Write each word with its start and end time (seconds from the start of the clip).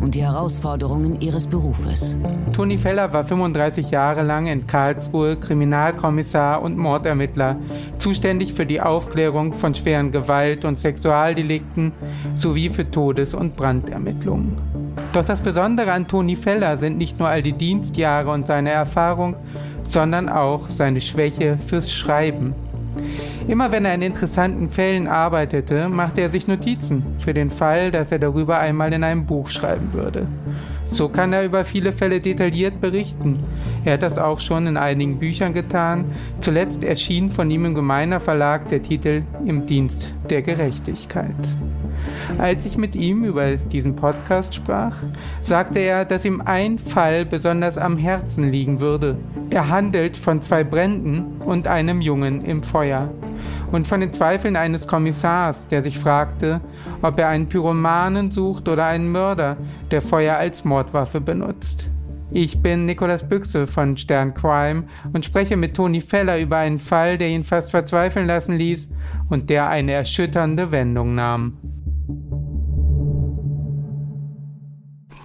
und 0.00 0.14
die 0.14 0.22
Herausforderungen 0.22 1.20
ihres 1.20 1.46
Berufes. 1.46 2.18
Toni 2.52 2.78
Feller 2.78 3.12
war 3.12 3.24
35 3.24 3.90
Jahre 3.90 4.22
lang 4.22 4.46
in 4.46 4.66
Karlsruhe 4.66 5.36
Kriminalkommissar 5.36 6.62
und 6.62 6.78
Mordermittler, 6.78 7.56
zuständig 7.98 8.52
für 8.52 8.66
die 8.66 8.80
Aufklärung 8.80 9.54
von 9.54 9.74
schweren 9.74 10.10
Gewalt- 10.10 10.64
und 10.64 10.76
Sexualdelikten 10.76 11.92
sowie 12.34 12.70
für 12.70 12.90
Todes- 12.90 13.34
und 13.34 13.56
Brandermittlungen. 13.56 14.56
Doch 15.12 15.24
das 15.24 15.40
Besondere 15.40 15.92
an 15.92 16.08
Toni 16.08 16.36
Feller 16.36 16.76
sind 16.76 16.98
nicht 16.98 17.18
nur 17.18 17.28
all 17.28 17.42
die 17.42 17.52
Dienstjahre 17.52 18.30
und 18.30 18.46
seine 18.46 18.70
Erfahrung, 18.70 19.36
sondern 19.84 20.28
auch 20.28 20.68
seine 20.68 21.00
Schwäche 21.00 21.56
fürs 21.56 21.90
Schreiben. 21.90 22.54
Immer 23.48 23.72
wenn 23.72 23.86
er 23.86 23.94
in 23.94 24.02
interessanten 24.02 24.68
Fällen 24.68 25.06
arbeitete, 25.08 25.88
machte 25.88 26.20
er 26.20 26.30
sich 26.30 26.48
Notizen 26.48 27.02
für 27.18 27.32
den 27.32 27.48
Fall, 27.48 27.90
dass 27.90 28.12
er 28.12 28.18
darüber 28.18 28.58
einmal 28.58 28.92
in 28.92 29.02
einem 29.02 29.24
Buch 29.24 29.48
schreiben 29.48 29.94
würde. 29.94 30.26
So 30.90 31.08
kann 31.08 31.32
er 31.32 31.44
über 31.44 31.64
viele 31.64 31.92
Fälle 31.92 32.20
detailliert 32.20 32.80
berichten. 32.80 33.44
Er 33.84 33.94
hat 33.94 34.02
das 34.02 34.18
auch 34.18 34.40
schon 34.40 34.66
in 34.66 34.76
einigen 34.76 35.18
Büchern 35.18 35.52
getan. 35.52 36.06
Zuletzt 36.40 36.82
erschien 36.82 37.30
von 37.30 37.50
ihm 37.50 37.66
im 37.66 37.74
Gemeiner 37.74 38.20
Verlag 38.20 38.68
der 38.68 38.82
Titel 38.82 39.22
Im 39.44 39.66
Dienst 39.66 40.14
der 40.30 40.42
Gerechtigkeit. 40.42 41.34
Als 42.38 42.64
ich 42.64 42.76
mit 42.76 42.94
ihm 42.94 43.24
über 43.24 43.56
diesen 43.56 43.96
Podcast 43.96 44.54
sprach, 44.54 44.96
sagte 45.40 45.78
er, 45.78 46.04
dass 46.04 46.24
ihm 46.24 46.40
ein 46.40 46.78
Fall 46.78 47.24
besonders 47.24 47.78
am 47.78 47.96
Herzen 47.96 48.48
liegen 48.48 48.80
würde. 48.80 49.16
Er 49.50 49.68
handelt 49.68 50.16
von 50.16 50.42
zwei 50.42 50.64
Bränden 50.64 51.40
und 51.40 51.66
einem 51.66 52.00
Jungen 52.00 52.44
im 52.44 52.62
Feuer 52.62 53.10
und 53.72 53.86
von 53.86 54.00
den 54.00 54.12
Zweifeln 54.12 54.56
eines 54.56 54.86
Kommissars, 54.86 55.68
der 55.68 55.82
sich 55.82 55.98
fragte, 55.98 56.60
ob 57.02 57.18
er 57.18 57.28
einen 57.28 57.48
Pyromanen 57.48 58.30
sucht 58.30 58.68
oder 58.68 58.86
einen 58.86 59.10
Mörder, 59.10 59.56
der 59.90 60.02
Feuer 60.02 60.36
als 60.36 60.64
Mordwaffe 60.64 61.20
benutzt. 61.20 61.90
Ich 62.30 62.60
bin 62.60 62.84
Nicolas 62.84 63.26
Büchse 63.26 63.66
von 63.66 63.96
Stern 63.96 64.34
Crime 64.34 64.84
und 65.12 65.24
spreche 65.24 65.56
mit 65.56 65.74
Toni 65.74 66.00
Feller 66.00 66.38
über 66.38 66.58
einen 66.58 66.78
Fall, 66.78 67.16
der 67.16 67.28
ihn 67.28 67.44
fast 67.44 67.70
verzweifeln 67.70 68.26
lassen 68.26 68.56
ließ 68.58 68.90
und 69.30 69.48
der 69.48 69.68
eine 69.68 69.92
erschütternde 69.92 70.70
Wendung 70.70 71.14
nahm. 71.14 71.56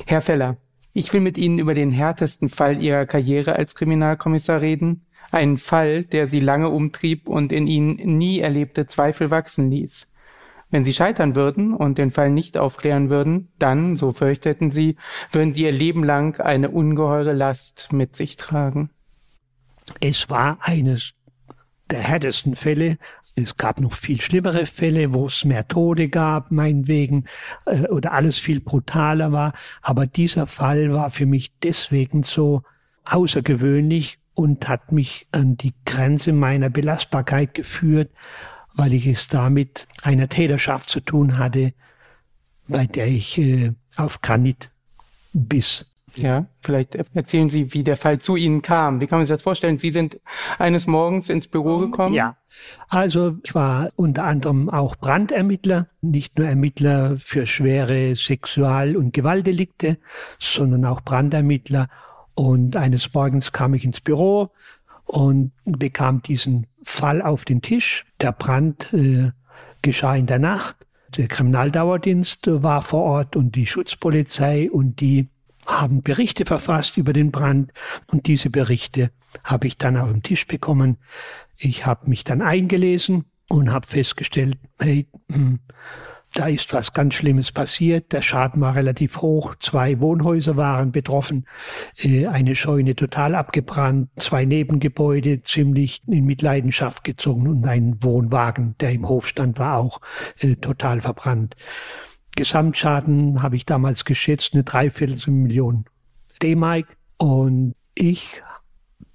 Herr 0.06 0.22
Feller, 0.22 0.58
ich 0.94 1.12
will 1.12 1.22
mit 1.22 1.38
Ihnen 1.38 1.60
über 1.60 1.74
den 1.74 1.92
härtesten 1.92 2.50
Fall 2.50 2.82
Ihrer 2.82 3.06
Karriere 3.06 3.56
als 3.56 3.76
Kriminalkommissar 3.76 4.62
reden, 4.62 5.06
einen 5.34 5.58
Fall, 5.58 6.04
der 6.04 6.28
Sie 6.28 6.40
lange 6.40 6.70
umtrieb 6.70 7.28
und 7.28 7.52
in 7.52 7.68
Ihnen 7.68 8.18
nie 8.18 8.40
erlebte 8.40 8.88
Zweifel 8.88 9.30
wachsen 9.30 9.70
ließ. 9.70 10.10
Wenn 10.74 10.86
Sie 10.86 10.94
scheitern 10.94 11.36
würden 11.36 11.74
und 11.76 12.00
den 12.00 12.10
Fall 12.10 12.32
nicht 12.32 12.58
aufklären 12.58 13.12
würden, 13.12 13.50
dann, 13.60 13.96
so 13.96 14.12
fürchteten 14.12 14.72
Sie, 14.72 14.96
würden 15.32 15.54
Sie 15.54 15.64
Ihr 15.64 15.72
Leben 15.72 16.04
lang 16.04 16.40
eine 16.40 16.72
ungeheure 16.72 17.34
Last 17.34 17.94
mit 17.94 18.16
sich 18.16 18.38
tragen. 18.38 18.90
Es 20.00 20.32
war 20.32 20.58
eines 20.62 21.14
der 21.92 22.00
härtesten 22.00 22.56
Fälle. 22.56 22.98
Es 23.36 23.58
gab 23.58 23.82
noch 23.82 23.94
viel 23.94 24.20
schlimmere 24.20 24.66
Fälle, 24.66 25.14
wo 25.14 25.28
es 25.28 25.46
mehr 25.46 25.68
Tode 25.68 26.10
gab, 26.10 26.52
meinetwegen, 26.52 27.26
äh, 27.66 27.88
oder 27.90 28.14
alles 28.14 28.40
viel 28.40 28.60
brutaler 28.60 29.32
war. 29.32 29.54
Aber 29.82 30.08
dieser 30.08 30.48
Fall 30.48 30.92
war 30.92 31.12
für 31.12 31.28
mich 31.28 31.52
deswegen 31.60 32.24
so 32.24 32.64
außergewöhnlich 33.06 34.18
und 34.34 34.68
hat 34.68 34.92
mich 34.92 35.28
an 35.32 35.58
die 35.58 35.74
Grenze 35.86 36.34
meiner 36.34 36.70
Belastbarkeit 36.70 37.54
geführt, 37.54 38.12
weil 38.74 38.94
ich 38.94 39.06
es 39.08 39.28
damit 39.28 39.88
einer 40.02 40.30
Täterschaft 40.30 40.90
zu 40.90 41.00
tun 41.00 41.38
hatte, 41.38 41.74
bei 42.68 42.86
der 42.86 43.08
ich 43.08 43.38
äh, 43.38 43.74
auf 43.96 44.22
Granit 44.22 44.72
biss. 45.34 45.86
Ja, 46.16 46.46
vielleicht 46.62 46.96
erzählen 46.96 47.50
Sie, 47.50 47.74
wie 47.74 47.84
der 47.84 47.98
Fall 47.98 48.20
zu 48.20 48.36
Ihnen 48.36 48.62
kam. 48.62 49.02
Wie 49.02 49.08
kann 49.08 49.20
man 49.20 49.26
sich 49.26 49.34
das 49.34 49.42
vorstellen? 49.42 49.80
Sie 49.80 49.92
sind 49.92 50.20
eines 50.60 50.86
Morgens 50.86 51.30
ins 51.30 51.48
Büro 51.48 51.80
gekommen? 51.80 52.14
Ja, 52.14 52.38
also 52.90 53.38
ich 53.44 53.56
war 53.56 53.90
unter 53.96 54.26
anderem 54.26 54.70
auch 54.70 54.96
Brandermittler, 54.96 55.88
nicht 56.02 56.38
nur 56.38 56.48
Ermittler 56.48 57.18
für 57.18 57.48
schwere 57.48 58.16
Sexual- 58.16 58.96
und 58.96 59.14
Gewaltdelikte, 59.14 59.98
sondern 60.40 60.86
auch 60.86 61.02
Brandermittler. 61.02 61.88
Und 62.36 62.76
eines 62.76 63.14
Morgens 63.14 63.52
kam 63.52 63.74
ich 63.74 63.86
ins 63.86 64.02
Büro 64.02 64.52
und 65.06 65.52
bekam 65.64 66.22
diesen 66.22 66.68
Fall 66.84 67.22
auf 67.22 67.46
den 67.46 67.62
Tisch. 67.62 68.06
Der 68.22 68.32
Brand 68.32 68.94
äh, 68.94 69.32
geschah 69.82 70.16
in 70.16 70.26
der 70.26 70.40
Nacht. 70.40 70.76
Der 71.18 71.28
Kriminaldauerdienst 71.28 72.40
war 72.48 72.82
vor 72.82 73.04
Ort 73.04 73.36
und 73.36 73.56
die 73.56 73.68
Schutzpolizei 73.68 74.72
und 74.72 75.00
die 75.00 75.30
haben 75.66 76.02
Berichte 76.02 76.46
verfasst 76.46 76.98
über 76.98 77.14
den 77.14 77.32
Brand 77.32 77.72
und 78.08 78.28
diese 78.28 78.50
Berichte 78.50 79.12
habe 79.44 79.68
ich 79.68 79.78
dann 79.78 79.98
auf 79.98 80.10
dem 80.10 80.24
Tisch 80.24 80.48
bekommen. 80.48 80.98
Ich 81.58 81.86
habe 81.86 82.10
mich 82.10 82.24
dann 82.24 82.42
eingelesen 82.42 83.26
und 83.48 83.72
habe 83.72 83.86
festgestellt, 83.86 84.58
hey, 84.80 85.08
hm, 85.32 85.60
da 86.34 86.48
ist 86.48 86.74
was 86.74 86.94
ganz 86.94 87.14
Schlimmes 87.14 87.52
passiert. 87.52 88.12
Der 88.12 88.22
Schaden 88.22 88.62
war 88.62 88.76
relativ 88.76 89.22
hoch. 89.22 89.56
Zwei 89.60 90.00
Wohnhäuser 90.00 90.58
waren 90.58 90.92
betroffen. 90.92 91.46
Äh, 91.98 92.28
eine 92.28 92.56
Scheune 92.56 92.96
total 92.96 93.36
abgebrannt. 93.36 94.10
Zwei 94.18 94.46
Nebengebäude 94.46 95.42
ziemlich 95.44 96.02
in 96.08 96.26
Mitleidenschaft 96.26 97.04
gezogen 97.04 97.48
und 97.48 97.68
ein 97.68 98.02
Wohnwagen, 98.02 98.76
der 98.80 98.92
im 98.92 99.08
Hof 99.08 99.28
stand, 99.28 99.60
war 99.60 99.78
auch 99.78 100.02
äh, 100.40 100.56
total 100.56 101.02
verbrannt. 101.02 101.56
Gesamtschaden 102.36 103.44
habe 103.44 103.56
ich 103.56 103.66
damals 103.66 104.06
geschätzt, 104.06 104.54
eine 104.54 104.64
Dreiviertelmillion 104.64 105.86
D-Mark. 106.42 106.98
Und 107.18 107.76
ich 107.94 108.42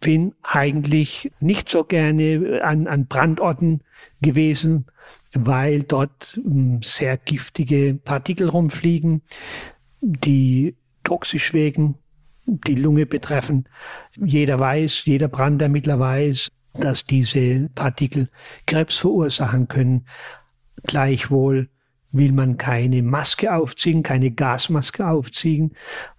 bin 0.01 0.35
eigentlich 0.43 1.33
nicht 1.41 1.69
so 1.69 1.83
gerne 1.83 2.61
an, 2.63 2.87
an 2.87 3.07
Brandorten 3.07 3.83
gewesen, 4.23 4.87
weil 5.35 5.83
dort 5.83 6.39
hm, 6.43 6.81
sehr 6.83 7.17
giftige 7.17 7.95
Partikel 7.95 8.49
rumfliegen, 8.49 9.23
die 10.01 10.77
toxisch 11.05 11.53
wirken, 11.53 11.97
die 12.47 12.75
Lunge 12.75 13.07
betreffen. 13.07 13.69
Jeder 14.17 14.59
weiß, 14.59 15.05
jeder 15.05 15.29
Brandermittler 15.29 15.99
weiß, 15.99 16.49
dass 16.75 17.05
diese 17.05 17.69
Partikel 17.75 18.29
Krebs 18.67 18.99
verursachen 18.99 19.69
können. 19.69 20.07
Gleichwohl 20.85 21.69
will 22.11 22.33
man 22.33 22.57
keine 22.57 23.03
Maske 23.03 23.55
aufziehen, 23.55 24.03
keine 24.03 24.31
Gasmaske 24.31 25.07
aufziehen, 25.07 25.75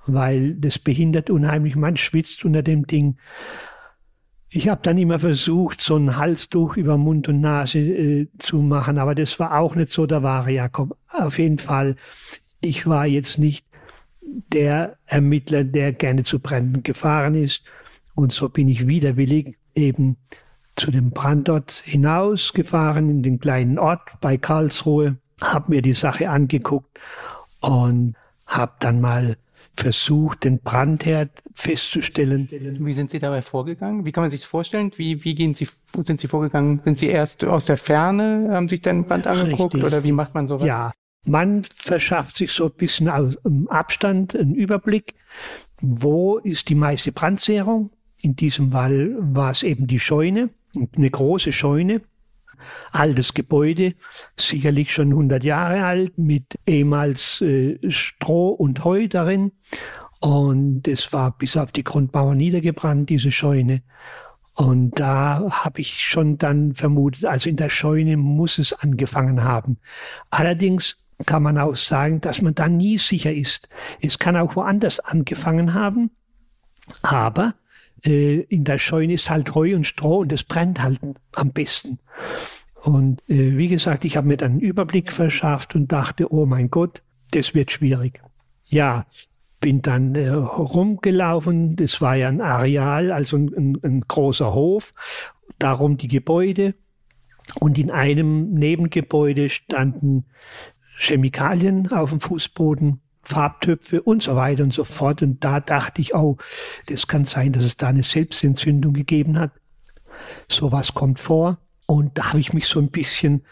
weil 0.05 0.55
das 0.55 0.77
behindert 0.77 1.29
unheimlich. 1.29 1.75
Man 1.75 1.97
schwitzt 1.97 2.45
unter 2.45 2.61
dem 2.61 2.85
Ding. 2.85 3.17
Ich 4.51 4.67
habe 4.67 4.81
dann 4.81 4.97
immer 4.97 5.19
versucht, 5.19 5.81
so 5.81 5.95
ein 5.95 6.17
Halstuch 6.17 6.75
über 6.75 6.97
Mund 6.97 7.27
und 7.27 7.41
Nase 7.41 7.79
äh, 7.79 8.27
zu 8.39 8.57
machen, 8.57 8.97
aber 8.97 9.13
das 9.13 9.39
war 9.39 9.59
auch 9.59 9.75
nicht 9.75 9.91
so 9.91 10.05
der 10.05 10.23
wahre 10.23 10.51
Jakob. 10.51 10.97
Auf 11.11 11.37
jeden 11.37 11.59
Fall, 11.59 11.95
ich 12.61 12.88
war 12.88 13.05
jetzt 13.05 13.38
nicht 13.38 13.65
der 14.21 14.97
Ermittler, 15.05 15.63
der 15.63 15.94
gerne 15.94 16.24
zu 16.24 16.39
Bränden 16.39 16.83
gefahren 16.83 17.35
ist. 17.35 17.63
Und 18.15 18.31
so 18.31 18.50
bin 18.50 18.68
ich 18.69 18.88
widerwillig 18.88 19.57
eben 19.75 20.18
zu 20.75 20.91
dem 20.91 21.12
Brandort 21.12 21.71
hinausgefahren, 21.71 23.09
in 23.09 23.21
den 23.21 23.39
kleinen 23.39 23.77
Ort 23.77 24.01
bei 24.21 24.38
Karlsruhe 24.38 25.18
habe 25.41 25.71
mir 25.71 25.81
die 25.81 25.94
Sache 25.94 26.29
angeguckt 26.29 27.00
und 27.59 28.15
habe 28.45 28.74
dann 28.79 29.01
mal 29.01 29.38
versucht, 29.79 30.43
den 30.43 30.59
Brandherd 30.59 31.31
festzustellen. 31.55 32.49
Wie 32.51 32.93
sind 32.93 33.11
Sie 33.11 33.19
dabei 33.19 33.41
vorgegangen? 33.41 34.05
Wie 34.05 34.11
kann 34.11 34.23
man 34.23 34.31
sich 34.31 34.41
das 34.41 34.49
vorstellen? 34.49 34.91
Wie, 34.97 35.23
wie 35.23 35.35
gehen 35.35 35.53
Sie, 35.53 35.67
sind 36.03 36.19
Sie 36.19 36.27
vorgegangen? 36.27 36.81
Sind 36.83 36.97
Sie 36.97 37.07
erst 37.07 37.45
aus 37.45 37.65
der 37.65 37.77
Ferne, 37.77 38.49
haben 38.51 38.67
sich 38.67 38.81
den 38.81 39.05
Brand 39.05 39.25
angeguckt 39.25 39.75
Richtig. 39.75 39.83
oder 39.83 40.03
wie 40.03 40.11
macht 40.11 40.35
man 40.35 40.47
sowas? 40.47 40.65
Ja, 40.65 40.91
man 41.25 41.63
verschafft 41.63 42.35
sich 42.35 42.51
so 42.51 42.65
ein 42.65 42.73
bisschen 42.75 43.09
aus 43.09 43.37
Abstand 43.67 44.35
einen 44.35 44.53
Überblick, 44.53 45.15
wo 45.81 46.37
ist 46.37 46.69
die 46.69 46.75
meiste 46.75 47.11
Brandsehrung. 47.11 47.91
In 48.21 48.35
diesem 48.35 48.71
Fall 48.71 49.15
war 49.19 49.51
es 49.51 49.63
eben 49.63 49.87
die 49.87 49.99
Scheune, 49.99 50.49
eine 50.95 51.09
große 51.09 51.53
Scheune 51.53 52.01
altes 52.91 53.33
Gebäude, 53.33 53.94
sicherlich 54.38 54.94
schon 54.94 55.09
100 55.09 55.44
Jahre 55.44 55.85
alt, 55.85 56.17
mit 56.17 56.59
ehemals 56.67 57.41
äh, 57.41 57.79
Stroh 57.89 58.50
und 58.50 58.83
Heu 58.83 59.07
darin. 59.07 59.51
Und 60.19 60.88
es 60.88 61.13
war 61.13 61.38
bis 61.38 61.56
auf 61.56 61.71
die 61.71 61.83
Grundmauer 61.83 62.35
niedergebrannt, 62.35 63.09
diese 63.09 63.31
Scheune. 63.31 63.81
Und 64.56 65.00
da 65.00 65.45
habe 65.50 65.79
ich 65.79 66.01
schon 66.01 66.38
dann 66.38 66.75
vermutet, 66.75 67.25
also 67.25 67.47
in 67.50 67.56
der 67.56 67.69
Scheune 67.69 68.17
muss 68.17 68.57
es 68.57 68.73
angefangen 68.73 69.45
haben. 69.45 69.77
Allerdings 70.31 70.97
kann 71.25 71.44
man 71.44 71.57
auch 71.57 71.75
sagen, 71.75 72.19
dass 72.19 72.41
man 72.41 72.55
da 72.55 72.67
nie 72.67 72.97
sicher 72.97 73.33
ist. 73.33 73.69
Es 74.01 74.19
kann 74.19 74.35
auch 74.35 74.57
woanders 74.57 75.00
angefangen 75.00 75.73
haben, 75.73 76.12
aber 77.01 77.53
äh, 78.06 78.42
in 78.42 78.63
der 78.63 78.80
Scheune 78.80 79.13
ist 79.13 79.30
halt 79.30 79.56
Heu 79.56 79.75
und 79.75 79.86
Stroh 79.86 80.19
und 80.19 80.31
es 80.31 80.44
brennt 80.44 80.81
halt 80.81 81.00
am 81.36 81.51
besten. 81.51 82.00
Und 82.81 83.22
äh, 83.30 83.57
wie 83.57 83.68
gesagt, 83.68 84.06
ich 84.06 84.16
habe 84.16 84.28
mir 84.28 84.38
dann 84.38 84.51
einen 84.54 84.60
Überblick 84.62 85.12
verschafft 85.12 85.75
und 85.75 85.92
dachte, 85.92 86.31
oh 86.31 86.46
mein 86.46 86.69
Gott, 86.69 87.04
das 87.31 87.54
wird 87.54 87.72
schwierig. 87.72 88.22
Ja, 88.66 89.06
bin 89.60 89.81
dann 89.81 90.16
äh, 90.16 90.30
rumgelaufen. 90.30 91.75
Das 91.75 92.01
war 92.01 92.16
ja 92.16 92.30
ein 92.30 92.42
Areal, 92.42 93.12
also 93.12 93.38
ein, 93.38 93.54
ein, 93.56 93.78
ein 93.84 94.01
großer 94.07 94.54
Hof. 94.54 94.94
Darum 95.57 95.98
die 95.98 96.07
Gebäude. 96.07 96.75
Und 97.60 97.78
in 97.78 97.92
einem 97.92 98.54
Nebengebäude 98.54 99.50
standen 99.50 100.25
Chemikalien 101.00 101.92
auf 101.92 102.12
dem 102.12 102.19
Fußboden, 102.19 103.01
Farbtöpfe 103.29 104.01
und 104.01 104.23
so 104.23 104.35
weiter 104.35 104.63
und 104.63 104.73
so 104.73 104.83
fort. 104.83 105.21
Und 105.21 105.43
da 105.43 105.59
dachte 105.59 106.01
ich, 106.01 106.15
oh, 106.15 106.37
das 106.87 107.07
kann 107.07 107.25
sein, 107.25 107.53
dass 107.53 107.63
es 107.63 107.77
da 107.77 107.87
eine 107.87 108.03
Selbstentzündung 108.03 108.93
gegeben 108.93 109.39
hat. 109.39 109.51
Sowas 110.49 110.93
kommt 110.93 111.19
vor. 111.19 111.59
Und 111.85 112.17
da 112.17 112.29
habe 112.29 112.39
ich 112.39 112.53
mich 112.53 112.67
so 112.67 112.79
ein 112.79 112.89
bisschen 112.89 113.43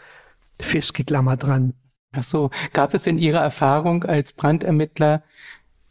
festgeklammert 0.60 1.44
dran. 1.44 1.74
Ach 2.12 2.22
so, 2.22 2.50
gab 2.72 2.94
es 2.94 3.06
in 3.06 3.18
Ihrer 3.18 3.40
Erfahrung 3.40 4.04
als 4.04 4.32
Brandermittler 4.32 5.22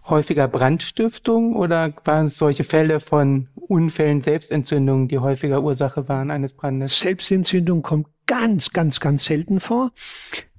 häufiger 0.09 0.47
Brandstiftung 0.47 1.55
oder 1.55 1.93
waren 2.05 2.27
es 2.27 2.37
solche 2.37 2.63
Fälle 2.63 2.99
von 2.99 3.49
Unfällen, 3.55 4.21
Selbstentzündungen, 4.21 5.07
die 5.07 5.19
häufiger 5.19 5.61
Ursache 5.61 6.07
waren 6.07 6.31
eines 6.31 6.53
Brandes? 6.53 6.99
Selbstentzündung 6.99 7.81
kommt 7.81 8.07
ganz, 8.25 8.71
ganz, 8.71 8.99
ganz 8.99 9.25
selten 9.25 9.59
vor. 9.59 9.91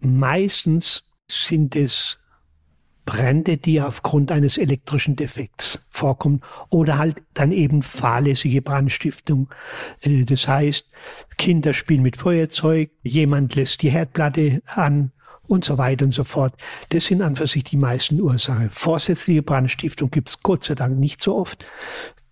Meistens 0.01 1.05
sind 1.31 1.77
es 1.77 2.19
Brände, 3.09 3.57
die 3.57 3.81
aufgrund 3.81 4.31
eines 4.31 4.59
elektrischen 4.59 5.17
Defekts 5.17 5.81
vorkommen 5.89 6.43
oder 6.69 6.99
halt 6.99 7.17
dann 7.33 7.53
eben 7.53 7.83
fahrlässige 7.83 8.61
Brandstiftung. 8.61 9.49
Äh, 10.03 10.25
das 10.25 10.47
heißt, 10.47 10.91
Kinder 11.39 11.73
spielen 11.73 12.03
mit 12.03 12.19
Feuerzeug, 12.19 12.91
jemand 13.03 13.55
lässt 13.55 13.81
die 13.81 13.89
Herdplatte 13.89 14.61
an 14.67 15.13
und 15.47 15.65
so 15.65 15.79
weiter 15.79 16.05
und 16.05 16.13
so 16.13 16.23
fort. 16.23 16.53
Das 16.91 17.07
sind 17.07 17.23
an 17.23 17.35
für 17.35 17.47
sich 17.47 17.65
die 17.65 17.79
meisten 17.79 18.21
Ursachen. 18.21 18.69
Vorsätzliche 18.69 19.43
Brandstiftung 19.43 20.11
gibt 20.11 20.29
es 20.29 20.41
Gott 20.43 20.65
sei 20.65 20.75
Dank 20.75 20.99
nicht 20.99 21.23
so 21.23 21.35
oft. 21.35 21.65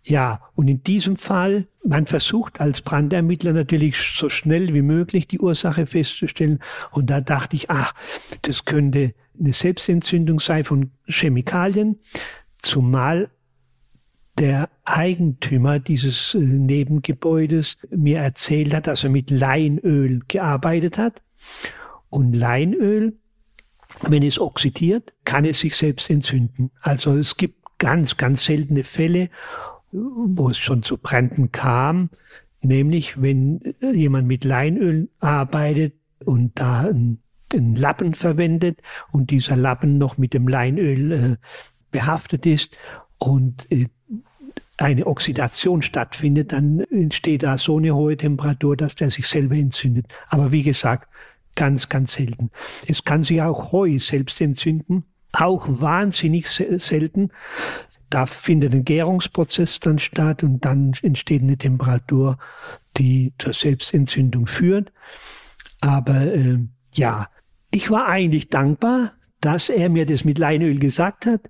Ja, 0.09 0.41
und 0.55 0.69
in 0.69 0.85
diesem 0.85 1.17
Fall, 1.17 1.67
man 1.85 2.07
versucht 2.07 2.61
als 2.61 2.81
Brandermittler 2.81 3.53
natürlich 3.53 3.97
so 3.97 4.29
schnell 4.29 4.73
wie 4.73 4.83
möglich 4.83 5.27
die 5.27 5.41
Ursache 5.41 5.87
festzustellen. 5.87 6.61
Und 6.93 7.11
da 7.11 7.21
dachte 7.21 7.57
ich, 7.57 7.71
ach, 7.71 7.93
das 8.43 8.65
könnte 8.65 9.15
eine 9.39 9.53
Selbstentzündung 9.53 10.39
sein 10.39 10.65
von 10.65 10.93
Chemikalien, 11.07 11.99
zumal 12.63 13.31
der 14.39 14.71
Eigentümer 14.85 15.81
dieses 15.81 16.35
äh, 16.35 16.39
Nebengebäudes 16.39 17.77
mir 17.91 18.21
erzählt 18.21 18.75
hat, 18.75 18.87
dass 18.87 19.03
er 19.03 19.11
mit 19.11 19.31
Leinöl 19.31 20.21
gearbeitet 20.29 20.99
hat. 20.99 21.23
Und 22.11 22.33
Leinöl, 22.33 23.19
wenn 24.03 24.23
es 24.23 24.39
oxidiert, 24.39 25.15
kann 25.25 25.45
es 25.45 25.61
sich 25.61 25.75
selbst 25.75 26.11
entzünden. 26.11 26.71
Also 26.81 27.17
es 27.17 27.37
gibt 27.37 27.57
ganz, 27.79 28.17
ganz 28.17 28.45
seltene 28.45 28.85
Fälle, 28.85 29.31
wo 29.97 30.51
es 30.51 30.59
schon 30.59 30.83
zu 30.83 30.99
Bränden 30.99 31.53
kam, 31.53 32.11
nämlich 32.61 33.21
wenn 33.21 33.75
jemand 33.81 34.27
mit 34.27 34.45
Leinöl 34.45 35.09
arbeitet 35.21 35.95
und 36.25 36.53
da 36.55 36.81
einen, 36.81 37.23
einen 37.53 37.75
Lappen 37.75 38.15
verwendet 38.15 38.81
und 39.13 39.31
dieser 39.31 39.57
Lappen 39.57 39.99
noch 39.99 40.19
mit 40.19 40.35
dem 40.35 40.49
Leinöl 40.49 41.13
äh, 41.13 41.37
behaftet 41.91 42.47
ist 42.47 42.77
und 43.19 43.71
äh, 43.71 43.87
eine 44.79 45.07
Oxidation 45.07 45.81
stattfindet, 45.81 46.53
dann 46.53 46.81
entsteht 46.81 47.43
da 47.43 47.57
so 47.57 47.79
eine 47.79 47.95
hohe 47.95 48.17
Temperatur, 48.17 48.77
dass 48.77 48.95
der 48.95 49.11
sich 49.11 49.27
selber 49.27 49.55
entzündet. 49.55 50.07
Aber 50.29 50.53
wie 50.53 50.63
gesagt, 50.63 51.09
Ganz, 51.57 51.89
ganz 51.89 52.13
selten. 52.13 52.51
Es 52.87 53.03
kann 53.03 53.25
sich 53.25 53.43
auch 53.43 53.73
Heu 53.73 53.99
selbst 53.99 54.41
entzünden. 54.41 55.05
Auch 55.33 55.67
wahnsinnig 55.67 56.49
selten. 56.49 57.31
Da 58.11 58.27
findet 58.27 58.73
ein 58.73 58.85
Gärungsprozess 58.85 59.81
dann 59.81 59.99
statt 59.99 60.43
und 60.43 60.65
dann 60.65 60.93
entsteht 61.03 61.43
eine 61.43 61.59
Temperatur, 61.59 62.39
die 62.97 63.33
zur 63.39 63.53
Selbstentzündung 63.53 64.47
führt. 64.47 64.93
Aber 65.81 66.33
äh, 66.33 66.59
ja, 66.95 67.27
ich 67.71 67.91
war 67.91 68.07
eigentlich 68.07 68.49
dankbar, 68.49 69.13
dass 69.41 69.69
er 69.69 69.89
mir 69.89 70.07
das 70.07 70.25
mit 70.25 70.39
Leinöl 70.39 70.79
gesagt 70.79 71.27
hat 71.27 71.43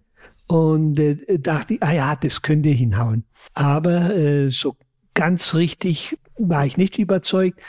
und 0.46 0.98
äh, 0.98 1.38
dachte, 1.38 1.76
ah 1.80 1.92
ja, 1.92 2.16
das 2.16 2.42
könnte 2.42 2.68
hinhauen. 2.70 3.24
Aber 3.54 4.14
äh, 4.14 4.48
so 4.48 4.76
ganz 5.14 5.54
richtig 5.54 6.18
war 6.38 6.66
ich 6.66 6.76
nicht 6.76 6.98
überzeugt, 6.98 7.60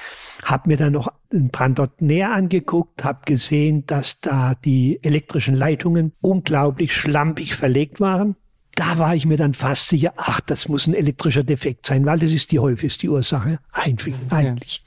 habe 0.44 0.70
mir 0.70 0.78
dann 0.78 0.94
noch 0.94 1.12
den 1.32 1.50
Brandort 1.50 2.02
näher 2.02 2.34
angeguckt, 2.34 3.04
habe 3.04 3.22
gesehen, 3.26 3.86
dass 3.86 4.20
da 4.20 4.56
die 4.56 5.00
elektrischen 5.04 5.56
Leitungen 5.56 6.14
unglaublich 6.22 6.94
schlampig 6.94 7.56
verlegt 7.56 8.00
waren. 8.00 8.36
Da 8.78 9.00
war 9.00 9.16
ich 9.16 9.26
mir 9.26 9.38
dann 9.38 9.56
fast 9.56 9.88
sicher, 9.88 10.14
ach, 10.18 10.40
das 10.40 10.70
muss 10.70 10.86
ein 10.86 10.94
elektrischer 10.94 11.44
Defekt 11.44 11.88
sein, 11.88 12.06
weil 12.06 12.20
das 12.20 12.32
ist 12.32 12.52
die 12.52 12.60
häufigste 12.60 13.08
Ursache, 13.08 13.58
eigentlich. 13.72 14.14
eigentlich. 14.30 14.86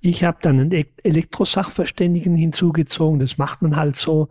Ich 0.00 0.24
habe 0.24 0.38
dann 0.42 0.58
einen 0.58 0.84
Elektrosachverständigen 1.04 2.34
hinzugezogen, 2.34 3.20
das 3.20 3.38
macht 3.38 3.62
man 3.62 3.76
halt 3.76 3.94
so. 3.94 4.28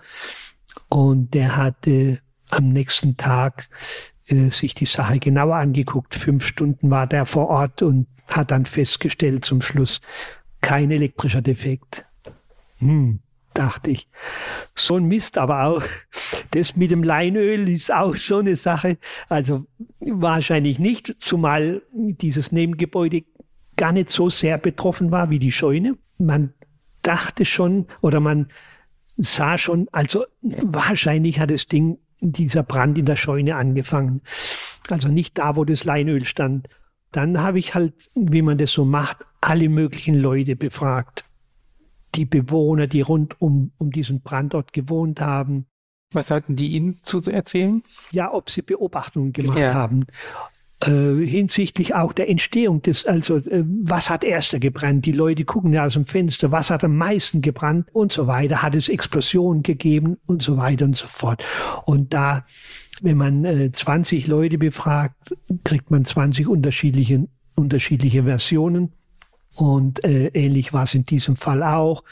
Und 0.90 1.34
der 1.34 1.56
hatte 1.56 2.20
am 2.50 2.74
nächsten 2.74 3.16
Tag 3.16 3.70
äh, 4.28 4.50
sich 4.50 4.76
die 4.76 4.86
Sache 4.86 5.20
genauer 5.20 5.56
angeguckt. 5.56 6.14
Fünf 6.14 6.46
Stunden 6.46 6.90
war 6.90 7.08
der 7.08 7.26
vor 7.26 7.48
Ort 7.48 7.82
und 7.82 8.08
hat 8.28 8.52
dann 8.52 8.66
festgestellt 8.66 9.46
zum 9.46 9.62
Schluss, 9.62 10.02
kein 10.60 10.92
elektrischer 10.92 11.42
Defekt. 11.42 12.06
Hm, 12.80 13.22
dachte 13.58 13.92
ich. 13.92 14.08
So 14.76 14.98
ein 14.98 15.06
Mist, 15.06 15.38
aber 15.38 15.64
auch 15.66 15.84
das 16.52 16.76
mit 16.76 16.92
dem 16.92 17.04
Leinöl 17.04 17.68
ist 17.70 17.94
auch 17.94 18.16
so 18.16 18.38
eine 18.38 18.56
Sache. 18.56 18.98
Also 19.30 19.66
wahrscheinlich 20.00 20.80
nicht, 20.80 21.16
zumal 21.20 21.82
dieses 21.92 22.52
Nebengebäude 22.52 23.24
gar 23.76 23.92
nicht 23.92 24.10
so 24.10 24.30
sehr 24.30 24.58
betroffen 24.58 25.12
war 25.12 25.30
wie 25.30 25.40
die 25.40 25.52
Scheune. 25.52 25.98
Man 26.18 26.54
dachte 27.02 27.46
schon 27.46 27.88
oder 28.02 28.20
man 28.20 28.48
sah 29.18 29.58
schon, 29.58 29.88
also 29.92 30.26
wahrscheinlich 30.42 31.40
hat 31.40 31.52
das 31.52 31.68
Ding, 31.68 32.00
dieser 32.20 32.64
Brand 32.64 32.98
in 32.98 33.06
der 33.06 33.16
Scheune 33.16 33.56
angefangen. 33.56 34.22
Also 34.90 35.08
nicht 35.08 35.38
da, 35.38 35.56
wo 35.56 35.66
das 35.66 35.84
Leinöl 35.84 36.26
stand. 36.26 36.68
Dann 37.12 37.42
habe 37.42 37.60
ich 37.60 37.76
halt, 37.76 38.10
wie 38.16 38.42
man 38.42 38.58
das 38.58 38.72
so 38.72 38.86
macht, 38.86 39.26
alle 39.42 39.70
möglichen 39.70 40.16
Leute 40.16 40.56
befragt. 40.56 41.27
Die 42.18 42.26
Bewohner, 42.26 42.88
die 42.88 43.02
rund 43.02 43.40
um, 43.42 43.72
um 43.78 43.92
diesen 43.92 44.22
Brandort 44.22 44.74
gewohnt 44.74 45.22
haben. 45.22 45.68
Was 46.12 46.32
hatten 46.32 46.56
die 46.56 46.70
Ihnen 46.70 47.00
zu 47.04 47.20
erzählen? 47.20 47.84
Ja, 48.12 48.34
ob 48.34 48.50
sie 48.50 48.62
Beobachtungen 48.62 49.34
gemacht 49.34 49.60
ja. 49.60 49.74
haben. 49.74 50.08
Äh, 50.84 51.26
hinsichtlich 51.26 51.96
auch 51.96 52.14
der 52.14 52.30
Entstehung 52.30 52.82
des, 52.82 53.06
also 53.06 53.38
äh, 53.38 53.64
was 53.66 54.10
hat 54.10 54.24
erster 54.24 54.60
gebrannt? 54.60 55.06
Die 55.06 55.12
Leute 55.12 55.44
gucken 55.44 55.74
ja 55.74 55.86
aus 55.86 55.94
dem 55.94 56.06
Fenster, 56.06 56.52
was 56.52 56.70
hat 56.70 56.84
am 56.84 56.96
meisten 56.96 57.42
gebrannt 57.42 57.90
und 57.94 58.12
so 58.12 58.28
weiter. 58.28 58.62
Hat 58.62 58.76
es 58.76 58.90
Explosionen 58.90 59.64
gegeben 59.64 60.18
und 60.26 60.42
so 60.42 60.58
weiter 60.58 60.86
und 60.86 60.96
so 60.96 61.08
fort. 61.08 61.44
Und 61.86 62.14
da 62.14 62.46
wenn 63.02 63.18
man 63.18 63.46
äh, 63.46 63.72
20 63.72 64.28
Leute 64.28 64.58
befragt, 64.58 65.36
kriegt 65.64 65.92
man 65.92 66.06
20 66.06 66.48
unterschiedliche, 66.48 67.28
unterschiedliche 67.56 68.24
Versionen. 68.24 68.94
Und 69.58 70.04
äh, 70.04 70.28
ähnlich 70.36 70.72
war 70.72 70.84
es 70.84 70.94
in 70.94 71.06
diesem 71.06 71.36
Fall 71.36 71.64
auch. 71.64 72.04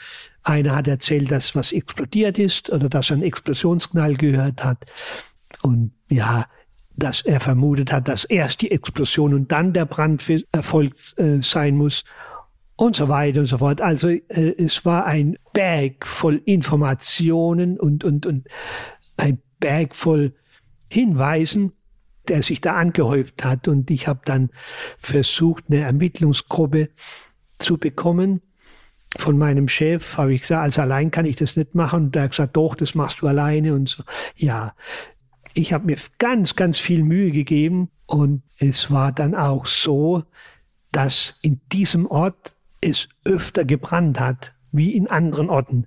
Einer 0.42 0.74
hat 0.74 0.88
erzählt, 0.88 1.30
dass 1.30 1.54
was 1.54 1.70
explodiert 1.70 2.40
ist 2.40 2.70
oder 2.70 2.88
dass 2.88 3.10
er 3.10 3.14
einen 3.14 3.22
Explosionsknall 3.22 4.16
gehört 4.16 4.64
hat. 4.64 4.84
Und 5.62 5.92
ja, 6.10 6.46
dass 6.96 7.20
er 7.20 7.38
vermutet 7.38 7.92
hat, 7.92 8.08
dass 8.08 8.24
erst 8.24 8.62
die 8.62 8.72
Explosion 8.72 9.32
und 9.32 9.52
dann 9.52 9.72
der 9.72 9.86
Brand 9.86 10.24
erfolgt 10.50 11.14
äh, 11.18 11.40
sein 11.40 11.76
muss 11.76 12.04
und 12.74 12.96
so 12.96 13.08
weiter 13.08 13.40
und 13.40 13.46
so 13.46 13.58
fort. 13.58 13.80
Also 13.80 14.08
äh, 14.08 14.20
es 14.28 14.84
war 14.84 15.06
ein 15.06 15.38
Berg 15.52 16.04
voll 16.04 16.42
Informationen 16.46 17.78
und, 17.78 18.02
und, 18.02 18.26
und 18.26 18.48
ein 19.16 19.40
Berg 19.60 19.94
voll 19.94 20.34
Hinweisen, 20.90 21.72
der 22.26 22.42
sich 22.42 22.60
da 22.60 22.74
angehäuft 22.74 23.44
hat. 23.44 23.68
Und 23.68 23.88
ich 23.90 24.08
habe 24.08 24.20
dann 24.24 24.50
versucht, 24.98 25.64
eine 25.68 25.82
Ermittlungsgruppe 25.82 26.88
zu 27.58 27.78
bekommen. 27.78 28.42
Von 29.16 29.38
meinem 29.38 29.68
Chef 29.68 30.18
habe 30.18 30.34
ich 30.34 30.42
gesagt, 30.42 30.62
also 30.62 30.82
allein 30.82 31.10
kann 31.10 31.24
ich 31.24 31.36
das 31.36 31.56
nicht 31.56 31.74
machen. 31.74 32.06
Und 32.06 32.14
der 32.14 32.24
hat 32.24 32.32
gesagt, 32.32 32.56
doch, 32.56 32.74
das 32.74 32.94
machst 32.94 33.22
du 33.22 33.26
alleine 33.26 33.74
und 33.74 33.88
so. 33.88 34.02
Ja, 34.36 34.74
Ich 35.54 35.72
habe 35.72 35.86
mir 35.86 35.96
ganz, 36.18 36.54
ganz 36.54 36.78
viel 36.78 37.02
Mühe 37.02 37.30
gegeben 37.30 37.88
und 38.04 38.42
es 38.58 38.90
war 38.90 39.10
dann 39.10 39.34
auch 39.34 39.64
so, 39.64 40.22
dass 40.92 41.34
in 41.40 41.60
diesem 41.72 42.06
Ort 42.06 42.54
es 42.80 43.08
öfter 43.24 43.64
gebrannt 43.64 44.20
hat 44.20 44.54
wie 44.70 44.94
in 44.94 45.08
anderen 45.08 45.48
Orten. 45.48 45.86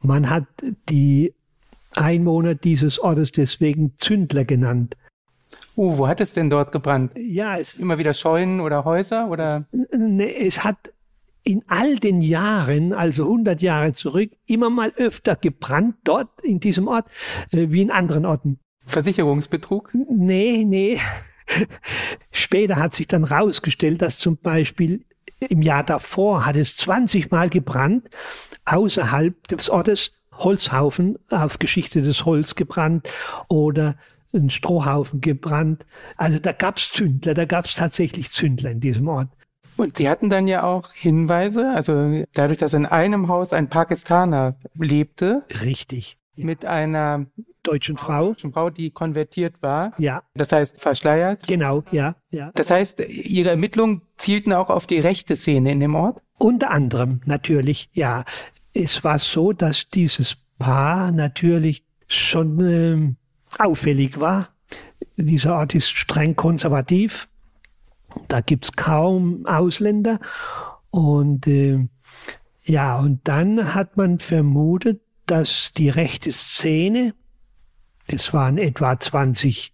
Man 0.00 0.28
hat 0.28 0.46
die 0.88 1.34
Einwohner 1.94 2.54
dieses 2.54 2.98
Ortes 2.98 3.32
deswegen 3.32 3.96
Zündler 3.96 4.44
genannt. 4.44 4.96
Oh, 5.76 5.98
wo 5.98 6.06
hat 6.06 6.20
es 6.20 6.32
denn 6.32 6.50
dort 6.50 6.72
gebrannt? 6.72 7.12
Ja, 7.16 7.56
es 7.56 7.74
immer 7.74 7.98
wieder 7.98 8.14
Scheunen 8.14 8.60
oder 8.60 8.84
Häuser 8.84 9.28
oder? 9.28 9.66
Ne, 9.72 10.34
es 10.36 10.62
hat 10.62 10.92
in 11.42 11.62
all 11.66 11.96
den 11.96 12.22
Jahren, 12.22 12.92
also 12.92 13.24
100 13.24 13.60
Jahre 13.60 13.92
zurück, 13.92 14.30
immer 14.46 14.70
mal 14.70 14.92
öfter 14.96 15.36
gebrannt 15.36 15.96
dort 16.04 16.28
in 16.42 16.60
diesem 16.60 16.88
Ort 16.88 17.06
äh, 17.52 17.66
wie 17.70 17.82
in 17.82 17.90
anderen 17.90 18.24
Orten. 18.24 18.58
Versicherungsbetrug? 18.86 19.90
Nee, 20.08 20.64
nee. 20.66 20.98
Später 22.32 22.76
hat 22.76 22.94
sich 22.94 23.06
dann 23.06 23.24
rausgestellt, 23.24 24.00
dass 24.00 24.18
zum 24.18 24.38
Beispiel 24.38 25.04
im 25.40 25.62
Jahr 25.62 25.84
davor 25.84 26.46
hat 26.46 26.56
es 26.56 26.76
20 26.76 27.30
Mal 27.30 27.50
gebrannt, 27.50 28.08
außerhalb 28.64 29.46
des 29.48 29.68
Ortes 29.68 30.12
Holzhaufen 30.32 31.18
auf 31.30 31.58
geschichtetes 31.58 32.24
Holz 32.24 32.54
gebrannt 32.54 33.08
oder 33.48 33.96
ein 34.38 34.50
Strohhaufen 34.50 35.20
gebrannt. 35.20 35.86
Also 36.16 36.38
da 36.38 36.52
gab's 36.52 36.92
Zündler, 36.92 37.34
da 37.34 37.44
gab's 37.44 37.74
tatsächlich 37.74 38.30
Zündler 38.30 38.70
in 38.70 38.80
diesem 38.80 39.08
Ort. 39.08 39.28
Und 39.76 39.96
Sie 39.96 40.08
hatten 40.08 40.30
dann 40.30 40.46
ja 40.46 40.62
auch 40.62 40.92
Hinweise, 40.92 41.72
also 41.74 42.24
dadurch, 42.32 42.58
dass 42.58 42.74
in 42.74 42.86
einem 42.86 43.28
Haus 43.28 43.52
ein 43.52 43.68
Pakistaner 43.68 44.56
lebte. 44.74 45.42
Richtig. 45.62 46.16
Mit 46.36 46.64
einer 46.64 47.26
deutschen 47.62 47.96
Frau. 47.96 48.28
Deutschen 48.28 48.52
Frau, 48.52 48.70
die 48.70 48.90
konvertiert 48.90 49.62
war. 49.62 49.92
Ja. 49.98 50.22
Das 50.34 50.52
heißt 50.52 50.80
verschleiert. 50.80 51.46
Genau, 51.46 51.82
ja, 51.90 52.16
ja. 52.30 52.50
Das 52.54 52.70
heißt, 52.70 53.00
Ihre 53.00 53.50
Ermittlungen 53.50 54.02
zielten 54.16 54.52
auch 54.52 54.70
auf 54.70 54.86
die 54.86 54.98
rechte 54.98 55.36
Szene 55.36 55.72
in 55.72 55.80
dem 55.80 55.94
Ort? 55.94 56.22
Unter 56.38 56.70
anderem, 56.70 57.20
natürlich, 57.24 57.88
ja. 57.92 58.24
Es 58.72 59.04
war 59.04 59.18
so, 59.18 59.52
dass 59.52 59.88
dieses 59.88 60.36
Paar 60.58 61.12
natürlich 61.12 61.84
schon 62.08 62.60
ähm, 62.60 63.16
auffällig 63.58 64.20
war. 64.20 64.48
Dieser 65.16 65.56
Ort 65.56 65.74
ist 65.74 65.90
streng 65.90 66.36
konservativ. 66.36 67.28
Da 68.28 68.40
gibt's 68.40 68.72
kaum 68.72 69.46
Ausländer. 69.46 70.18
Und 70.90 71.46
äh, 71.46 71.88
ja, 72.64 72.98
und 72.98 73.20
dann 73.24 73.74
hat 73.74 73.96
man 73.96 74.18
vermutet, 74.18 75.00
dass 75.26 75.70
die 75.76 75.88
rechte 75.88 76.32
Szene, 76.32 77.14
das 78.06 78.32
waren 78.32 78.58
etwa 78.58 78.98
20 78.98 79.72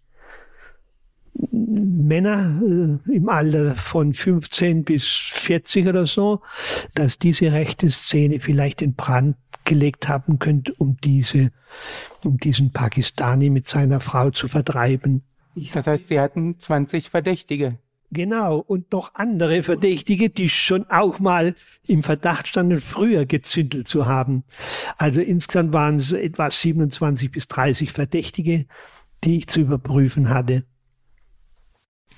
Männer 1.53 2.61
äh, 2.63 3.15
im 3.15 3.29
Alter 3.29 3.75
von 3.75 4.15
15 4.15 4.85
bis 4.85 5.07
40 5.07 5.87
oder 5.87 6.07
so, 6.07 6.41
dass 6.95 7.19
diese 7.19 7.53
rechte 7.53 7.91
Szene 7.91 8.41
vielleicht 8.41 8.83
in 8.83 8.95
Brand 8.95 9.37
gelegt 9.71 10.09
haben 10.09 10.41
könnte, 10.41 10.75
um 10.75 10.97
diese, 10.97 11.53
um 12.25 12.39
diesen 12.39 12.73
Pakistani 12.73 13.51
mit 13.51 13.69
seiner 13.69 14.01
Frau 14.01 14.31
zu 14.31 14.49
vertreiben. 14.49 15.23
Das 15.75 15.87
heißt, 15.87 16.09
Sie 16.09 16.19
hatten 16.19 16.59
20 16.59 17.09
Verdächtige. 17.09 17.79
Genau, 18.11 18.59
und 18.59 18.91
noch 18.91 19.15
andere 19.15 19.63
Verdächtige, 19.63 20.29
die 20.29 20.49
schon 20.49 20.91
auch 20.91 21.21
mal 21.21 21.55
im 21.87 22.03
Verdacht 22.03 22.49
standen, 22.49 22.81
früher 22.81 23.27
gezündelt 23.27 23.87
zu 23.87 24.07
haben. 24.07 24.43
Also 24.99 25.21
insgesamt 25.21 25.73
waren 25.73 25.97
es 25.97 26.13
etwa 26.13 26.51
27 26.51 27.31
bis 27.31 27.47
30 27.47 27.93
Verdächtige, 27.93 28.67
die 29.23 29.37
ich 29.37 29.47
zu 29.47 29.61
überprüfen 29.61 30.31
hatte. 30.31 30.65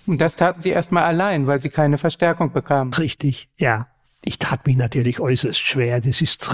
Und 0.07 0.23
das 0.23 0.37
taten 0.37 0.63
Sie 0.63 0.71
erstmal 0.71 1.05
allein, 1.05 1.47
weil 1.47 1.61
Sie 1.61 1.69
keine 1.69 1.99
Verstärkung 1.99 2.53
bekamen. 2.53 2.95
Richtig, 2.95 3.51
ja. 3.59 3.92
Ich 4.25 4.39
tat 4.39 4.67
mich 4.67 4.77
natürlich 4.77 5.19
äußerst 5.19 5.59
schwer. 5.59 6.01
Das 6.01 6.21
ist, 6.21 6.47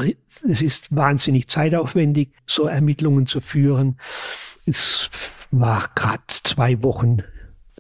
das 0.43 0.63
ist 0.63 0.95
wahnsinnig 0.95 1.49
zeitaufwendig, 1.49 2.33
so 2.47 2.67
Ermittlungen 2.67 3.27
zu 3.27 3.41
führen. 3.41 3.99
Es 4.65 5.11
war 5.51 5.89
gerade 5.95 6.23
zwei 6.45 6.83
Wochen 6.83 7.19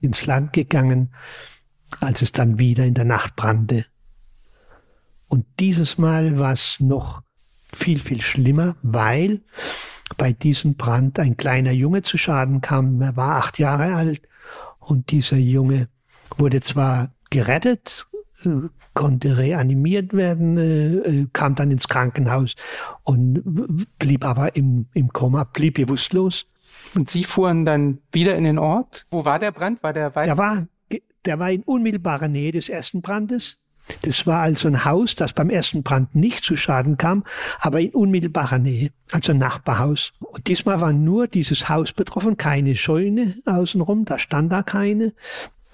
ins 0.00 0.26
Land 0.26 0.52
gegangen, 0.52 1.10
als 2.00 2.22
es 2.22 2.32
dann 2.32 2.58
wieder 2.58 2.84
in 2.84 2.94
der 2.94 3.04
Nacht 3.04 3.34
brannte. 3.36 3.86
Und 5.26 5.46
dieses 5.58 5.98
Mal 5.98 6.38
war 6.38 6.52
es 6.52 6.80
noch 6.80 7.22
viel, 7.72 7.98
viel 7.98 8.22
schlimmer, 8.22 8.76
weil 8.82 9.42
bei 10.16 10.32
diesem 10.32 10.76
Brand 10.76 11.18
ein 11.18 11.36
kleiner 11.36 11.72
Junge 11.72 12.02
zu 12.02 12.16
Schaden 12.16 12.60
kam. 12.60 13.00
Er 13.00 13.16
war 13.16 13.36
acht 13.36 13.58
Jahre 13.58 13.94
alt 13.94 14.22
und 14.78 15.10
dieser 15.10 15.36
Junge 15.36 15.88
wurde 16.36 16.60
zwar 16.60 17.12
gerettet, 17.30 18.06
äh, 18.44 18.68
konnte 18.98 19.38
reanimiert 19.38 20.12
werden, 20.12 20.58
äh, 20.58 20.96
äh, 20.96 21.26
kam 21.32 21.54
dann 21.54 21.70
ins 21.70 21.86
Krankenhaus 21.86 22.56
und 23.04 23.86
blieb 24.00 24.24
aber 24.24 24.56
im, 24.56 24.86
im 24.92 25.12
Koma, 25.12 25.44
blieb 25.44 25.74
bewusstlos. 25.74 26.46
Und 26.96 27.08
Sie 27.08 27.22
fuhren 27.22 27.64
dann 27.64 27.98
wieder 28.10 28.34
in 28.34 28.42
den 28.42 28.58
Ort? 28.58 29.06
Wo 29.12 29.24
war 29.24 29.38
der 29.38 29.52
Brand? 29.52 29.84
War 29.84 29.92
der 29.92 30.16
weit? 30.16 30.26
Der 30.26 30.36
war, 30.36 30.66
der 31.24 31.38
war 31.38 31.48
in 31.52 31.62
unmittelbarer 31.62 32.26
Nähe 32.26 32.50
des 32.50 32.68
ersten 32.68 33.00
Brandes. 33.00 33.58
Das 34.02 34.26
war 34.26 34.40
also 34.40 34.66
ein 34.66 34.84
Haus, 34.84 35.14
das 35.14 35.32
beim 35.32 35.48
ersten 35.48 35.84
Brand 35.84 36.16
nicht 36.16 36.42
zu 36.42 36.56
Schaden 36.56 36.96
kam, 36.96 37.22
aber 37.60 37.80
in 37.80 37.90
unmittelbarer 37.90 38.58
Nähe, 38.58 38.90
also 39.12 39.30
ein 39.30 39.38
Nachbarhaus. 39.38 40.12
Und 40.18 40.48
diesmal 40.48 40.80
war 40.80 40.92
nur 40.92 41.28
dieses 41.28 41.68
Haus 41.68 41.92
betroffen, 41.92 42.36
keine 42.36 42.74
Scheune 42.74 43.32
außenrum, 43.46 44.06
da 44.06 44.18
stand 44.18 44.52
da 44.52 44.64
keine. 44.64 45.14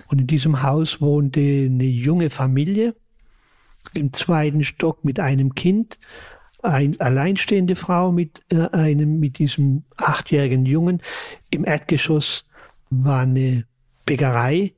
Und 0.09 0.21
in 0.21 0.27
diesem 0.27 0.63
Haus 0.63 1.01
wohnte 1.01 1.41
eine 1.41 1.85
junge 1.85 2.29
Familie 2.29 2.95
im 3.93 4.13
zweiten 4.13 4.65
Stock 4.65 5.05
mit 5.05 5.21
einem 5.21 5.55
Kind, 5.55 5.99
eine 6.63 6.99
alleinstehende 6.99 7.77
Frau 7.77 8.11
mit 8.11 8.43
äh, 8.49 8.69
einem, 8.71 9.21
mit 9.21 9.39
diesem 9.39 9.85
achtjährigen 9.97 10.65
Jungen. 10.65 11.03
Im 11.51 11.65
Erdgeschoss 11.65 12.47
war 12.91 13.21
eine 13.21 13.65
Bäckerei 14.07 14.73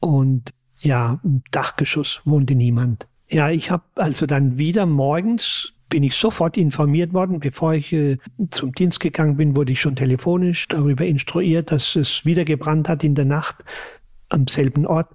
und 0.00 0.50
ja, 0.80 1.20
im 1.24 1.42
Dachgeschoss 1.50 2.20
wohnte 2.24 2.54
niemand. 2.54 3.06
Ja, 3.28 3.50
ich 3.50 3.70
habe 3.70 3.84
also 3.94 4.26
dann 4.26 4.58
wieder 4.58 4.86
morgens 4.86 5.72
bin 5.90 6.02
ich 6.04 6.14
sofort 6.14 6.56
informiert 6.56 7.12
worden. 7.12 7.40
Bevor 7.40 7.74
ich 7.74 7.92
äh, 7.92 8.16
zum 8.48 8.72
Dienst 8.72 9.00
gegangen 9.00 9.36
bin, 9.36 9.56
wurde 9.56 9.72
ich 9.72 9.80
schon 9.80 9.96
telefonisch 9.96 10.68
darüber 10.68 11.04
instruiert, 11.04 11.72
dass 11.72 11.96
es 11.96 12.24
wieder 12.24 12.44
gebrannt 12.44 12.88
hat 12.88 13.04
in 13.04 13.14
der 13.14 13.26
Nacht 13.26 13.64
am 14.30 14.46
selben 14.46 14.86
Ort. 14.86 15.08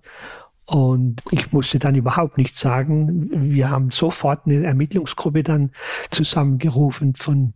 Und 0.66 1.22
ich 1.32 1.52
musste 1.52 1.78
dann 1.78 1.96
überhaupt 1.96 2.38
nichts 2.38 2.60
sagen. 2.60 3.30
Wir 3.52 3.70
haben 3.70 3.92
sofort 3.92 4.46
eine 4.46 4.64
Ermittlungsgruppe 4.64 5.44
dann 5.44 5.72
zusammengerufen 6.10 7.14
von 7.16 7.54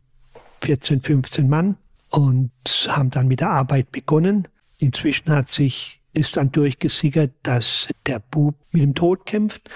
14, 0.62 1.02
15 1.02 1.50
Mann 1.50 1.78
und 2.10 2.52
haben 2.90 3.10
dann 3.10 3.28
mit 3.28 3.40
der 3.40 3.50
Arbeit 3.50 3.92
begonnen. 3.92 4.48
Inzwischen 4.80 5.32
hat 5.32 5.50
sich 5.50 6.00
ist 6.14 6.38
dann 6.38 6.52
durchgesickert, 6.52 7.32
dass 7.44 7.88
der 8.08 8.20
Bub 8.20 8.56
mit 8.72 8.82
dem 8.82 8.96
Tod 8.96 9.26
kämpft 9.26 9.70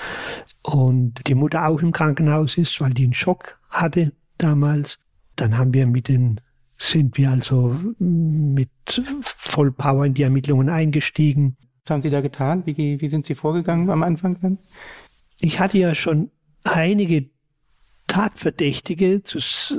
und 0.63 1.28
die 1.28 1.36
Mutter 1.36 1.68
auch 1.68 1.82
im 1.82 1.92
Krankenhaus 1.92 2.58
ist, 2.58 2.82
weil 2.82 2.94
die 2.94 3.04
einen 3.04 3.13
Schock 3.13 3.60
hatte 3.70 4.13
damals. 4.38 5.00
Dann 5.36 5.58
haben 5.58 5.74
wir 5.74 5.88
mit 5.88 6.08
den 6.08 6.42
sind 6.80 7.18
wir 7.18 7.32
also 7.32 7.78
mit 7.98 8.70
Vollpower 9.22 10.06
in 10.06 10.16
die 10.16 10.24
Ermittlungen 10.24 10.70
eingestiegen. 10.70 11.56
Was 11.84 11.92
haben 11.92 12.02
Sie 12.02 12.10
da 12.10 12.22
getan? 12.22 12.63
Wie, 12.66 13.02
wie 13.02 13.08
sind 13.10 13.25
Sie 13.25 13.36
vorgegangen 13.36 13.90
am 13.90 14.04
Anfang 14.04 14.40
dann? 14.42 14.58
Ich 15.40 15.60
hatte 15.60 15.78
ja 15.78 15.96
schon 15.96 16.32
einige 16.63 17.30
Tatverdächtige, 18.08 19.22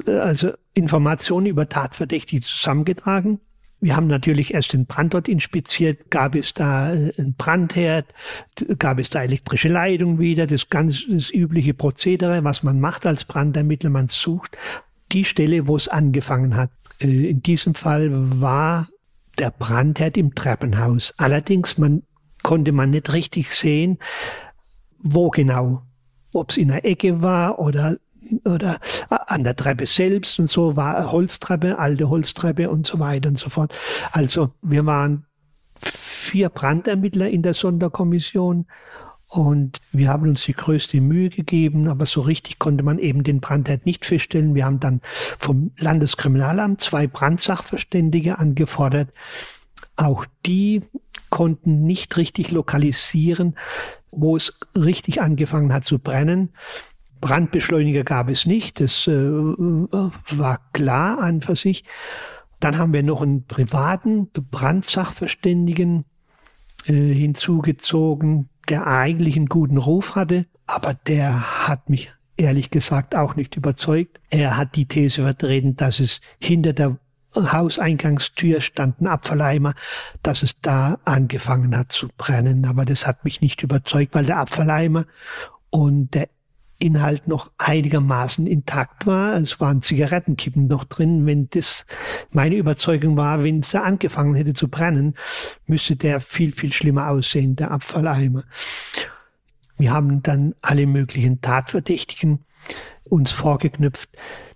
also 0.06 0.52
Informationen 0.74 1.46
über 1.46 1.68
Tatverdächtige 1.68 2.42
zusammengetragen. 2.42 3.40
Wir 3.80 3.96
haben 3.96 4.06
natürlich 4.06 4.54
erst 4.54 4.72
den 4.72 4.86
Brandort 4.86 5.28
inspiziert. 5.28 6.10
Gab 6.10 6.34
es 6.34 6.54
da 6.54 6.94
äh, 6.94 7.12
einen 7.18 7.34
Brandherd? 7.34 8.06
Gab 8.78 8.98
es 8.98 9.10
da 9.10 9.22
elektrische 9.22 9.68
Leitung 9.68 10.18
wieder? 10.18 10.46
Das 10.46 10.70
ganz 10.70 11.04
das 11.08 11.30
übliche 11.30 11.74
Prozedere, 11.74 12.44
was 12.44 12.62
man 12.62 12.80
macht 12.80 13.06
als 13.06 13.24
Brandermittler. 13.24 13.90
Man 13.90 14.08
sucht 14.08 14.56
die 15.12 15.24
Stelle, 15.24 15.68
wo 15.68 15.76
es 15.76 15.88
angefangen 15.88 16.56
hat. 16.56 16.70
Äh, 16.98 17.28
in 17.28 17.42
diesem 17.42 17.74
Fall 17.74 18.08
war 18.40 18.86
der 19.38 19.50
Brandherd 19.50 20.16
im 20.16 20.34
Treppenhaus. 20.34 21.14
Allerdings 21.16 21.78
man, 21.78 22.02
konnte 22.42 22.72
man 22.72 22.90
nicht 22.90 23.12
richtig 23.12 23.54
sehen, 23.54 23.98
wo 24.98 25.30
genau. 25.30 25.82
Ob 26.32 26.50
es 26.50 26.56
in 26.56 26.68
der 26.68 26.84
Ecke 26.84 27.22
war 27.22 27.58
oder 27.58 27.96
oder 28.44 28.78
an 29.08 29.44
der 29.44 29.54
Treppe 29.54 29.86
selbst 29.86 30.38
und 30.38 30.48
so 30.48 30.76
war 30.76 31.12
Holztreppe, 31.12 31.78
alte 31.78 32.08
Holztreppe 32.08 32.70
und 32.70 32.86
so 32.86 32.98
weiter 32.98 33.28
und 33.28 33.38
so 33.38 33.50
fort. 33.50 33.76
Also 34.12 34.50
wir 34.62 34.86
waren 34.86 35.26
vier 35.78 36.48
Brandermittler 36.48 37.28
in 37.28 37.42
der 37.42 37.54
Sonderkommission 37.54 38.66
Und 39.34 39.80
wir 39.90 40.10
haben 40.10 40.28
uns 40.28 40.44
die 40.44 40.52
größte 40.52 41.00
Mühe 41.00 41.28
gegeben, 41.28 41.88
aber 41.88 42.06
so 42.06 42.20
richtig 42.20 42.60
konnte 42.60 42.84
man 42.84 43.00
eben 43.00 43.24
den 43.24 43.40
Brandherd 43.40 43.84
nicht 43.84 44.04
feststellen. 44.04 44.54
Wir 44.54 44.64
haben 44.64 44.78
dann 44.78 45.00
vom 45.40 45.72
Landeskriminalamt 45.76 46.80
zwei 46.80 47.08
Brandsachverständige 47.08 48.38
angefordert. 48.38 49.12
Auch 49.96 50.24
die 50.46 50.82
konnten 51.30 51.82
nicht 51.82 52.16
richtig 52.16 52.52
lokalisieren, 52.52 53.56
wo 54.12 54.36
es 54.36 54.56
richtig 54.76 55.20
angefangen 55.20 55.72
hat 55.72 55.84
zu 55.84 55.98
brennen. 55.98 56.50
Brandbeschleuniger 57.20 58.04
gab 58.04 58.28
es 58.28 58.46
nicht, 58.46 58.80
das 58.80 59.08
äh, 59.08 59.12
war 59.12 60.60
klar 60.72 61.18
an 61.18 61.40
für 61.40 61.56
sich. 61.56 61.82
Dann 62.60 62.78
haben 62.78 62.92
wir 62.92 63.02
noch 63.02 63.20
einen 63.20 63.46
privaten 63.46 64.30
Brandsachverständigen 64.30 66.04
äh, 66.86 66.92
hinzugezogen, 66.92 68.48
der 68.64 68.86
eigentlich 68.86 69.36
einen 69.36 69.46
guten 69.46 69.78
Ruf 69.78 70.14
hatte, 70.14 70.46
aber 70.66 70.94
der 70.94 71.68
hat 71.68 71.88
mich 71.90 72.10
ehrlich 72.36 72.70
gesagt 72.70 73.14
auch 73.14 73.36
nicht 73.36 73.56
überzeugt. 73.56 74.20
Er 74.30 74.56
hat 74.56 74.76
die 74.76 74.86
These 74.86 75.22
vertreten, 75.22 75.76
dass 75.76 76.00
es 76.00 76.20
hinter 76.38 76.72
der 76.72 76.98
Hauseingangstür 77.36 78.60
stand 78.60 79.00
ein 79.00 79.06
Abfalleimer, 79.06 79.74
dass 80.22 80.42
es 80.42 80.60
da 80.60 80.98
angefangen 81.04 81.76
hat 81.76 81.90
zu 81.90 82.08
brennen. 82.16 82.64
Aber 82.64 82.84
das 82.84 83.06
hat 83.06 83.24
mich 83.24 83.40
nicht 83.40 83.62
überzeugt, 83.62 84.14
weil 84.14 84.26
der 84.26 84.38
Abfalleimer 84.38 85.04
und 85.70 86.14
der 86.14 86.28
Inhalt 86.78 87.28
noch 87.28 87.50
einigermaßen 87.58 88.46
intakt 88.46 89.06
war. 89.06 89.36
Es 89.36 89.60
waren 89.60 89.82
Zigarettenkippen 89.82 90.66
noch 90.66 90.84
drin. 90.84 91.26
Wenn 91.26 91.48
das 91.50 91.86
meine 92.30 92.56
Überzeugung 92.56 93.16
war, 93.16 93.42
wenn 93.44 93.60
es 93.60 93.70
da 93.70 93.82
angefangen 93.82 94.34
hätte 94.34 94.54
zu 94.54 94.68
brennen, 94.68 95.14
müsste 95.66 95.96
der 95.96 96.20
viel, 96.20 96.52
viel 96.52 96.72
schlimmer 96.72 97.08
aussehen, 97.08 97.56
der 97.56 97.70
Abfalleimer. 97.70 98.44
Wir 99.76 99.92
haben 99.92 100.22
dann 100.22 100.54
alle 100.62 100.86
möglichen 100.86 101.40
Tatverdächtigen 101.40 102.44
uns 103.04 103.30
vorgeknüpft. 103.30 104.10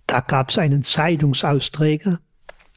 Da 0.06 0.20
gab 0.20 0.50
es 0.50 0.58
einen 0.58 0.82
Zeitungsausträger, 0.82 2.18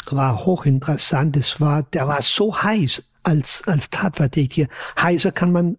war 0.10 0.46
hochinteressant. 0.46 1.38
Es 1.38 1.62
war, 1.62 1.84
der 1.84 2.08
war 2.08 2.22
so 2.22 2.62
heiß 2.62 3.04
als, 3.24 3.64
als 3.68 3.90
Tatverdächtiger. 3.90 4.68
Heißer 5.02 5.32
kann 5.32 5.52
man 5.52 5.78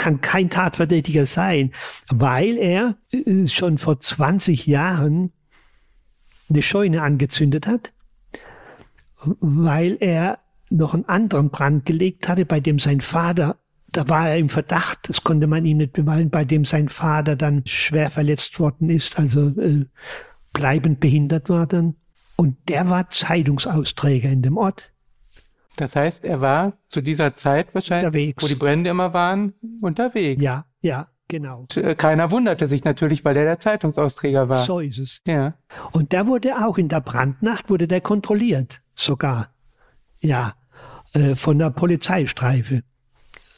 kann 0.00 0.22
kein 0.22 0.48
Tatverdächtiger 0.48 1.26
sein, 1.26 1.72
weil 2.08 2.56
er 2.56 2.96
äh, 3.12 3.46
schon 3.46 3.76
vor 3.76 4.00
20 4.00 4.66
Jahren 4.66 5.30
eine 6.48 6.62
Scheune 6.62 7.02
angezündet 7.02 7.66
hat, 7.66 7.92
weil 9.40 9.98
er 10.00 10.38
noch 10.70 10.94
einen 10.94 11.04
anderen 11.04 11.50
Brand 11.50 11.84
gelegt 11.84 12.28
hatte, 12.28 12.46
bei 12.46 12.60
dem 12.60 12.78
sein 12.78 13.02
Vater, 13.02 13.58
da 13.92 14.08
war 14.08 14.30
er 14.30 14.38
im 14.38 14.48
Verdacht, 14.48 15.00
das 15.08 15.22
konnte 15.22 15.46
man 15.46 15.66
ihm 15.66 15.76
nicht 15.76 15.92
beweisen, 15.92 16.30
bei 16.30 16.46
dem 16.46 16.64
sein 16.64 16.88
Vater 16.88 17.36
dann 17.36 17.62
schwer 17.66 18.08
verletzt 18.08 18.58
worden 18.58 18.88
ist, 18.88 19.18
also 19.18 19.48
äh, 19.60 19.84
bleibend 20.54 21.00
behindert 21.00 21.50
war 21.50 21.66
dann. 21.66 21.96
Und 22.36 22.56
der 22.70 22.88
war 22.88 23.10
Zeitungsausträger 23.10 24.30
in 24.30 24.40
dem 24.40 24.56
Ort. 24.56 24.92
Das 25.80 25.96
heißt, 25.96 26.26
er 26.26 26.42
war 26.42 26.74
zu 26.88 27.00
dieser 27.00 27.36
Zeit 27.36 27.74
wahrscheinlich, 27.74 28.06
unterwegs. 28.06 28.42
wo 28.42 28.48
die 28.48 28.54
Brände 28.54 28.90
immer 28.90 29.14
waren, 29.14 29.54
unterwegs. 29.80 30.42
Ja, 30.42 30.66
ja, 30.82 31.08
genau. 31.26 31.66
Äh, 31.74 31.94
keiner 31.94 32.30
wunderte 32.30 32.66
sich 32.66 32.84
natürlich, 32.84 33.24
weil 33.24 33.34
er 33.38 33.44
der 33.44 33.60
Zeitungsausträger 33.60 34.50
war. 34.50 34.66
So 34.66 34.80
ist 34.80 34.98
es. 34.98 35.22
Ja. 35.26 35.54
Und 35.92 36.12
der 36.12 36.26
wurde 36.26 36.66
auch 36.66 36.76
in 36.76 36.88
der 36.88 37.00
Brandnacht, 37.00 37.70
wurde 37.70 37.88
der 37.88 38.02
kontrolliert, 38.02 38.82
sogar. 38.94 39.54
Ja, 40.18 40.52
äh, 41.14 41.34
von 41.34 41.58
der 41.58 41.70
Polizeistreife. 41.70 42.82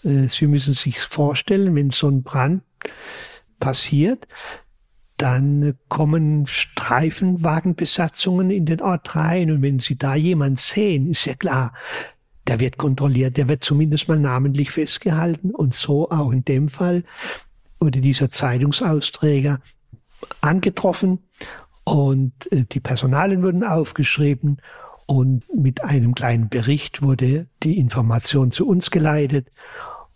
Äh, 0.05 0.29
Sie 0.29 0.47
müssen 0.47 0.75
sich 0.75 1.01
vorstellen, 1.01 1.75
wenn 1.75 1.91
so 1.91 2.09
ein 2.09 2.23
Brand 2.23 2.63
passiert, 3.59 4.29
dann 5.23 5.79
kommen 5.89 6.47
Streifenwagenbesatzungen 6.47 8.51
in 8.51 8.67
den 8.67 8.81
Ort 8.81 9.15
rein 9.15 9.53
und 9.53 9.63
wenn 9.63 9.79
Sie 9.79 9.97
da 9.97 10.17
jemand 10.17 10.59
sehen, 10.59 11.11
ist 11.11 11.27
ja 11.27 11.35
klar, 11.35 11.73
der 12.47 12.61
wird 12.61 12.77
kontrolliert, 12.77 13.37
der 13.37 13.49
wird 13.49 13.65
zumindest 13.65 14.09
mal 14.09 14.19
namentlich 14.19 14.71
festgehalten 14.71 15.51
und 15.51 15.75
so 15.75 16.11
auch 16.11 16.33
in 16.33 16.45
dem 16.45 16.69
Fall 16.69 17.05
wurde 17.79 18.01
dieser 18.01 18.31
Zeitungsausträger 18.31 19.61
angetroffen 20.41 21.21
und 21.85 22.33
äh, 22.53 22.65
die 22.65 22.81
Personalien 22.81 23.43
wurden 23.43 23.65
aufgeschrieben 23.65 24.59
und 25.07 25.45
mit 25.55 25.83
einem 25.83 26.15
kleinen 26.15 26.49
Bericht 26.49 27.03
wurde 27.03 27.47
die 27.63 27.79
Information 27.79 28.51
zu 28.51 28.67
uns 28.67 28.91
geleitet 28.91 29.51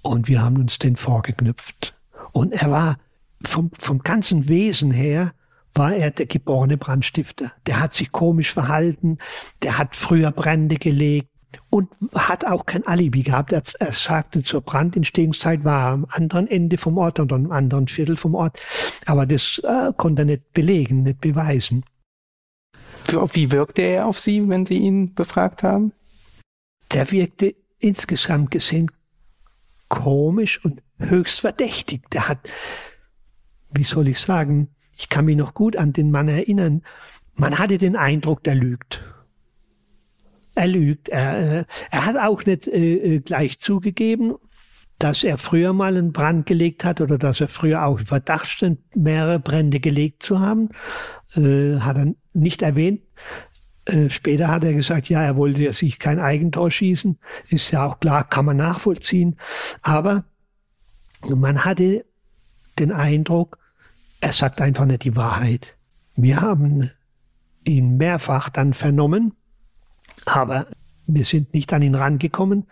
und 0.03 0.29
wir 0.29 0.43
haben 0.43 0.57
uns 0.59 0.79
den 0.79 0.97
vorgeknüpft. 0.97 1.97
Und 2.33 2.53
er 2.53 2.71
war 2.71 2.99
vom, 3.43 3.71
vom 3.79 3.99
ganzen 3.99 4.49
Wesen 4.49 4.93
her 4.93 5.33
war 5.75 5.95
er 5.95 6.11
der 6.11 6.27
geborene 6.27 6.77
Brandstifter. 6.77 7.53
Der 7.67 7.81
hat 7.81 7.93
sich 7.93 8.13
komisch 8.13 8.53
verhalten, 8.53 9.19
der 9.63 9.79
hat 9.79 9.97
früher 9.97 10.31
Brände 10.31 10.77
gelegt 10.77 11.29
und 11.71 11.89
hat 12.15 12.45
auch 12.45 12.67
kein 12.67 12.87
Alibi 12.87 13.23
gehabt. 13.23 13.53
Er, 13.53 13.63
er 13.79 13.93
sagte, 13.93 14.43
zur 14.43 14.61
Brandentstehungszeit 14.61 15.65
war 15.65 15.89
er 15.89 15.93
am 15.93 16.07
anderen 16.11 16.49
Ende 16.49 16.79
vom 16.79 16.99
Ort 16.99 17.21
oder 17.21 17.37
am 17.37 17.51
anderen 17.51 17.89
Viertel 17.89 18.17
vom 18.17 18.35
Ort. 18.35 18.61
Aber 19.07 19.27
das 19.27 19.61
äh, 19.65 19.93
konnte 19.97 20.23
er 20.23 20.27
nicht 20.27 20.53
belegen, 20.53 21.03
nicht 21.03 21.21
beweisen. 21.21 21.85
Wie 23.33 23.53
wirkte 23.53 23.83
er 23.83 24.07
auf 24.07 24.19
Sie, 24.19 24.49
wenn 24.49 24.67
Sie 24.67 24.79
ihn 24.79 25.15
befragt 25.15 25.63
haben? 25.63 25.93
Der 26.93 27.11
wirkte 27.11 27.55
insgesamt 27.79 28.51
gesehen 28.51 28.91
komisch 29.89 30.65
und 30.65 30.83
höchst 30.99 31.41
verdächtig. 31.41 32.11
Der 32.11 32.29
hat 32.29 32.51
wie 33.77 33.85
soll 33.85 34.09
ich 34.09 34.19
sagen, 34.19 34.69
ich 34.97 35.09
kann 35.09 35.27
mich 35.27 35.37
noch 35.37 35.55
gut 35.55 35.77
an 35.77 35.93
den 35.93 36.11
Mann 36.11 36.29
erinnern, 36.29 36.83
man 37.35 37.59
hatte 37.59 37.79
den 37.79 37.97
Eindruck, 37.97 38.43
der 38.45 38.55
lügt. 38.55 39.03
Er 40.57 40.67
lügt. 40.67 41.11
Er, 41.11 41.61
äh, 41.61 41.65
er 41.91 42.07
hat 42.07 42.17
auch 42.17 42.45
nicht 42.45 42.67
äh, 42.67 42.95
äh, 42.95 43.21
gleich 43.21 43.61
zugegeben, 43.61 44.37
dass 44.99 45.23
er 45.23 45.37
früher 45.37 45.75
mal 45.75 45.97
einen 45.97 46.13
Brand 46.13 46.47
gelegt 46.47 46.83
hat 46.83 47.03
oder 47.03 47.19
dass 47.19 47.43
er 47.43 47.49
früher 47.49 47.85
auch 47.85 48.01
im 48.01 48.07
Verdacht 48.07 48.49
stand, 48.49 48.79
mehrere 48.97 49.39
Brände 49.39 49.81
gelegt 49.81 50.23
zu 50.23 50.41
haben. 50.41 50.71
Äh, 51.35 51.79
hat 51.81 51.99
er 51.99 52.15
nicht 52.33 52.63
erwähnt. 52.63 53.03
Äh, 53.85 54.09
später 54.09 54.49
hat 54.49 54.65
er 54.65 54.73
gesagt, 54.73 55.11
ja, 55.11 55.23
er 55.23 55.37
wollte 55.37 55.63
ja 55.63 55.75
sich 55.75 55.99
kein 55.99 56.19
Eigentor 56.19 56.71
schießen. 56.71 57.19
Ist 57.49 57.71
ja 57.71 57.85
auch 57.85 58.01
klar, 58.01 58.27
kann 58.27 58.47
man 58.47 58.57
nachvollziehen. 58.57 59.37
Aber 59.83 60.25
man 61.29 61.67
hatte 61.67 62.07
den 62.79 62.93
Eindruck, 62.93 63.59
er 64.23 64.33
sagt 64.33 64.63
einfach 64.63 64.87
nicht 64.87 65.05
die 65.05 65.17
Wahrheit. 65.17 65.77
Wir 66.15 66.41
haben 66.41 66.91
ihn 67.65 67.99
mehrfach 67.99 68.49
dann 68.49 68.73
vernommen, 68.73 69.35
aber 70.27 70.67
wir 71.07 71.25
sind 71.25 71.55
nicht 71.55 71.73
an 71.73 71.83
ihn 71.83 71.95
rangekommen. 71.95 72.67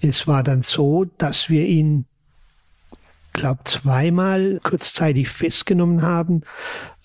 Es 0.00 0.26
war 0.26 0.42
dann 0.42 0.62
so, 0.62 1.04
dass 1.04 1.50
wir 1.50 1.66
ihn, 1.66 2.06
glaube 3.32 3.64
zweimal 3.64 4.60
kurzzeitig 4.62 5.28
festgenommen 5.28 6.02
haben, 6.02 6.42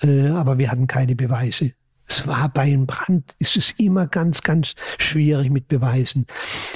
äh, 0.02 0.30
aber 0.30 0.58
wir 0.58 0.72
hatten 0.72 0.88
keine 0.88 1.16
Beweise. 1.16 1.74
Es 2.08 2.28
war 2.28 2.50
bei 2.50 2.64
einem 2.64 2.86
Brand, 2.86 3.36
ist 3.40 3.58
es 3.58 3.72
immer 3.78 4.08
ganz, 4.08 4.44
ganz 4.44 4.76
schwierig 4.98 5.50
mit 5.50 5.68
Beweisen. 5.68 6.28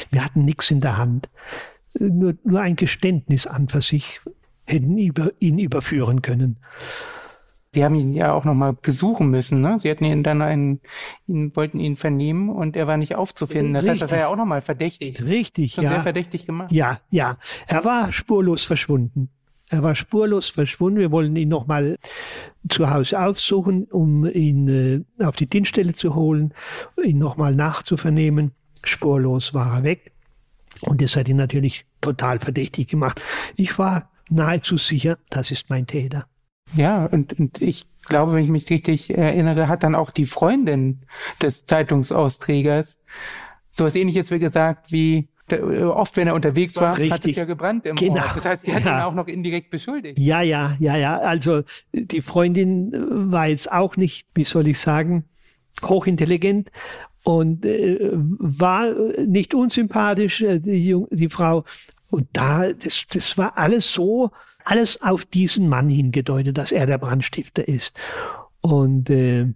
Wir 0.10 0.26
hatten 0.26 0.44
nichts 0.44 0.72
in 0.72 0.82
der 0.82 0.98
Hand. 0.98 1.30
Nur, 2.00 2.36
nur 2.44 2.62
ein 2.62 2.76
Geständnis 2.76 3.46
an 3.46 3.68
für 3.68 3.82
sich 3.82 4.22
hätten 4.66 4.98
ihn 4.98 5.60
überführen 5.60 6.22
können. 6.22 6.58
Sie 7.74 7.84
haben 7.84 7.94
ihn 7.94 8.14
ja 8.14 8.34
auch 8.34 8.46
nochmal 8.46 8.74
besuchen 8.74 9.30
müssen, 9.30 9.62
ne? 9.62 9.78
Sie 9.80 9.92
hatten 9.92 10.04
ihn 10.04 10.24
dann 10.24 10.42
einen, 10.42 10.82
ihn, 11.28 11.56
wollten 11.56 11.80
ihn 11.80 11.98
vernehmen 11.98 12.50
und 12.50 12.76
er 12.76 12.88
war 12.88 12.98
nicht 12.98 13.16
aufzufinden. 13.16 13.74
Das 13.76 13.84
Richtig. 13.84 13.92
heißt, 13.92 14.02
das 14.04 14.12
war 14.12 14.18
ja 14.18 14.28
auch 14.28 14.36
nochmal 14.36 14.62
verdächtig. 14.62 15.22
Richtig, 15.22 15.74
Schon 15.74 15.84
ja. 15.84 15.92
sehr 15.92 16.02
verdächtig 16.02 16.48
gemacht. 16.48 16.72
Ja, 16.72 16.98
ja. 17.12 17.38
Er 17.68 17.86
war 17.86 18.12
spurlos 18.12 18.64
verschwunden. 18.64 19.30
Er 19.70 19.84
war 19.84 19.94
spurlos 19.94 20.50
verschwunden. 20.50 21.00
Wir 21.00 21.12
wollen 21.12 21.36
ihn 21.36 21.50
nochmal 21.50 21.98
zu 22.68 22.90
Hause 22.90 23.20
aufsuchen, 23.20 23.84
um 23.86 24.26
ihn 24.26 25.06
äh, 25.20 25.24
auf 25.24 25.36
die 25.36 25.48
Dienststelle 25.48 25.94
zu 25.94 26.16
holen, 26.16 26.56
ihn 27.04 27.20
nochmal 27.20 27.54
nachzuvernehmen. 27.54 28.52
Spurlos 28.84 29.54
war 29.54 29.78
er 29.78 29.84
weg. 29.84 30.12
Und 30.82 31.04
das 31.04 31.16
hat 31.16 31.30
ihn 31.30 31.38
natürlich 31.38 31.86
total 32.02 32.40
verdächtig 32.40 32.88
gemacht. 32.88 33.22
Ich 33.58 33.78
war 33.78 34.10
nahezu 34.30 34.78
sicher, 34.78 35.20
das 35.30 35.52
ist 35.52 35.70
mein 35.70 35.86
Täter. 35.86 36.26
Ja, 36.76 37.06
und, 37.06 37.40
und 37.40 37.62
ich 37.62 37.88
glaube, 38.06 38.34
wenn 38.34 38.44
ich 38.44 38.50
mich 38.50 38.70
richtig 38.70 39.16
erinnere, 39.18 39.68
hat 39.68 39.84
dann 39.84 39.96
auch 39.96 40.12
die 40.12 40.26
Freundin 40.26 41.02
des 41.42 41.66
Zeitungsausträgers 41.66 42.98
sowas 43.72 43.96
ähnliches 43.96 44.32
wie 44.32 44.40
gesagt 44.40 44.92
wie 44.92 45.30
oft, 45.52 46.16
wenn 46.18 46.28
er 46.28 46.36
unterwegs 46.36 46.76
war, 46.76 46.98
Richtig. 46.98 47.12
hat 47.12 47.26
es 47.26 47.36
ja 47.36 47.46
gebrannt 47.46 47.86
im 47.86 47.96
genau. 47.96 48.22
Ort. 48.22 48.36
Das 48.36 48.46
heißt, 48.46 48.64
sie 48.64 48.74
hat 48.74 48.86
ja. 48.86 49.00
ihn 49.00 49.04
auch 49.04 49.14
noch 49.14 49.28
indirekt 49.28 49.72
beschuldigt. 49.72 50.20
Ja, 50.20 50.42
ja, 50.42 50.76
ja, 50.80 50.96
ja. 50.96 51.18
Also 51.18 51.64
die 51.92 52.22
Freundin 52.22 53.32
war 53.32 53.48
jetzt 53.48 53.72
auch 53.72 53.98
nicht, 53.98 54.28
wie 54.36 54.44
soll 54.44 54.68
ich 54.68 54.80
sagen, 54.80 55.26
hochintelligent 55.84 56.72
und 57.24 57.66
äh, 57.66 58.12
war 58.14 58.94
nicht 59.26 59.54
unsympathisch, 59.54 60.42
äh, 60.42 60.60
die, 60.60 60.96
die 61.10 61.30
Frau, 61.30 61.64
Und 62.10 62.28
da, 62.34 62.72
das, 62.72 63.06
das 63.10 63.38
war 63.38 63.58
alles 63.58 63.92
so, 63.92 64.32
alles 64.66 65.02
auf 65.02 65.26
diesen 65.26 65.68
Mann 65.70 65.90
hingedeutet, 65.90 66.58
dass 66.58 66.72
er 66.72 66.86
der 66.86 66.98
Brandstifter 66.98 67.68
ist. 67.68 67.94
Und 68.62 69.10
äh, 69.10 69.48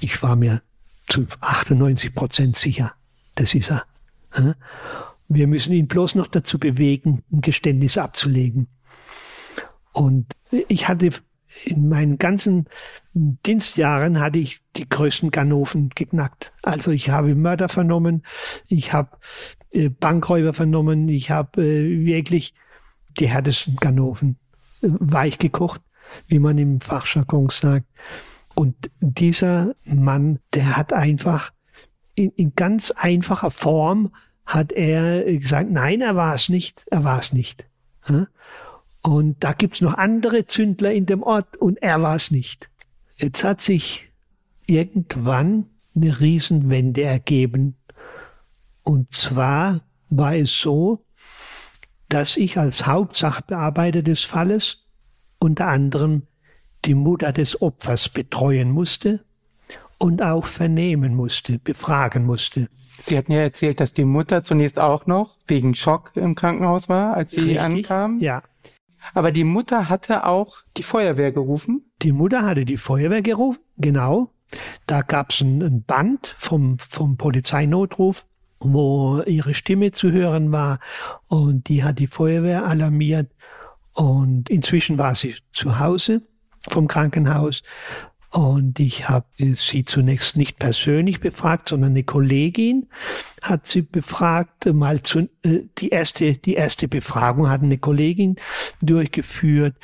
ich 0.00 0.22
war 0.22 0.36
mir 0.36 0.62
zu 1.08 1.26
98 1.40 2.14
Prozent 2.14 2.56
sicher, 2.56 2.92
das 3.34 3.54
ist 3.54 3.70
er. 3.70 3.84
Wir 5.28 5.46
müssen 5.46 5.72
ihn 5.72 5.88
bloß 5.88 6.14
noch 6.16 6.26
dazu 6.26 6.58
bewegen, 6.58 7.22
ein 7.32 7.40
Geständnis 7.40 7.98
abzulegen. 7.98 8.68
Und 9.92 10.26
ich 10.68 10.88
hatte 10.88 11.10
in 11.64 11.88
meinen 11.88 12.18
ganzen 12.18 12.66
Dienstjahren 13.14 14.18
hatte 14.18 14.38
ich 14.38 14.60
die 14.76 14.88
größten 14.88 15.30
Ganoven 15.30 15.90
geknackt. 15.94 16.52
Also 16.62 16.90
ich 16.90 17.10
habe 17.10 17.34
Mörder 17.36 17.68
vernommen, 17.68 18.24
ich 18.68 18.92
habe 18.92 19.16
äh, 19.72 19.88
Bankräuber 19.88 20.52
vernommen, 20.52 21.08
ich 21.08 21.30
habe 21.30 21.62
äh, 21.62 22.04
wirklich 22.04 22.54
die 23.20 23.28
härtesten 23.28 23.76
Ganoven 23.76 24.36
weich 24.84 25.38
gekocht, 25.38 25.80
wie 26.26 26.38
man 26.38 26.58
im 26.58 26.80
Fachjargon 26.80 27.50
sagt. 27.50 27.86
Und 28.54 28.90
dieser 29.00 29.74
Mann, 29.84 30.38
der 30.52 30.76
hat 30.76 30.92
einfach 30.92 31.52
in, 32.14 32.30
in 32.30 32.54
ganz 32.54 32.92
einfacher 32.92 33.50
Form 33.50 34.12
hat 34.46 34.72
er 34.72 35.24
gesagt, 35.24 35.70
nein, 35.70 36.00
er 36.00 36.16
war 36.16 36.34
es 36.34 36.48
nicht, 36.48 36.84
er 36.90 37.02
war 37.02 37.18
es 37.18 37.32
nicht. 37.32 37.66
Und 39.02 39.42
da 39.42 39.52
gibt's 39.52 39.80
noch 39.80 39.94
andere 39.94 40.46
Zündler 40.46 40.92
in 40.92 41.06
dem 41.06 41.22
Ort 41.22 41.56
und 41.56 41.82
er 41.82 42.02
war 42.02 42.16
es 42.16 42.30
nicht. 42.30 42.70
Jetzt 43.16 43.44
hat 43.44 43.62
sich 43.62 44.10
irgendwann 44.66 45.66
eine 45.94 46.20
Riesenwende 46.20 47.02
ergeben. 47.02 47.76
Und 48.82 49.14
zwar 49.14 49.80
war 50.10 50.34
es 50.34 50.58
so, 50.58 51.04
dass 52.14 52.36
ich 52.36 52.56
als 52.58 52.86
Hauptsachbearbeiter 52.86 54.02
des 54.02 54.22
Falles 54.22 54.84
unter 55.40 55.66
anderem 55.66 56.22
die 56.84 56.94
Mutter 56.94 57.32
des 57.32 57.60
Opfers 57.60 58.08
betreuen 58.08 58.70
musste 58.70 59.24
und 59.98 60.22
auch 60.22 60.46
vernehmen 60.46 61.16
musste, 61.16 61.58
befragen 61.58 62.24
musste. 62.24 62.68
Sie 63.00 63.18
hatten 63.18 63.32
ja 63.32 63.40
erzählt, 63.40 63.80
dass 63.80 63.94
die 63.94 64.04
Mutter 64.04 64.44
zunächst 64.44 64.78
auch 64.78 65.06
noch 65.06 65.38
wegen 65.48 65.74
Schock 65.74 66.12
im 66.14 66.36
Krankenhaus 66.36 66.88
war, 66.88 67.14
als 67.14 67.32
sie 67.32 67.40
Richtig, 67.40 67.60
ankam. 67.60 68.18
Ja. 68.20 68.44
Aber 69.12 69.32
die 69.32 69.42
Mutter 69.42 69.88
hatte 69.88 70.24
auch 70.24 70.58
die 70.76 70.84
Feuerwehr 70.84 71.32
gerufen. 71.32 71.90
Die 72.02 72.12
Mutter 72.12 72.42
hatte 72.42 72.64
die 72.64 72.76
Feuerwehr 72.76 73.22
gerufen, 73.22 73.64
genau. 73.76 74.30
Da 74.86 75.02
gab 75.02 75.32
es 75.32 75.40
ein, 75.40 75.82
Band 75.82 76.32
vom, 76.38 76.78
vom 76.78 77.16
Polizeinotruf, 77.16 78.24
wo 78.60 79.22
ihre 79.26 79.54
Stimme 79.54 79.92
zu 79.92 80.10
hören 80.12 80.52
war. 80.52 80.78
Und 81.26 81.68
die 81.68 81.84
hat 81.84 81.98
die 81.98 82.06
Feuerwehr 82.06 82.66
alarmiert. 82.66 83.30
Und 83.92 84.50
inzwischen 84.50 84.98
war 84.98 85.14
sie 85.14 85.36
zu 85.52 85.78
Hause 85.78 86.22
vom 86.68 86.88
Krankenhaus. 86.88 87.62
Und 88.34 88.80
ich 88.80 89.08
habe 89.08 89.26
sie 89.38 89.84
zunächst 89.84 90.36
nicht 90.36 90.58
persönlich 90.58 91.20
befragt, 91.20 91.68
sondern 91.68 91.92
eine 91.92 92.02
Kollegin 92.02 92.88
hat 93.42 93.68
sie 93.68 93.82
befragt. 93.82 94.66
Mal 94.74 95.02
zu, 95.02 95.28
äh, 95.42 95.60
die 95.78 95.90
erste, 95.90 96.34
die 96.34 96.54
erste 96.54 96.88
Befragung 96.88 97.48
hat 97.48 97.62
eine 97.62 97.78
Kollegin 97.78 98.34
durchgeführt. 98.82 99.76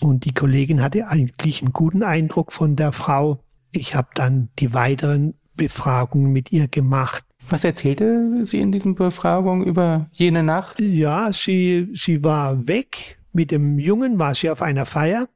Und 0.00 0.24
die 0.24 0.32
Kollegin 0.32 0.82
hatte 0.82 1.08
eigentlich 1.08 1.60
einen 1.60 1.74
guten 1.74 2.02
Eindruck 2.02 2.52
von 2.52 2.74
der 2.74 2.92
Frau. 2.92 3.44
Ich 3.70 3.94
habe 3.94 4.08
dann 4.14 4.48
die 4.58 4.72
weiteren 4.72 5.34
Befragungen 5.54 6.32
mit 6.32 6.52
ihr 6.52 6.68
gemacht. 6.68 7.26
Was 7.50 7.64
erzählte 7.64 8.44
sie 8.46 8.60
in 8.60 8.72
diesen 8.72 8.94
Befragungen 8.94 9.66
über 9.66 10.08
jene 10.12 10.42
Nacht? 10.42 10.80
Ja, 10.80 11.32
sie, 11.32 11.88
sie 11.94 12.24
war 12.24 12.66
weg. 12.66 13.18
Mit 13.32 13.50
dem 13.50 13.78
Jungen 13.78 14.18
war 14.18 14.34
sie 14.34 14.50
auf 14.50 14.62
einer 14.62 14.86
Feier. 14.86 15.28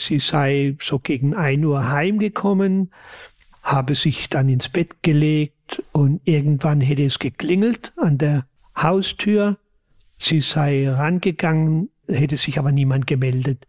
Sie 0.00 0.18
sei 0.18 0.76
so 0.80 0.98
gegen 0.98 1.34
ein 1.34 1.64
Uhr 1.64 1.90
heimgekommen, 1.90 2.90
habe 3.62 3.94
sich 3.94 4.28
dann 4.28 4.48
ins 4.48 4.68
Bett 4.68 5.02
gelegt 5.02 5.82
und 5.92 6.20
irgendwann 6.24 6.80
hätte 6.80 7.04
es 7.04 7.18
geklingelt 7.18 7.92
an 7.96 8.18
der 8.18 8.46
Haustür. 8.76 9.58
Sie 10.18 10.40
sei 10.40 10.90
rangegangen, 10.90 11.90
hätte 12.08 12.36
sich 12.36 12.58
aber 12.58 12.72
niemand 12.72 13.06
gemeldet. 13.06 13.66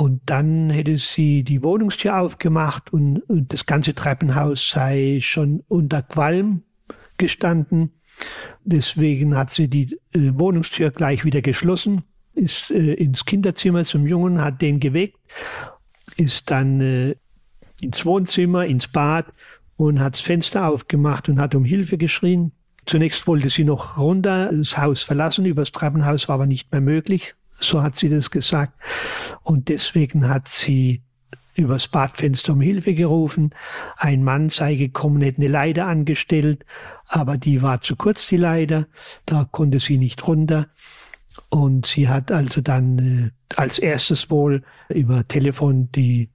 Und 0.00 0.22
dann 0.24 0.70
hätte 0.70 0.96
sie 0.96 1.42
die 1.44 1.62
Wohnungstür 1.62 2.18
aufgemacht 2.18 2.90
und, 2.90 3.18
und 3.28 3.52
das 3.52 3.66
ganze 3.66 3.94
Treppenhaus 3.94 4.70
sei 4.70 5.18
schon 5.20 5.62
unter 5.68 6.00
Qualm 6.00 6.62
gestanden. 7.18 7.90
Deswegen 8.64 9.36
hat 9.36 9.50
sie 9.50 9.68
die 9.68 10.00
äh, 10.14 10.32
Wohnungstür 10.38 10.90
gleich 10.90 11.26
wieder 11.26 11.42
geschlossen, 11.42 12.04
ist 12.32 12.70
äh, 12.70 12.94
ins 12.94 13.26
Kinderzimmer 13.26 13.84
zum 13.84 14.06
Jungen, 14.06 14.40
hat 14.40 14.62
den 14.62 14.80
geweckt, 14.80 15.18
ist 16.16 16.50
dann 16.50 16.80
äh, 16.80 17.16
ins 17.82 18.06
Wohnzimmer, 18.06 18.64
ins 18.64 18.88
Bad 18.88 19.26
und 19.76 20.00
hat 20.00 20.14
das 20.14 20.22
Fenster 20.22 20.66
aufgemacht 20.66 21.28
und 21.28 21.38
hat 21.38 21.54
um 21.54 21.66
Hilfe 21.66 21.98
geschrien. 21.98 22.52
Zunächst 22.86 23.26
wollte 23.26 23.50
sie 23.50 23.64
noch 23.64 23.98
runter, 23.98 24.50
das 24.50 24.78
Haus 24.78 25.02
verlassen, 25.02 25.44
übers 25.44 25.72
Treppenhaus 25.72 26.26
war 26.26 26.36
aber 26.36 26.46
nicht 26.46 26.72
mehr 26.72 26.80
möglich. 26.80 27.34
So 27.60 27.82
hat 27.82 27.96
sie 27.96 28.08
das 28.08 28.30
gesagt. 28.30 28.72
Und 29.42 29.68
deswegen 29.68 30.28
hat 30.28 30.48
sie 30.48 31.02
übers 31.54 31.88
Badfenster 31.88 32.54
um 32.54 32.60
Hilfe 32.60 32.94
gerufen. 32.94 33.50
Ein 33.96 34.24
Mann 34.24 34.50
sei 34.50 34.74
gekommen, 34.76 35.22
hätte 35.22 35.42
eine 35.42 35.48
Leiter 35.48 35.86
angestellt, 35.86 36.64
aber 37.06 37.36
die 37.36 37.62
war 37.62 37.80
zu 37.80 37.96
kurz, 37.96 38.26
die 38.28 38.36
Leiter. 38.36 38.86
Da 39.26 39.46
konnte 39.50 39.80
sie 39.80 39.98
nicht 39.98 40.26
runter. 40.26 40.68
Und 41.48 41.86
sie 41.86 42.08
hat 42.08 42.32
also 42.32 42.60
dann 42.60 42.98
äh, 42.98 43.30
als 43.56 43.78
erstes 43.78 44.30
wohl 44.30 44.62
über 44.88 45.26
Telefon 45.26 45.90
die 45.92 46.30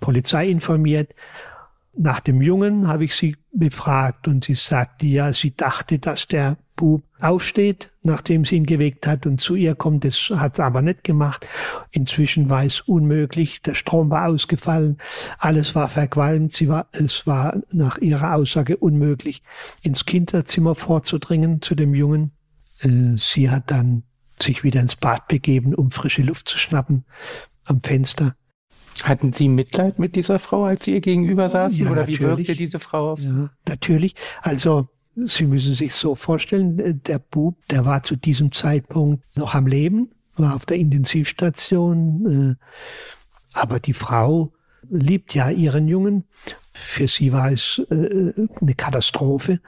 Polizei 0.00 0.48
informiert. 0.48 1.14
Nach 1.94 2.20
dem 2.20 2.40
Jungen 2.40 2.88
habe 2.88 3.04
ich 3.04 3.14
sie 3.14 3.36
befragt 3.52 4.26
und 4.26 4.44
sie 4.44 4.54
sagte, 4.54 5.06
ja, 5.06 5.32
sie 5.32 5.54
dachte, 5.54 5.98
dass 5.98 6.26
der 6.26 6.56
Bub 6.74 7.04
aufsteht, 7.20 7.92
nachdem 8.02 8.44
sie 8.44 8.56
ihn 8.56 8.66
geweckt 8.66 9.06
hat 9.06 9.26
und 9.26 9.40
zu 9.40 9.54
ihr 9.54 9.74
kommt. 9.74 10.04
Das 10.04 10.30
hat 10.30 10.56
sie 10.56 10.64
aber 10.64 10.80
nicht 10.80 11.04
gemacht. 11.04 11.46
Inzwischen 11.90 12.48
war 12.48 12.64
es 12.64 12.80
unmöglich. 12.80 13.60
Der 13.62 13.74
Strom 13.74 14.10
war 14.10 14.26
ausgefallen. 14.26 14.98
Alles 15.38 15.74
war 15.74 15.88
verqualmt. 15.88 16.54
Sie 16.54 16.68
war, 16.68 16.88
es 16.92 17.26
war 17.26 17.60
nach 17.70 17.98
ihrer 17.98 18.34
Aussage 18.34 18.78
unmöglich, 18.78 19.42
ins 19.82 20.06
Kinderzimmer 20.06 20.74
vorzudringen 20.74 21.60
zu 21.60 21.74
dem 21.74 21.94
Jungen. 21.94 22.32
Äh, 22.80 23.16
sie 23.16 23.50
hat 23.50 23.70
dann 23.70 24.04
sich 24.40 24.64
wieder 24.64 24.80
ins 24.80 24.96
Bad 24.96 25.28
begeben, 25.28 25.74
um 25.74 25.90
frische 25.90 26.22
Luft 26.22 26.48
zu 26.48 26.58
schnappen 26.58 27.04
am 27.64 27.80
Fenster. 27.82 28.34
Hatten 29.02 29.32
Sie 29.32 29.48
Mitleid 29.48 29.98
mit 29.98 30.16
dieser 30.16 30.38
Frau, 30.38 30.64
als 30.64 30.84
Sie 30.84 30.94
ihr 30.94 31.00
gegenüber 31.00 31.48
saßen? 31.48 31.84
Ja, 31.84 31.90
Oder 31.90 32.06
wie 32.06 32.12
natürlich. 32.12 32.48
wirkte 32.48 32.56
diese 32.56 32.78
Frau 32.78 33.12
auf 33.12 33.20
Sie? 33.20 33.32
Ja, 33.32 33.50
natürlich. 33.68 34.14
Also 34.42 34.88
Sie 35.14 35.46
müssen 35.46 35.74
sich 35.74 35.94
so 35.94 36.14
vorstellen, 36.14 37.02
der 37.04 37.18
Bub, 37.18 37.56
der 37.70 37.84
war 37.84 38.02
zu 38.02 38.16
diesem 38.16 38.52
Zeitpunkt 38.52 39.24
noch 39.36 39.54
am 39.54 39.66
Leben, 39.66 40.10
war 40.36 40.54
auf 40.54 40.64
der 40.64 40.78
Intensivstation, 40.78 42.58
äh, 42.60 43.58
aber 43.58 43.78
die 43.78 43.92
Frau 43.92 44.52
liebt 44.90 45.34
ja 45.34 45.50
ihren 45.50 45.86
Jungen. 45.88 46.24
Für 46.72 47.06
sie 47.06 47.32
war 47.32 47.52
es 47.52 47.82
äh, 47.90 48.32
eine 48.60 48.74
Katastrophe, 48.74 49.60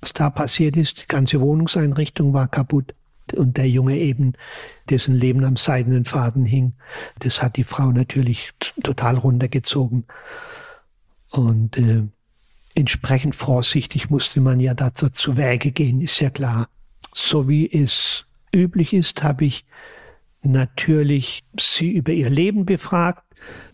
was 0.00 0.12
da 0.12 0.30
passiert 0.30 0.76
ist. 0.76 1.02
Die 1.02 1.06
ganze 1.08 1.40
Wohnungseinrichtung 1.40 2.32
war 2.32 2.46
kaputt 2.46 2.94
und 3.34 3.56
der 3.56 3.68
Junge 3.68 3.98
eben, 3.98 4.34
dessen 4.90 5.14
Leben 5.14 5.44
am 5.44 5.56
seidenen 5.56 6.04
Faden 6.04 6.44
hing, 6.44 6.74
das 7.18 7.42
hat 7.42 7.56
die 7.56 7.64
Frau 7.64 7.90
natürlich 7.90 8.52
total 8.82 9.16
runtergezogen. 9.16 10.04
Und 11.30 11.78
äh, 11.78 12.02
entsprechend 12.74 13.34
vorsichtig 13.34 14.10
musste 14.10 14.40
man 14.40 14.60
ja 14.60 14.74
dazu 14.74 15.08
zu 15.08 15.36
Werke 15.36 15.72
gehen, 15.72 16.00
ist 16.00 16.20
ja 16.20 16.30
klar. 16.30 16.68
So 17.14 17.48
wie 17.48 17.70
es 17.70 18.24
üblich 18.54 18.92
ist, 18.92 19.22
habe 19.22 19.44
ich 19.44 19.64
natürlich 20.42 21.44
sie 21.58 21.92
über 21.92 22.12
ihr 22.12 22.30
Leben 22.30 22.66
befragt, 22.66 23.24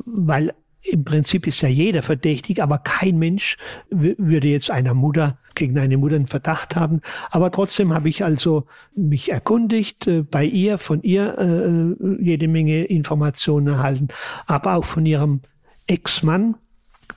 weil 0.05 0.55
im 0.83 1.05
Prinzip 1.05 1.47
ist 1.47 1.61
ja 1.61 1.69
jeder 1.69 2.03
verdächtig, 2.03 2.63
aber 2.63 2.79
kein 2.79 3.19
Mensch 3.19 3.57
würde 3.91 4.49
jetzt 4.49 4.71
einer 4.71 4.95
Mutter 4.95 5.39
gegen 5.61 5.79
eine 5.79 5.99
Mutter 5.99 6.17
einen 6.17 6.27
Verdacht 6.27 6.75
haben. 6.75 7.03
Aber 7.31 7.53
trotzdem 7.53 7.93
habe 7.93 8.09
ich 8.09 8.25
also 8.25 8.67
mich 8.97 9.31
erkundigt, 9.31 10.07
äh, 10.07 10.23
bei 10.23 10.45
ihr, 10.45 10.79
von 10.79 11.03
ihr 11.03 11.39
äh, 11.39 12.23
jede 12.23 12.49
Menge 12.49 12.85
Informationen 12.85 13.69
erhalten, 13.69 14.09
aber 14.47 14.75
auch 14.75 14.87
von 14.87 15.05
ihrem 15.07 15.43
Ex-Mann, 15.87 16.57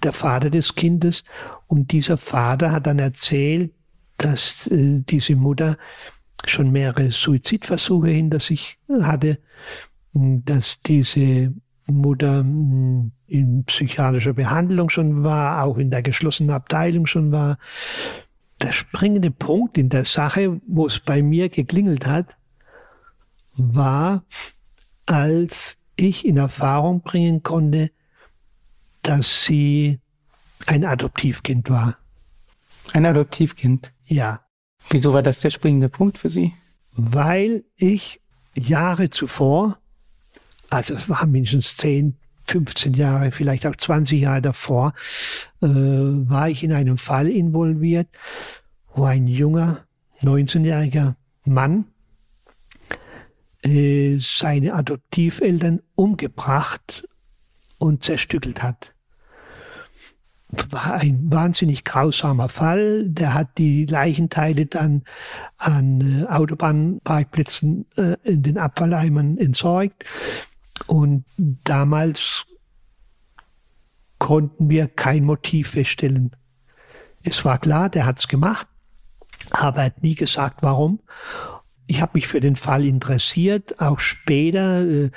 der 0.04 0.12
Vater 0.12 0.50
des 0.50 0.76
Kindes. 0.76 1.24
Und 1.68 1.92
dieser 1.94 2.18
Vater 2.18 2.72
hat 2.74 2.86
dann 2.86 3.00
erzählt, 3.00 3.72
dass 4.18 4.54
äh, 4.70 5.02
diese 5.10 5.36
Mutter 5.36 5.78
schon 6.46 6.72
mehrere 6.72 7.12
Suizidversuche 7.12 8.10
hinter 8.10 8.40
sich 8.40 8.78
hatte, 9.02 9.40
dass 10.14 10.80
diese 10.86 11.54
Mutter 11.88 12.40
hm, 12.40 13.12
in 13.28 13.64
psychiatrischer 13.66 14.34
Behandlung 14.34 14.90
schon 14.90 15.24
war, 15.24 15.64
auch 15.64 15.78
in 15.78 15.90
der 15.90 16.02
geschlossenen 16.02 16.52
Abteilung 16.52 17.08
schon 17.08 17.32
war. 17.32 17.58
Der 18.64 18.72
springende 18.72 19.30
Punkt 19.30 19.78
in 19.78 19.90
der 19.90 20.06
Sache, 20.06 20.62
wo 20.66 20.88
es 20.88 21.00
bei 21.00 21.22
mir 21.22 21.50
geklingelt 21.50 22.08
hat, 22.08 22.38
war, 23.56 24.24
als 25.06 25.78
ich 25.96 26.26
in 26.26 26.38
Erfahrung 26.38 27.02
bringen 27.02 27.44
konnte, 27.44 27.92
dass 29.02 29.44
sie 29.44 30.00
ein 30.66 30.86
Adoptivkind 30.86 31.70
war. 31.70 31.98
Ein 32.94 33.06
Adoptivkind? 33.06 33.94
Ja. 34.06 34.46
Wieso 34.90 35.14
war 35.14 35.24
das 35.24 35.42
der 35.42 35.50
springende 35.50 35.90
Punkt 35.90 36.18
für 36.18 36.30
Sie? 36.30 36.54
Weil 36.94 37.66
ich 37.76 38.22
Jahre 38.54 39.10
zuvor, 39.10 39.78
also 40.70 40.96
es 40.96 41.10
waren 41.10 41.32
mindestens 41.32 41.76
10, 41.78 42.18
15 42.46 42.94
Jahre, 42.94 43.32
vielleicht 43.32 43.66
auch 43.66 43.76
20 43.76 44.22
Jahre 44.22 44.42
davor, 44.42 44.94
äh, 45.62 45.68
war 45.68 46.50
ich 46.50 46.64
in 46.64 46.74
einem 46.74 46.98
Fall 46.98 47.30
involviert, 47.30 48.08
wo 48.94 49.06
ein 49.06 49.28
junger, 49.28 49.86
19-jähriger 50.22 51.16
Mann 51.46 51.86
äh, 53.64 54.18
seine 54.20 54.74
Adoptiveltern 54.74 55.82
umgebracht 55.96 57.08
und 57.78 58.04
zerstückelt 58.04 58.62
hat. 58.62 58.94
War 60.70 60.94
ein 60.94 61.32
wahnsinnig 61.32 61.84
grausamer 61.84 62.48
Fall. 62.48 63.10
Der 63.10 63.34
hat 63.34 63.58
die 63.58 63.86
Leichenteile 63.86 64.68
dann 64.68 65.04
an 65.58 66.02
äh, 66.02 66.26
Autobahnparkplätzen 66.28 67.86
äh, 67.98 68.18
in 68.24 68.44
den 68.44 68.58
Abfalleimern 68.58 69.38
entsorgt. 69.38 70.06
Und 70.88 71.26
damals 71.38 72.46
konnten 74.20 74.70
wir 74.70 74.88
kein 74.88 75.26
Motiv 75.26 75.72
feststellen. 75.72 76.36
Es 77.24 77.44
war 77.46 77.58
klar, 77.58 77.90
der 77.90 78.06
hat's 78.06 78.28
gemacht, 78.28 78.68
aber 79.52 79.80
er 79.80 79.86
hat 79.86 80.04
nie 80.04 80.16
gesagt, 80.16 80.62
warum. 80.62 81.00
Ich 81.88 82.02
habe 82.02 82.12
mich 82.16 82.28
für 82.28 82.40
den 82.40 82.56
Fall 82.56 82.86
interessiert, 82.86 83.80
auch 83.82 84.00
später. 84.00 84.86
Äh, 84.86 85.12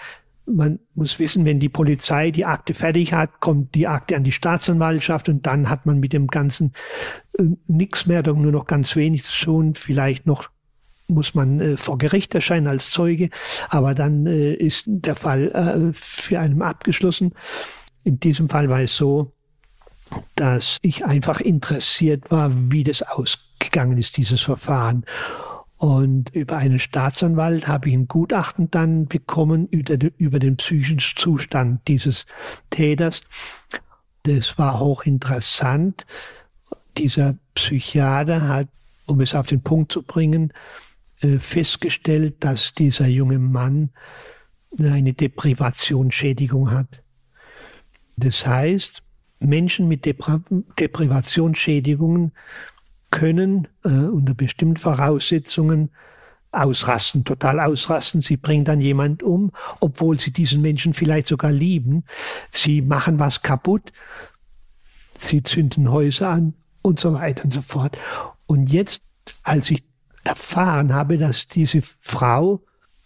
man 0.47 0.79
muss 0.95 1.19
wissen, 1.19 1.45
wenn 1.45 1.59
die 1.59 1.69
Polizei 1.69 2.31
die 2.31 2.45
Akte 2.45 2.73
fertig 2.75 3.13
hat, 3.13 3.41
kommt 3.41 3.75
die 3.75 3.89
Akte 3.89 4.17
an 4.17 4.25
die 4.25 4.33
Staatsanwaltschaft 4.33 5.29
und 5.29 5.47
dann 5.47 5.69
hat 5.69 5.87
man 5.87 5.99
mit 5.99 6.13
dem 6.13 6.29
Ganzen 6.29 6.73
äh, 7.39 7.45
nichts 7.67 8.07
mehr, 8.07 8.23
nur 8.23 8.53
noch 8.53 8.67
ganz 8.67 8.95
wenig 8.97 9.25
zu 9.25 9.45
tun. 9.45 9.75
Vielleicht 9.75 10.27
noch 10.27 10.51
muss 11.09 11.35
man 11.35 11.61
äh, 11.61 11.77
vor 11.77 11.99
Gericht 11.99 12.35
erscheinen 12.35 12.67
als 12.67 12.91
Zeuge, 12.91 13.31
aber 13.69 13.95
dann 13.95 14.27
äh, 14.27 14.55
ist 14.55 14.85
der 14.87 15.17
Fall 15.17 15.51
äh, 15.53 15.93
für 15.93 16.41
einen 16.41 16.61
abgeschlossen. 16.63 17.33
In 18.05 18.21
diesem 18.21 18.49
Fall 18.49 18.69
war 18.69 18.81
es 18.81 18.97
so, 18.97 19.33
dass 20.37 20.79
ich 20.83 21.05
einfach 21.05 21.41
interessiert 21.41 22.31
war, 22.31 22.51
wie 22.71 22.85
das 22.85 23.03
ausgegangen 23.03 23.99
ist, 23.99 24.17
dieses 24.17 24.43
Verfahren. 24.43 25.05
Und 25.79 26.35
über 26.35 26.57
einen 26.57 26.79
Staatsanwalt 26.79 27.69
habe 27.69 27.91
ich 27.91 27.95
ein 27.95 28.09
Gutachten 28.09 28.71
dann 28.71 29.07
bekommen 29.07 29.69
über, 29.69 29.99
über 30.17 30.39
den 30.39 30.57
psychischen 30.57 31.01
Zustand 31.01 31.87
dieses 31.87 32.25
Täters. 32.71 33.23
Das 34.23 34.59
war 34.59 34.81
hochinteressant. 34.81 36.07
Dieser 36.97 37.37
Psychiater 37.55 38.49
hat, 38.49 38.69
um 39.05 39.21
es 39.21 39.35
auf 39.35 39.47
den 39.49 39.63
Punkt 39.63 39.93
zu 39.93 40.03
bringen, 40.03 40.53
festgestellt, 41.39 42.37
dass 42.41 42.75
dieser 42.75 43.07
junge 43.07 43.39
Mann 43.39 43.91
eine 44.79 45.13
Deprivationsschädigung 45.15 46.71
hat. 46.71 47.03
Das 48.17 48.47
heißt, 48.47 49.03
Menschen 49.39 49.89
mit 49.89 50.05
Depri 50.05 50.39
Deprivationsschädigungen 50.79 52.33
können 53.11 53.69
äh, 53.85 53.89
unter 53.89 54.35
bestimmten 54.35 54.77
Voraussetzungen 54.77 55.91
ausrasten, 56.53 57.25
total 57.25 57.61
ausrasten. 57.61 58.23
Sie 58.23 58.37
bringen 58.37 58.65
dann 58.65 58.81
jemand 58.81 59.23
um, 59.23 59.53
obwohl 59.81 60.19
sie 60.19 60.33
diesen 60.33 60.63
Menschen 60.63 60.95
vielleicht 60.95 61.27
sogar 61.27 61.53
lieben. 61.53 62.05
Sie 62.51 62.83
machen 62.83 63.19
was 63.19 63.43
kaputt. 63.43 63.93
Sie 65.15 65.43
zünden 65.43 65.91
Häuser 65.91 66.31
an 66.31 66.55
und 66.83 66.99
so 66.99 67.13
weiter 67.15 67.45
und 67.45 67.53
so 67.53 67.63
fort. 67.63 67.97
Und 68.47 68.73
jetzt, 68.73 69.03
als 69.43 69.71
ich 69.71 69.85
erfahren 70.27 70.95
habe, 70.95 71.19
dass 71.19 71.49
diese 71.49 71.83
Frau 72.01 72.63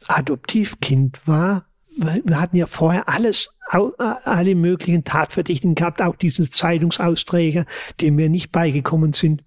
Adoptivkind 0.09 1.27
war, 1.27 1.67
wir 1.97 2.41
hatten 2.41 2.57
ja 2.57 2.67
vorher 2.67 3.09
alles, 3.09 3.51
alle 3.69 4.55
möglichen 4.55 5.05
Tatverdächtigen 5.05 5.75
gehabt, 5.75 6.01
auch 6.01 6.17
diese 6.17 6.49
Zeitungsausträger, 6.49 7.67
denen 8.01 8.17
wir 8.17 8.29
nicht 8.29 8.53
beigekommen 8.53 9.13
sind. 9.13 9.45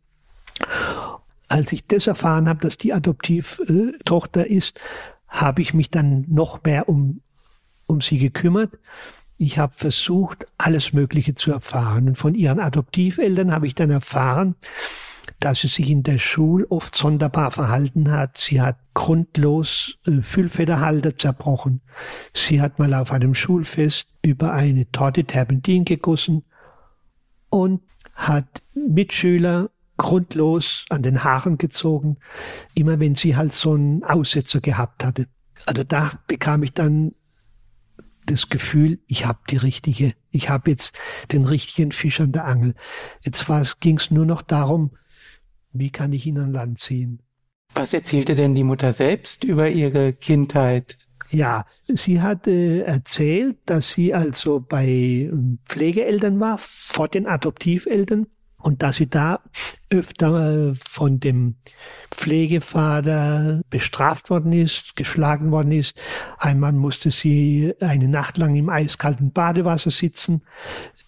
Als 1.48 1.72
ich 1.72 1.88
das 1.88 2.08
erfahren 2.08 2.48
habe, 2.48 2.62
dass 2.62 2.78
die 2.78 2.94
Adoptivtochter 2.94 4.48
ist, 4.48 4.80
habe 5.28 5.62
ich 5.62 5.74
mich 5.74 5.90
dann 5.90 6.26
noch 6.28 6.64
mehr 6.64 6.88
um, 6.90 7.22
um 7.88 8.02
sie 8.02 8.18
gekümmert. 8.18 8.72
Ich 9.38 9.58
habe 9.58 9.74
versucht, 9.74 10.46
alles 10.58 10.94
Mögliche 10.94 11.36
zu 11.36 11.52
erfahren. 11.52 12.08
Und 12.08 12.18
von 12.18 12.36
ihren 12.36 12.60
Adoptiveltern 12.60 13.52
habe 13.52 13.68
ich 13.68 13.76
dann 13.76 13.90
erfahren, 13.90 14.56
dass 15.44 15.60
sie 15.60 15.68
sich 15.68 15.90
in 15.90 16.04
der 16.04 16.20
Schule 16.20 16.66
oft 16.72 16.96
sonderbar 16.96 17.52
verhalten 17.52 18.10
hat. 18.12 18.38
Sie 18.38 18.62
hat 18.62 18.78
grundlos 18.94 19.98
äh, 20.08 20.22
Füllfederhalter 20.22 21.18
zerbrochen. 21.18 21.82
Sie 22.34 22.62
hat 22.62 22.80
mal 22.80 22.94
auf 22.94 23.12
einem 23.12 23.36
Schulfest 23.36 24.08
über 24.22 24.54
eine 24.54 24.90
Torte 24.92 25.26
Terpentin 25.26 25.84
gegossen 25.84 26.46
und 27.50 27.82
hat 28.16 28.64
Mitschüler 28.74 29.70
grundlos 29.98 30.86
an 30.90 31.04
den 31.04 31.26
Haaren 31.26 31.58
gezogen, 31.58 32.18
immer 32.74 33.02
wenn 33.02 33.16
sie 33.16 33.36
halt 33.36 33.54
so 33.54 33.74
einen 33.74 34.04
Aussetzer 34.06 34.62
gehabt 34.62 35.04
hatte. 35.04 35.28
Also 35.66 35.84
da 35.84 36.10
bekam 36.28 36.64
ich 36.64 36.74
dann 36.74 37.12
das 38.26 38.48
Gefühl, 38.48 39.00
ich 39.08 39.26
habe 39.26 39.40
die 39.50 39.58
richtige, 39.58 40.14
ich 40.32 40.50
habe 40.50 40.72
jetzt 40.72 40.98
den 41.34 41.46
richtigen 41.46 41.92
Fisch 41.92 42.22
an 42.22 42.32
der 42.32 42.46
Angel. 42.46 42.76
Jetzt 43.22 43.46
ging 43.82 43.98
es 43.98 44.10
nur 44.10 44.26
noch 44.26 44.42
darum, 44.42 44.92
wie 45.74 45.90
kann 45.90 46.14
ich 46.14 46.26
ihn 46.26 46.40
an 46.40 46.54
Land 46.54 46.80
ziehen. 46.80 47.22
Was 47.74 47.94
erzählte 47.94 48.36
denn 48.36 48.56
die 48.56 48.64
Mutter 48.64 48.94
selbst 48.94 49.44
über 49.44 49.70
ihre 49.70 50.14
Kindheit? 50.14 50.98
Ja, 51.32 51.66
sie 51.88 52.22
hat 52.22 52.46
äh, 52.48 52.82
erzählt, 52.82 53.58
dass 53.66 53.92
sie 53.92 54.14
also 54.14 54.60
bei 54.60 54.86
ähm, 54.86 55.58
Pflegeeltern 55.66 56.40
war, 56.40 56.60
vor 56.60 57.08
den 57.08 57.26
Adoptiveltern 57.26 58.28
und 58.64 58.82
dass 58.82 58.96
sie 58.96 59.10
da 59.10 59.42
öfter 59.90 60.74
von 60.90 61.20
dem 61.20 61.56
Pflegevater 62.12 63.62
bestraft 63.70 64.30
worden 64.30 64.54
ist, 64.54 64.96
geschlagen 64.96 65.52
worden 65.52 65.74
ist. 65.74 65.96
Einmal 66.40 66.72
musste 66.72 67.12
sie 67.12 67.74
eine 67.82 68.08
Nacht 68.08 68.38
lang 68.38 68.56
im 68.56 68.70
eiskalten 68.70 69.32
Badewasser 69.32 69.92
sitzen 69.92 70.42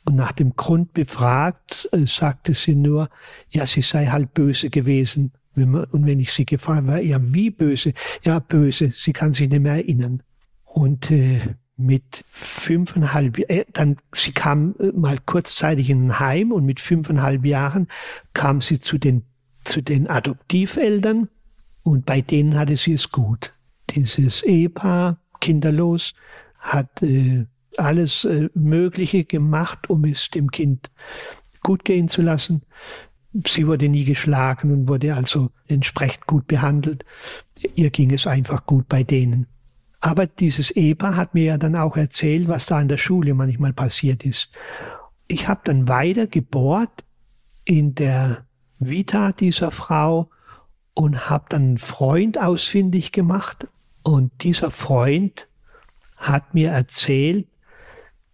und 0.03 0.15
nach 0.15 0.33
dem 0.33 0.55
Grund 0.55 0.93
befragt, 0.93 1.87
äh, 1.93 2.05
sagte 2.05 2.53
sie 2.53 2.75
nur, 2.75 3.09
ja, 3.49 3.65
sie 3.65 3.81
sei 3.81 4.07
halt 4.07 4.33
böse 4.33 4.69
gewesen. 4.69 5.31
Und 5.55 6.05
wenn 6.05 6.19
ich 6.19 6.33
sie 6.33 6.45
gefragt 6.45 6.85
war, 6.85 6.99
ja, 6.99 7.17
wie 7.21 7.49
böse? 7.49 7.93
Ja, 8.25 8.39
böse, 8.39 8.91
sie 8.93 9.13
kann 9.13 9.33
sich 9.33 9.49
nicht 9.49 9.61
mehr 9.61 9.75
erinnern. 9.75 10.21
Und 10.65 11.09
äh, 11.09 11.55
mit 11.77 12.23
fünfeinhalb, 12.27 13.39
äh, 13.49 13.65
dann, 13.73 13.97
sie 14.13 14.31
kam 14.31 14.75
äh, 14.79 14.91
mal 14.93 15.17
kurzzeitig 15.25 15.89
in 15.89 16.07
ein 16.07 16.19
Heim 16.19 16.51
und 16.51 16.65
mit 16.65 16.79
fünfeinhalb 16.79 17.45
Jahren 17.45 17.87
kam 18.33 18.61
sie 18.61 18.79
zu 18.79 18.97
den, 18.97 19.23
zu 19.63 19.81
den 19.81 20.07
Adoptiveltern 20.07 21.29
und 21.83 22.05
bei 22.05 22.21
denen 22.21 22.57
hatte 22.57 22.77
sie 22.77 22.93
es 22.93 23.11
gut. 23.11 23.53
Dieses 23.91 24.41
Ehepaar, 24.43 25.19
kinderlos, 25.41 26.13
hat 26.59 27.03
äh, 27.03 27.45
alles 27.77 28.25
äh, 28.25 28.49
Mögliche 28.53 29.25
gemacht, 29.25 29.89
um 29.89 30.05
es 30.05 30.29
dem 30.29 30.51
Kind 30.51 30.89
gut 31.61 31.83
gehen 31.85 32.07
zu 32.07 32.21
lassen. 32.21 32.61
Sie 33.45 33.67
wurde 33.67 33.89
nie 33.89 34.05
geschlagen 34.05 34.71
und 34.71 34.87
wurde 34.87 35.13
also 35.13 35.51
entsprechend 35.67 36.25
gut 36.25 36.47
behandelt. 36.47 37.03
Ihr 37.75 37.89
ging 37.89 38.11
es 38.11 38.27
einfach 38.27 38.65
gut 38.65 38.87
bei 38.87 39.03
denen. 39.03 39.47
Aber 40.05 40.27
dieses 40.27 40.69
Ehepaar 40.69 41.15
hat 41.15 41.33
mir 41.33 41.45
ja 41.45 41.57
dann 41.57 41.75
auch 41.75 41.97
erzählt, 41.97 42.47
was 42.47 42.67
da 42.67 42.79
in 42.79 42.89
der 42.89 42.97
Schule 42.97 43.33
manchmal 43.33 43.73
passiert 43.73 44.23
ist. 44.23 44.51
Ich 45.27 45.47
habe 45.47 45.61
dann 45.63 45.87
weiter 45.87 46.27
gebohrt 46.27 47.03
in 47.63 47.95
der 47.95 48.45
Vita 48.77 49.31
dieser 49.31 49.71
Frau 49.71 50.29
und 50.93 51.31
habe 51.31 51.45
dann 51.49 51.63
einen 51.63 51.77
Freund 51.79 52.39
ausfindig 52.39 53.13
gemacht. 53.13 53.67
Und 54.03 54.31
dieser 54.43 54.69
Freund 54.69 55.47
hat 56.17 56.53
mir 56.53 56.69
erzählt, 56.69 57.47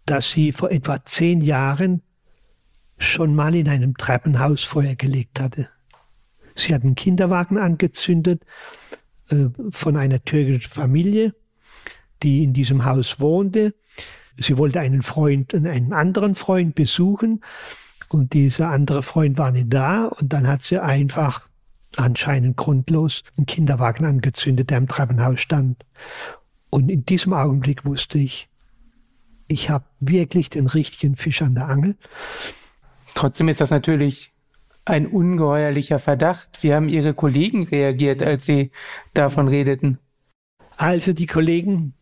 dass 0.05 0.29
sie 0.29 0.51
vor 0.51 0.71
etwa 0.71 1.05
zehn 1.05 1.39
Jahren 1.39 2.01
schon 2.97 3.33
mal 3.33 3.55
in 3.55 3.69
einem 3.69 3.95
Treppenhaus 3.95 4.65
Feuer 4.65 4.95
gelegt 4.95 5.39
hatte. 5.39 5.69
Sie 6.53 6.75
hat 6.75 6.83
einen 6.83 6.95
Kinderwagen 6.95 7.57
angezündet 7.57 8.43
äh, 9.29 9.45
von 9.69 9.95
einer 9.95 10.21
türkischen 10.25 10.69
Familie 10.69 11.33
die 12.23 12.43
in 12.43 12.53
diesem 12.53 12.85
Haus 12.85 13.19
wohnte. 13.19 13.73
Sie 14.37 14.57
wollte 14.57 14.79
einen 14.79 15.01
Freund, 15.01 15.53
einen 15.53 15.93
anderen 15.93 16.35
Freund 16.35 16.75
besuchen 16.75 17.43
und 18.09 18.33
dieser 18.33 18.69
andere 18.69 19.03
Freund 19.03 19.37
war 19.37 19.51
nicht 19.51 19.67
da 19.69 20.05
und 20.05 20.33
dann 20.33 20.47
hat 20.47 20.63
sie 20.63 20.79
einfach 20.79 21.49
anscheinend 21.97 22.57
grundlos 22.57 23.23
einen 23.37 23.45
Kinderwagen 23.45 24.05
angezündet, 24.05 24.69
der 24.69 24.77
im 24.77 24.87
Treppenhaus 24.87 25.41
stand. 25.41 25.85
Und 26.69 26.89
in 26.89 27.05
diesem 27.05 27.33
Augenblick 27.33 27.85
wusste 27.85 28.17
ich, 28.17 28.49
ich 29.47 29.69
habe 29.69 29.85
wirklich 29.99 30.49
den 30.49 30.67
richtigen 30.67 31.15
Fisch 31.15 31.41
an 31.41 31.55
der 31.55 31.67
Angel. 31.67 31.97
Trotzdem 33.13 33.49
ist 33.49 33.59
das 33.59 33.71
natürlich 33.71 34.31
ein 34.85 35.05
ungeheuerlicher 35.05 35.99
Verdacht. 35.99 36.63
Wie 36.63 36.73
haben 36.73 36.89
Ihre 36.89 37.13
Kollegen 37.13 37.63
reagiert, 37.63 38.23
als 38.23 38.45
Sie 38.45 38.71
davon 39.13 39.47
redeten? 39.47 39.99
Also 40.77 41.13
die 41.13 41.27
Kollegen 41.27 41.93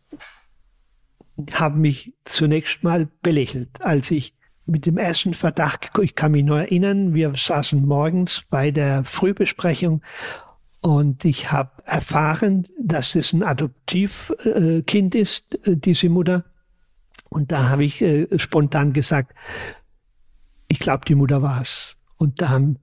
haben 1.52 1.80
mich 1.80 2.14
zunächst 2.24 2.82
mal 2.82 3.08
belächelt, 3.22 3.80
als 3.80 4.10
ich 4.10 4.34
mit 4.66 4.86
dem 4.86 4.98
ersten 4.98 5.34
Verdacht, 5.34 5.90
ich 6.00 6.14
kann 6.14 6.32
mich 6.32 6.44
nur 6.44 6.60
erinnern, 6.60 7.14
wir 7.14 7.32
saßen 7.34 7.84
morgens 7.84 8.44
bei 8.50 8.70
der 8.70 9.04
Frühbesprechung 9.04 10.02
und 10.80 11.24
ich 11.24 11.52
habe 11.52 11.82
erfahren, 11.84 12.66
dass 12.78 13.14
es 13.14 13.32
ein 13.32 13.42
Adoptivkind 13.42 15.14
ist, 15.14 15.58
diese 15.66 16.08
Mutter. 16.08 16.44
Und 17.28 17.52
da 17.52 17.68
habe 17.68 17.84
ich 17.84 18.00
äh, 18.00 18.26
spontan 18.38 18.92
gesagt, 18.92 19.34
ich 20.68 20.78
glaube, 20.78 21.04
die 21.06 21.14
Mutter 21.14 21.42
war's. 21.42 21.96
Und 22.20 22.42
da 22.42 22.50
haben 22.50 22.76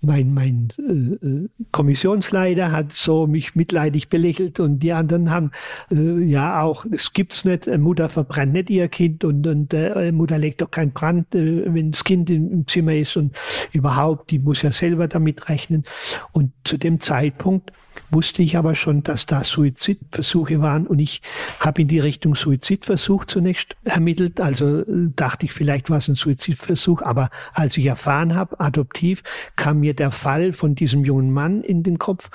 mein, 0.00 0.32
mein 0.32 0.72
äh, 0.78 1.26
äh, 1.26 1.48
Kommissionsleiter 1.72 2.72
hat 2.72 2.92
so 2.92 3.26
mich 3.26 3.54
mitleidig 3.54 4.08
belächelt 4.08 4.60
und 4.60 4.78
die 4.78 4.92
anderen 4.92 5.30
haben 5.30 5.50
äh, 5.90 6.24
ja 6.24 6.62
auch, 6.62 6.86
es 6.90 7.12
gibt's 7.12 7.44
nicht, 7.44 7.66
Mutter 7.66 8.08
verbrennt 8.08 8.54
nicht 8.54 8.70
ihr 8.70 8.88
Kind 8.88 9.24
und, 9.24 9.46
und 9.46 9.74
äh, 9.74 10.10
Mutter 10.10 10.38
legt 10.38 10.62
doch 10.62 10.70
keinen 10.70 10.92
Brand, 10.92 11.34
äh, 11.34 11.74
wenn 11.74 11.92
das 11.92 12.02
Kind 12.02 12.30
im, 12.30 12.50
im 12.50 12.66
Zimmer 12.66 12.94
ist 12.94 13.18
und 13.18 13.36
überhaupt, 13.72 14.30
die 14.30 14.38
muss 14.38 14.62
ja 14.62 14.72
selber 14.72 15.06
damit 15.06 15.50
rechnen. 15.50 15.84
Und 16.32 16.52
zu 16.64 16.78
dem 16.78 16.98
Zeitpunkt 16.98 17.70
wusste 18.10 18.42
ich 18.42 18.56
aber 18.56 18.74
schon, 18.74 19.02
dass 19.02 19.26
da 19.26 19.44
Suizidversuche 19.44 20.60
waren 20.60 20.86
und 20.86 20.98
ich 20.98 21.22
habe 21.60 21.82
in 21.82 21.88
die 21.88 22.00
Richtung 22.00 22.34
Suizidversuch 22.34 23.24
zunächst 23.26 23.76
ermittelt. 23.84 24.40
Also 24.40 24.80
äh, 24.80 24.84
dachte 25.14 25.46
ich, 25.46 25.52
vielleicht 25.52 25.90
war 25.90 25.98
es 25.98 26.08
ein 26.08 26.14
Suizidversuch, 26.14 27.02
aber 27.02 27.30
als 27.54 27.76
ich 27.76 27.86
erfahren 27.86 28.34
habe, 28.34 28.58
adoptiv, 28.60 29.22
kam 29.56 29.80
mir 29.80 29.94
der 29.94 30.10
Fall 30.10 30.52
von 30.52 30.74
diesem 30.74 31.04
jungen 31.04 31.30
Mann 31.30 31.62
in 31.62 31.82
den 31.82 31.98
Kopf 31.98 32.30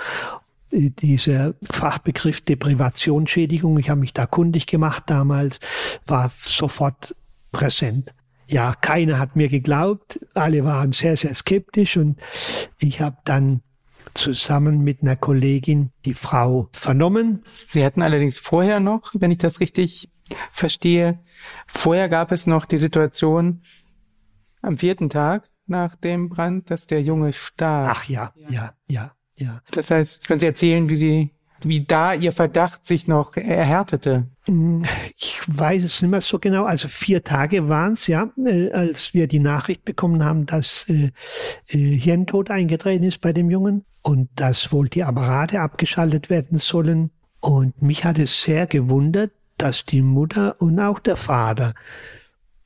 äh, 0.71 0.89
dieser 0.89 1.53
Fachbegriff 1.63 2.41
Deprivationsschädigung, 2.41 3.77
ich 3.79 3.89
habe 3.89 3.99
mich 3.99 4.13
da 4.13 4.25
kundig 4.25 4.67
gemacht 4.67 5.03
damals, 5.07 5.59
war 6.05 6.31
sofort 6.35 7.15
präsent. 7.51 8.13
Ja, 8.47 8.73
keiner 8.73 9.19
hat 9.19 9.35
mir 9.35 9.49
geglaubt, 9.49 10.19
alle 10.33 10.65
waren 10.65 10.91
sehr, 10.91 11.17
sehr 11.17 11.33
skeptisch 11.33 11.97
und 11.97 12.19
ich 12.79 13.01
habe 13.01 13.17
dann 13.23 13.61
zusammen 14.13 14.81
mit 14.81 15.01
einer 15.01 15.15
Kollegin 15.15 15.91
die 16.05 16.13
Frau 16.13 16.69
vernommen. 16.71 17.43
Sie 17.67 17.83
hatten 17.83 18.01
allerdings 18.01 18.37
vorher 18.37 18.79
noch, 18.79 19.11
wenn 19.13 19.31
ich 19.31 19.37
das 19.39 19.59
richtig 19.59 20.09
verstehe, 20.51 21.19
vorher 21.67 22.09
gab 22.09 22.31
es 22.31 22.47
noch 22.47 22.65
die 22.65 22.77
Situation 22.77 23.63
am 24.61 24.77
vierten 24.77 25.09
Tag 25.09 25.49
nach 25.65 25.95
dem 25.95 26.29
Brand, 26.29 26.69
dass 26.69 26.87
der 26.87 27.01
Junge 27.01 27.33
starb. 27.33 27.89
Ach 27.89 28.05
ja, 28.05 28.33
ja, 28.49 28.73
ja, 28.87 29.13
ja. 29.35 29.61
Das 29.71 29.91
heißt, 29.91 30.27
können 30.27 30.39
Sie 30.39 30.45
erzählen, 30.45 30.89
wie 30.89 30.95
Sie 30.95 31.31
wie 31.65 31.85
da 31.85 32.13
Ihr 32.13 32.31
Verdacht 32.31 32.85
sich 32.85 33.07
noch 33.07 33.35
erhärtete? 33.37 34.27
Ich 35.15 35.39
weiß 35.47 35.83
es 35.83 36.01
nicht 36.01 36.11
mehr 36.11 36.21
so 36.21 36.39
genau. 36.39 36.65
Also 36.65 36.87
vier 36.87 37.23
Tage 37.23 37.69
waren 37.69 37.93
es, 37.93 38.07
ja, 38.07 38.29
äh, 38.45 38.71
als 38.71 39.13
wir 39.13 39.27
die 39.27 39.39
Nachricht 39.39 39.85
bekommen 39.85 40.25
haben, 40.25 40.45
dass 40.45 40.85
äh, 40.89 41.11
äh, 41.69 41.77
Hirntod 41.77 42.51
eingetreten 42.51 43.05
ist 43.05 43.21
bei 43.21 43.31
dem 43.31 43.49
Jungen 43.49 43.85
und 44.03 44.29
dass 44.35 44.71
wohl 44.71 44.89
die 44.89 45.03
Apparate 45.03 45.61
abgeschaltet 45.61 46.29
werden 46.29 46.59
sollen. 46.59 47.09
Und 47.39 47.81
mich 47.81 48.05
hat 48.05 48.19
es 48.19 48.43
sehr 48.43 48.67
gewundert, 48.67 49.31
dass 49.57 49.85
die 49.85 50.01
Mutter 50.01 50.61
und 50.61 50.79
auch 50.79 50.99
der 50.99 51.17
Vater 51.17 51.73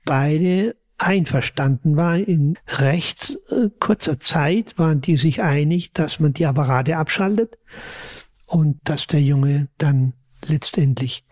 beide 0.04 0.76
einverstanden 0.98 1.96
waren. 1.96 2.24
In 2.24 2.58
recht 2.68 3.38
äh, 3.50 3.70
kurzer 3.80 4.20
Zeit 4.20 4.78
waren 4.78 5.02
die 5.02 5.18
sich 5.18 5.42
einig, 5.42 5.94
dass 5.94 6.20
man 6.20 6.34
die 6.34 6.46
Apparate 6.46 6.98
abschaltet 6.98 7.58
und 8.46 8.80
dass 8.84 9.08
der 9.08 9.22
Junge 9.22 9.68
dann 9.78 10.14
letztendlich 10.46 11.24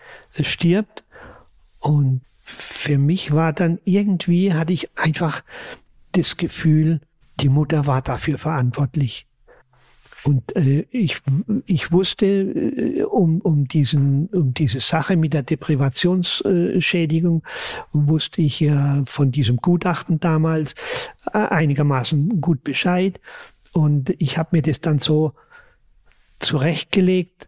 stirbt. 0.41 1.03
Und 1.79 2.21
für 2.43 2.97
mich 2.99 3.33
war 3.33 3.53
dann 3.53 3.79
irgendwie, 3.85 4.53
hatte 4.53 4.73
ich 4.73 4.95
einfach 4.95 5.43
das 6.11 6.37
Gefühl, 6.37 7.01
die 7.39 7.49
Mutter 7.49 7.87
war 7.87 8.01
dafür 8.01 8.37
verantwortlich. 8.37 9.27
Und 10.25 10.55
äh, 10.55 10.87
ich, 10.89 11.17
ich 11.67 11.91
wusste 11.91 12.25
äh, 12.25 13.03
um, 13.03 13.41
um, 13.41 13.67
diesen, 13.67 14.25
um 14.27 14.55
diese 14.55 14.79
Sache 14.79 15.17
mit 15.17 15.35
der 15.35 15.43
Deprivationsschädigung, 15.43 17.43
wusste 17.93 18.41
ich 18.41 18.59
ja 18.59 19.03
von 19.05 19.31
diesem 19.31 19.57
Gutachten 19.57 20.19
damals 20.19 20.73
äh, 21.31 21.37
einigermaßen 21.37 22.41
gut 22.41 22.63
Bescheid. 22.63 23.19
Und 23.71 24.15
ich 24.17 24.39
habe 24.39 24.49
mir 24.53 24.61
das 24.63 24.81
dann 24.81 24.97
so 24.97 25.33
zurechtgelegt, 26.39 27.47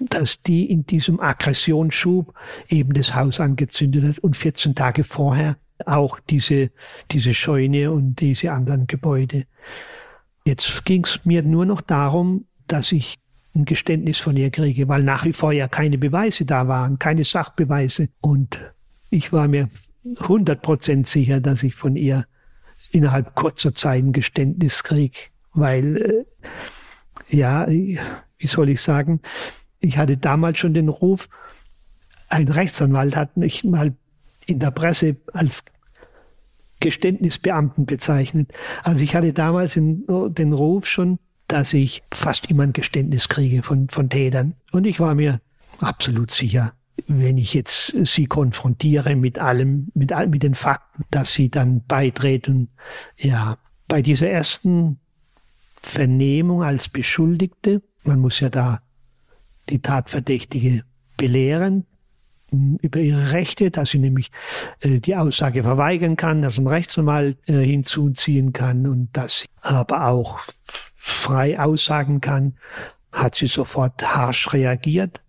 dass 0.00 0.42
die 0.42 0.68
in 0.68 0.86
diesem 0.86 1.20
Aggressionsschub 1.20 2.34
eben 2.68 2.92
das 2.92 3.14
Haus 3.14 3.38
angezündet 3.38 4.04
hat 4.04 4.18
und 4.18 4.36
14 4.36 4.74
Tage 4.74 5.04
vorher 5.04 5.58
auch 5.86 6.18
diese, 6.18 6.72
diese 7.12 7.34
Scheune 7.34 7.92
und 7.92 8.20
diese 8.20 8.52
anderen 8.52 8.88
Gebäude. 8.88 9.46
Jetzt 10.44 10.84
ging 10.84 11.04
es 11.04 11.20
mir 11.24 11.42
nur 11.42 11.66
noch 11.66 11.80
darum, 11.80 12.46
dass 12.66 12.92
ich 12.92 13.18
ein 13.54 13.64
Geständnis 13.64 14.18
von 14.18 14.36
ihr 14.36 14.50
kriege, 14.50 14.88
weil 14.88 15.02
nach 15.02 15.24
wie 15.24 15.32
vor 15.32 15.52
ja 15.52 15.68
keine 15.68 15.98
Beweise 15.98 16.44
da 16.44 16.68
waren, 16.68 16.98
keine 16.98 17.24
Sachbeweise. 17.24 18.08
Und 18.20 18.72
ich 19.10 19.32
war 19.32 19.48
mir 19.48 19.68
100% 20.04 21.06
sicher, 21.06 21.40
dass 21.40 21.62
ich 21.62 21.74
von 21.74 21.96
ihr 21.96 22.26
innerhalb 22.92 23.34
kurzer 23.34 23.74
Zeit 23.74 24.02
ein 24.02 24.12
Geständnis 24.12 24.82
kriege, 24.82 25.18
weil, 25.52 25.96
äh, 25.96 27.36
ja, 27.36 27.68
wie 27.68 28.46
soll 28.46 28.70
ich 28.70 28.80
sagen, 28.80 29.20
ich 29.80 29.98
hatte 29.98 30.16
damals 30.16 30.58
schon 30.58 30.74
den 30.74 30.88
Ruf, 30.88 31.28
ein 32.28 32.48
Rechtsanwalt 32.48 33.16
hat 33.16 33.36
mich 33.36 33.64
mal 33.64 33.94
in 34.46 34.58
der 34.58 34.70
Presse 34.70 35.16
als 35.32 35.64
Geständnisbeamten 36.80 37.86
bezeichnet. 37.86 38.52
Also 38.82 39.02
ich 39.02 39.14
hatte 39.14 39.32
damals 39.32 39.74
den, 39.74 40.04
den 40.08 40.52
Ruf 40.52 40.86
schon, 40.86 41.18
dass 41.46 41.72
ich 41.72 42.02
fast 42.12 42.50
immer 42.50 42.62
ein 42.62 42.72
Geständnis 42.72 43.28
kriege 43.28 43.62
von, 43.62 43.88
von 43.88 44.08
Tätern. 44.08 44.54
Und 44.72 44.86
ich 44.86 45.00
war 45.00 45.14
mir 45.14 45.40
absolut 45.80 46.30
sicher, 46.30 46.72
wenn 47.06 47.38
ich 47.38 47.54
jetzt 47.54 47.94
sie 48.04 48.26
konfrontiere 48.26 49.16
mit 49.16 49.38
allem, 49.38 49.90
mit, 49.94 50.12
mit 50.28 50.42
den 50.42 50.54
Fakten, 50.54 51.04
dass 51.10 51.34
sie 51.34 51.50
dann 51.50 51.84
beitreten. 51.86 52.68
Ja, 53.16 53.58
bei 53.88 54.02
dieser 54.02 54.30
ersten 54.30 55.00
Vernehmung 55.80 56.62
als 56.62 56.88
Beschuldigte, 56.88 57.82
man 58.04 58.20
muss 58.20 58.40
ja 58.40 58.48
da 58.48 58.80
die 59.68 59.80
Tatverdächtige 59.80 60.84
belehren, 61.16 61.86
über 62.50 63.00
ihre 63.00 63.32
Rechte, 63.32 63.70
dass 63.70 63.90
sie 63.90 63.98
nämlich 63.98 64.30
äh, 64.80 65.00
die 65.00 65.16
Aussage 65.16 65.62
verweigern 65.62 66.16
kann, 66.16 66.42
dass 66.42 66.58
ein 66.58 66.66
Rechtsanwalt 66.66 67.38
äh, 67.48 67.54
hinzuziehen 67.54 68.52
kann 68.52 68.86
und 68.86 69.08
dass 69.12 69.40
sie 69.40 69.46
aber 69.60 70.06
auch 70.06 70.40
frei 70.96 71.58
aussagen 71.58 72.20
kann, 72.20 72.54
hat 73.12 73.34
sie 73.34 73.46
sofort 73.46 74.02
harsch 74.14 74.52
reagiert, 74.52 75.22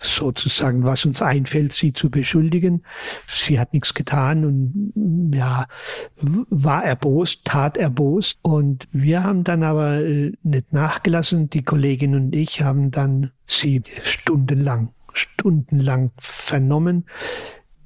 sozusagen, 0.00 0.84
was 0.84 1.04
uns 1.04 1.22
einfällt, 1.22 1.72
sie 1.72 1.92
zu 1.92 2.10
beschuldigen. 2.10 2.84
Sie 3.26 3.58
hat 3.58 3.72
nichts 3.72 3.94
getan 3.94 4.44
und 4.44 5.32
ja, 5.34 5.66
war 6.16 6.84
erbost, 6.84 7.44
tat 7.44 7.76
erbost. 7.76 8.38
Und 8.42 8.88
wir 8.92 9.24
haben 9.24 9.44
dann 9.44 9.62
aber 9.62 10.00
äh, 10.00 10.32
nicht 10.42 10.72
nachgelassen. 10.72 11.50
Die 11.50 11.62
Kollegin 11.62 12.14
und 12.14 12.34
ich 12.34 12.62
haben 12.62 12.90
dann 12.90 13.32
sie 13.46 13.82
stundenlang 14.04 14.90
stundenlang 15.18 16.10
vernommen. 16.18 17.04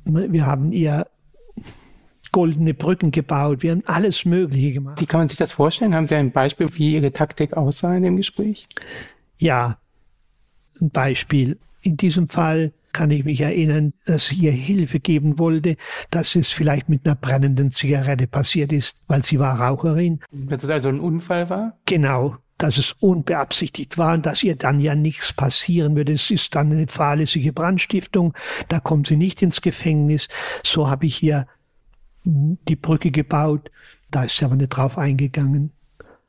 Wir 0.05 0.47
haben 0.47 0.73
ihr 0.73 1.07
goldene 2.33 2.75
Brücken 2.75 3.11
gebaut. 3.11 3.63
Wir 3.63 3.73
haben 3.73 3.83
alles 3.87 4.25
Mögliche 4.25 4.73
gemacht. 4.73 5.00
Wie 5.00 5.07
kann 5.07 5.21
man 5.21 5.29
sich 5.29 5.38
das 5.38 5.52
vorstellen? 5.52 5.94
Haben 5.94 6.09
Sie 6.09 6.15
ein 6.15 6.33
Beispiel, 6.33 6.69
wie 6.75 6.94
Ihre 6.94 7.13
Taktik 7.13 7.54
aussah 7.57 7.94
in 7.94 8.02
dem 8.02 8.17
Gespräch? 8.17 8.67
Ja, 9.38 9.79
ein 10.81 10.90
Beispiel. 10.90 11.59
In 11.83 11.96
diesem 11.96 12.29
Fall 12.29 12.73
kann 12.92 13.11
ich 13.11 13.25
mich 13.25 13.40
erinnern, 13.40 13.92
dass 14.04 14.27
sie 14.27 14.37
ihr 14.37 14.52
Hilfe 14.52 15.00
geben 15.00 15.38
wollte, 15.38 15.77
dass 16.11 16.37
es 16.37 16.48
vielleicht 16.48 16.88
mit 16.88 17.07
einer 17.07 17.17
brennenden 17.17 17.71
Zigarette 17.71 18.27
passiert 18.27 18.73
ist, 18.73 18.96
weil 19.09 19.25
sie 19.25 19.38
war 19.38 19.59
Raucherin. 19.59 20.21
Dass 20.31 20.63
es 20.63 20.71
also 20.71 20.90
ein 20.90 21.00
Unfall 21.00 21.48
war? 21.48 21.79
Genau 21.87 22.37
dass 22.63 22.79
es 22.79 22.92
unbeabsichtigt 23.00 23.98
war 23.98 24.15
und 24.15 24.27
dass 24.27 24.42
ihr 24.42 24.56
dann 24.56 24.79
ja 24.79 24.94
nichts 24.94 25.33
passieren 25.33 25.96
würde. 25.96 26.13
Es 26.13 26.31
ist 26.31 26.54
dann 26.54 26.71
eine 26.71 26.87
fahrlässige 26.87 27.52
Brandstiftung, 27.52 28.35
da 28.69 28.79
kommt 28.79 29.08
sie 29.08 29.17
nicht 29.17 29.42
ins 29.42 29.60
Gefängnis. 29.60 30.29
So 30.65 30.88
habe 30.88 31.06
ich 31.06 31.17
hier 31.17 31.46
die 32.25 32.77
Brücke 32.77 33.10
gebaut, 33.10 33.71
da 34.10 34.23
ist 34.23 34.37
sie 34.37 34.44
aber 34.44 34.56
nicht 34.56 34.69
drauf 34.69 34.96
eingegangen. 34.96 35.73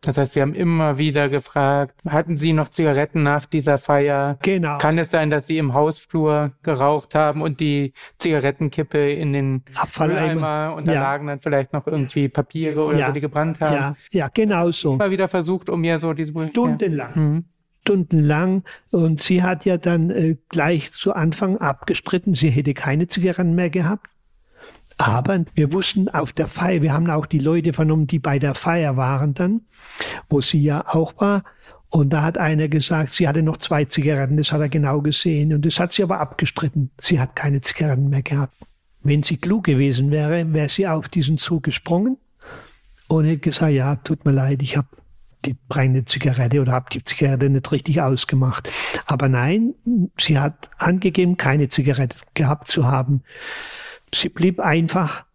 Das 0.03 0.17
heißt, 0.17 0.33
Sie 0.33 0.41
haben 0.41 0.53
immer 0.53 0.97
wieder 0.97 1.29
gefragt, 1.29 2.01
hatten 2.07 2.37
Sie 2.37 2.53
noch 2.53 2.69
Zigaretten 2.69 3.23
nach 3.23 3.45
dieser 3.45 3.77
Feier? 3.77 4.37
Genau. 4.41 4.77
Kann 4.77 4.97
es 4.97 5.11
sein, 5.11 5.29
dass 5.29 5.47
Sie 5.47 5.57
im 5.57 5.73
Hausflur 5.73 6.51
geraucht 6.61 7.15
haben 7.15 7.41
und 7.41 7.59
die 7.59 7.93
Zigarettenkippe 8.17 9.11
in 9.11 9.33
den 9.33 9.63
Abfalleimer 9.75 10.73
und 10.75 10.87
da 10.87 10.93
ja. 10.93 11.01
lagen 11.01 11.27
dann 11.27 11.39
vielleicht 11.39 11.71
noch 11.73 11.87
irgendwie 11.87 12.27
Papiere 12.27 12.83
oder 12.83 12.99
ja. 12.99 13.07
so, 13.07 13.13
die 13.13 13.21
gebrannt 13.21 13.61
haben? 13.61 13.73
Ja, 13.73 13.95
ja 14.11 14.27
genau 14.33 14.71
so. 14.71 14.93
Immer 14.95 15.09
wieder 15.09 15.27
versucht, 15.27 15.69
um 15.69 15.81
mir 15.81 15.97
so 15.99 16.13
diese... 16.13 16.33
Stundenlang. 16.49 17.11
Ja. 17.15 17.21
Mhm 17.21 17.45
stundenlang. 17.83 18.63
Und 18.91 19.19
sie 19.19 19.43
hat 19.43 19.65
ja 19.65 19.77
dann 19.77 20.09
äh, 20.09 20.37
gleich 20.49 20.91
zu 20.91 21.13
Anfang 21.13 21.57
abgestritten, 21.57 22.35
sie 22.35 22.49
hätte 22.49 22.73
keine 22.73 23.07
Zigaretten 23.07 23.55
mehr 23.55 23.69
gehabt. 23.69 24.07
Aber 24.97 25.45
wir 25.55 25.73
wussten 25.73 26.09
auf 26.09 26.33
der 26.33 26.47
Feier, 26.47 26.81
wir 26.81 26.93
haben 26.93 27.09
auch 27.09 27.25
die 27.25 27.39
Leute 27.39 27.73
vernommen, 27.73 28.07
die 28.07 28.19
bei 28.19 28.39
der 28.39 28.53
Feier 28.53 28.97
waren 28.97 29.33
dann, 29.33 29.61
wo 30.29 30.41
sie 30.41 30.61
ja 30.61 30.85
auch 30.87 31.13
war. 31.19 31.43
Und 31.89 32.11
da 32.11 32.23
hat 32.23 32.37
einer 32.37 32.69
gesagt, 32.69 33.13
sie 33.13 33.27
hatte 33.27 33.43
noch 33.43 33.57
zwei 33.57 33.85
Zigaretten, 33.85 34.37
das 34.37 34.51
hat 34.51 34.61
er 34.61 34.69
genau 34.69 35.01
gesehen. 35.01 35.53
Und 35.53 35.65
das 35.65 35.79
hat 35.79 35.91
sie 35.91 36.03
aber 36.03 36.19
abgestritten. 36.19 36.91
Sie 36.99 37.19
hat 37.19 37.35
keine 37.35 37.61
Zigaretten 37.61 38.09
mehr 38.09 38.23
gehabt. 38.23 38.55
Wenn 39.03 39.21
sie 39.21 39.37
klug 39.37 39.65
gewesen 39.65 40.09
wäre, 40.11 40.53
wäre 40.53 40.69
sie 40.69 40.87
auf 40.87 41.09
diesen 41.09 41.37
Zug 41.37 41.63
gesprungen 41.63 42.17
und 43.07 43.25
hätte 43.25 43.39
gesagt, 43.39 43.73
ja, 43.73 43.95
tut 43.97 44.25
mir 44.25 44.31
leid, 44.31 44.63
ich 44.63 44.77
habe 44.77 44.87
die 45.45 45.55
brennende 45.67 46.05
Zigarette 46.05 46.61
oder 46.61 46.71
habe 46.71 46.89
die 46.91 47.03
Zigarette 47.03 47.49
nicht 47.49 47.71
richtig 47.71 48.01
ausgemacht. 48.01 48.69
Aber 49.05 49.29
nein, 49.29 49.75
sie 50.19 50.39
hat 50.39 50.69
angegeben, 50.77 51.37
keine 51.37 51.67
Zigarette 51.67 52.15
gehabt 52.33 52.67
zu 52.67 52.87
haben. 52.87 53.23
Sie 54.13 54.29
blieb 54.29 54.59
einfach 54.59 55.25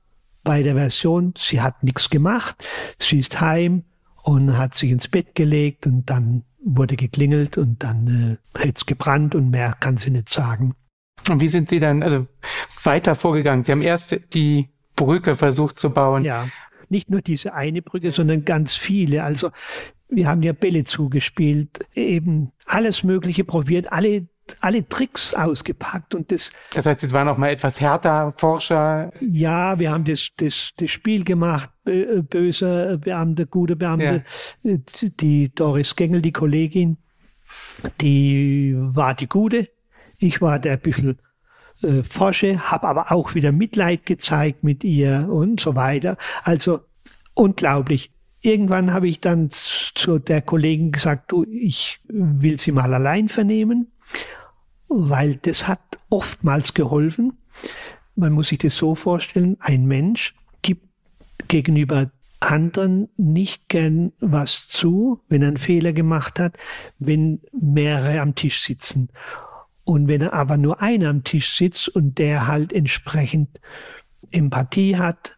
bei 0.45 0.62
der 0.62 0.74
Version, 0.74 1.35
sie 1.37 1.61
hat 1.61 1.83
nichts 1.83 2.11
gemacht, 2.11 2.57
sie 2.99 3.18
ist 3.18 3.41
heim 3.41 3.85
und 4.22 4.57
hat 4.57 4.74
sich 4.74 4.91
ins 4.91 5.09
Bett 5.09 5.35
gelegt 5.35 5.87
und 5.87 6.09
dann 6.09 6.45
wurde 6.64 6.97
geklingelt 6.97 7.59
und 7.59 7.83
dann 7.83 8.39
äh, 8.55 8.59
hat 8.59 8.76
es 8.76 8.87
gebrannt 8.87 9.35
und 9.35 9.51
mehr 9.51 9.74
kann 9.79 9.97
sie 9.97 10.11
nicht 10.11 10.29
sagen. 10.29 10.74
Und 11.29 11.41
wie 11.41 11.49
sind 11.49 11.68
Sie 11.68 11.81
dann 11.81 12.03
also 12.03 12.26
weiter 12.83 13.14
vorgegangen? 13.14 13.64
Sie 13.64 13.72
haben 13.72 13.83
erst 13.83 14.18
die 14.33 14.68
Brücke 14.97 15.37
versucht 15.37 15.79
zu 15.79 15.91
bauen. 15.91 16.24
Ja, 16.24 16.49
nicht 16.89 17.11
nur 17.11 17.20
diese 17.20 17.55
eine 17.55 17.83
Brücke, 17.83 18.12
sondern 18.12 18.45
ganz 18.45 18.74
viele. 18.74 19.24
Also 19.24 19.51
wir 20.09 20.29
haben 20.29 20.43
ja 20.43 20.53
Bälle 20.53 20.85
zugespielt, 20.85 21.81
eben 21.95 22.53
alles 22.64 23.05
Mögliche 23.05 23.45
probiert, 23.45 23.93
alle 23.93 24.29
alle 24.61 24.88
Tricks 24.88 25.34
ausgepackt 25.34 26.14
und 26.14 26.30
das. 26.32 26.53
Das 26.74 26.86
heißt, 26.86 27.05
es 27.05 27.12
waren 27.12 27.28
auch 27.28 27.36
mal 27.36 27.51
etwas 27.51 27.80
härter 27.80 28.32
Forscher. 28.36 29.12
Ja, 29.20 29.78
wir 29.78 29.90
haben 29.90 30.05
das, 30.05 30.28
das, 30.36 30.70
das 30.76 30.90
Spiel 30.90 31.24
gemacht, 31.24 31.70
böser 31.84 32.99
Beamte, 32.99 33.46
gute 33.46 33.76
Beamte. 33.76 34.24
Ja. 34.62 34.76
Die 35.20 35.55
Doris 35.55 35.96
Gengel, 35.96 36.22
die 36.22 36.32
Kollegin, 36.32 36.99
die 38.01 38.74
war 38.76 39.14
die 39.14 39.28
Gute. 39.28 39.68
Ich 40.18 40.40
war 40.40 40.59
der 40.59 40.76
bisschen 40.76 41.18
äh, 41.82 42.03
Forsche, 42.03 42.70
habe 42.70 42.88
aber 42.88 43.12
auch 43.12 43.34
wieder 43.34 43.53
Mitleid 43.53 44.05
gezeigt 44.07 44.64
mit 44.64 44.84
ihr 44.84 45.28
und 45.30 45.61
so 45.61 45.74
weiter. 45.76 46.16
Also 46.42 46.80
unglaublich 47.34 48.11
irgendwann 48.40 48.92
habe 48.92 49.09
ich 49.09 49.20
dann 49.20 49.49
zu 49.51 50.18
der 50.18 50.42
Kollegin 50.42 50.92
gesagt, 50.92 51.32
du, 51.32 51.44
ich 51.44 52.01
will 52.09 52.59
sie 52.59 52.72
mal 52.72 52.92
allein 52.94 53.28
vernehmen, 53.28 53.92
weil 54.89 55.36
das 55.36 55.68
hat 55.68 55.80
oftmals 56.11 56.74
geholfen. 56.74 57.39
Man 58.16 58.32
muss 58.32 58.49
sich 58.49 58.59
das 58.59 58.76
so 58.76 58.95
vorstellen, 58.95 59.57
ein 59.61 59.86
Mensch 59.86 60.34
gibt 60.62 60.86
gegenüber 61.49 62.11
anderen 62.41 63.09
nicht 63.16 63.68
gern 63.68 64.12
was 64.20 64.68
zu, 64.68 65.20
wenn 65.28 65.43
er 65.43 65.49
einen 65.49 65.57
Fehler 65.57 65.93
gemacht 65.93 66.39
hat, 66.39 66.57
wenn 66.99 67.41
mehrere 67.53 68.20
am 68.20 68.34
Tisch 68.34 68.62
sitzen. 68.62 69.09
Und 69.84 70.07
wenn 70.09 70.20
er 70.20 70.34
aber 70.34 70.57
nur 70.57 70.80
einer 70.82 71.09
am 71.09 71.24
Tisch 71.24 71.57
sitzt 71.57 71.89
und 71.89 72.18
der 72.18 72.47
halt 72.47 72.72
entsprechend 72.72 73.61
Empathie 74.30 74.97
hat 74.97 75.38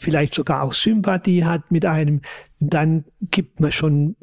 vielleicht 0.00 0.34
sogar 0.34 0.62
auch 0.62 0.72
Sympathie 0.72 1.44
hat 1.44 1.70
mit 1.70 1.84
einem, 1.84 2.22
dann 2.58 3.04
gibt 3.30 3.60
man 3.60 3.70
schon 3.70 4.16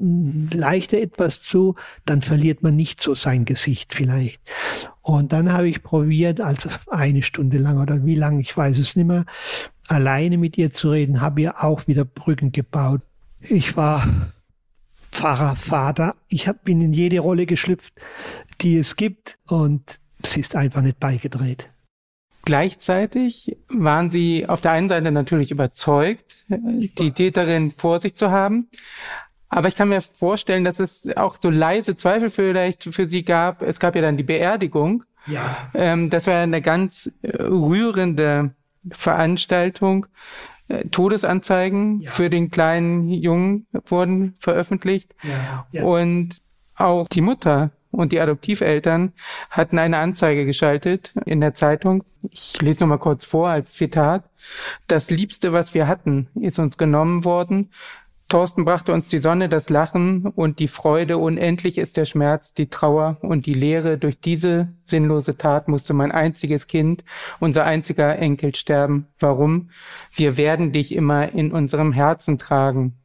leichter 0.51 0.99
etwas 0.99 1.41
zu, 1.43 1.75
dann 2.05 2.21
verliert 2.21 2.63
man 2.63 2.75
nicht 2.75 2.99
so 2.99 3.13
sein 3.13 3.45
Gesicht 3.45 3.93
vielleicht. 3.93 4.41
Und 5.01 5.33
dann 5.33 5.53
habe 5.53 5.69
ich 5.69 5.83
probiert, 5.83 6.41
also 6.41 6.69
eine 6.87 7.21
Stunde 7.21 7.59
lang 7.59 7.79
oder 7.79 8.05
wie 8.05 8.15
lang, 8.15 8.39
ich 8.39 8.55
weiß 8.55 8.77
es 8.79 8.95
nicht 8.95 9.05
mehr, 9.05 9.25
alleine 9.87 10.37
mit 10.37 10.57
ihr 10.57 10.71
zu 10.71 10.91
reden, 10.91 11.21
habe 11.21 11.41
ihr 11.41 11.63
auch 11.63 11.87
wieder 11.87 12.05
Brücken 12.05 12.51
gebaut. 12.51 13.01
Ich 13.39 13.77
war 13.77 14.33
Pfarrer, 15.11 15.55
Vater, 15.55 16.15
ich 16.27 16.49
bin 16.63 16.81
in 16.81 16.93
jede 16.93 17.19
Rolle 17.19 17.45
geschlüpft, 17.45 17.93
die 18.61 18.77
es 18.77 18.95
gibt 18.95 19.37
und 19.47 19.99
sie 20.25 20.39
ist 20.39 20.55
einfach 20.55 20.81
nicht 20.81 20.99
beigedreht. 20.99 21.71
Gleichzeitig 22.47 23.57
waren 23.67 24.09
sie 24.09 24.47
auf 24.47 24.61
der 24.61 24.71
einen 24.71 24.87
Seite 24.87 25.11
natürlich 25.11 25.51
überzeugt, 25.51 26.45
die 26.47 27.11
Täterin 27.11 27.71
vor 27.71 27.99
sich 27.99 28.15
zu 28.15 28.31
haben. 28.31 28.69
Aber 29.49 29.67
ich 29.67 29.75
kann 29.75 29.89
mir 29.89 29.99
vorstellen, 29.99 30.63
dass 30.63 30.79
es 30.79 31.09
auch 31.17 31.35
so 31.41 31.49
leise 31.49 31.97
Zweifel 31.97 32.29
vielleicht 32.29 32.85
für 32.85 33.05
sie 33.05 33.23
gab. 33.23 33.61
Es 33.61 33.81
gab 33.81 33.95
ja 33.97 34.01
dann 34.01 34.15
die 34.15 34.23
Beerdigung. 34.23 35.03
Ja. 35.25 35.69
Ähm, 35.73 36.09
das 36.09 36.25
war 36.27 36.35
eine 36.35 36.61
ganz 36.61 37.11
rührende 37.21 38.51
Veranstaltung. 38.91 40.05
Äh, 40.69 40.85
Todesanzeigen 40.85 41.99
ja. 41.99 42.11
für 42.11 42.29
den 42.29 42.49
kleinen 42.49 43.09
Jungen 43.09 43.67
wurden 43.87 44.35
veröffentlicht. 44.39 45.15
Ja. 45.21 45.67
Ja. 45.71 45.83
Und 45.83 46.37
auch 46.77 47.09
die 47.09 47.19
Mutter 47.19 47.71
und 47.91 48.11
die 48.11 48.19
Adoptiveltern 48.19 49.13
hatten 49.49 49.79
eine 49.79 49.97
Anzeige 49.97 50.45
geschaltet 50.45 51.13
in 51.25 51.41
der 51.41 51.53
Zeitung. 51.53 52.03
Ich 52.29 52.61
lese 52.61 52.81
noch 52.81 52.87
mal 52.87 52.97
kurz 52.97 53.25
vor 53.25 53.49
als 53.49 53.73
Zitat. 53.73 54.29
Das 54.87 55.09
Liebste, 55.09 55.53
was 55.53 55.73
wir 55.73 55.87
hatten, 55.87 56.27
ist 56.35 56.59
uns 56.59 56.77
genommen 56.77 57.25
worden. 57.25 57.71
Thorsten 58.29 58.65
brachte 58.65 58.91
uns 58.91 59.07
die 59.07 59.19
Sonne, 59.19 59.47
das 59.47 59.69
Lachen 59.69 60.25
und 60.25 60.59
die 60.59 60.67
Freude. 60.67 61.17
Unendlich 61.17 61.77
ist 61.77 61.95
der 61.95 62.03
Schmerz, 62.03 62.53
die 62.53 62.69
Trauer 62.69 63.17
und 63.21 63.45
die 63.45 63.53
Leere. 63.53 63.97
Durch 63.97 64.19
diese 64.19 64.67
sinnlose 64.83 65.37
Tat 65.37 65.69
musste 65.69 65.93
mein 65.93 66.11
einziges 66.11 66.67
Kind, 66.67 67.05
unser 67.39 67.63
einziger 67.63 68.17
Enkel 68.19 68.53
sterben. 68.53 69.07
Warum? 69.19 69.69
Wir 70.11 70.35
werden 70.35 70.73
dich 70.73 70.93
immer 70.93 71.31
in 71.31 71.53
unserem 71.53 71.93
Herzen 71.93 72.37
tragen. 72.37 72.97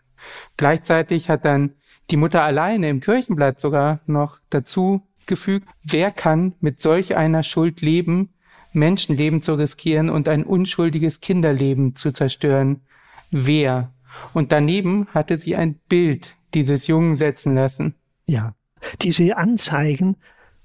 Gleichzeitig 0.56 1.28
hat 1.28 1.44
dann 1.44 1.74
die 2.10 2.16
Mutter 2.16 2.42
alleine 2.42 2.88
im 2.88 3.00
Kirchenblatt 3.00 3.60
sogar 3.60 4.00
noch 4.06 4.38
dazu 4.50 5.02
gefügt, 5.26 5.68
wer 5.82 6.10
kann 6.10 6.54
mit 6.60 6.80
solch 6.80 7.16
einer 7.16 7.42
Schuld 7.42 7.80
leben, 7.80 8.34
Menschenleben 8.72 9.42
zu 9.42 9.54
riskieren 9.54 10.10
und 10.10 10.28
ein 10.28 10.44
unschuldiges 10.44 11.20
Kinderleben 11.20 11.94
zu 11.94 12.12
zerstören? 12.12 12.82
Wer? 13.30 13.92
Und 14.34 14.52
daneben 14.52 15.06
hatte 15.14 15.36
sie 15.36 15.56
ein 15.56 15.74
Bild 15.88 16.36
dieses 16.54 16.86
Jungen 16.86 17.14
setzen 17.14 17.54
lassen. 17.54 17.94
Ja, 18.26 18.54
diese 19.00 19.36
Anzeigen 19.36 20.16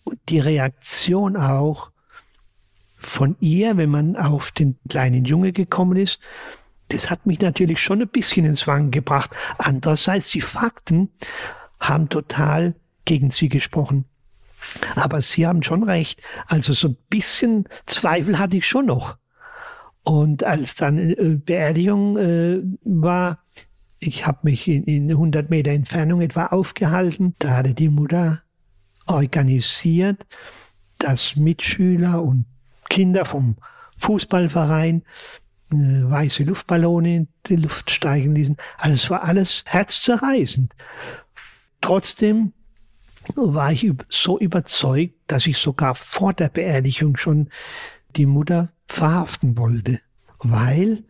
und 0.03 0.19
die 0.29 0.39
Reaktion 0.39 1.37
auch 1.37 1.91
von 2.97 3.37
ihr, 3.39 3.77
wenn 3.77 3.89
man 3.89 4.15
auf 4.15 4.51
den 4.51 4.77
kleinen 4.89 5.25
Junge 5.25 5.53
gekommen 5.53 5.97
ist, 5.97 6.19
das 6.89 7.09
hat 7.09 7.25
mich 7.25 7.39
natürlich 7.39 7.81
schon 7.81 8.01
ein 8.01 8.07
bisschen 8.07 8.45
ins 8.45 8.67
Wanken 8.67 8.91
gebracht. 8.91 9.31
Andererseits, 9.57 10.31
die 10.31 10.41
Fakten 10.41 11.09
haben 11.79 12.09
total 12.09 12.75
gegen 13.05 13.31
sie 13.31 13.49
gesprochen. 13.49 14.05
Aber 14.95 15.21
Sie 15.21 15.45
haben 15.45 15.63
schon 15.63 15.83
recht. 15.83 16.21
Also 16.47 16.73
so 16.73 16.89
ein 16.89 16.97
bisschen 17.09 17.67
Zweifel 17.85 18.39
hatte 18.39 18.57
ich 18.57 18.67
schon 18.67 18.87
noch. 18.87 19.17
Und 20.03 20.43
als 20.43 20.75
dann 20.75 20.97
äh, 20.97 21.15
Beerdigung 21.43 22.17
äh, 22.17 22.61
war, 22.83 23.43
ich 23.99 24.25
habe 24.25 24.39
mich 24.43 24.67
in, 24.67 24.83
in 24.83 25.09
100 25.11 25.49
Meter 25.49 25.71
Entfernung 25.71 26.21
etwa 26.21 26.47
aufgehalten. 26.47 27.35
Da 27.39 27.57
hatte 27.57 27.73
die 27.73 27.89
Mutter 27.89 28.41
organisiert, 29.05 30.25
dass 30.97 31.35
Mitschüler 31.35 32.21
und 32.21 32.45
Kinder 32.89 33.25
vom 33.25 33.57
Fußballverein 33.97 35.03
weiße 35.69 36.43
Luftballone 36.43 37.15
in 37.15 37.27
die 37.47 37.57
Luft 37.57 37.91
steigen 37.91 38.33
ließen. 38.35 38.57
Also 38.77 38.95
es 38.95 39.09
war 39.09 39.23
alles 39.23 39.63
herzzerreißend. 39.67 40.73
Trotzdem 41.81 42.53
war 43.35 43.71
ich 43.71 43.91
so 44.09 44.39
überzeugt, 44.39 45.15
dass 45.27 45.45
ich 45.47 45.57
sogar 45.57 45.95
vor 45.95 46.33
der 46.33 46.49
Beerdigung 46.49 47.17
schon 47.17 47.49
die 48.15 48.25
Mutter 48.25 48.71
verhaften 48.87 49.57
wollte, 49.57 49.99
weil 50.39 51.03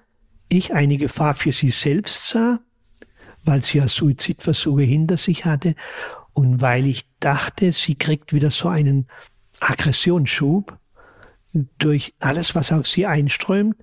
ich 0.50 0.74
eine 0.74 0.98
Gefahr 0.98 1.36
für 1.36 1.52
sie 1.52 1.70
selbst 1.70 2.30
sah, 2.30 2.60
weil 3.44 3.62
sie 3.62 3.78
ja 3.78 3.88
Suizidversuche 3.88 4.84
hinter 4.84 5.18
sich 5.18 5.46
hatte 5.46 5.76
und 6.34 6.62
weil 6.62 6.86
ich 6.86 7.08
dachte, 7.20 7.72
sie 7.72 7.96
kriegt 7.96 8.34
wieder 8.34 8.52
so 8.52 8.70
einen 8.70 9.08
Aggressionsschub 9.60 10.77
durch 11.78 12.14
alles, 12.20 12.56
was 12.56 12.72
auf 12.72 12.88
sie 12.88 13.06
einströmt, 13.06 13.76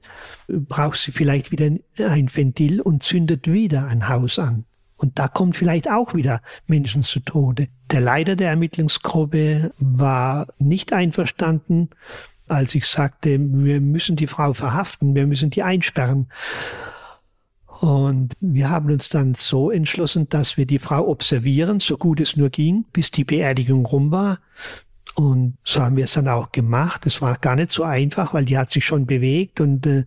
braucht 0.49 0.99
sie 0.99 1.13
vielleicht 1.13 1.53
wieder 1.53 1.71
ein 1.99 2.35
Ventil 2.35 2.81
und 2.81 3.03
zündet 3.03 3.51
wieder 3.51 3.87
ein 3.87 4.09
Haus 4.09 4.39
an. 4.39 4.65
Und 4.97 5.19
da 5.19 5.29
kommt 5.29 5.57
vielleicht 5.57 5.91
auch 5.91 6.15
wieder 6.15 6.41
Menschen 6.67 7.03
zu 7.03 7.21
Tode. 7.21 7.69
Der 7.91 8.01
Leiter 8.01 8.37
der 8.37 8.51
Ermittlungsgruppe 8.51 9.73
war 9.79 10.47
nicht 10.59 10.93
einverstanden, 10.93 11.91
als 12.49 12.75
ich 12.75 12.87
sagte, 12.87 13.39
wir 13.41 13.81
müssen 13.81 14.17
die 14.17 14.27
Frau 14.27 14.53
verhaften, 14.53 15.15
wir 15.15 15.27
müssen 15.27 15.51
die 15.51 15.63
einsperren. 15.63 16.29
Und 17.81 18.35
wir 18.41 18.71
haben 18.71 18.91
uns 18.91 19.09
dann 19.09 19.35
so 19.35 19.71
entschlossen, 19.71 20.29
dass 20.29 20.57
wir 20.57 20.65
die 20.65 20.79
Frau 20.79 21.07
observieren, 21.09 21.81
so 21.81 21.99
gut 21.99 22.21
es 22.21 22.37
nur 22.37 22.51
ging, 22.51 22.85
bis 22.93 23.11
die 23.11 23.25
Beerdigung 23.25 23.85
rum 23.85 24.11
war. 24.11 24.39
Und 25.15 25.59
so 25.63 25.81
haben 25.81 25.97
wir 25.97 26.05
es 26.05 26.15
dann 26.15 26.27
auch 26.27 26.51
gemacht. 26.51 27.07
Es 27.07 27.23
war 27.23 27.37
gar 27.39 27.55
nicht 27.55 27.71
so 27.71 27.85
einfach, 27.85 28.35
weil 28.35 28.45
die 28.45 28.59
hat 28.59 28.73
sich 28.73 28.85
schon 28.85 29.07
bewegt 29.07 29.61
und 29.61 29.87
äh, 29.87 30.05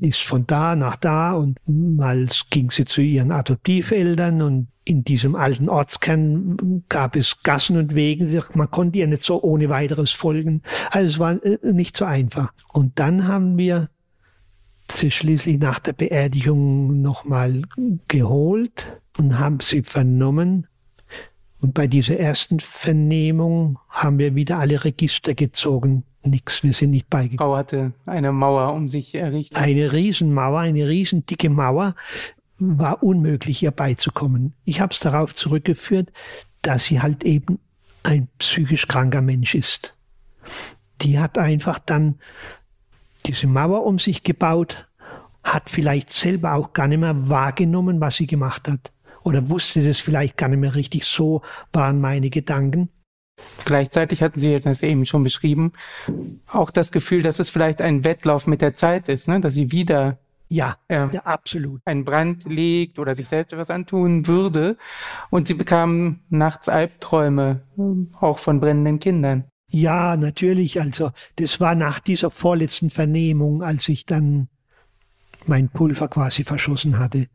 ist 0.00 0.22
von 0.22 0.46
da 0.46 0.74
nach 0.74 0.96
da 0.96 1.32
und 1.32 1.58
mal 1.66 2.26
ging 2.50 2.70
sie 2.70 2.84
zu 2.84 3.00
ihren 3.00 3.30
Adoptiveltern 3.30 4.42
und 4.42 4.68
in 4.84 5.04
diesem 5.04 5.36
alten 5.36 5.68
Ortskern 5.68 6.82
gab 6.88 7.14
es 7.14 7.42
Gassen 7.42 7.76
und 7.76 7.94
Wegen. 7.94 8.42
Man 8.54 8.70
konnte 8.70 8.98
ihr 8.98 9.06
nicht 9.06 9.22
so 9.22 9.42
ohne 9.42 9.68
weiteres 9.68 10.10
folgen. 10.10 10.62
Also 10.90 11.08
es 11.08 11.18
war 11.18 11.44
äh, 11.44 11.58
nicht 11.62 11.96
so 11.96 12.06
einfach. 12.06 12.52
Und 12.72 12.98
dann 12.98 13.28
haben 13.28 13.58
wir 13.58 13.88
sie 14.90 15.10
schließlich 15.10 15.58
nach 15.58 15.78
der 15.78 15.92
Beerdigung 15.92 17.02
nochmal 17.02 17.62
geholt 18.08 19.00
und 19.18 19.38
haben 19.38 19.60
sie 19.60 19.82
vernommen. 19.82 20.66
Und 21.60 21.74
bei 21.74 21.86
dieser 21.86 22.18
ersten 22.18 22.60
Vernehmung 22.60 23.78
haben 23.88 24.18
wir 24.18 24.34
wieder 24.34 24.58
alle 24.58 24.84
Register 24.84 25.34
gezogen. 25.34 26.04
Nix, 26.24 26.62
wir 26.62 26.72
sind 26.72 26.90
nicht 26.90 27.08
beigekommen. 27.10 27.52
Frau 27.52 27.56
hatte 27.56 27.92
eine 28.06 28.32
Mauer 28.32 28.72
um 28.72 28.88
sich 28.88 29.14
errichtet. 29.14 29.58
Eine 29.58 29.92
Riesenmauer, 29.92 30.60
eine 30.60 30.86
riesendicke 30.86 31.50
Mauer, 31.50 31.94
war 32.58 33.02
unmöglich, 33.02 33.62
ihr 33.62 33.70
beizukommen. 33.70 34.54
Ich 34.64 34.80
habe 34.80 34.92
es 34.92 35.00
darauf 35.00 35.34
zurückgeführt, 35.34 36.12
dass 36.62 36.84
sie 36.84 37.00
halt 37.00 37.24
eben 37.24 37.58
ein 38.02 38.28
psychisch 38.38 38.88
kranker 38.88 39.20
Mensch 39.20 39.54
ist. 39.54 39.94
Die 41.02 41.18
hat 41.18 41.38
einfach 41.38 41.78
dann 41.78 42.18
diese 43.26 43.46
Mauer 43.46 43.84
um 43.84 43.98
sich 43.98 44.22
gebaut, 44.22 44.88
hat 45.44 45.70
vielleicht 45.70 46.10
selber 46.10 46.54
auch 46.54 46.72
gar 46.72 46.88
nicht 46.88 46.98
mehr 46.98 47.28
wahrgenommen, 47.28 48.00
was 48.00 48.16
sie 48.16 48.26
gemacht 48.26 48.68
hat. 48.68 48.92
Oder 49.28 49.50
wusste 49.50 49.86
das 49.86 50.00
vielleicht 50.00 50.38
gar 50.38 50.48
nicht 50.48 50.60
mehr 50.60 50.74
richtig. 50.74 51.04
So 51.04 51.42
waren 51.74 52.00
meine 52.00 52.30
Gedanken. 52.30 52.88
Gleichzeitig 53.66 54.22
hatten 54.22 54.40
Sie 54.40 54.58
das 54.58 54.82
eben 54.82 55.04
schon 55.04 55.22
beschrieben, 55.22 55.74
auch 56.50 56.70
das 56.70 56.92
Gefühl, 56.92 57.22
dass 57.22 57.38
es 57.38 57.50
vielleicht 57.50 57.82
ein 57.82 58.04
Wettlauf 58.04 58.46
mit 58.46 58.62
der 58.62 58.74
Zeit 58.74 59.10
ist, 59.10 59.28
ne? 59.28 59.38
dass 59.42 59.52
sie 59.52 59.70
wieder 59.70 60.16
ja, 60.48 60.76
äh, 60.88 61.08
ja, 61.12 61.20
absolut. 61.24 61.82
einen 61.84 62.06
Brand 62.06 62.44
legt 62.44 62.98
oder 62.98 63.14
sich 63.14 63.28
selbst 63.28 63.52
etwas 63.52 63.68
antun 63.68 64.26
würde. 64.26 64.78
Und 65.28 65.46
sie 65.46 65.52
bekamen 65.52 66.20
nachts 66.30 66.70
Albträume, 66.70 67.60
auch 68.20 68.38
von 68.38 68.60
brennenden 68.60 68.98
Kindern. 68.98 69.44
Ja, 69.70 70.16
natürlich. 70.16 70.80
Also 70.80 71.10
das 71.36 71.60
war 71.60 71.74
nach 71.74 72.00
dieser 72.00 72.30
vorletzten 72.30 72.88
Vernehmung, 72.88 73.62
als 73.62 73.90
ich 73.90 74.06
dann 74.06 74.48
mein 75.44 75.68
Pulver 75.68 76.08
quasi 76.08 76.44
verschossen 76.44 76.98
hatte. 76.98 77.26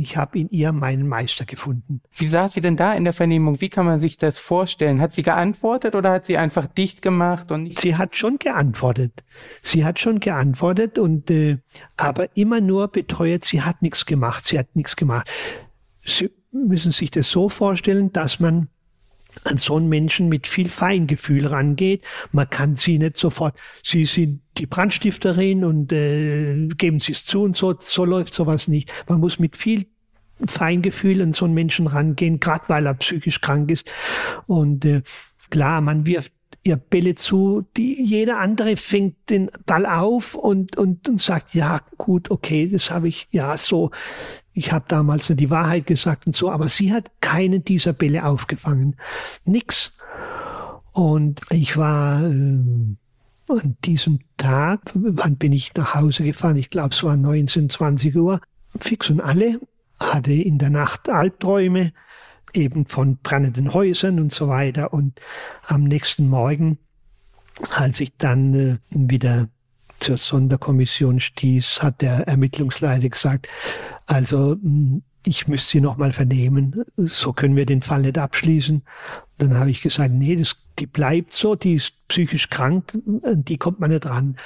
Ich 0.00 0.16
habe 0.16 0.38
in 0.38 0.48
ihr 0.50 0.70
meinen 0.70 1.08
Meister 1.08 1.44
gefunden. 1.44 2.02
Wie 2.12 2.28
saß 2.28 2.52
sie 2.52 2.60
denn 2.60 2.76
da 2.76 2.94
in 2.94 3.02
der 3.02 3.12
Vernehmung? 3.12 3.60
Wie 3.60 3.68
kann 3.68 3.84
man 3.84 3.98
sich 3.98 4.16
das 4.16 4.38
vorstellen? 4.38 5.00
Hat 5.00 5.10
sie 5.10 5.24
geantwortet 5.24 5.96
oder 5.96 6.12
hat 6.12 6.24
sie 6.24 6.38
einfach 6.38 6.66
dicht 6.66 7.02
gemacht 7.02 7.50
und 7.50 7.76
Sie 7.76 7.96
hat 7.96 8.14
schon 8.14 8.38
geantwortet. 8.38 9.24
Sie 9.60 9.84
hat 9.84 9.98
schon 9.98 10.20
geantwortet 10.20 11.00
und 11.00 11.32
äh, 11.32 11.58
aber 11.96 12.36
immer 12.36 12.60
nur 12.60 12.86
beteuert, 12.86 13.44
sie 13.44 13.62
hat 13.62 13.82
nichts 13.82 14.06
gemacht. 14.06 14.46
Sie 14.46 14.56
hat 14.56 14.76
nichts 14.76 14.94
gemacht. 14.94 15.28
Sie 15.98 16.30
müssen 16.52 16.92
sich 16.92 17.10
das 17.10 17.28
so 17.28 17.48
vorstellen, 17.48 18.12
dass 18.12 18.38
man 18.38 18.68
an 19.44 19.58
so 19.58 19.76
einen 19.76 19.88
Menschen 19.88 20.28
mit 20.28 20.46
viel 20.46 20.68
Feingefühl 20.68 21.46
rangeht. 21.46 22.02
Man 22.32 22.48
kann 22.48 22.76
sie 22.76 22.98
nicht 22.98 23.16
sofort, 23.16 23.56
sie 23.82 24.06
sind 24.06 24.40
die 24.56 24.66
Brandstifterin 24.66 25.64
und 25.64 25.92
äh, 25.92 26.68
geben 26.76 27.00
sie 27.00 27.12
es 27.12 27.24
zu 27.24 27.42
und 27.42 27.56
so, 27.56 27.74
so 27.80 28.04
läuft 28.04 28.34
sowas 28.34 28.68
nicht. 28.68 28.92
Man 29.08 29.20
muss 29.20 29.38
mit 29.38 29.56
viel 29.56 29.86
Feingefühl 30.46 31.22
an 31.22 31.32
so 31.32 31.44
einen 31.44 31.54
Menschen 31.54 31.86
rangehen, 31.86 32.40
gerade 32.40 32.68
weil 32.68 32.86
er 32.86 32.94
psychisch 32.94 33.40
krank 33.40 33.70
ist. 33.70 33.90
Und 34.46 34.84
äh, 34.84 35.02
klar, 35.50 35.80
man 35.80 36.06
wirft 36.06 36.32
ihr 36.64 36.76
Bälle 36.76 37.14
zu, 37.14 37.64
die 37.76 38.00
jeder 38.02 38.38
andere 38.38 38.76
fängt 38.76 39.30
den 39.30 39.50
Ball 39.66 39.86
auf 39.86 40.34
und, 40.34 40.76
und, 40.76 41.08
und 41.08 41.20
sagt, 41.20 41.54
ja, 41.54 41.80
gut, 41.96 42.30
okay, 42.30 42.68
das 42.70 42.90
habe 42.90 43.08
ich, 43.08 43.28
ja, 43.30 43.56
so, 43.56 43.90
ich 44.58 44.72
habe 44.72 44.86
damals 44.88 45.28
die 45.28 45.50
Wahrheit 45.50 45.86
gesagt 45.86 46.26
und 46.26 46.34
so, 46.34 46.50
aber 46.50 46.68
sie 46.68 46.92
hat 46.92 47.10
keinen 47.20 47.64
dieser 47.64 47.92
Bälle 47.92 48.24
aufgefangen. 48.24 48.96
Nix. 49.44 49.94
Und 50.92 51.40
ich 51.50 51.76
war 51.76 52.24
äh, 52.24 52.64
an 53.48 53.76
diesem 53.84 54.18
Tag, 54.36 54.80
wann 54.94 55.36
bin 55.36 55.52
ich 55.52 55.72
nach 55.74 55.94
Hause 55.94 56.24
gefahren? 56.24 56.56
Ich 56.56 56.70
glaube, 56.70 56.90
es 56.92 57.04
war 57.04 57.16
19, 57.16 57.70
20 57.70 58.16
Uhr. 58.16 58.40
Fix 58.80 59.10
und 59.10 59.20
alle 59.20 59.60
hatte 60.00 60.32
in 60.32 60.58
der 60.58 60.70
Nacht 60.70 61.08
Albträume, 61.08 61.92
eben 62.52 62.86
von 62.86 63.18
brennenden 63.18 63.72
Häusern 63.72 64.18
und 64.18 64.32
so 64.32 64.48
weiter. 64.48 64.92
Und 64.92 65.20
am 65.66 65.84
nächsten 65.84 66.28
Morgen, 66.28 66.78
als 67.76 68.00
ich 68.00 68.16
dann 68.16 68.54
äh, 68.54 68.78
wieder 68.90 69.48
zur 69.98 70.16
Sonderkommission 70.16 71.20
stieß, 71.20 71.82
hat 71.82 72.02
der 72.02 72.26
Ermittlungsleiter 72.26 73.08
gesagt, 73.08 73.48
also 74.06 74.52
hm, 74.52 75.02
ich 75.26 75.46
müsste 75.48 75.72
sie 75.72 75.80
nochmal 75.80 76.12
vernehmen, 76.12 76.84
so 76.96 77.32
können 77.32 77.56
wir 77.56 77.66
den 77.66 77.82
Fall 77.82 78.02
nicht 78.02 78.16
abschließen. 78.16 78.82
Dann 79.36 79.58
habe 79.58 79.70
ich 79.70 79.82
gesagt, 79.82 80.12
nee, 80.12 80.36
das, 80.36 80.56
die 80.78 80.86
bleibt 80.86 81.34
so, 81.34 81.54
die 81.54 81.74
ist 81.74 81.94
psychisch 82.08 82.48
krank, 82.48 82.96
die 83.04 83.58
kommt 83.58 83.80
man 83.80 83.90
nicht 83.90 84.06
ran. 84.06 84.36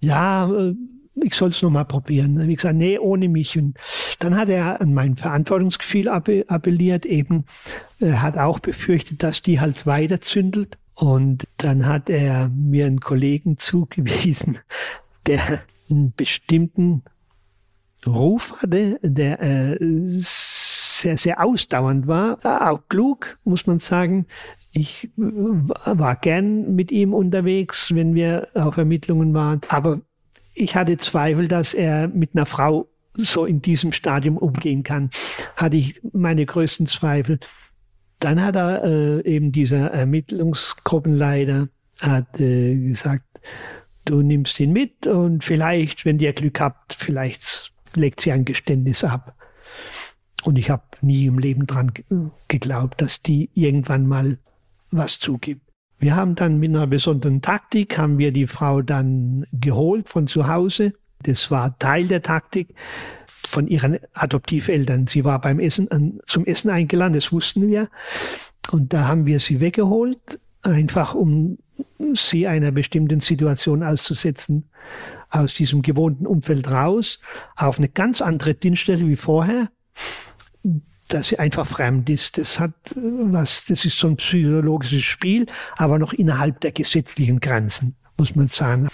Ja, 0.00 0.50
äh, 0.50 0.74
ich 1.22 1.34
soll 1.34 1.50
es 1.50 1.62
nochmal 1.62 1.84
probieren. 1.84 2.34
Dann 2.34 2.44
habe 2.44 2.52
ich 2.52 2.58
gesagt, 2.58 2.76
nee, 2.76 2.98
ohne 2.98 3.28
mich. 3.28 3.58
Und 3.58 3.76
dann 4.20 4.36
hat 4.36 4.48
er 4.48 4.80
an 4.80 4.94
mein 4.94 5.16
Verantwortungsgefühl 5.16 6.08
appelliert, 6.08 7.04
eben, 7.04 7.44
er 7.98 8.22
hat 8.22 8.38
auch 8.38 8.60
befürchtet, 8.60 9.22
dass 9.22 9.42
die 9.42 9.60
halt 9.60 9.86
weiter 9.86 10.20
zündelt. 10.20 10.78
Und 11.00 11.44
dann 11.56 11.86
hat 11.86 12.10
er 12.10 12.50
mir 12.50 12.86
einen 12.86 13.00
Kollegen 13.00 13.56
zugewiesen, 13.58 14.58
der 15.26 15.62
einen 15.90 16.12
bestimmten 16.14 17.02
Ruf 18.06 18.62
hatte, 18.62 18.98
der 19.02 19.40
äh, 19.40 19.76
sehr, 19.80 21.16
sehr 21.16 21.42
ausdauernd 21.42 22.06
war, 22.06 22.38
auch 22.70 22.80
klug, 22.88 23.38
muss 23.44 23.66
man 23.66 23.78
sagen. 23.78 24.26
Ich 24.72 25.04
äh, 25.04 25.10
war 25.18 26.16
gern 26.16 26.74
mit 26.74 26.92
ihm 26.92 27.14
unterwegs, 27.14 27.94
wenn 27.94 28.14
wir 28.14 28.48
auf 28.54 28.76
Ermittlungen 28.76 29.32
waren. 29.34 29.60
Aber 29.68 30.00
ich 30.54 30.76
hatte 30.76 30.98
Zweifel, 30.98 31.48
dass 31.48 31.74
er 31.74 32.08
mit 32.08 32.30
einer 32.34 32.46
Frau 32.46 32.88
so 33.14 33.44
in 33.46 33.62
diesem 33.62 33.92
Stadium 33.92 34.36
umgehen 34.36 34.82
kann. 34.82 35.10
Hatte 35.56 35.76
ich 35.76 36.00
meine 36.12 36.44
größten 36.44 36.86
Zweifel. 36.86 37.40
Dann 38.20 38.42
hat 38.42 38.54
er 38.54 38.84
äh, 38.84 39.20
eben 39.24 39.50
dieser 39.50 39.90
Ermittlungsgruppenleiter 39.90 41.68
hat 42.00 42.40
äh, 42.40 42.76
gesagt, 42.76 43.40
du 44.04 44.22
nimmst 44.22 44.60
ihn 44.60 44.72
mit 44.72 45.06
und 45.06 45.42
vielleicht, 45.42 46.04
wenn 46.04 46.18
ihr 46.18 46.32
Glück 46.32 46.60
habt, 46.60 46.94
vielleicht 46.94 47.72
legt 47.94 48.20
sie 48.20 48.32
ein 48.32 48.44
Geständnis 48.44 49.04
ab. 49.04 49.34
Und 50.44 50.58
ich 50.58 50.70
habe 50.70 50.84
nie 51.02 51.26
im 51.26 51.38
Leben 51.38 51.66
dran 51.66 51.92
geglaubt, 52.48 53.00
dass 53.00 53.20
die 53.20 53.50
irgendwann 53.54 54.06
mal 54.06 54.38
was 54.90 55.18
zugibt. 55.18 55.62
Wir 55.98 56.16
haben 56.16 56.34
dann 56.34 56.58
mit 56.58 56.70
einer 56.70 56.86
besonderen 56.86 57.42
Taktik, 57.42 57.98
haben 57.98 58.16
wir 58.16 58.32
die 58.32 58.46
Frau 58.46 58.80
dann 58.80 59.44
geholt 59.52 60.08
von 60.08 60.26
zu 60.26 60.48
Hause. 60.48 60.94
Das 61.22 61.50
war 61.50 61.78
Teil 61.78 62.08
der 62.08 62.22
Taktik 62.22 62.74
von 63.50 63.66
ihren 63.66 63.98
Adoptiveltern. 64.14 65.06
Sie 65.06 65.24
war 65.24 65.40
beim 65.40 65.58
Essen, 65.58 66.20
zum 66.26 66.46
Essen 66.46 66.70
eingeladen, 66.70 67.14
das 67.14 67.32
wussten 67.32 67.68
wir. 67.68 67.88
Und 68.70 68.92
da 68.92 69.08
haben 69.08 69.26
wir 69.26 69.40
sie 69.40 69.60
weggeholt, 69.60 70.38
einfach 70.62 71.14
um 71.14 71.58
sie 72.14 72.46
einer 72.46 72.70
bestimmten 72.70 73.20
Situation 73.20 73.82
auszusetzen, 73.82 74.68
aus 75.30 75.54
diesem 75.54 75.82
gewohnten 75.82 76.26
Umfeld 76.26 76.70
raus, 76.70 77.20
auf 77.56 77.78
eine 77.78 77.88
ganz 77.88 78.20
andere 78.20 78.54
Dienststelle 78.54 79.06
wie 79.06 79.16
vorher, 79.16 79.68
dass 81.08 81.28
sie 81.28 81.38
einfach 81.38 81.66
fremd 81.66 82.08
ist. 82.08 82.38
Das 82.38 82.60
hat 82.60 82.74
was, 82.94 83.64
das 83.66 83.84
ist 83.84 83.98
so 83.98 84.08
ein 84.08 84.16
psychologisches 84.16 85.04
Spiel, 85.04 85.46
aber 85.76 85.98
noch 85.98 86.12
innerhalb 86.12 86.60
der 86.60 86.72
gesetzlichen 86.72 87.40
Grenzen, 87.40 87.96
muss 88.16 88.36
man 88.36 88.48
sagen. 88.48 88.88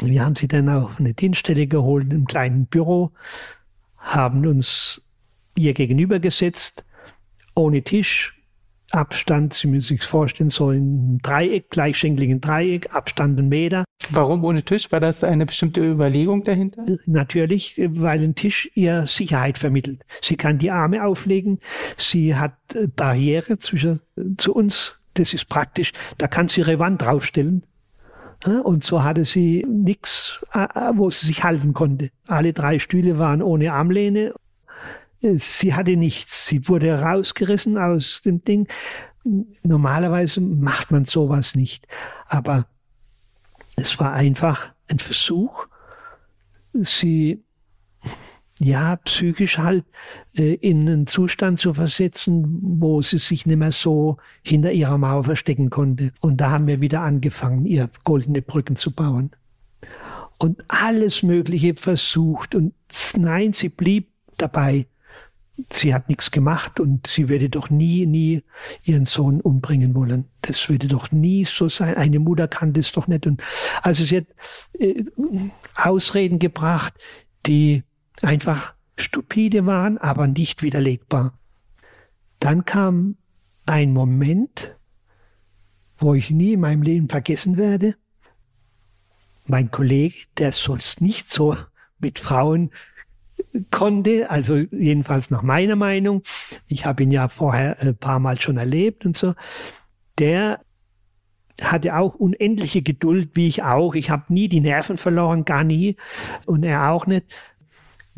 Wir 0.00 0.24
haben 0.24 0.36
sie 0.36 0.48
dann 0.48 0.68
auf 0.68 0.98
eine 0.98 1.12
Dienststelle 1.12 1.66
geholt, 1.66 2.12
im 2.12 2.24
kleinen 2.26 2.66
Büro, 2.66 3.12
haben 4.08 4.46
uns 4.46 5.02
ihr 5.56 5.74
gegenüber 5.74 6.18
gesetzt, 6.18 6.84
ohne 7.54 7.82
Tisch, 7.82 8.34
Abstand, 8.90 9.52
Sie 9.52 9.66
müssen 9.66 9.88
sich 9.88 10.02
vorstellen, 10.02 10.48
so 10.48 10.70
ein 10.70 11.18
Dreieck, 11.22 11.68
gleichschenkligen 11.68 12.40
Dreieck, 12.40 12.94
Abstand 12.94 13.38
ein 13.38 13.48
Meter. 13.48 13.84
Warum 14.10 14.44
ohne 14.44 14.62
Tisch? 14.62 14.90
War 14.90 15.00
das 15.00 15.22
eine 15.22 15.44
bestimmte 15.44 15.82
Überlegung 15.82 16.42
dahinter? 16.42 16.84
Natürlich, 17.04 17.78
weil 17.78 18.22
ein 18.22 18.34
Tisch 18.34 18.70
ihr 18.74 19.06
Sicherheit 19.06 19.58
vermittelt. 19.58 20.00
Sie 20.22 20.36
kann 20.36 20.58
die 20.58 20.70
Arme 20.70 21.04
auflegen, 21.04 21.60
sie 21.98 22.34
hat 22.34 22.54
Barriere 22.96 23.58
zwischen, 23.58 24.00
zu 24.38 24.54
uns, 24.54 24.96
das 25.14 25.34
ist 25.34 25.50
praktisch, 25.50 25.92
da 26.16 26.26
kann 26.26 26.48
sie 26.48 26.60
ihre 26.60 26.78
Wand 26.78 27.02
draufstellen. 27.02 27.64
Und 28.46 28.84
so 28.84 29.02
hatte 29.02 29.24
sie 29.24 29.66
nichts, 29.68 30.40
wo 30.94 31.10
sie 31.10 31.26
sich 31.26 31.44
halten 31.44 31.74
konnte. 31.74 32.10
Alle 32.26 32.52
drei 32.52 32.78
Stühle 32.78 33.18
waren 33.18 33.42
ohne 33.42 33.72
Armlehne 33.72 34.32
Sie 35.20 35.74
hatte 35.74 35.96
nichts. 35.96 36.46
Sie 36.46 36.68
wurde 36.68 37.00
rausgerissen 37.00 37.76
aus 37.76 38.22
dem 38.24 38.44
Ding. 38.44 38.68
Normalerweise 39.62 40.40
macht 40.40 40.90
man 40.90 41.04
sowas 41.04 41.54
nicht. 41.54 41.86
Aber 42.28 42.66
es 43.76 43.98
war 43.98 44.12
einfach 44.12 44.72
ein 44.90 44.98
Versuch, 44.98 45.66
sie 46.72 47.42
ja 48.58 48.96
psychisch 48.96 49.58
halt 49.58 49.84
äh, 50.36 50.54
in 50.54 50.88
einen 50.88 51.06
Zustand 51.06 51.58
zu 51.58 51.74
versetzen, 51.74 52.58
wo 52.80 53.02
sie 53.02 53.18
sich 53.18 53.46
nicht 53.46 53.56
mehr 53.56 53.72
so 53.72 54.16
hinter 54.42 54.72
ihrer 54.72 54.98
Mauer 54.98 55.24
verstecken 55.24 55.70
konnte. 55.70 56.12
Und 56.20 56.40
da 56.40 56.50
haben 56.50 56.66
wir 56.66 56.80
wieder 56.80 57.02
angefangen, 57.02 57.66
ihr 57.66 57.90
goldene 58.04 58.42
Brücken 58.42 58.76
zu 58.76 58.92
bauen. 58.92 59.30
Und 60.38 60.62
alles 60.68 61.22
Mögliche 61.22 61.74
versucht. 61.74 62.54
Und 62.54 62.74
nein, 63.16 63.52
sie 63.52 63.68
blieb 63.68 64.08
dabei 64.36 64.86
sie 65.72 65.94
hat 65.94 66.08
nichts 66.08 66.30
gemacht 66.30 66.80
und 66.80 67.06
sie 67.06 67.28
würde 67.28 67.48
doch 67.48 67.70
nie, 67.70 68.06
nie 68.06 68.42
ihren 68.84 69.06
Sohn 69.06 69.40
umbringen 69.40 69.94
wollen. 69.94 70.26
Das 70.42 70.68
würde 70.68 70.88
doch 70.88 71.10
nie 71.10 71.44
so 71.44 71.68
sein. 71.68 71.96
Eine 71.96 72.18
Mutter 72.18 72.48
kann 72.48 72.72
das 72.72 72.92
doch 72.92 73.06
nicht. 73.08 73.26
Und 73.26 73.42
also 73.82 74.04
sie 74.04 74.18
hat 74.18 74.26
äh, 74.78 75.04
Ausreden 75.74 76.38
gebracht, 76.38 76.94
die 77.46 77.82
einfach 78.22 78.74
stupide 78.96 79.66
waren, 79.66 79.98
aber 79.98 80.26
nicht 80.26 80.62
widerlegbar. 80.62 81.38
Dann 82.40 82.64
kam 82.64 83.16
ein 83.66 83.92
Moment, 83.92 84.76
wo 85.98 86.14
ich 86.14 86.30
nie 86.30 86.54
in 86.54 86.60
meinem 86.60 86.82
Leben 86.82 87.08
vergessen 87.08 87.56
werde. 87.56 87.94
Mein 89.46 89.70
Kollege, 89.70 90.26
der 90.38 90.52
sonst 90.52 91.00
nicht 91.00 91.30
so 91.30 91.56
mit 91.98 92.18
Frauen 92.18 92.70
konnte, 93.70 94.30
also 94.30 94.56
jedenfalls 94.56 95.30
nach 95.30 95.42
meiner 95.42 95.76
Meinung, 95.76 96.22
ich 96.66 96.86
habe 96.86 97.02
ihn 97.02 97.10
ja 97.10 97.28
vorher 97.28 97.80
ein 97.80 97.96
paar 97.96 98.18
Mal 98.18 98.40
schon 98.40 98.56
erlebt 98.58 99.06
und 99.06 99.16
so, 99.16 99.34
der 100.18 100.60
hatte 101.60 101.96
auch 101.96 102.14
unendliche 102.14 102.82
Geduld, 102.82 103.30
wie 103.34 103.48
ich 103.48 103.62
auch. 103.64 103.94
Ich 103.94 104.10
habe 104.10 104.32
nie 104.32 104.48
die 104.48 104.60
Nerven 104.60 104.96
verloren, 104.96 105.44
gar 105.44 105.64
nie. 105.64 105.96
Und 106.46 106.62
er 106.62 106.90
auch 106.90 107.06
nicht. 107.06 107.26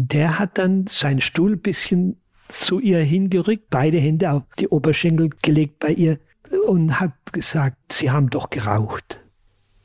Der 0.02 0.38
hat 0.38 0.56
dann 0.56 0.86
seinen 0.86 1.20
Stuhl 1.20 1.58
bisschen 1.58 2.16
zu 2.48 2.80
ihr 2.80 3.00
hingerückt, 3.00 3.66
beide 3.68 3.98
Hände 3.98 4.30
auf 4.32 4.44
die 4.58 4.68
Oberschenkel 4.68 5.28
gelegt 5.42 5.78
bei 5.78 5.90
ihr 5.90 6.18
und 6.66 7.00
hat 7.00 7.12
gesagt, 7.32 7.92
Sie 7.92 8.10
haben 8.10 8.30
doch 8.30 8.48
geraucht. 8.48 9.20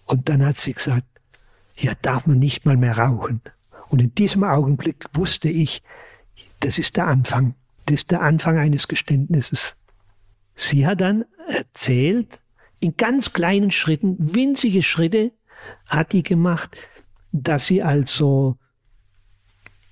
Und 0.06 0.30
dann 0.30 0.46
hat 0.46 0.58
sie 0.58 0.72
gesagt, 0.72 1.06
hier 1.74 1.96
darf 2.02 2.26
man 2.28 2.40
nicht 2.40 2.66
mal 2.66 2.78
mehr 2.78 2.98
rauchen. 2.98 3.42
Und 3.90 4.02
in 4.02 4.16
diesem 4.16 4.46
Augenblick 4.46 5.06
wusste 5.14 5.50
ich, 5.50 5.84
das 6.62 6.78
ist 6.78 6.96
der 6.96 7.08
Anfang. 7.08 7.56
Das 7.86 7.96
ist 7.96 8.12
der 8.12 8.22
Anfang 8.22 8.58
eines 8.58 8.88
Geständnisses. 8.88 9.76
Sie 10.56 10.88
hat 10.88 11.02
dann 11.02 11.26
erzählt, 11.50 12.40
in 12.80 12.96
ganz 12.96 13.34
kleinen 13.34 13.72
Schritten, 13.72 14.16
winzige 14.20 14.82
Schritte 14.82 15.34
hat 15.88 16.14
die 16.14 16.24
gemacht, 16.24 16.78
dass 17.34 17.66
sie 17.66 17.84
also 17.84 18.58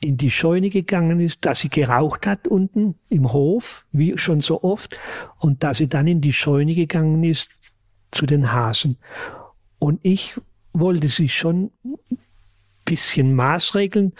in 0.03 0.17
die 0.17 0.31
Scheune 0.31 0.69
gegangen 0.69 1.19
ist, 1.19 1.37
dass 1.41 1.59
sie 1.59 1.69
geraucht 1.69 2.27
hat 2.27 2.47
unten 2.47 2.95
im 3.09 3.31
Hof, 3.31 3.85
wie 3.91 4.17
schon 4.17 4.41
so 4.41 4.61
oft, 4.63 4.97
und 5.39 5.63
dass 5.63 5.77
sie 5.77 5.87
dann 5.87 6.07
in 6.07 6.21
die 6.21 6.33
Scheune 6.33 6.75
gegangen 6.75 7.23
ist 7.23 7.49
zu 8.11 8.25
den 8.25 8.51
Hasen. 8.51 8.97
Und 9.79 9.99
ich 10.03 10.35
wollte 10.73 11.07
sie 11.07 11.29
schon 11.29 11.71
bisschen 12.85 13.33
maßregeln 13.33 14.13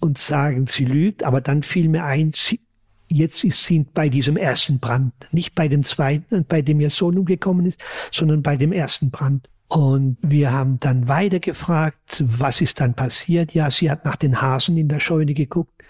und 0.00 0.16
sagen, 0.16 0.66
sie 0.66 0.84
lügt, 0.86 1.22
aber 1.22 1.40
dann 1.40 1.62
fiel 1.62 1.88
mir 1.88 2.04
ein, 2.04 2.32
sie, 2.32 2.60
jetzt 3.08 3.44
ist 3.44 3.64
sie 3.64 3.84
bei 3.92 4.08
diesem 4.08 4.36
ersten 4.36 4.78
Brand, 4.78 5.12
nicht 5.32 5.54
bei 5.54 5.68
dem 5.68 5.82
zweiten, 5.82 6.44
bei 6.46 6.62
dem 6.62 6.80
ihr 6.80 6.90
Sohn 6.90 7.18
umgekommen 7.18 7.66
ist, 7.66 7.82
sondern 8.10 8.42
bei 8.42 8.56
dem 8.56 8.72
ersten 8.72 9.10
Brand. 9.10 9.48
Und 9.74 10.18
wir 10.22 10.52
haben 10.52 10.78
dann 10.78 11.08
weiter 11.08 11.40
gefragt, 11.40 12.22
was 12.24 12.60
ist 12.60 12.80
dann 12.80 12.94
passiert? 12.94 13.54
Ja, 13.54 13.72
sie 13.72 13.90
hat 13.90 14.04
nach 14.04 14.14
den 14.14 14.40
Hasen 14.40 14.78
in 14.78 14.86
der 14.86 15.00
Scheune 15.00 15.34
geguckt. 15.34 15.82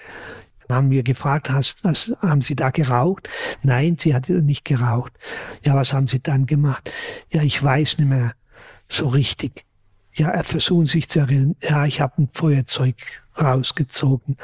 Dann 0.67 0.77
haben 0.79 0.91
wir 0.91 1.03
gefragt, 1.03 1.51
hast, 1.51 1.77
hast, 1.85 2.11
haben 2.23 2.41
Sie 2.41 2.57
da 2.57 2.71
geraucht? 2.71 3.29
Nein, 3.63 3.99
sie 4.01 4.15
hat 4.15 4.31
nicht 4.31 4.65
geraucht. 4.65 5.13
Ja, 5.67 5.75
was 5.75 5.93
haben 5.93 6.09
Sie 6.09 6.23
dann 6.23 6.47
gemacht? 6.47 6.91
Ja, 7.31 7.43
ich 7.43 7.63
weiß 7.63 7.99
nicht 7.99 8.09
mehr 8.09 8.33
so 8.89 9.09
richtig. 9.09 9.67
Ja, 10.15 10.31
er 10.31 10.45
versuchen 10.45 10.87
sich 10.87 11.11
zu 11.11 11.19
erinnern. 11.19 11.55
Ja, 11.61 11.85
ich 11.85 12.01
habe 12.01 12.23
ein 12.23 12.31
Feuerzeug 12.33 12.97
rausgezogen. 13.39 14.39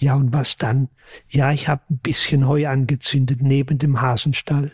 Ja, 0.00 0.16
und 0.16 0.32
was 0.32 0.56
dann? 0.56 0.88
Ja, 1.28 1.52
ich 1.52 1.68
habe 1.68 1.82
ein 1.88 1.98
bisschen 1.98 2.48
Heu 2.48 2.66
angezündet 2.66 3.42
neben 3.42 3.78
dem 3.78 4.00
Hasenstall. 4.00 4.72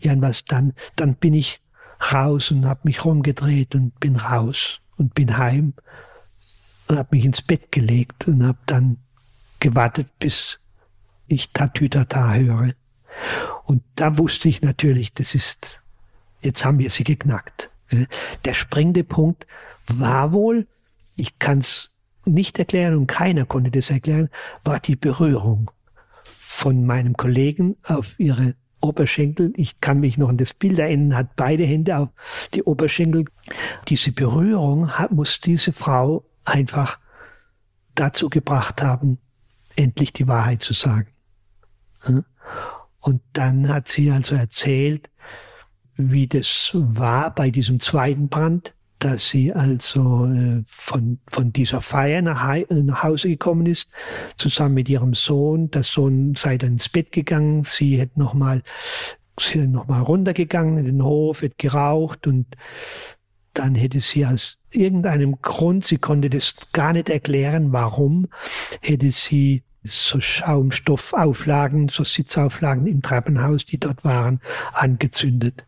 Ja, 0.00 0.12
und 0.12 0.20
was 0.20 0.44
dann? 0.44 0.74
Dann 0.96 1.14
bin 1.14 1.32
ich 1.32 1.63
raus 2.00 2.50
und 2.50 2.66
habe 2.66 2.80
mich 2.84 3.04
rumgedreht 3.04 3.74
und 3.74 3.98
bin 4.00 4.16
raus 4.16 4.80
und 4.96 5.14
bin 5.14 5.36
heim 5.36 5.74
und 6.88 6.98
habe 6.98 7.16
mich 7.16 7.24
ins 7.24 7.42
Bett 7.42 7.72
gelegt 7.72 8.28
und 8.28 8.46
habe 8.46 8.58
dann 8.66 8.98
gewartet, 9.60 10.08
bis 10.18 10.58
ich 11.26 11.52
Tatütata 11.52 12.34
höre. 12.34 12.74
Und 13.64 13.82
da 13.94 14.18
wusste 14.18 14.48
ich 14.48 14.62
natürlich, 14.62 15.14
das 15.14 15.34
ist, 15.34 15.80
jetzt 16.40 16.64
haben 16.64 16.78
wir 16.78 16.90
sie 16.90 17.04
geknackt. 17.04 17.70
Der 18.44 18.54
springende 18.54 19.04
Punkt 19.04 19.46
war 19.86 20.32
wohl, 20.32 20.66
ich 21.16 21.38
kann 21.38 21.58
es 21.60 21.94
nicht 22.24 22.58
erklären 22.58 22.96
und 22.96 23.06
keiner 23.06 23.44
konnte 23.44 23.70
das 23.70 23.90
erklären, 23.90 24.30
war 24.64 24.80
die 24.80 24.96
Berührung 24.96 25.70
von 26.22 26.86
meinem 26.86 27.16
Kollegen 27.16 27.76
auf 27.82 28.18
ihre 28.18 28.54
Oberschenkel. 28.84 29.52
Ich 29.56 29.80
kann 29.80 30.00
mich 30.00 30.18
noch 30.18 30.28
an 30.28 30.36
das 30.36 30.54
Bild 30.54 30.78
erinnern, 30.78 31.16
hat 31.16 31.36
beide 31.36 31.64
Hände 31.64 31.96
auf 31.96 32.08
die 32.52 32.62
Oberschenkel. 32.62 33.24
Diese 33.88 34.12
Berührung 34.12 34.90
hat, 34.90 35.10
muss 35.10 35.40
diese 35.40 35.72
Frau 35.72 36.24
einfach 36.44 36.98
dazu 37.94 38.28
gebracht 38.28 38.82
haben, 38.82 39.18
endlich 39.76 40.12
die 40.12 40.28
Wahrheit 40.28 40.62
zu 40.62 40.74
sagen. 40.74 41.08
Und 43.00 43.22
dann 43.32 43.68
hat 43.68 43.88
sie 43.88 44.10
also 44.10 44.34
erzählt, 44.34 45.10
wie 45.96 46.26
das 46.26 46.70
war 46.74 47.34
bei 47.34 47.50
diesem 47.50 47.80
zweiten 47.80 48.28
Brand, 48.28 48.74
dass 48.98 49.28
sie 49.28 49.52
also 49.52 50.26
äh, 50.26 50.62
von, 50.64 51.18
von 51.28 51.52
dieser 51.52 51.80
Feier 51.80 52.22
nach, 52.22 52.56
nach 52.70 53.02
Hause 53.02 53.28
gekommen 53.28 53.66
ist, 53.66 53.88
zusammen 54.36 54.74
mit 54.74 54.88
ihrem 54.88 55.14
Sohn. 55.14 55.70
Der 55.70 55.82
Sohn 55.82 56.34
sei 56.36 56.56
dann 56.58 56.74
ins 56.74 56.88
Bett 56.88 57.12
gegangen, 57.12 57.64
sie 57.64 57.98
hätte 57.98 58.18
nochmal 58.18 58.62
noch 59.66 59.88
runtergegangen 60.08 60.78
in 60.78 60.84
den 60.84 61.04
Hof, 61.04 61.42
hätte 61.42 61.56
geraucht 61.58 62.26
und 62.26 62.46
dann 63.52 63.74
hätte 63.74 64.00
sie 64.00 64.26
aus 64.26 64.58
irgendeinem 64.70 65.40
Grund, 65.40 65.84
sie 65.84 65.98
konnte 65.98 66.30
das 66.30 66.54
gar 66.72 66.92
nicht 66.92 67.08
erklären, 67.08 67.72
warum, 67.72 68.28
hätte 68.80 69.10
sie 69.12 69.62
so 69.82 70.20
Schaumstoffauflagen, 70.20 71.88
so 71.88 72.04
Sitzauflagen 72.04 72.86
im 72.86 73.02
Treppenhaus, 73.02 73.66
die 73.66 73.78
dort 73.78 74.04
waren, 74.04 74.40
angezündet. 74.72 75.66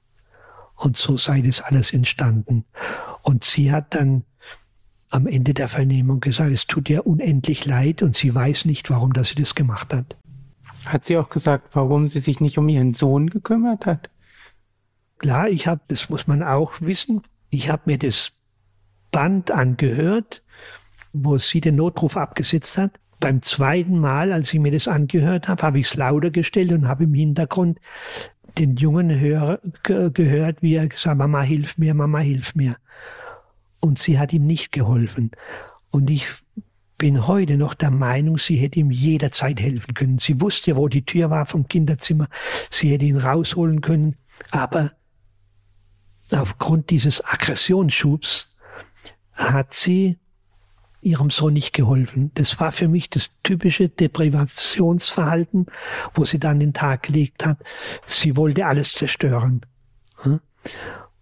Und 0.74 0.96
so 0.96 1.16
sei 1.16 1.40
das 1.40 1.62
alles 1.62 1.92
entstanden. 1.92 2.64
Und 3.26 3.42
sie 3.42 3.72
hat 3.72 3.96
dann 3.96 4.22
am 5.10 5.26
Ende 5.26 5.52
der 5.52 5.66
Vernehmung 5.66 6.20
gesagt, 6.20 6.52
es 6.52 6.68
tut 6.68 6.88
ihr 6.88 7.08
unendlich 7.08 7.66
leid 7.66 8.00
und 8.02 8.14
sie 8.14 8.32
weiß 8.32 8.66
nicht, 8.66 8.88
warum 8.88 9.12
dass 9.12 9.30
sie 9.30 9.34
das 9.34 9.56
gemacht 9.56 9.92
hat. 9.92 10.16
Hat 10.84 11.04
sie 11.04 11.18
auch 11.18 11.28
gesagt, 11.28 11.74
warum 11.74 12.06
sie 12.06 12.20
sich 12.20 12.40
nicht 12.40 12.56
um 12.56 12.68
ihren 12.68 12.92
Sohn 12.92 13.28
gekümmert 13.28 13.84
hat? 13.84 14.10
Klar, 15.18 15.48
ich 15.48 15.66
habe, 15.66 15.80
das 15.88 16.08
muss 16.08 16.28
man 16.28 16.44
auch 16.44 16.80
wissen, 16.80 17.22
ich 17.50 17.68
habe 17.68 17.82
mir 17.86 17.98
das 17.98 18.30
Band 19.10 19.50
angehört, 19.50 20.44
wo 21.12 21.36
sie 21.36 21.60
den 21.60 21.74
Notruf 21.74 22.16
abgesetzt 22.16 22.78
hat. 22.78 22.92
Beim 23.18 23.42
zweiten 23.42 23.98
Mal, 23.98 24.30
als 24.30 24.54
ich 24.54 24.60
mir 24.60 24.70
das 24.70 24.86
angehört 24.86 25.48
habe, 25.48 25.62
habe 25.62 25.80
ich 25.80 25.86
es 25.86 25.96
lauter 25.96 26.30
gestellt 26.30 26.70
und 26.70 26.86
habe 26.86 27.04
im 27.04 27.14
Hintergrund 27.14 27.80
den 28.58 28.76
Jungen 28.76 29.20
hör, 29.20 29.60
gehört, 29.82 30.62
wie 30.62 30.74
er 30.74 30.88
gesagt, 30.88 31.18
Mama 31.18 31.42
hilf 31.42 31.78
mir, 31.78 31.94
Mama 31.94 32.18
hilf 32.18 32.54
mir. 32.54 32.76
Und 33.80 33.98
sie 33.98 34.18
hat 34.18 34.32
ihm 34.32 34.46
nicht 34.46 34.72
geholfen. 34.72 35.30
Und 35.90 36.10
ich 36.10 36.26
bin 36.98 37.26
heute 37.26 37.56
noch 37.56 37.74
der 37.74 37.90
Meinung, 37.90 38.38
sie 38.38 38.56
hätte 38.56 38.78
ihm 38.80 38.90
jederzeit 38.90 39.60
helfen 39.60 39.94
können. 39.94 40.18
Sie 40.18 40.40
wusste 40.40 40.70
ja, 40.70 40.76
wo 40.76 40.88
die 40.88 41.04
Tür 41.04 41.30
war 41.30 41.46
vom 41.46 41.68
Kinderzimmer. 41.68 42.28
Sie 42.70 42.90
hätte 42.90 43.04
ihn 43.04 43.18
rausholen 43.18 43.82
können. 43.82 44.16
Aber 44.50 44.90
aufgrund 46.32 46.90
dieses 46.90 47.24
Aggressionsschubs 47.24 48.54
hat 49.32 49.74
sie 49.74 50.18
ihrem 51.06 51.30
Sohn 51.30 51.52
nicht 51.52 51.72
geholfen. 51.72 52.32
Das 52.34 52.58
war 52.58 52.72
für 52.72 52.88
mich 52.88 53.08
das 53.08 53.30
typische 53.44 53.88
Deprivationsverhalten, 53.88 55.66
wo 56.14 56.24
sie 56.24 56.40
dann 56.40 56.58
den 56.58 56.72
Tag 56.72 57.04
gelegt 57.04 57.46
hat. 57.46 57.58
Sie 58.06 58.36
wollte 58.36 58.66
alles 58.66 58.92
zerstören. 58.92 59.60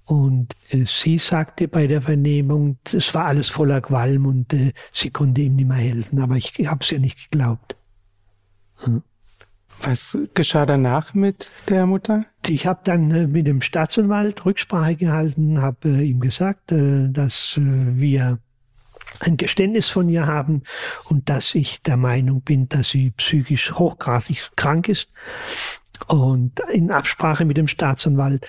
Und 0.07 0.49
äh, 0.71 0.85
sie 0.87 1.19
sagte 1.19 1.69
bei 1.69 1.87
der 1.87 2.01
Vernehmung, 2.01 2.79
es 2.93 3.15
war 3.15 3.27
alles 3.27 3.51
voller 3.51 3.83
Qualm 3.83 4.27
und 4.27 4.53
äh, 4.55 4.73
sie 4.91 5.11
konnte 5.11 5.43
ihm 5.43 5.57
nicht 5.57 5.69
mehr 5.69 5.77
helfen. 5.77 6.21
Aber 6.21 6.37
ich 6.37 6.55
habe 6.67 6.81
es 6.83 6.91
ja 6.91 6.99
nicht 6.99 7.31
geglaubt. 7.31 7.77
Was 9.81 10.17
geschah 10.33 10.67
danach 10.67 11.13
mit 11.15 11.51
der 11.69 11.85
Mutter? 11.87 12.25
Ich 12.47 12.67
habe 12.67 12.81
dann 12.85 13.11
äh, 13.11 13.27
mit 13.27 13.47
dem 13.47 13.61
Staatsanwalt 13.61 14.45
Rücksprache 14.47 14.97
gehalten, 14.97 15.61
habe 15.61 15.91
ihm 16.03 16.21
gesagt, 16.21 16.73
dass 16.73 17.59
wir 17.59 18.39
ein 19.21 19.37
Geständnis 19.37 19.89
von 19.89 20.09
ihr 20.09 20.27
haben 20.27 20.63
und 21.09 21.29
dass 21.29 21.55
ich 21.55 21.83
der 21.83 21.97
Meinung 21.97 22.43
bin, 22.43 22.69
dass 22.69 22.91
sie 22.91 23.11
psychisch 23.11 23.73
hochgradig 23.73 24.51
krank 24.57 24.89
ist. 24.89 25.09
Und 26.09 26.61
in 26.73 26.91
Absprache 26.91 27.45
mit 27.45 27.57
dem 27.57 27.69
Staatsanwalt 27.69 28.49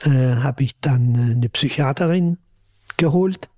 äh, 0.00 0.10
habe 0.10 0.62
ich 0.62 0.78
dann 0.80 1.14
eine 1.16 1.48
Psychiaterin 1.48 2.38
geholt 2.96 3.48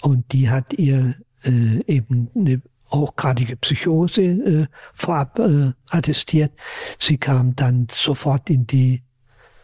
und 0.00 0.32
die 0.32 0.50
hat 0.50 0.72
ihr 0.74 1.14
äh, 1.44 1.82
eben 1.86 2.30
eine 2.34 2.62
hochgradige 2.90 3.56
Psychose 3.56 4.22
äh, 4.22 4.66
vorab 4.94 5.38
äh, 5.38 5.72
attestiert. 5.90 6.52
Sie 6.98 7.18
kam 7.18 7.54
dann 7.56 7.88
sofort 7.92 8.48
in 8.48 8.66
die 8.66 9.02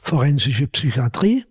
forensische 0.02 0.66
Psychiatrie 0.66 1.44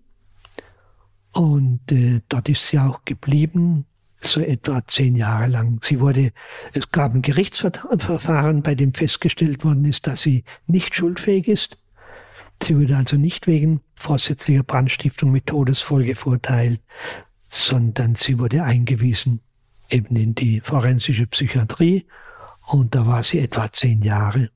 und 1.32 1.91
äh, 1.91 2.22
dort 2.30 2.50
ist 2.50 2.68
sie 2.68 2.80
auch 2.80 3.04
geblieben, 3.06 3.86
so 4.26 4.41
etwa 4.41 4.86
zehn 4.86 5.15
Jahre 5.15 5.47
lang. 5.47 5.80
Sie 5.84 5.99
wurde, 5.99 6.32
es 6.74 6.91
gab 6.91 7.13
ein 7.13 7.21
Gerichtsverfahren, 7.21 8.61
bei 8.61 8.76
dem 8.76 8.93
festgestellt 8.93 9.63
worden 9.63 9.86
ist, 9.86 10.07
dass 10.07 10.21
sie 10.21 10.43
nicht 10.67 10.95
schuldfähig 10.95 11.47
ist. 11.47 11.78
Sie 12.61 12.78
wurde 12.78 12.95
also 12.95 13.17
nicht 13.17 13.47
wegen 13.47 13.82
vorsätzlicher 13.95 14.63
Brandstiftung 14.63 15.32
mit 15.32 15.47
Todesfolge 15.47 16.15
verurteilt, 16.15 16.82
sondern 17.49 18.15
sie 18.15 18.39
wurde 18.39 18.63
eingewiesen 18.63 19.41
eben 19.89 20.15
in 20.15 20.34
die 20.34 20.59
forensische 20.61 21.28
Psychiatrie 21.28 22.05
und 22.67 22.95
da 22.95 23.05
war 23.05 23.24
sie 23.24 23.39
etwa 23.39 23.71
zehn 23.71 24.01
Jahre 24.01 24.49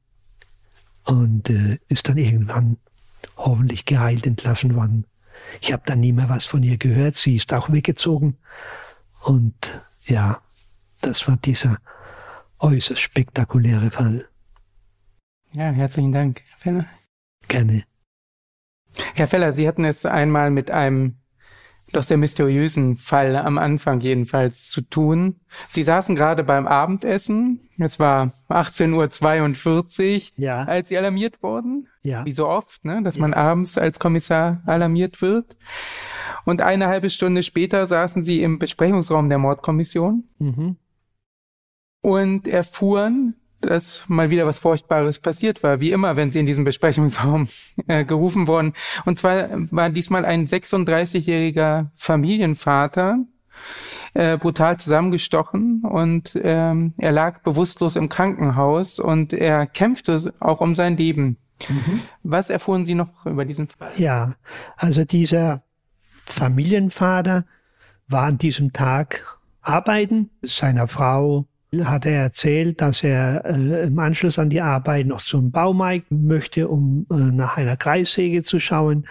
und 1.04 1.50
äh, 1.50 1.78
ist 1.90 2.10
dann 2.10 2.18
irgendwann 2.18 2.78
hoffentlich 3.36 3.86
geheilt 3.86 4.26
entlassen 4.26 4.76
worden. 4.76 5.06
Ich 5.62 5.74
habe 5.74 5.84
dann 5.86 6.00
nie 6.00 6.12
mehr 6.12 6.30
was 6.30 6.46
von 6.46 6.64
ihr 6.64 6.78
gehört. 6.78 7.16
Sie 7.16 7.36
ist 7.36 7.54
auch 7.54 7.72
weggezogen 7.72 8.38
und 9.24 9.82
ja, 10.02 10.42
das 11.02 11.28
war 11.28 11.38
dieser 11.38 11.78
äußerst 12.60 13.02
spektakuläre 13.02 13.92
Fall. 13.92 14.28
Ja, 15.54 15.70
herzlichen 15.72 16.12
Dank, 16.12 16.44
Herr 16.50 16.58
Feller. 16.58 16.86
Gerne. 17.48 17.84
Herr 19.14 19.28
Feller, 19.28 19.54
Sie 19.54 19.68
hatten 19.68 19.86
es 19.86 20.06
einmal 20.06 20.50
mit 20.50 20.72
einem 20.72 21.18
doch 21.94 22.04
sehr 22.04 22.18
mysteriösen 22.18 22.98
Fall 22.98 23.36
am 23.36 23.58
Anfang 23.58 24.02
jedenfalls 24.02 24.70
zu 24.70 24.82
tun. 24.82 25.40
Sie 25.70 25.84
saßen 25.84 26.16
gerade 26.16 26.44
beim 26.44 26.68
Abendessen. 26.68 27.70
Es 27.78 28.00
war 28.00 28.32
18.42 28.50 30.32
Uhr, 30.38 30.44
ja. 30.44 30.64
als 30.64 30.90
Sie 30.90 30.98
alarmiert 30.98 31.42
wurden. 31.42 31.88
Ja. 32.04 32.26
Wie 32.26 32.32
so 32.32 32.48
oft, 32.48 32.84
ne? 32.84 33.02
dass 33.04 33.16
ja. 33.16 33.22
man 33.22 33.34
abends 33.34 33.78
als 33.78 34.00
Kommissar 34.00 34.62
alarmiert 34.66 35.22
wird. 35.22 35.56
Und 36.46 36.62
eine 36.62 36.88
halbe 36.88 37.10
Stunde 37.10 37.44
später 37.44 37.88
saßen 37.88 38.24
Sie 38.24 38.42
im 38.42 38.60
Besprechungsraum 38.60 39.30
der 39.30 39.38
Mordkommission 39.38 40.24
mhm. 40.40 40.78
und 42.02 42.48
erfuhren, 42.48 43.36
dass 43.62 44.08
mal 44.08 44.30
wieder 44.30 44.46
was 44.46 44.60
Furchtbares 44.60 45.20
passiert 45.20 45.64
war, 45.64 45.80
wie 45.80 45.92
immer, 45.92 46.16
wenn 46.16 46.32
sie 46.32 46.40
in 46.40 46.46
diesem 46.46 46.64
Besprechungsraum 46.64 47.48
äh, 47.88 48.06
gerufen 48.06 48.48
wurden. 48.48 48.74
Und 49.06 49.20
zwar 49.20 49.50
war 49.72 49.90
diesmal 49.90 50.26
ein 50.26 50.48
36-jähriger 50.48 51.88
Familienvater 51.96 53.20
äh, 54.14 54.38
brutal 54.38 54.78
zusammengestochen 54.78 55.82
und 55.84 56.40
ähm, 56.42 56.94
er 56.98 57.12
lag 57.12 57.42
bewusstlos 57.42 57.96
im 57.96 58.10
Krankenhaus 58.10 59.00
und 59.00 59.34
er 59.34 59.66
kämpfte 59.66 60.34
auch 60.40 60.62
um 60.62 60.76
sein 60.76 60.98
Leben. 60.98 61.38
Mhm. 61.68 62.02
Was 62.24 62.50
erfuhren 62.50 62.86
Sie 62.86 62.96
noch 62.96 63.26
über 63.26 63.46
diesen 63.46 63.68
Fall? 63.68 63.92
Ja, 63.96 64.36
also 64.76 65.06
dieser 65.06 65.64
Familienvater 66.26 67.46
war 68.08 68.24
an 68.24 68.38
diesem 68.38 68.74
Tag 68.74 69.38
arbeiten, 69.62 70.30
seiner 70.42 70.88
Frau 70.88 71.46
hat 71.84 72.06
er 72.06 72.22
erzählt, 72.22 72.82
dass 72.82 73.04
er 73.04 73.46
äh, 73.46 73.88
im 73.88 74.00
Anschluss 74.00 74.40
an 74.40 74.50
die 74.50 74.62
Arbeit 74.62 75.06
noch 75.08 75.22
zum 75.22 75.52
Baumarkt 75.52 76.10
möchte, 76.10 76.68
um 76.68 77.06
äh, 77.12 77.16
nach 77.16 77.58
einer 77.58 77.78
Kreissäge 77.78 78.44
zu 78.44 78.60
schauen. 78.60 79.06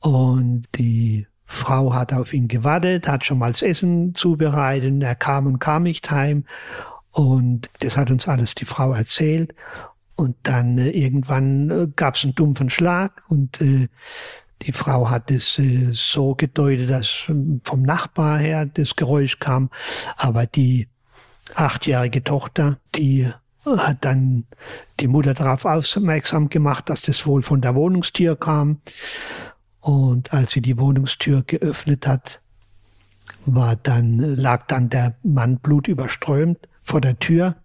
Und 0.00 0.64
die 0.74 1.26
Frau 1.46 1.94
hat 1.94 2.12
auf 2.12 2.32
ihn 2.32 2.48
gewartet, 2.48 3.08
hat 3.08 3.24
schon 3.24 3.38
mal 3.38 3.52
das 3.52 3.62
Essen 3.62 4.14
zubereitet. 4.14 5.02
Er 5.02 5.14
kam 5.14 5.46
und 5.46 5.58
kam 5.60 5.84
nicht 5.84 6.10
heim. 6.10 6.44
Und 7.10 7.70
das 7.78 7.96
hat 7.96 8.10
uns 8.10 8.26
alles 8.26 8.56
die 8.56 8.64
Frau 8.64 8.92
erzählt. 8.92 9.54
Und 10.16 10.36
dann 10.42 10.78
äh, 10.78 10.90
irgendwann 10.90 11.70
äh, 11.70 11.88
gab 11.94 12.16
es 12.16 12.24
einen 12.24 12.34
dumpfen 12.34 12.70
Schlag 12.70 13.22
und 13.28 13.60
äh, 13.60 13.88
die 14.62 14.72
Frau 14.72 15.10
hat 15.10 15.30
es 15.30 15.58
äh, 15.58 15.90
so 15.92 16.34
gedeutet, 16.34 16.88
dass 16.88 17.30
vom 17.64 17.82
Nachbar 17.82 18.38
her 18.38 18.66
das 18.66 18.96
Geräusch 18.96 19.38
kam, 19.38 19.70
aber 20.16 20.46
die 20.46 20.88
achtjährige 21.54 22.24
Tochter, 22.24 22.78
die 22.94 23.30
hat 23.64 24.04
dann 24.04 24.44
die 25.00 25.08
Mutter 25.08 25.34
darauf 25.34 25.64
aufmerksam 25.64 26.48
gemacht, 26.48 26.90
dass 26.90 27.02
das 27.02 27.26
wohl 27.26 27.42
von 27.42 27.60
der 27.60 27.74
Wohnungstür 27.74 28.36
kam. 28.36 28.80
Und 29.80 30.32
als 30.32 30.52
sie 30.52 30.60
die 30.60 30.78
Wohnungstür 30.78 31.42
geöffnet 31.42 32.06
hat, 32.06 32.40
war 33.46 33.76
dann, 33.76 34.18
lag 34.18 34.66
dann 34.66 34.88
der 34.88 35.16
Mann 35.22 35.58
blutüberströmt 35.58 36.68
vor 36.82 37.00
der 37.00 37.18
Tür, 37.18 37.56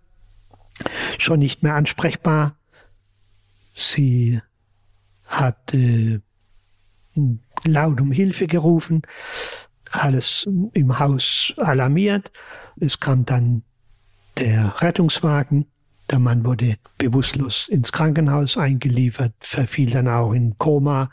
schon 1.17 1.39
nicht 1.39 1.63
mehr 1.63 1.75
ansprechbar. 1.75 2.55
Sie 3.73 4.41
hat 5.25 5.73
äh, 5.73 6.19
laut 7.65 8.01
um 8.01 8.11
Hilfe 8.11 8.47
gerufen, 8.47 9.03
alles 9.91 10.47
im 10.73 10.99
Haus 10.99 11.53
alarmiert. 11.57 12.31
Es 12.79 12.99
kam 12.99 13.25
dann 13.25 13.63
der 14.39 14.81
Rettungswagen. 14.81 15.65
Der 16.11 16.19
Mann 16.19 16.43
wurde 16.43 16.75
bewusstlos 16.97 17.67
ins 17.67 17.91
Krankenhaus 17.91 18.57
eingeliefert, 18.57 19.33
verfiel 19.39 19.91
dann 19.91 20.07
auch 20.07 20.33
in 20.33 20.57
Koma 20.57 21.11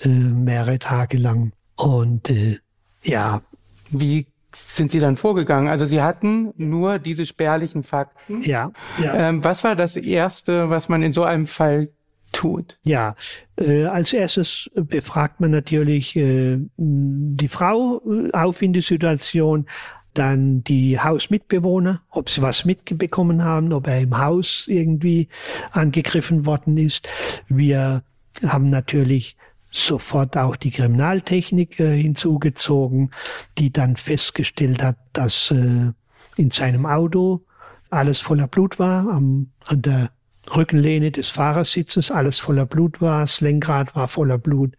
äh, 0.00 0.08
mehrere 0.08 0.78
Tage 0.78 1.18
lang. 1.18 1.52
Und 1.76 2.30
äh, 2.30 2.58
ja. 3.02 3.42
Wie 3.90 4.26
sind 4.54 4.90
Sie 4.90 5.00
dann 5.00 5.16
vorgegangen? 5.16 5.68
Also 5.68 5.84
Sie 5.84 6.00
hatten 6.00 6.52
nur 6.56 6.98
diese 6.98 7.26
spärlichen 7.26 7.82
Fakten. 7.82 8.42
Ja. 8.42 8.72
ja. 9.02 9.14
Ähm, 9.14 9.42
was 9.42 9.64
war 9.64 9.74
das 9.74 9.96
Erste, 9.96 10.70
was 10.70 10.88
man 10.88 11.02
in 11.02 11.12
so 11.12 11.24
einem 11.24 11.46
Fall 11.46 11.88
tut? 12.32 12.78
Ja, 12.84 13.14
äh, 13.56 13.84
als 13.84 14.12
erstes 14.12 14.70
befragt 14.74 15.40
man 15.40 15.50
natürlich 15.50 16.14
äh, 16.16 16.58
die 16.76 17.48
Frau 17.48 18.00
äh, 18.06 18.30
auf 18.32 18.62
in 18.62 18.72
die 18.72 18.82
Situation, 18.82 19.66
dann 20.14 20.64
die 20.64 20.98
Hausmitbewohner, 20.98 22.00
ob 22.10 22.28
sie 22.30 22.42
was 22.42 22.64
mitbekommen 22.64 23.44
haben, 23.44 23.72
ob 23.72 23.86
er 23.86 24.00
im 24.00 24.18
Haus 24.18 24.64
irgendwie 24.66 25.28
angegriffen 25.72 26.46
worden 26.46 26.76
ist. 26.78 27.08
Wir 27.48 28.02
haben 28.46 28.70
natürlich 28.70 29.36
sofort 29.72 30.36
auch 30.36 30.56
die 30.56 30.70
Kriminaltechnik 30.70 31.78
äh, 31.78 31.96
hinzugezogen, 31.96 33.10
die 33.58 33.72
dann 33.72 33.96
festgestellt 33.96 34.82
hat, 34.82 34.96
dass 35.12 35.52
äh, 35.52 35.92
in 36.36 36.50
seinem 36.50 36.86
Auto 36.86 37.44
alles 37.90 38.20
voller 38.20 38.46
Blut 38.46 38.78
war, 38.78 39.08
am, 39.08 39.50
an 39.66 39.82
der 39.82 40.10
Rückenlehne 40.54 41.12
des 41.12 41.28
Fahrersitzes 41.28 42.10
alles 42.10 42.38
voller 42.38 42.66
Blut 42.66 43.00
war, 43.00 43.20
das 43.22 43.40
Lenkrad 43.40 43.94
war 43.94 44.08
voller 44.08 44.38
Blut. 44.38 44.74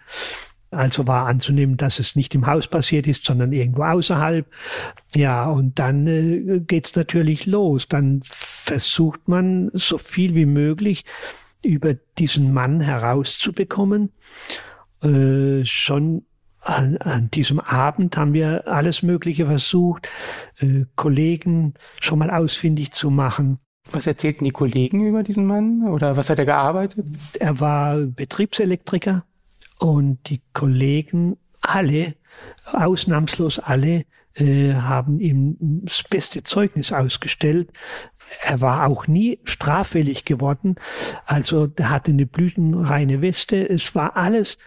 Also 0.72 1.06
war 1.06 1.28
anzunehmen, 1.28 1.76
dass 1.76 2.00
es 2.00 2.16
nicht 2.16 2.34
im 2.34 2.48
Haus 2.48 2.68
passiert 2.68 3.06
ist, 3.06 3.26
sondern 3.26 3.52
irgendwo 3.52 3.84
außerhalb. 3.84 4.48
Ja, 5.14 5.50
und 5.50 5.78
dann 5.78 6.08
äh, 6.08 6.62
geht's 6.62 6.96
natürlich 6.96 7.46
los. 7.46 7.90
Dann 7.90 8.22
versucht 8.24 9.28
man 9.28 9.70
so 9.74 9.98
viel 9.98 10.34
wie 10.34 10.46
möglich 10.46 11.04
über 11.62 11.96
diesen 12.18 12.54
Mann 12.54 12.80
herauszubekommen. 12.80 14.14
Äh, 15.04 15.66
schon 15.66 16.26
an, 16.62 16.98
an 16.98 17.30
diesem 17.32 17.60
Abend 17.60 18.16
haben 18.16 18.34
wir 18.34 18.68
alles 18.68 19.04
Mögliche 19.04 19.48
versucht, 19.48 20.10
äh, 20.60 20.86
Kollegen 20.96 21.74
schon 22.00 22.20
mal 22.20 22.30
ausfindig 22.30 22.92
zu 22.92 23.10
machen. 23.10 23.60
Was 23.92 24.08
erzählten 24.08 24.46
die 24.46 24.52
Kollegen 24.52 25.06
über 25.06 25.24
diesen 25.24 25.46
Mann 25.46 25.90
oder 25.90 26.16
was 26.16 26.30
hat 26.30 26.40
er 26.40 26.46
gearbeitet? 26.46 27.06
Er 27.40 27.60
war 27.60 27.98
Betriebselektriker 27.98 29.24
und 29.82 30.30
die 30.30 30.42
Kollegen 30.54 31.38
alle, 31.62 32.14
ausnahmslos 32.72 33.58
alle, 33.58 34.04
äh, 34.36 34.74
haben 34.74 35.20
ihm 35.20 35.58
das 35.60 36.04
beste 36.08 36.44
Zeugnis 36.44 36.94
ausgestellt. 36.94 37.70
Er 38.44 38.62
war 38.62 38.88
auch 38.88 39.08
nie 39.08 39.40
straffällig 39.44 40.24
geworden. 40.24 40.76
Also 41.26 41.68
er 41.76 41.90
hatte 41.90 42.12
eine 42.12 42.28
blütenreine 42.28 43.22
Weste. 43.22 43.68
Es 43.68 43.94
war 43.96 44.16
alles 44.16 44.60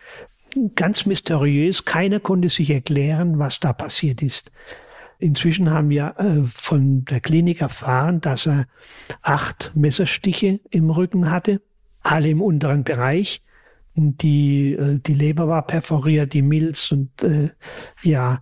ganz 0.74 1.06
mysteriös. 1.06 1.84
Keiner 1.84 2.18
konnte 2.18 2.48
sich 2.48 2.70
erklären, 2.70 3.38
was 3.38 3.60
da 3.60 3.72
passiert 3.72 4.20
ist. 4.20 4.50
Inzwischen 5.20 5.70
haben 5.70 5.90
wir 5.90 6.16
äh, 6.18 6.42
von 6.52 7.04
der 7.04 7.20
Klinik 7.20 7.60
erfahren, 7.62 8.20
dass 8.20 8.46
er 8.46 8.66
acht 9.22 9.70
Messerstiche 9.76 10.58
im 10.70 10.90
Rücken 10.90 11.30
hatte, 11.30 11.62
alle 12.02 12.28
im 12.30 12.42
unteren 12.42 12.82
Bereich. 12.82 13.43
Die, 13.96 14.72
äh, 14.72 14.98
die 14.98 15.14
Leber 15.14 15.48
war 15.48 15.66
perforiert, 15.66 16.32
die 16.32 16.42
Milz 16.42 16.90
und 16.90 17.22
äh, 17.22 17.50
ja. 18.02 18.40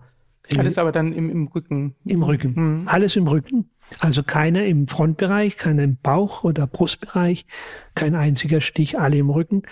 Alles 0.57 0.77
aber 0.77 0.91
dann 0.91 1.13
im, 1.13 1.29
im 1.29 1.47
Rücken. 1.47 1.95
Im 2.05 2.23
Rücken. 2.23 2.53
Mhm. 2.55 2.87
Alles 2.87 3.15
im 3.15 3.27
Rücken. 3.27 3.69
Also 3.99 4.23
keiner 4.23 4.65
im 4.65 4.87
Frontbereich, 4.87 5.57
keiner 5.57 5.83
im 5.83 5.97
Bauch- 5.97 6.43
oder 6.43 6.67
Brustbereich, 6.67 7.45
kein 7.95 8.15
einziger 8.15 8.61
Stich, 8.61 8.99
alle 8.99 9.17
im 9.17 9.29
Rücken. 9.29 9.63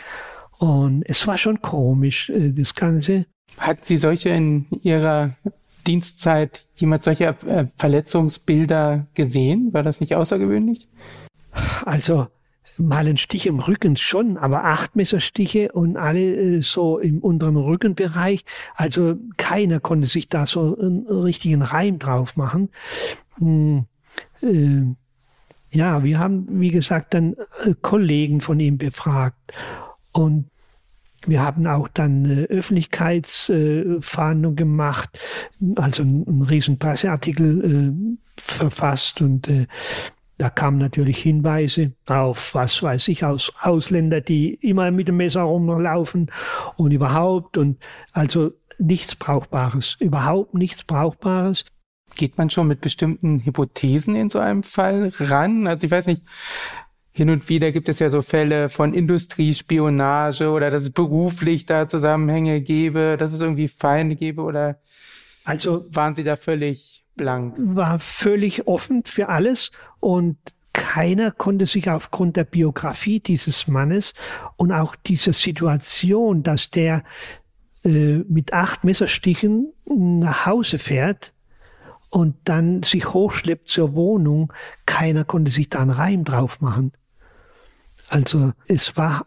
Und 0.60 1.04
es 1.08 1.26
war 1.26 1.38
schon 1.38 1.62
komisch, 1.62 2.30
äh, 2.30 2.52
das 2.52 2.76
Ganze. 2.76 3.26
Hat 3.58 3.84
sie 3.84 3.98
solche 3.98 4.30
in 4.30 4.68
ihrer 4.82 5.36
Dienstzeit 5.88 6.68
jemand 6.76 7.04
solche 7.04 7.26
äh, 7.26 7.66
Verletzungsbilder 7.76 9.08
gesehen? 9.16 9.74
War 9.74 9.84
das 9.84 10.00
nicht 10.00 10.16
außergewöhnlich? 10.16 10.88
Also 11.86 12.28
mal 12.78 13.08
ein 13.08 13.18
Stich 13.18 13.48
im 13.48 13.60
Rücken 13.60 13.98
schon, 13.98 14.38
aber 14.38 14.64
acht 14.64 14.96
Messerstiche 14.96 15.72
und 15.72 15.98
alle 15.98 16.36
äh, 16.36 16.62
so 16.62 17.00
im 17.00 17.20
unteren 17.20 17.58
Rückenbereich. 17.58 18.46
Also 18.76 19.16
keiner 19.38 19.80
konnte 19.80 20.08
sich 20.08 20.30
da 20.30 20.46
so 20.46 20.78
einen 20.78 21.08
richtigen 21.08 21.62
Reim 21.62 22.00
drauf 22.00 22.38
machen. 22.38 22.70
Hm, 23.38 23.86
äh, 24.42 24.84
ja, 25.74 26.04
wir 26.04 26.20
haben, 26.20 26.48
wie 26.60 26.70
gesagt, 26.70 27.14
dann 27.14 27.36
äh, 27.64 27.74
Kollegen 27.82 28.42
von 28.42 28.60
ihm 28.60 28.78
befragt. 28.78 29.38
Und 30.12 30.50
wir 31.26 31.42
haben 31.44 31.66
auch 31.68 31.88
dann 31.88 32.26
eine 32.26 32.42
Öffentlichkeitsfahndung 32.46 34.56
gemacht, 34.56 35.20
also 35.76 36.02
einen 36.04 36.42
riesen 36.42 36.80
Presseartikel 36.80 37.64
äh, 37.64 37.92
verfasst 38.38 39.22
und 39.22 39.48
äh, 39.48 39.68
da 40.42 40.50
kamen 40.50 40.80
natürlich 40.80 41.20
Hinweise 41.20 41.94
auf, 42.08 42.56
was 42.56 42.82
weiß 42.82 43.10
ich, 43.10 43.24
aus 43.24 43.54
Ausländer, 43.62 44.22
die 44.22 44.56
immer 44.56 44.90
mit 44.90 45.08
dem 45.08 45.18
Messer 45.18 45.44
rumlaufen 45.44 46.32
und 46.78 46.92
überhaupt 46.92 47.58
und 47.58 47.78
also 48.12 48.52
nichts 48.80 49.16
Brauchbares, 49.16 49.98
überhaupt 50.00 50.56
nichts 50.56 50.84
Brauchbares. 50.84 51.66
Geht 52.18 52.40
man 52.40 52.50
schon 52.50 52.68
mit 52.68 52.82
bestimmten 52.82 53.46
Hypothesen 53.46 54.16
in 54.16 54.30
so 54.30 54.40
einem 54.40 54.64
Fall 54.64 55.12
ran? 55.20 55.68
Also 55.68 55.86
ich 55.86 55.92
weiß 55.92 56.08
nicht, 56.08 56.24
hin 57.12 57.30
und 57.30 57.48
wieder 57.48 57.72
gibt 57.72 57.88
es 57.88 58.00
ja 58.00 58.10
so 58.10 58.24
Fälle 58.24 58.70
von 58.70 58.96
Industriespionage 58.96 60.50
oder 60.50 60.72
dass 60.72 60.82
es 60.82 60.90
beruflich 60.90 61.68
da 61.68 61.88
Zusammenhänge 61.88 62.62
gäbe, 62.62 63.16
dass 63.20 63.32
es 63.32 63.42
irgendwie 63.42 63.68
Feinde 63.68 64.16
gäbe 64.16 64.42
oder 64.42 64.82
also 65.44 65.86
waren 65.90 66.16
Sie 66.16 66.24
da 66.24 66.36
völlig 66.36 67.01
blank? 67.16 67.56
War 67.58 68.00
völlig 68.00 68.68
offen 68.68 69.04
für 69.04 69.30
alles 69.30 69.72
und 70.00 70.38
keiner 70.74 71.32
konnte 71.32 71.66
sich 71.66 71.90
aufgrund 71.90 72.38
der 72.38 72.46
Biografie 72.46 73.20
dieses 73.20 73.68
Mannes 73.68 74.14
und 74.56 74.72
auch 74.72 74.96
dieser 74.96 75.34
Situation, 75.34 76.44
dass 76.44 76.72
der 76.72 77.04
äh, 77.84 78.18
mit 78.28 78.54
acht 78.54 78.84
Messerstichen 78.84 79.74
nach 79.86 80.46
Hause 80.46 80.80
fährt 80.80 81.34
und 82.10 82.36
dann 82.46 82.84
sich 82.84 83.14
hochschleppt 83.14 83.70
zur 83.70 83.96
Wohnung, 83.96 84.54
keiner 84.86 85.24
konnte 85.24 85.52
sich 85.52 85.70
da 85.70 85.80
einen 85.80 85.92
Reim 85.92 86.24
drauf 86.24 86.62
machen. 86.62 86.92
Also 88.10 88.52
es 88.68 88.98
war 88.98 89.26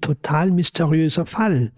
total 0.00 0.50
mysteriöser 0.50 1.26
Fall. 1.26 1.72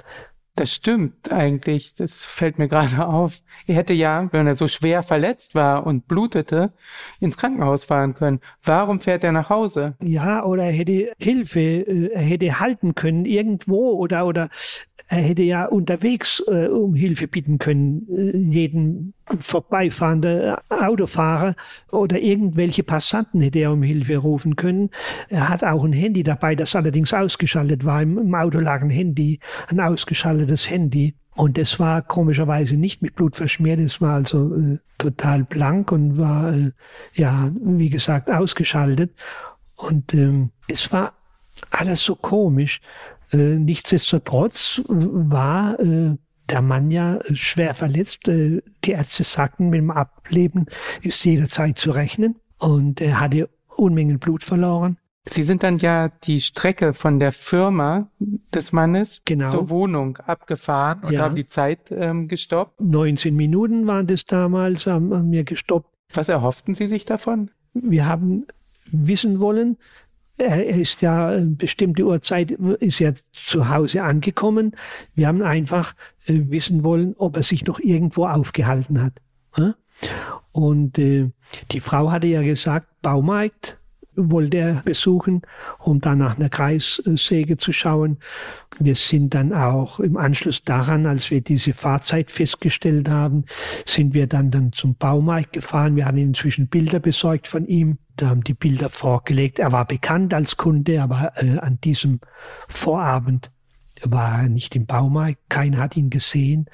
Das 0.54 0.70
stimmt 0.72 1.32
eigentlich. 1.32 1.94
Das 1.94 2.24
fällt 2.26 2.58
mir 2.58 2.68
gerade 2.68 3.06
auf. 3.06 3.40
Er 3.66 3.76
hätte 3.76 3.94
ja, 3.94 4.28
wenn 4.32 4.46
er 4.46 4.56
so 4.56 4.68
schwer 4.68 5.02
verletzt 5.02 5.54
war 5.54 5.86
und 5.86 6.08
blutete, 6.08 6.72
ins 7.20 7.38
Krankenhaus 7.38 7.84
fahren 7.84 8.14
können. 8.14 8.40
Warum 8.62 9.00
fährt 9.00 9.24
er 9.24 9.32
nach 9.32 9.48
Hause? 9.48 9.96
Ja, 10.02 10.44
oder 10.44 10.64
er 10.64 10.72
hätte 10.72 11.12
Hilfe, 11.18 11.60
äh, 11.60 12.12
er 12.12 12.24
hätte 12.24 12.60
halten 12.60 12.94
können 12.94 13.24
irgendwo 13.24 13.92
oder, 13.92 14.26
oder 14.26 14.50
er 15.12 15.20
hätte 15.20 15.42
ja 15.42 15.66
unterwegs 15.66 16.42
äh, 16.46 16.68
um 16.68 16.94
Hilfe 16.94 17.28
bitten 17.28 17.58
können, 17.58 18.06
äh, 18.08 18.34
jeden 18.34 19.12
vorbeifahrende 19.40 20.58
Autofahrer 20.70 21.54
oder 21.90 22.18
irgendwelche 22.18 22.82
Passanten 22.82 23.42
hätte 23.42 23.58
er 23.58 23.72
um 23.72 23.82
Hilfe 23.82 24.16
rufen 24.16 24.56
können. 24.56 24.88
Er 25.28 25.50
hat 25.50 25.64
auch 25.64 25.84
ein 25.84 25.92
Handy 25.92 26.22
dabei, 26.22 26.54
das 26.54 26.74
allerdings 26.74 27.12
ausgeschaltet 27.12 27.84
war. 27.84 28.00
Im, 28.00 28.16
im 28.16 28.34
Auto 28.34 28.58
lag 28.58 28.80
ein 28.80 28.88
Handy, 28.88 29.38
ein 29.68 29.80
ausgeschaltetes 29.80 30.70
Handy. 30.70 31.14
Und 31.34 31.58
das 31.58 31.78
war 31.78 32.00
komischerweise 32.00 32.78
nicht 32.78 33.02
mit 33.02 33.14
Blut 33.14 33.36
verschmiert, 33.36 33.80
es 33.80 34.00
war 34.00 34.14
also 34.14 34.54
äh, 34.54 34.78
total 34.96 35.44
blank 35.44 35.92
und 35.92 36.16
war, 36.16 36.54
äh, 36.54 36.70
ja, 37.12 37.50
wie 37.60 37.90
gesagt, 37.90 38.30
ausgeschaltet. 38.30 39.12
Und 39.76 40.14
ähm, 40.14 40.52
es 40.68 40.90
war 40.90 41.12
alles 41.70 42.00
so 42.00 42.16
komisch. 42.16 42.80
Äh, 43.32 43.58
nichtsdestotrotz 43.58 44.82
war 44.88 45.78
äh, 45.80 46.16
der 46.50 46.62
Mann 46.62 46.90
ja 46.90 47.18
schwer 47.32 47.74
verletzt. 47.74 48.28
Äh, 48.28 48.62
die 48.84 48.92
Ärzte 48.92 49.24
sagten, 49.24 49.70
mit 49.70 49.78
dem 49.78 49.90
Ableben 49.90 50.66
ist 51.02 51.24
jederzeit 51.24 51.78
zu 51.78 51.90
rechnen. 51.90 52.36
Und 52.58 53.00
er 53.00 53.20
hatte 53.20 53.48
Unmengen 53.76 54.18
Blut 54.18 54.44
verloren. 54.44 54.98
Sie 55.28 55.42
sind 55.44 55.62
dann 55.62 55.78
ja 55.78 56.08
die 56.08 56.40
Strecke 56.40 56.94
von 56.94 57.20
der 57.20 57.30
Firma 57.30 58.10
des 58.18 58.72
Mannes 58.72 59.22
genau. 59.24 59.50
zur 59.50 59.70
Wohnung 59.70 60.16
abgefahren 60.18 61.00
und 61.04 61.12
ja. 61.12 61.20
haben 61.20 61.36
die 61.36 61.46
Zeit 61.46 61.90
ähm, 61.90 62.26
gestoppt. 62.26 62.80
19 62.80 63.34
Minuten 63.34 63.86
waren 63.86 64.06
das 64.06 64.24
damals, 64.24 64.86
haben, 64.86 65.14
haben 65.14 65.30
wir 65.30 65.44
gestoppt. 65.44 65.88
Was 66.12 66.28
erhofften 66.28 66.74
Sie 66.74 66.88
sich 66.88 67.04
davon? 67.04 67.50
Wir 67.72 68.06
haben 68.06 68.46
wissen 68.90 69.38
wollen, 69.38 69.78
er 70.42 70.76
ist 70.76 71.02
ja 71.02 71.28
eine 71.28 71.46
bestimmte 71.46 72.04
Uhrzeit 72.04 72.50
ist 72.50 72.98
ja 72.98 73.12
zu 73.32 73.68
Hause 73.68 74.02
angekommen. 74.02 74.76
Wir 75.14 75.28
haben 75.28 75.42
einfach 75.42 75.94
äh, 76.26 76.40
wissen 76.48 76.84
wollen, 76.84 77.14
ob 77.16 77.36
er 77.36 77.42
sich 77.42 77.64
noch 77.64 77.80
irgendwo 77.80 78.26
aufgehalten 78.26 79.02
hat. 79.02 79.20
Und 80.52 80.98
äh, 80.98 81.30
die 81.70 81.80
Frau 81.80 82.10
hatte 82.10 82.26
ja 82.26 82.42
gesagt, 82.42 82.86
Baumarkt 83.02 83.78
wollte 84.14 84.58
er 84.58 84.82
besuchen, 84.84 85.42
um 85.78 86.00
dann 86.00 86.18
nach 86.18 86.36
einer 86.36 86.48
Kreissäge 86.48 87.56
zu 87.56 87.72
schauen. 87.72 88.18
Wir 88.78 88.94
sind 88.94 89.34
dann 89.34 89.52
auch 89.52 90.00
im 90.00 90.16
Anschluss 90.16 90.62
daran, 90.62 91.06
als 91.06 91.30
wir 91.30 91.40
diese 91.40 91.72
Fahrzeit 91.72 92.30
festgestellt 92.30 93.08
haben, 93.08 93.44
sind 93.86 94.14
wir 94.14 94.26
dann, 94.26 94.50
dann 94.50 94.72
zum 94.72 94.94
Baumarkt 94.94 95.52
gefahren. 95.52 95.96
Wir 95.96 96.06
haben 96.06 96.18
inzwischen 96.18 96.68
Bilder 96.68 97.00
besorgt 97.00 97.48
von 97.48 97.66
ihm. 97.66 97.98
Da 98.16 98.28
haben 98.28 98.44
die 98.44 98.54
Bilder 98.54 98.90
vorgelegt. 98.90 99.58
Er 99.58 99.72
war 99.72 99.86
bekannt 99.86 100.34
als 100.34 100.56
Kunde, 100.56 101.02
aber 101.02 101.32
äh, 101.36 101.58
an 101.58 101.78
diesem 101.82 102.20
Vorabend 102.68 103.50
war 104.02 104.42
er 104.42 104.48
nicht 104.48 104.76
im 104.76 104.86
Baumarkt. 104.86 105.38
Keiner 105.48 105.78
hat 105.78 105.96
ihn 105.96 106.10
gesehen. 106.10 106.66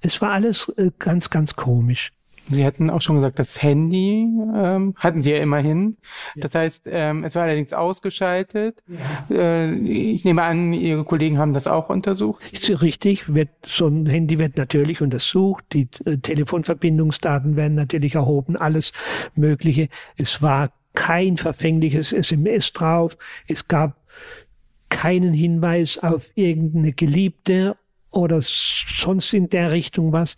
Es 0.00 0.20
war 0.20 0.32
alles 0.32 0.68
äh, 0.76 0.90
ganz, 0.98 1.30
ganz 1.30 1.56
komisch. 1.56 2.12
Sie 2.52 2.64
hatten 2.64 2.90
auch 2.90 3.00
schon 3.00 3.16
gesagt, 3.16 3.38
das 3.38 3.62
Handy 3.62 4.28
ähm, 4.54 4.94
hatten 4.96 5.22
Sie 5.22 5.30
ja 5.30 5.38
immerhin. 5.38 5.96
Ja. 6.34 6.42
Das 6.42 6.54
heißt, 6.54 6.84
ähm, 6.86 7.24
es 7.24 7.34
war 7.34 7.44
allerdings 7.44 7.72
ausgeschaltet. 7.72 8.82
Ja. 9.28 9.36
Äh, 9.36 9.74
ich 9.74 10.24
nehme 10.24 10.42
an, 10.42 10.72
Ihre 10.72 11.04
Kollegen 11.04 11.38
haben 11.38 11.54
das 11.54 11.66
auch 11.66 11.88
untersucht. 11.88 12.42
Ist 12.52 12.82
richtig. 12.82 13.34
Wird, 13.34 13.50
so 13.66 13.88
ein 13.88 14.06
Handy 14.06 14.38
wird 14.38 14.56
natürlich 14.56 15.00
untersucht. 15.00 15.64
Die 15.72 15.88
äh, 16.04 16.18
Telefonverbindungsdaten 16.18 17.56
werden 17.56 17.74
natürlich 17.74 18.14
erhoben. 18.14 18.56
Alles 18.56 18.92
Mögliche. 19.34 19.88
Es 20.16 20.42
war 20.42 20.72
kein 20.94 21.36
verfängliches 21.36 22.12
SMS 22.12 22.72
drauf. 22.72 23.16
Es 23.48 23.68
gab 23.68 23.96
keinen 24.88 25.32
Hinweis 25.32 25.98
auf 25.98 26.30
irgendeine 26.34 26.92
Geliebte 26.92 27.76
oder 28.10 28.40
sonst 28.42 29.32
in 29.32 29.48
der 29.48 29.72
Richtung 29.72 30.12
was 30.12 30.36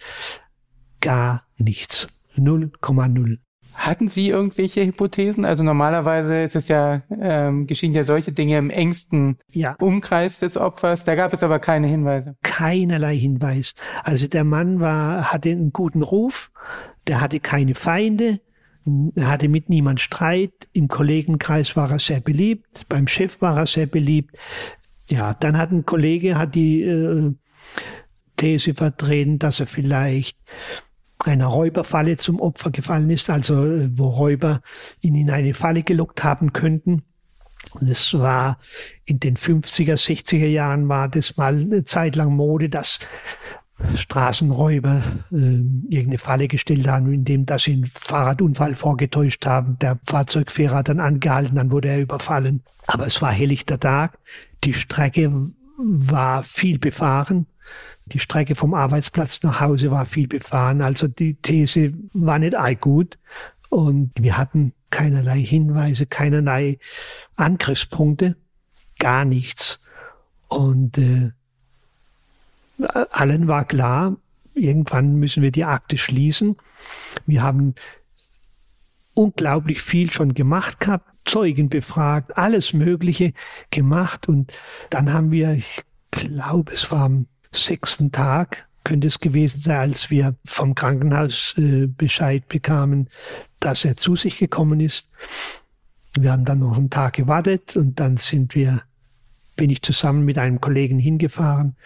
gar 1.05 1.43
nichts. 1.59 2.09
0,0. 2.37 3.39
Hatten 3.75 4.09
Sie 4.09 4.29
irgendwelche 4.29 4.87
Hypothesen? 4.87 5.45
Also 5.45 5.65
normalerweise 5.65 6.43
ist 6.43 6.55
es 6.55 6.69
ja, 6.69 7.03
ähm, 7.21 7.67
geschehen 7.67 7.93
ja 7.93 8.05
solche 8.05 8.33
Dinge 8.33 8.57
im 8.57 8.71
engsten 8.71 9.39
ja. 9.51 9.75
Umkreis 9.81 10.39
des 10.39 10.57
Opfers. 10.57 11.05
Da 11.05 11.17
gab 11.17 11.33
es 11.33 11.43
aber 11.43 11.59
keine 11.59 11.89
Hinweise. 11.89 12.37
Keinerlei 12.43 13.17
Hinweis. 13.17 13.75
Also 14.05 14.29
der 14.29 14.45
Mann 14.45 14.81
war, 14.81 15.33
hatte 15.33 15.51
einen 15.51 15.73
guten 15.73 16.03
Ruf, 16.03 16.53
der 17.09 17.21
hatte 17.21 17.41
keine 17.41 17.75
Feinde, 17.75 18.41
er 19.17 19.29
hatte 19.29 19.49
mit 19.49 19.69
niemand 19.71 20.01
Streit. 20.01 20.69
Im 20.73 20.89
Kollegenkreis 20.89 21.77
war 21.77 21.91
er 21.91 21.99
sehr 21.99 22.21
beliebt, 22.21 22.89
beim 22.89 23.09
Chef 23.09 23.41
war 23.41 23.59
er 23.59 23.67
sehr 23.67 23.87
beliebt. 23.87 24.37
Ja, 25.11 25.35
dann 25.35 25.59
hat 25.59 25.73
ein 25.73 25.85
Kollege 25.85 26.39
hat 26.39 26.55
die 26.55 26.83
äh, 26.83 27.33
These 28.37 28.75
vertreten, 28.75 29.39
dass 29.39 29.61
er 29.61 29.67
vielleicht 29.67 30.39
einer 31.27 31.47
Räuberfalle 31.47 32.17
zum 32.17 32.41
Opfer 32.41 32.71
gefallen 32.71 33.11
ist, 33.11 33.31
also 33.31 33.65
äh, 33.65 33.89
wo 33.97 34.09
Räuber 34.09 34.61
ihn 35.01 35.15
in 35.15 35.31
eine 35.31 35.55
Falle 35.55 35.83
gelockt 35.83 36.25
haben 36.25 36.53
könnten. 36.53 37.03
Das 37.81 38.13
war 38.15 38.59
in 39.05 39.21
den 39.21 39.37
50er, 39.37 39.95
60er 39.95 40.47
Jahren 40.47 40.89
war 40.89 41.09
das 41.09 41.37
mal 41.37 41.59
eine 41.59 41.85
Zeit 41.85 42.15
lang 42.17 42.37
Mode, 42.37 42.69
dass 42.69 43.01
Straßenräuber 43.97 45.03
äh, 45.33 45.37
irgendeine 45.37 46.19
Falle 46.19 46.49
gestellt 46.49 46.87
haben, 46.87 47.13
indem 47.13 47.47
dass 47.47 47.65
sie 47.65 47.73
einen 47.73 47.87
Fahrradunfall 47.87 48.75
vorgetäuscht 48.75 49.47
haben. 49.47 49.79
Der 49.81 49.99
Fahrzeugfahrer 50.07 50.83
dann 50.83 51.01
angehalten, 51.01 51.57
dann 51.57 51.71
wurde 51.71 51.89
er 51.89 52.01
überfallen. 52.01 52.63
Aber 52.87 53.07
es 53.07 53.21
war 53.21 53.33
helllichter 53.33 53.81
Tag. 53.81 54.19
Die 54.63 54.75
Strecke 54.75 55.33
war 55.77 56.43
viel 56.43 56.79
befahren. 56.79 57.47
Die 58.07 58.19
Strecke 58.19 58.55
vom 58.55 58.75
Arbeitsplatz 58.75 59.43
nach 59.43 59.61
Hause 59.61 59.91
war 59.91 60.05
viel 60.05 60.29
befahren, 60.29 60.83
also 60.83 61.09
die 61.09 61.35
These 61.37 61.95
war 62.13 62.39
nicht 62.39 62.55
all 62.55 62.77
gut. 62.77 63.19
Und 63.71 64.13
wir 64.19 64.37
hatten 64.37 64.73
keinerlei 64.91 65.41
Hinweise, 65.41 66.07
keinerlei 66.07 66.79
Angriffspunkte, 67.37 68.37
gar 68.99 69.25
nichts. 69.25 69.81
Und 70.49 70.99
äh, 70.99 71.33
allen 73.11 73.49
war 73.49 73.65
klar, 73.65 74.17
irgendwann 74.55 75.17
müssen 75.17 75.43
wir 75.43 75.51
die 75.51 75.65
Akte 75.65 75.99
schließen. 75.99 76.57
Wir 77.27 77.43
haben 77.43 77.75
unglaublich 79.15 79.81
viel 79.83 80.13
schon 80.13 80.35
gemacht 80.35 80.81
gehabt, 80.81 81.11
Zeugen 81.25 81.69
befragt, 81.71 82.37
alles 82.37 82.73
Mögliche 82.73 83.33
gemacht. 83.71 84.29
Und 84.29 84.53
dann 84.91 85.13
haben 85.13 85.31
wir, 85.31 85.53
ich 85.53 85.83
glaube, 86.11 86.73
es 86.73 86.91
war 86.93 87.05
am 87.05 87.27
sechsten 87.57 88.13
Tag 88.13 88.69
könnte 88.85 89.07
es 89.07 89.19
gewesen 89.19 89.61
sein, 89.61 89.79
als 89.79 90.11
wir 90.11 90.37
vom 90.45 90.75
Krankenhaus 90.75 91.55
äh, 91.57 91.87
Bescheid 91.87 92.47
bekamen, 92.49 93.09
dass 93.59 93.85
er 93.85 93.97
zu 93.97 94.15
sich 94.15 94.39
gekommen 94.39 94.81
ist. 94.81 95.09
Wir 96.17 96.33
haben 96.33 96.45
dann 96.45 96.61
noch 96.61 96.77
einen 96.77 96.91
Tag 96.91 97.15
gewartet 97.15 97.77
und 97.77 97.99
dann 97.99 98.19
sind 98.19 98.55
wir, 98.55 98.83
bin 99.57 99.71
ich 99.71 99.83
zusammen 99.83 100.25
mit 100.25 100.39
einem 100.39 100.61
Kollegen 100.61 100.99
hingefahren 100.99 101.77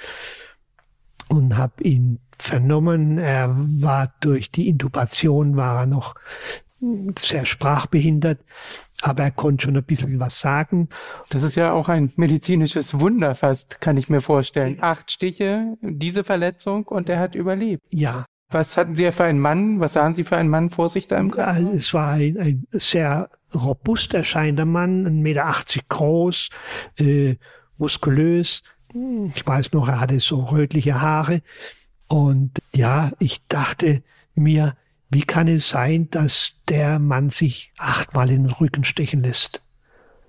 und 1.29 1.57
habe 1.57 1.83
ihn 1.85 2.19
vernommen. 2.37 3.19
Er 3.19 3.55
war 3.57 4.13
durch 4.21 4.51
die 4.51 4.69
Intubation, 4.69 5.57
war 5.57 5.81
er 5.81 5.87
noch 5.87 6.15
sehr 7.17 7.47
sprachbehindert 7.47 8.39
aber 9.03 9.25
er 9.25 9.31
konnte 9.31 9.65
schon 9.65 9.77
ein 9.77 9.85
bisschen 9.85 10.19
was 10.19 10.41
sagen. 10.41 10.89
Das 11.31 11.43
ist 11.43 11.55
ja 11.55 11.73
auch 11.73 11.89
ein 11.89 12.13
medizinisches 12.17 12.99
Wunder 12.99 13.35
fast, 13.35 13.81
kann 13.81 13.97
ich 13.97 14.09
mir 14.09 14.21
vorstellen. 14.21 14.79
Acht 14.81 15.11
Stiche, 15.11 15.77
diese 15.83 16.25
Verletzung 16.25 16.87
und 16.87 17.09
er 17.09 17.19
hat 17.19 17.35
überlebt. 17.35 17.83
Ja. 17.93 18.25
Was 18.51 18.77
hatten 18.77 18.95
Sie 18.95 19.11
für 19.13 19.25
einen 19.25 19.41
Mann? 19.41 19.79
Was 19.79 19.93
sahen 19.93 20.15
Sie 20.15 20.25
für 20.25 20.37
einen 20.37 20.49
Mann 20.49 20.71
vor 20.71 20.89
sich 20.89 21.07
da 21.07 21.19
im 21.19 21.31
Krankenhaus? 21.31 21.77
Es 21.77 21.95
war 21.95 22.13
ein, 22.13 22.39
ein 22.39 22.67
sehr 22.73 23.29
robust 23.55 24.15
erscheinender 24.15 24.65
Mann, 24.65 25.07
1,80 25.07 25.11
Meter 25.11 25.55
groß, 25.89 26.49
äh, 26.99 27.37
muskulös. 27.77 28.63
Ich 29.35 29.47
weiß 29.47 29.73
noch, 29.73 29.89
er 29.89 30.01
hatte 30.01 30.19
so 30.19 30.41
rötliche 30.45 31.01
Haare. 31.01 31.43
Und 32.09 32.53
ja, 32.75 33.11
ich 33.19 33.47
dachte 33.49 34.03
mir, 34.35 34.75
wie 35.11 35.23
kann 35.23 35.49
es 35.49 35.69
sein, 35.69 36.11
dass 36.11 36.53
der 36.69 36.99
Mann 36.99 37.31
sich 37.31 37.73
achtmal 37.79 38.31
in 38.31 38.45
den 38.45 38.53
Rücken 38.53 38.85
stechen 38.85 39.23
lässt? 39.23 39.63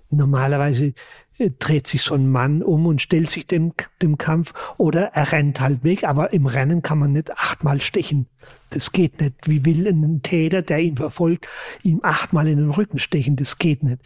Normalerweise 0.10 0.94
äh, 1.38 1.52
dreht 1.58 1.88
sich 1.88 2.02
so 2.02 2.16
ein 2.16 2.30
Mann 2.30 2.64
um 2.64 2.86
und 2.86 3.02
stellt 3.02 3.30
sich 3.30 3.48
dem, 3.48 3.74
dem 4.02 4.18
Kampf 4.18 4.54
oder 4.78 5.12
er 5.14 5.32
rennt 5.32 5.60
halt 5.60 5.84
weg, 5.84 6.04
aber 6.04 6.34
im 6.34 6.46
Rennen 6.46 6.82
kann 6.82 7.00
man 7.00 7.14
nicht 7.14 7.32
achtmal 7.32 7.82
stechen. 7.82 8.28
Das 8.70 8.92
geht 8.92 9.20
nicht. 9.22 9.48
Wie 9.48 9.66
will 9.66 9.88
ein 9.88 10.22
Täter, 10.22 10.62
der 10.62 10.80
ihn 10.80 10.98
verfolgt, 10.98 11.48
ihm 11.84 12.00
achtmal 12.04 12.48
in 12.48 12.58
den 12.58 12.70
Rücken 12.70 13.00
stechen? 13.00 13.36
Das 13.36 13.58
geht 13.58 13.84
nicht. 13.84 14.02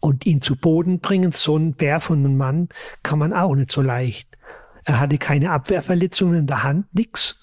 Und 0.00 0.26
ihn 0.26 0.40
zu 0.40 0.56
Boden 0.56 1.00
bringen, 1.00 1.32
so 1.32 1.56
ein 1.56 1.74
Bär 1.74 2.00
von 2.00 2.18
einem 2.18 2.36
Mann, 2.36 2.68
kann 3.02 3.18
man 3.18 3.32
auch 3.32 3.54
nicht 3.54 3.70
so 3.70 3.82
leicht. 3.82 4.28
Er 4.84 5.00
hatte 5.00 5.18
keine 5.18 5.50
Abwehrverletzungen 5.50 6.40
in 6.40 6.46
der 6.46 6.62
Hand, 6.62 6.86
nix. 6.94 7.40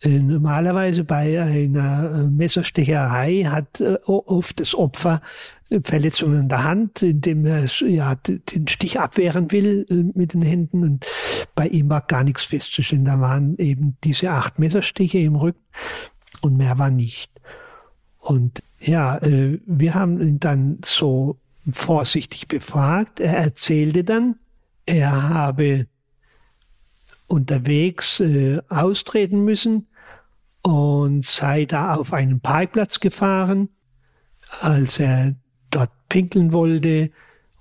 Äh, 0.00 0.20
normalerweise 0.20 1.02
bei 1.02 1.42
einer 1.42 2.14
äh, 2.14 2.22
Messerstecherei 2.24 3.44
hat 3.44 3.80
äh, 3.80 3.98
oft 4.04 4.60
das 4.60 4.74
Opfer 4.74 5.20
Verletzungen 5.82 6.42
in 6.42 6.48
der 6.48 6.64
Hand, 6.64 7.02
indem 7.02 7.44
er 7.44 7.66
ja, 7.86 8.14
den 8.14 8.68
Stich 8.68 9.00
abwehren 9.00 9.52
will 9.52 9.84
mit 10.14 10.32
den 10.32 10.40
Händen. 10.40 10.82
Und 10.82 11.04
bei 11.54 11.68
ihm 11.68 11.90
war 11.90 12.00
gar 12.00 12.24
nichts 12.24 12.44
festzustellen. 12.44 13.04
Da 13.04 13.20
waren 13.20 13.58
eben 13.58 13.98
diese 14.02 14.30
acht 14.30 14.58
Messerstiche 14.58 15.18
im 15.18 15.36
Rücken 15.36 15.60
und 16.40 16.56
mehr 16.56 16.78
war 16.78 16.88
nicht. 16.88 17.30
Und 18.18 18.62
ja, 18.80 19.20
wir 19.20 19.94
haben 19.94 20.22
ihn 20.22 20.40
dann 20.40 20.78
so 20.82 21.36
vorsichtig 21.70 22.48
befragt. 22.48 23.20
Er 23.20 23.36
erzählte 23.36 24.04
dann, 24.04 24.36
er 24.86 25.28
habe 25.28 25.86
unterwegs 27.28 28.20
äh, 28.20 28.60
austreten 28.68 29.44
müssen 29.44 29.86
und 30.62 31.24
sei 31.24 31.66
da 31.66 31.94
auf 31.94 32.12
einen 32.12 32.40
Parkplatz 32.40 33.00
gefahren. 33.00 33.68
Als 34.60 34.98
er 34.98 35.34
dort 35.70 35.90
pinkeln 36.08 36.52
wollte 36.52 37.10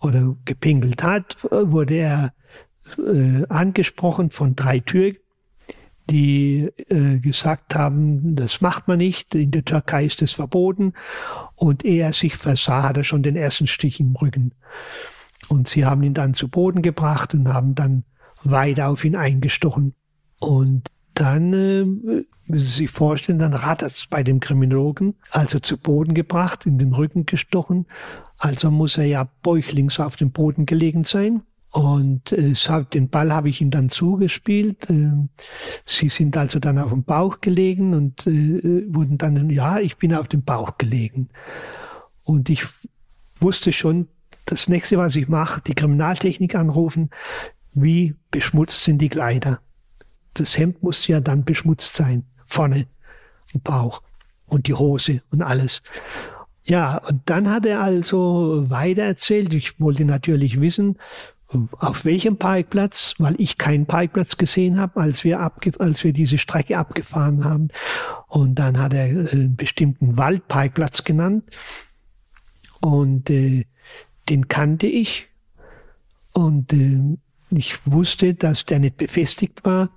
oder 0.01 0.35
gepinkelt 0.45 1.03
hat, 1.03 1.37
wurde 1.51 1.95
er 1.95 2.33
äh, 2.97 3.45
angesprochen 3.49 4.31
von 4.31 4.55
drei 4.55 4.79
Türken, 4.79 5.21
die 6.09 6.71
äh, 6.87 7.19
gesagt 7.19 7.75
haben, 7.75 8.37
das 8.37 8.61
macht 8.61 8.87
man 8.87 8.99
nicht, 8.99 9.35
in 9.35 9.51
der 9.51 9.65
Türkei 9.65 10.05
ist 10.05 10.21
es 10.21 10.31
verboten. 10.31 10.93
Und 11.55 11.83
ehe 11.83 12.03
er 12.03 12.13
sich 12.13 12.37
versah, 12.37 12.83
hat 12.83 12.97
er 12.97 13.03
schon 13.03 13.23
den 13.23 13.35
ersten 13.35 13.67
Stich 13.67 13.99
im 13.99 14.15
Rücken. 14.15 14.53
Und 15.49 15.67
sie 15.67 15.85
haben 15.85 16.03
ihn 16.03 16.13
dann 16.13 16.33
zu 16.33 16.47
Boden 16.47 16.81
gebracht 16.81 17.33
und 17.33 17.53
haben 17.53 17.75
dann 17.75 18.05
weiter 18.43 18.89
auf 18.89 19.03
ihn 19.05 19.15
eingestochen. 19.15 19.93
Und 20.39 20.89
dann 21.13 21.53
äh, 21.53 21.83
müssen 22.45 22.67
Sie 22.67 22.83
sich 22.83 22.91
vorstellen, 22.91 23.39
dann 23.39 23.53
rattert 23.53 23.91
es 23.91 24.07
bei 24.07 24.23
dem 24.23 24.39
Kriminologen, 24.39 25.15
also 25.31 25.59
zu 25.59 25.77
Boden 25.77 26.13
gebracht, 26.13 26.65
in 26.65 26.77
den 26.77 26.93
Rücken 26.93 27.25
gestochen. 27.25 27.87
Also 28.37 28.71
muss 28.71 28.97
er 28.97 29.05
ja 29.05 29.29
bäuchlings 29.41 29.99
auf 29.99 30.15
dem 30.15 30.31
Boden 30.31 30.65
gelegen 30.65 31.03
sein. 31.03 31.41
Und 31.71 32.31
äh, 32.31 32.53
den 32.93 33.09
Ball 33.09 33.33
habe 33.33 33.49
ich 33.49 33.61
ihm 33.61 33.71
dann 33.71 33.89
zugespielt. 33.89 34.89
Äh, 34.89 35.11
sie 35.85 36.09
sind 36.09 36.37
also 36.37 36.59
dann 36.59 36.79
auf 36.79 36.89
dem 36.89 37.03
Bauch 37.03 37.41
gelegen 37.41 37.93
und 37.93 38.25
äh, 38.25 38.83
wurden 38.87 39.17
dann, 39.17 39.49
ja, 39.49 39.79
ich 39.79 39.97
bin 39.97 40.13
auf 40.13 40.27
dem 40.27 40.43
Bauch 40.43 40.77
gelegen. 40.77 41.29
Und 42.23 42.49
ich 42.49 42.63
wusste 43.39 43.73
schon, 43.73 44.07
das 44.45 44.69
nächste, 44.69 44.97
was 44.97 45.15
ich 45.15 45.27
mache, 45.27 45.61
die 45.61 45.75
Kriminaltechnik 45.75 46.55
anrufen, 46.55 47.09
wie 47.81 48.15
beschmutzt 48.31 48.83
sind 48.83 48.99
die 48.99 49.09
Kleider. 49.09 49.59
Das 50.33 50.57
Hemd 50.57 50.83
muss 50.83 51.07
ja 51.07 51.19
dann 51.19 51.45
beschmutzt 51.45 51.95
sein, 51.95 52.25
vorne 52.45 52.87
im 53.53 53.61
Bauch 53.61 54.01
und 54.47 54.67
die 54.67 54.73
Hose 54.73 55.21
und 55.31 55.41
alles. 55.41 55.81
Ja, 56.63 56.97
und 56.97 57.21
dann 57.25 57.49
hat 57.49 57.65
er 57.65 57.81
also 57.81 58.69
weiter 58.69 59.03
erzählt. 59.03 59.53
Ich 59.53 59.79
wollte 59.79 60.05
natürlich 60.05 60.59
wissen, 60.59 60.97
auf 61.79 62.03
welchem 62.03 62.37
Parkplatz, 62.37 63.13
weil 63.19 63.35
ich 63.37 63.57
keinen 63.57 63.85
Parkplatz 63.85 64.37
gesehen 64.37 64.77
habe, 64.77 64.99
als 64.99 65.23
wir, 65.23 65.39
abge 65.39 65.71
als 65.79 66.03
wir 66.03 66.11
diese 66.11 66.37
Strecke 66.37 66.77
abgefahren 66.77 67.45
haben. 67.45 67.69
Und 68.27 68.55
dann 68.55 68.79
hat 68.79 68.93
er 68.93 69.05
einen 69.05 69.55
bestimmten 69.55 70.17
Waldparkplatz 70.17 71.05
genannt. 71.05 71.45
Und 72.81 73.29
äh, 73.29 73.65
den 74.27 74.49
kannte 74.49 74.87
ich. 74.87 75.29
Und 76.33 76.73
äh, 76.73 77.17
ich 77.51 77.79
wusste, 77.85 78.33
dass 78.33 78.65
der 78.65 78.79
nicht 78.79 78.97
befestigt 78.97 79.63
war, 79.63 79.89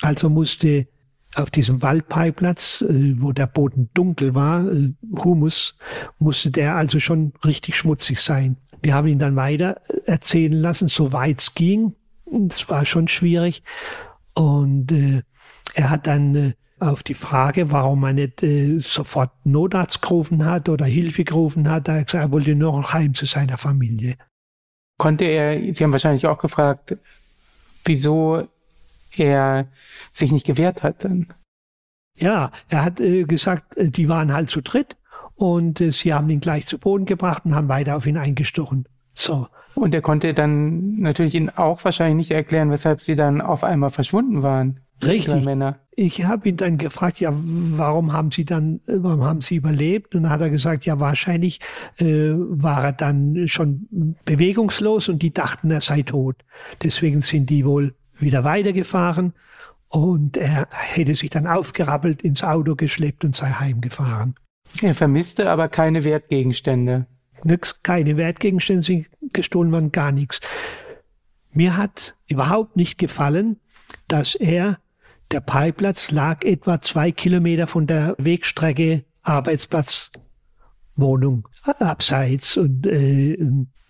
also 0.00 0.28
musste 0.28 0.86
auf 1.34 1.50
diesem 1.50 1.82
Waldparkplatz, 1.82 2.82
äh, 2.82 3.14
wo 3.20 3.32
der 3.32 3.46
Boden 3.46 3.90
dunkel 3.94 4.34
war, 4.34 4.66
äh, 4.66 4.92
Humus, 5.22 5.76
musste 6.18 6.50
der 6.50 6.76
also 6.76 7.00
schon 7.00 7.32
richtig 7.44 7.76
schmutzig 7.76 8.20
sein. 8.20 8.56
Wir 8.82 8.94
haben 8.94 9.08
ihn 9.08 9.18
dann 9.18 9.36
weiter 9.36 9.80
erzählen 10.06 10.52
lassen, 10.52 10.88
soweit 10.88 11.40
es 11.40 11.54
ging. 11.54 11.94
Es 12.48 12.68
war 12.68 12.86
schon 12.86 13.08
schwierig. 13.08 13.62
Und 14.34 14.92
äh, 14.92 15.22
er 15.74 15.90
hat 15.90 16.06
dann 16.06 16.34
äh, 16.34 16.52
auf 16.78 17.02
die 17.02 17.14
Frage, 17.14 17.70
warum 17.72 18.04
er 18.04 18.12
nicht 18.12 18.42
äh, 18.42 18.78
sofort 18.78 19.32
Notarzt 19.44 20.00
gerufen 20.00 20.46
hat 20.46 20.68
oder 20.68 20.86
Hilfe 20.86 21.24
gerufen 21.24 21.68
hat, 21.68 21.88
er, 21.88 22.04
gesagt, 22.04 22.24
er 22.24 22.32
wollte 22.32 22.54
nur 22.54 22.72
noch 22.72 22.92
heim 22.92 23.14
zu 23.14 23.26
seiner 23.26 23.58
Familie. 23.58 24.16
Konnte 24.98 25.24
er, 25.24 25.74
Sie 25.74 25.84
haben 25.84 25.92
wahrscheinlich 25.92 26.26
auch 26.26 26.38
gefragt, 26.38 26.96
wieso 27.84 28.48
er 29.16 29.68
sich 30.12 30.32
nicht 30.32 30.46
gewehrt 30.46 30.82
hat 30.82 31.04
dann? 31.04 31.32
Ja, 32.16 32.50
er 32.68 32.84
hat 32.84 33.00
äh, 33.00 33.24
gesagt, 33.24 33.76
äh, 33.76 33.90
die 33.90 34.08
waren 34.08 34.32
halt 34.32 34.50
zu 34.50 34.60
dritt 34.60 34.96
und 35.36 35.80
äh, 35.80 35.92
sie 35.92 36.12
haben 36.12 36.28
ihn 36.30 36.40
gleich 36.40 36.66
zu 36.66 36.78
Boden 36.78 37.06
gebracht 37.06 37.44
und 37.44 37.54
haben 37.54 37.68
weiter 37.68 37.96
auf 37.96 38.06
ihn 38.06 38.18
eingestochen. 38.18 38.88
So. 39.14 39.46
Und 39.78 39.94
er 39.94 40.02
konnte 40.02 40.34
dann 40.34 40.96
natürlich 40.96 41.36
Ihnen 41.36 41.50
auch 41.50 41.84
wahrscheinlich 41.84 42.16
nicht 42.16 42.30
erklären, 42.32 42.70
weshalb 42.70 43.00
Sie 43.00 43.14
dann 43.14 43.40
auf 43.40 43.62
einmal 43.62 43.90
verschwunden 43.90 44.42
waren. 44.42 44.80
Richtig. 45.04 45.46
Ich 45.94 46.24
habe 46.24 46.48
ihn 46.48 46.56
dann 46.56 46.78
gefragt, 46.78 47.20
ja, 47.20 47.30
warum 47.32 48.12
haben 48.12 48.32
Sie 48.32 48.44
dann, 48.44 48.80
warum 48.86 49.22
haben 49.22 49.40
Sie 49.40 49.54
überlebt? 49.54 50.16
Und 50.16 50.24
dann 50.24 50.32
hat 50.32 50.40
er 50.40 50.50
gesagt, 50.50 50.84
ja, 50.84 50.98
wahrscheinlich 50.98 51.60
äh, 51.98 52.32
war 52.34 52.86
er 52.86 52.92
dann 52.92 53.46
schon 53.46 54.16
bewegungslos 54.24 55.08
und 55.08 55.22
die 55.22 55.32
dachten, 55.32 55.70
er 55.70 55.80
sei 55.80 56.02
tot. 56.02 56.44
Deswegen 56.82 57.22
sind 57.22 57.48
die 57.48 57.64
wohl 57.64 57.94
wieder 58.18 58.42
weitergefahren 58.42 59.32
und 59.86 60.36
er 60.36 60.66
hätte 60.72 61.14
sich 61.14 61.30
dann 61.30 61.46
aufgerappelt, 61.46 62.22
ins 62.22 62.42
Auto 62.42 62.74
geschleppt 62.74 63.24
und 63.24 63.36
sei 63.36 63.50
heimgefahren. 63.50 64.34
Er 64.82 64.94
vermisste 64.94 65.48
aber 65.50 65.68
keine 65.68 66.02
Wertgegenstände. 66.02 67.06
Nix, 67.44 67.80
keine 67.82 68.16
Wertgegenstände 68.16 68.82
sind 68.82 69.06
gestohlen 69.32 69.72
worden, 69.72 69.92
gar 69.92 70.12
nichts. 70.12 70.40
Mir 71.52 71.76
hat 71.76 72.14
überhaupt 72.28 72.76
nicht 72.76 72.98
gefallen, 72.98 73.58
dass 74.06 74.34
er, 74.34 74.78
der 75.30 75.40
Parkplatz 75.40 76.10
lag 76.10 76.42
etwa 76.44 76.80
zwei 76.80 77.12
Kilometer 77.12 77.66
von 77.66 77.86
der 77.86 78.14
Wegstrecke 78.18 79.04
Arbeitsplatz 79.22 80.10
Wohnung 80.96 81.48
abseits 81.64 82.56
und 82.56 82.86
äh, 82.86 83.36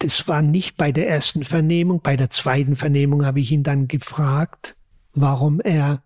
das 0.01 0.29
war 0.29 0.43
nicht 0.43 0.77
bei 0.77 0.93
der 0.93 1.09
ersten 1.09 1.45
Vernehmung. 1.45 2.01
Bei 2.03 2.17
der 2.17 2.31
zweiten 2.31 2.77
Vernehmung 2.77 3.25
habe 3.25 3.41
ich 3.41 3.51
ihn 3.51 3.63
dann 3.63 3.89
gefragt, 3.89 4.77
warum 5.15 5.61
er 5.61 6.03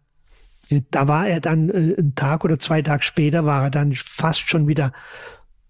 da 0.91 1.09
war 1.09 1.29
er 1.29 1.41
dann 1.41 1.69
äh, 1.69 1.97
einen 1.99 2.15
Tag 2.15 2.45
oder 2.45 2.59
zwei 2.59 2.83
Tage 2.83 3.03
später 3.03 3.45
war 3.45 3.65
er 3.65 3.71
dann 3.71 3.95
fast 3.95 4.49
schon 4.49 4.69
wieder 4.69 4.93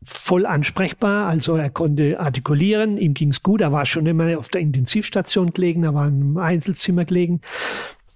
voll 0.05 0.47
ansprechbar. 0.47 1.29
Also 1.29 1.57
er 1.57 1.71
konnte 1.71 2.21
artikulieren, 2.21 2.97
ihm 2.97 3.15
ging's 3.15 3.43
gut. 3.43 3.61
Er 3.61 3.73
war 3.73 3.87
schon 3.87 4.07
immer 4.07 4.39
auf 4.39 4.49
der 4.49 4.61
Intensivstation 4.61 5.53
gelegen, 5.53 5.85
er 5.85 5.95
war 5.95 6.05
einem 6.05 6.37
Einzelzimmer 6.37 7.05
gelegen. 7.05 7.41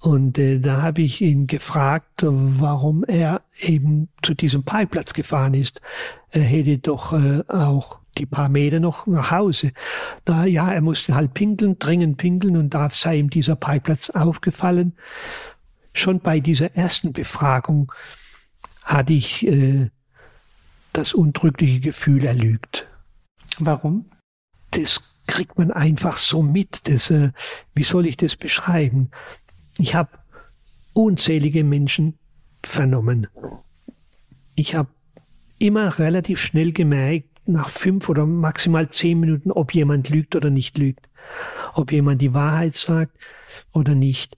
Und 0.01 0.39
äh, 0.39 0.61
da 0.61 0.83
habe 0.83 1.03
ich 1.03 1.21
ihn 1.21 1.47
gefragt, 1.47 2.23
warum 2.23 3.03
er 3.05 3.43
eben 3.59 4.09
zu 4.23 4.35
diesem 4.35 4.63
Parkplatz 4.63 5.15
gefahren 5.15 5.55
ist. 5.55 5.81
Er 6.31 6.43
hätte 6.43 6.79
doch 6.79 7.13
äh, 7.13 7.43
auch 7.49 7.99
die 8.19 8.27
paar 8.27 8.49
Meter 8.49 8.81
noch 8.81 9.07
nach 9.07 9.31
Hause. 9.31 9.73
Da, 10.25 10.45
ja, 10.45 10.71
er 10.71 10.81
musste 10.81 11.15
halt 11.15 11.35
pinkeln, 11.35 11.79
dringend 11.79 12.19
pinkeln 12.19 12.57
und 12.57 12.75
da 12.75 12.89
sei 12.91 13.19
ihm 13.19 13.31
dieser 13.31 13.57
Parkplatz 13.57 14.11
aufgefallen. 14.11 14.95
Schon 15.93 16.21
bei 16.21 16.41
dieser 16.41 16.75
ersten 16.77 17.13
Befragung 17.13 17.93
hatte 18.83 19.13
ich 19.13 19.47
äh, 19.47 19.91
das 20.97 21.15
undrückliche 21.15 21.81
Gefühl, 21.81 22.25
er 22.25 22.35
lügt. 22.35 22.89
Warum? 23.59 24.07
Das 24.71 25.01
kriegt 25.27 25.59
man 25.59 25.71
einfach 25.71 26.19
so 26.19 26.43
mit. 26.43 26.89
Das, 26.89 27.11
äh, 27.11 27.33
wie 27.75 27.85
soll 27.85 28.07
ich 28.07 28.17
das 28.17 28.37
beschreiben? 28.37 29.11
Ich 29.79 29.95
habe 29.95 30.11
unzählige 30.93 31.65
Menschen 31.65 32.19
vernommen. 32.65 33.27
Ich 34.55 34.75
habe 34.75 34.89
immer 35.59 35.99
relativ 35.99 36.41
schnell 36.41 36.73
gemerkt, 36.73 37.29
nach 37.47 37.69
fünf 37.69 38.09
oder 38.09 38.27
maximal 38.27 38.91
zehn 38.91 39.21
Minuten, 39.21 39.53
ob 39.53 39.75
jemand 39.75 40.09
lügt 40.09 40.35
oder 40.35 40.51
nicht 40.51 40.79
lügt, 40.79 41.09
ob 41.75 41.93
jemand 41.93 42.21
die 42.21 42.35
Wahrheit 42.35 42.75
sagt 42.75 43.17
oder 43.73 43.95
nicht. 43.95 44.37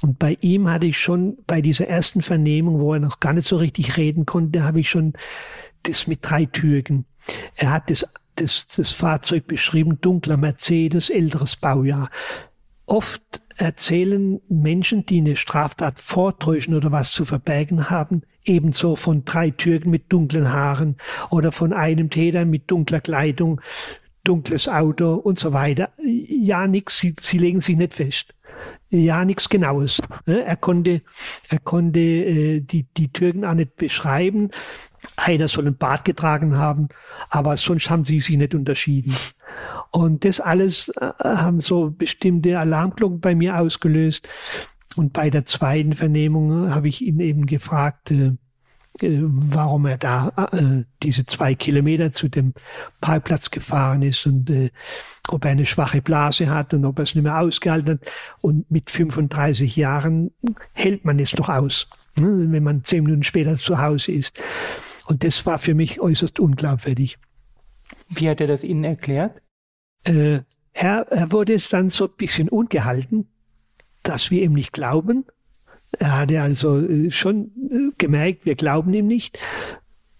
Und 0.00 0.18
bei 0.18 0.38
ihm 0.40 0.68
hatte 0.68 0.86
ich 0.86 0.98
schon 0.98 1.38
bei 1.46 1.60
dieser 1.60 1.88
ersten 1.88 2.22
Vernehmung, 2.22 2.80
wo 2.80 2.94
er 2.94 3.00
noch 3.00 3.20
gar 3.20 3.32
nicht 3.32 3.48
so 3.48 3.56
richtig 3.56 3.96
reden 3.96 4.26
konnte, 4.26 4.62
habe 4.62 4.80
ich 4.80 4.88
schon 4.88 5.14
das 5.88 6.06
mit 6.06 6.20
drei 6.22 6.44
Türen. 6.44 7.04
Er 7.56 7.72
hat 7.72 7.90
das, 7.90 8.06
das, 8.36 8.66
das 8.76 8.90
Fahrzeug 8.90 9.46
beschrieben, 9.46 10.00
dunkler 10.00 10.36
Mercedes, 10.36 11.10
älteres 11.10 11.56
Baujahr. 11.56 12.10
Oft 12.86 13.42
erzählen 13.56 14.40
Menschen, 14.48 15.04
die 15.04 15.18
eine 15.18 15.36
Straftat 15.36 15.98
vortäuschen 15.98 16.74
oder 16.74 16.92
was 16.92 17.12
zu 17.12 17.24
verbergen 17.24 17.90
haben, 17.90 18.22
ebenso 18.44 18.96
von 18.96 19.24
drei 19.24 19.50
Türken 19.50 19.90
mit 19.90 20.12
dunklen 20.12 20.52
Haaren 20.52 20.96
oder 21.30 21.52
von 21.52 21.72
einem 21.72 22.08
Täter 22.08 22.44
mit 22.44 22.70
dunkler 22.70 23.00
Kleidung, 23.00 23.60
dunkles 24.24 24.68
Auto 24.68 25.14
und 25.14 25.38
so 25.38 25.52
weiter. 25.52 25.90
Ja, 26.02 26.66
nix, 26.66 26.98
sie, 26.98 27.14
sie 27.20 27.38
legen 27.38 27.60
sich 27.60 27.76
nicht 27.76 27.94
fest. 27.94 28.34
Ja, 28.90 29.24
nichts 29.24 29.48
Genaues. 29.48 30.00
Er 30.24 30.56
konnte, 30.56 31.02
er 31.50 31.58
konnte 31.58 32.00
äh, 32.00 32.60
die, 32.60 32.84
die 32.84 33.12
Türken 33.12 33.44
auch 33.44 33.54
nicht 33.54 33.76
beschreiben. 33.76 34.50
Einer 35.16 35.48
soll 35.48 35.66
ein 35.66 35.76
Bart 35.76 36.04
getragen 36.04 36.56
haben, 36.56 36.88
aber 37.30 37.56
sonst 37.56 37.90
haben 37.90 38.04
sie 38.04 38.20
sich 38.20 38.36
nicht 38.36 38.54
unterschieden. 38.54 39.14
Und 39.90 40.24
das 40.24 40.40
alles 40.40 40.88
äh, 41.00 41.10
haben 41.22 41.60
so 41.60 41.90
bestimmte 41.90 42.58
Alarmglocken 42.58 43.20
bei 43.20 43.34
mir 43.34 43.58
ausgelöst. 43.58 44.28
Und 44.96 45.12
bei 45.12 45.30
der 45.30 45.44
zweiten 45.44 45.94
Vernehmung 45.94 46.70
habe 46.74 46.88
ich 46.88 47.02
ihn 47.02 47.20
eben 47.20 47.46
gefragt, 47.46 48.10
äh, 48.10 48.32
warum 49.00 49.86
er 49.86 49.96
da 49.96 50.32
äh, 50.52 50.84
diese 51.02 51.24
zwei 51.24 51.54
Kilometer 51.54 52.12
zu 52.12 52.28
dem 52.28 52.54
Parkplatz 53.00 53.50
gefahren 53.50 54.02
ist 54.02 54.26
und 54.26 54.50
ob 55.28 55.44
er 55.44 55.52
eine 55.52 55.66
schwache 55.66 56.02
Blase 56.02 56.50
hat 56.50 56.74
und 56.74 56.84
ob 56.84 56.98
er 56.98 57.04
es 57.04 57.14
nicht 57.14 57.22
mehr 57.22 57.38
ausgehalten 57.38 57.92
hat. 57.92 58.10
Und 58.40 58.68
mit 58.70 58.90
35 58.90 59.76
Jahren 59.76 60.32
hält 60.72 61.04
man 61.04 61.20
es 61.20 61.30
doch 61.30 61.48
aus, 61.48 61.88
ne, 62.16 62.46
wenn 62.50 62.64
man 62.64 62.82
zehn 62.82 63.04
Minuten 63.04 63.22
später 63.22 63.56
zu 63.56 63.78
Hause 63.78 64.12
ist. 64.12 64.40
Und 65.08 65.24
das 65.24 65.44
war 65.46 65.58
für 65.58 65.74
mich 65.74 66.00
äußerst 66.00 66.38
unglaubwürdig. 66.38 67.18
Wie 68.08 68.28
hat 68.28 68.40
er 68.40 68.46
das 68.46 68.62
Ihnen 68.62 68.84
erklärt? 68.84 69.40
Äh, 70.04 70.40
er, 70.72 71.06
er 71.10 71.32
wurde 71.32 71.54
es 71.54 71.68
dann 71.68 71.90
so 71.90 72.06
ein 72.06 72.16
bisschen 72.16 72.48
ungehalten, 72.48 73.26
dass 74.02 74.30
wir 74.30 74.42
ihm 74.42 74.52
nicht 74.52 74.72
glauben 74.72 75.24
er 75.92 76.18
hatte 76.18 76.42
also 76.42 76.80
äh, 76.80 77.10
schon 77.10 77.50
äh, 77.70 77.94
gemerkt, 77.96 78.44
wir 78.44 78.54
glauben 78.54 78.92
ihm 78.92 79.06
nicht. 79.06 79.38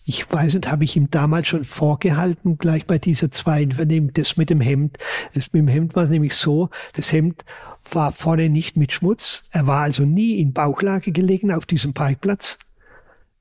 Ich 0.04 0.30
weiß 0.32 0.54
nicht, 0.54 0.70
habe 0.70 0.84
ich 0.84 0.96
ihm 0.96 1.10
damals 1.10 1.48
schon 1.48 1.64
vorgehalten, 1.64 2.56
gleich 2.56 2.86
bei 2.86 2.98
dieser 2.98 3.30
zweiten 3.30 3.72
Vernehmung, 3.72 4.12
das 4.14 4.38
mit 4.38 4.48
dem 4.48 4.62
Hemd. 4.62 4.96
Das 5.34 5.52
mit 5.52 5.60
dem 5.60 5.68
Hemd 5.68 5.96
war 5.96 6.06
nämlich 6.06 6.34
so, 6.34 6.70
das 6.94 7.12
Hemd 7.12 7.44
war 7.92 8.12
vorne 8.12 8.48
nicht 8.48 8.76
mit 8.76 8.92
Schmutz. 8.92 9.44
Er 9.50 9.66
war 9.66 9.82
also 9.82 10.04
nie 10.04 10.40
in 10.40 10.54
Bauchlage 10.54 11.12
gelegen 11.12 11.52
auf 11.52 11.66
diesem 11.66 11.92
Parkplatz. 11.92 12.58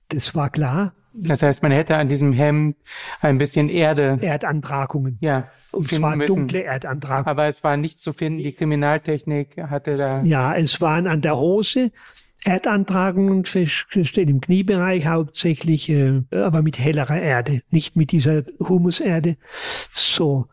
Das 0.10 0.36
war 0.36 0.50
klar. 0.50 0.94
Das 1.20 1.42
heißt, 1.42 1.64
man 1.64 1.72
hätte 1.72 1.98
an 1.98 2.10
diesem 2.10 2.34
Hemd 2.34 2.78
ein 3.22 3.38
bisschen 3.38 3.70
Erde. 3.70 4.20
Erdantragungen. 4.22 5.18
Ja. 5.20 5.50
Und 5.72 5.90
zwar 5.90 6.16
müssen. 6.16 6.36
dunkle 6.36 6.64
Erdantragungen. 6.64 7.28
Aber 7.28 7.48
es 7.48 7.64
war 7.64 7.78
nicht 7.78 8.02
zu 8.02 8.14
finden. 8.14 8.40
Die 8.40 8.54
Kriminaltechnik 8.54 9.58
hatte 9.58 9.98
da. 9.98 10.22
Ja, 10.24 10.56
es 10.56 10.80
waren 10.80 11.08
an 11.08 11.22
der 11.22 11.38
Hose 11.38 11.92
Erdantragungen 12.46 13.46
festgestellt, 13.46 14.30
im 14.30 14.42
Kniebereich 14.42 15.08
hauptsächlich, 15.08 15.90
äh, 15.90 16.22
aber 16.32 16.62
mit 16.62 16.80
hellerer 16.80 17.20
Erde, 17.20 17.62
nicht 17.72 17.96
mit 17.96 18.12
dieser 18.12 18.44
Humuserde. 18.60 19.38
So. 19.94 20.48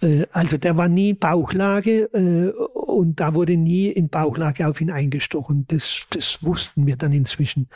Äh, 0.00 0.26
also 0.32 0.56
der 0.56 0.76
war 0.76 0.88
nie 0.88 1.12
Bauchlage 1.12 2.08
äh, 2.14 2.50
und 2.74 3.20
da 3.20 3.34
wurde 3.34 3.56
nie 3.56 3.88
in 3.88 4.08
Bauchlage 4.08 4.66
auf 4.66 4.80
ihn 4.80 4.90
eingestochen. 4.90 5.66
Das, 5.68 6.06
das 6.10 6.42
wussten 6.42 6.86
wir 6.86 6.96
dann 6.96 7.12
inzwischen. 7.12 7.68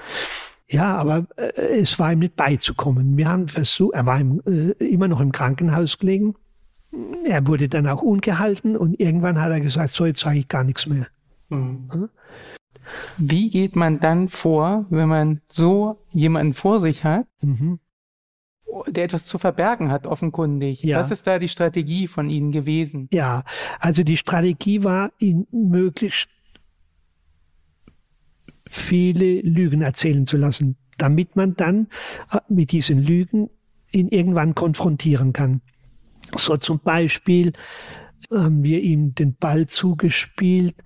Ja, 0.71 0.97
aber 0.97 1.27
äh, 1.37 1.81
es 1.81 1.99
war 1.99 2.13
ihm 2.13 2.21
nicht 2.21 2.37
beizukommen. 2.37 3.17
Wir 3.17 3.29
haben 3.29 3.49
versucht, 3.49 3.95
er 3.95 4.07
war 4.07 4.21
im, 4.21 4.41
äh, 4.47 4.71
immer 4.85 5.09
noch 5.09 5.21
im 5.21 5.33
Krankenhaus 5.33 5.99
gelegen. 5.99 6.35
Er 7.25 7.47
wurde 7.47 7.69
dann 7.69 7.87
auch 7.87 8.03
ungehalten 8.03 8.77
und 8.77 8.99
irgendwann 8.99 9.41
hat 9.41 9.51
er 9.51 9.61
gesagt, 9.61 9.95
so 9.95 10.07
jetzt 10.07 10.21
sage 10.21 10.39
ich 10.39 10.49
gar 10.49 10.65
nichts 10.65 10.87
mehr. 10.87 11.07
Mhm. 11.49 12.09
Wie 13.19 13.51
geht 13.51 13.77
man 13.77 14.01
dann 14.01 14.29
vor, 14.29 14.87
wenn 14.91 15.09
man 15.09 15.41
so 15.47 16.05
jemanden 16.11 16.53
vor 16.53 16.81
sich 16.81 17.05
hat, 17.05 17.27
mhm. 17.43 17.79
der 18.89 19.05
etwas 19.05 19.27
zu 19.27 19.39
verbergen 19.39 19.91
hat, 19.91 20.07
offenkundig? 20.07 20.83
Ja. 20.83 20.99
Was 20.99 21.11
ist 21.11 21.27
da 21.27 21.39
die 21.39 21.49
Strategie 21.49 22.07
von 22.07 22.31
Ihnen 22.31 22.51
gewesen? 22.51 23.09
Ja, 23.13 23.45
also 23.79 24.03
die 24.03 24.17
Strategie 24.17 24.83
war, 24.83 25.13
ihn 25.19 25.47
möglichst 25.53 26.29
viele 28.71 29.41
Lügen 29.41 29.83
erzählen 29.83 30.27
zu 30.27 30.37
lassen, 30.37 30.77
damit 30.97 31.35
man 31.35 31.57
dann 31.57 31.89
äh, 32.33 32.39
mit 32.49 32.73
diesen 32.73 33.03
Lügen 33.03 33.51
ihn 33.93 34.09
irgendwann 34.09 34.55
konfrontieren 34.55 35.33
kann. 35.33 35.61
So 36.37 36.57
zum 36.57 36.79
Beispiel 36.79 37.53
haben 38.31 38.63
wir 38.63 38.81
ihm 38.81 39.15
den 39.15 39.35
Ball 39.35 39.67
zugespielt, 39.67 40.77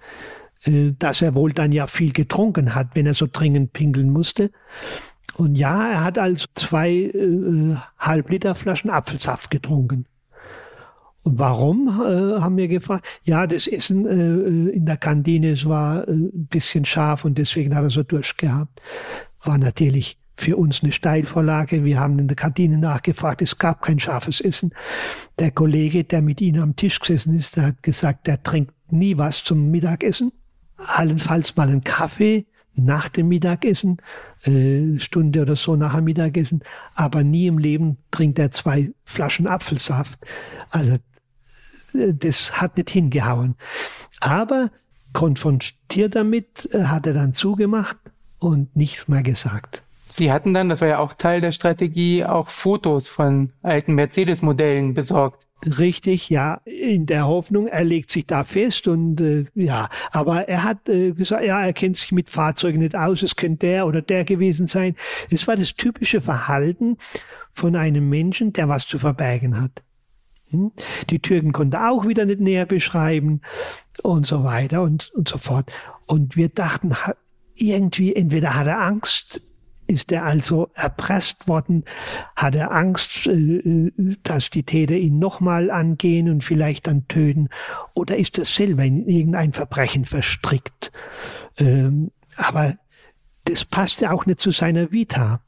äh, 0.65 0.93
dass 0.98 1.20
er 1.20 1.35
wohl 1.35 1.52
dann 1.52 1.73
ja 1.73 1.86
viel 1.86 2.12
getrunken 2.12 2.74
hat, 2.74 2.89
wenn 2.94 3.06
er 3.06 3.15
so 3.15 3.28
dringend 3.31 3.74
pinkeln 3.74 4.11
musste. 4.11 4.51
Und 5.36 5.56
ja, 5.56 5.90
er 5.90 6.05
hat 6.05 6.19
also 6.19 6.47
zwei 6.55 6.90
äh, 6.90 7.77
Halbliter 7.98 8.55
Flaschen 8.55 8.90
Apfelsaft 8.90 9.51
getrunken. 9.51 10.06
Warum, 11.24 11.88
äh, 11.88 12.40
haben 12.40 12.59
wir 12.59 12.68
gefragt. 12.68 13.05
Ja, 13.22 13.46
das 13.46 13.66
Essen 13.66 14.06
äh, 14.06 14.70
in 14.70 14.84
der 14.84 14.98
Kantine, 14.98 15.52
es 15.52 15.66
war 15.66 16.06
äh, 16.06 16.12
ein 16.12 16.46
bisschen 16.48 16.84
scharf 16.84 17.24
und 17.24 17.38
deswegen 17.38 17.74
hat 17.74 17.82
er 17.82 17.90
so 17.90 18.02
Durst 18.02 18.36
gehabt. 18.36 18.80
War 19.42 19.56
natürlich 19.56 20.18
für 20.36 20.56
uns 20.59 20.82
eine 20.82 20.92
Steilvorlage. 20.92 21.82
Wir 21.82 21.98
haben 21.98 22.18
in 22.18 22.28
der 22.28 22.36
Kantine 22.36 22.76
nachgefragt, 22.76 23.40
es 23.40 23.56
gab 23.56 23.80
kein 23.82 24.01
scharfes 24.01 24.42
Essen. 24.42 24.74
Der 25.38 25.51
Kollege, 25.51 26.05
der 26.05 26.20
mit 26.20 26.42
ihnen 26.42 26.60
am 26.60 26.76
Tisch 26.76 27.01
gesessen 27.01 27.34
ist, 27.34 27.56
der 27.56 27.66
hat 27.68 27.82
gesagt, 27.82 28.26
der 28.26 28.42
trinkt 28.42 28.74
nie 28.90 29.16
was 29.16 29.44
zum 29.44 29.70
Mittagessen. 29.70 30.30
Allenfalls 30.76 31.56
mal 31.56 31.68
einen 31.68 31.84
Kaffee 31.84 32.46
nach 32.74 33.09
dem 33.09 33.28
Mittagessen, 33.28 33.98
äh, 34.44 34.98
Stunde 34.98 35.42
oder 35.42 35.56
so 35.56 35.76
nach 35.76 35.94
dem 35.94 36.05
Mittagessen, 36.05 36.62
aber 36.94 37.24
nie 37.24 37.46
im 37.46 37.59
Leben 37.59 37.98
trinkt 38.10 38.38
er 38.38 38.51
zwei 38.51 38.92
Flaschen 39.05 39.46
Apfelsaft. 39.46 40.18
Also 40.70 40.98
das 41.95 42.61
hat 42.61 42.77
nicht 42.77 42.91
hingehauen. 42.91 43.57
Aber 44.21 44.71
konfrontiert 45.12 46.15
damit 46.15 46.69
äh, 46.73 46.85
hat 46.85 47.07
er 47.07 47.15
dann 47.15 47.35
zugemacht 47.35 47.97
und 48.39 48.75
nichts 48.77 49.09
mehr 49.09 49.23
gesagt. 49.23 49.83
Sie 50.11 50.31
hatten 50.31 50.55
dann, 50.55 50.69
das 50.69 50.81
war 50.81 50.89
ja 50.89 50.99
auch 50.99 51.15
Teil 51.15 51.41
der 51.41 51.51
Strategie, 51.51 52.25
auch 52.25 52.49
Fotos 52.49 53.09
von 53.09 53.51
alten 53.62 53.95
Mercedes-Modellen 53.95 54.95
besorgt. 54.95 55.45
Richtig, 55.79 56.31
ja, 56.31 56.61
in 56.65 57.07
der 57.07 57.27
Hoffnung, 57.27 57.66
er 57.69 57.85
legt 57.85 58.11
sich 58.11 58.27
da 58.27 58.45
fest 58.45 58.87
und 58.87 59.21
äh, 59.21 59.47
ja, 59.55 59.89
aber 60.12 60.49
er 60.49 60.62
hat 60.62 60.89
äh, 60.89 61.12
gesagt, 61.12 61.45
ja, 61.45 61.65
er 61.65 61.73
kennt 61.73 61.97
sich 61.97 62.12
mit 62.12 62.29
Fahrzeugen 62.29 62.81
nicht 62.81 62.95
aus, 62.95 63.23
es 63.23 63.35
könnte 63.35 63.66
der 63.66 63.87
oder 63.87 64.03
der 64.03 64.25
gewesen 64.25 64.66
sein. 64.66 64.95
Es 65.31 65.49
war 65.49 65.57
das 65.57 65.75
typische 65.75 66.21
Verhalten 66.21 66.99
von 67.51 67.75
einem 67.75 68.09
Menschen, 68.09 68.53
der 68.53 68.69
was 68.69 68.87
zu 68.87 68.99
verbergen 68.99 69.61
hat. 69.61 69.83
Hm? 70.51 70.73
Die 71.11 71.21
Türken 71.21 71.53
konnte 71.53 71.79
er 71.79 71.91
auch 71.91 72.07
wieder 72.07 72.25
nicht 72.27 72.41
näher 72.41 72.66
beschreiben 72.66 73.41
und 74.03 74.27
so 74.27 74.45
weiter 74.45 74.83
und, 74.83 75.11
und 75.15 75.29
so 75.29 75.39
fort. 75.39 75.73
Und 76.07 76.37
wir 76.37 76.49
dachten, 76.49 76.95
irgendwie, 77.55 78.15
entweder 78.15 78.55
hat 78.55 78.66
er 78.66 78.81
Angst, 78.81 79.41
ist 79.87 80.12
er 80.12 80.25
also 80.25 80.71
erpresst 80.75 81.47
worden, 81.47 81.85
hat 82.37 82.55
er 82.55 82.73
Angst, 82.73 83.27
äh, 83.27 83.93
dass 84.23 84.51
die 84.51 84.62
Täter 84.62 84.95
ihn 84.95 85.19
nochmal 85.19 85.71
angehen 85.71 86.31
und 86.31 86.43
vielleicht 86.43 86.87
dann 86.87 87.07
töten, 87.09 87.49
oder 87.95 88.16
ist 88.16 88.39
er 88.39 88.45
selber 88.45 88.85
in 88.85 89.07
irgendein 89.07 89.53
Verbrechen 89.53 90.05
verstrickt? 90.05 90.91
Ähm, 91.59 92.11
aber 92.37 92.75
das 93.45 93.65
passte 93.65 94.11
auch 94.11 94.27
nicht 94.27 94.41
zu 94.41 94.51
seiner 94.51 94.91
Vita. 94.91 95.44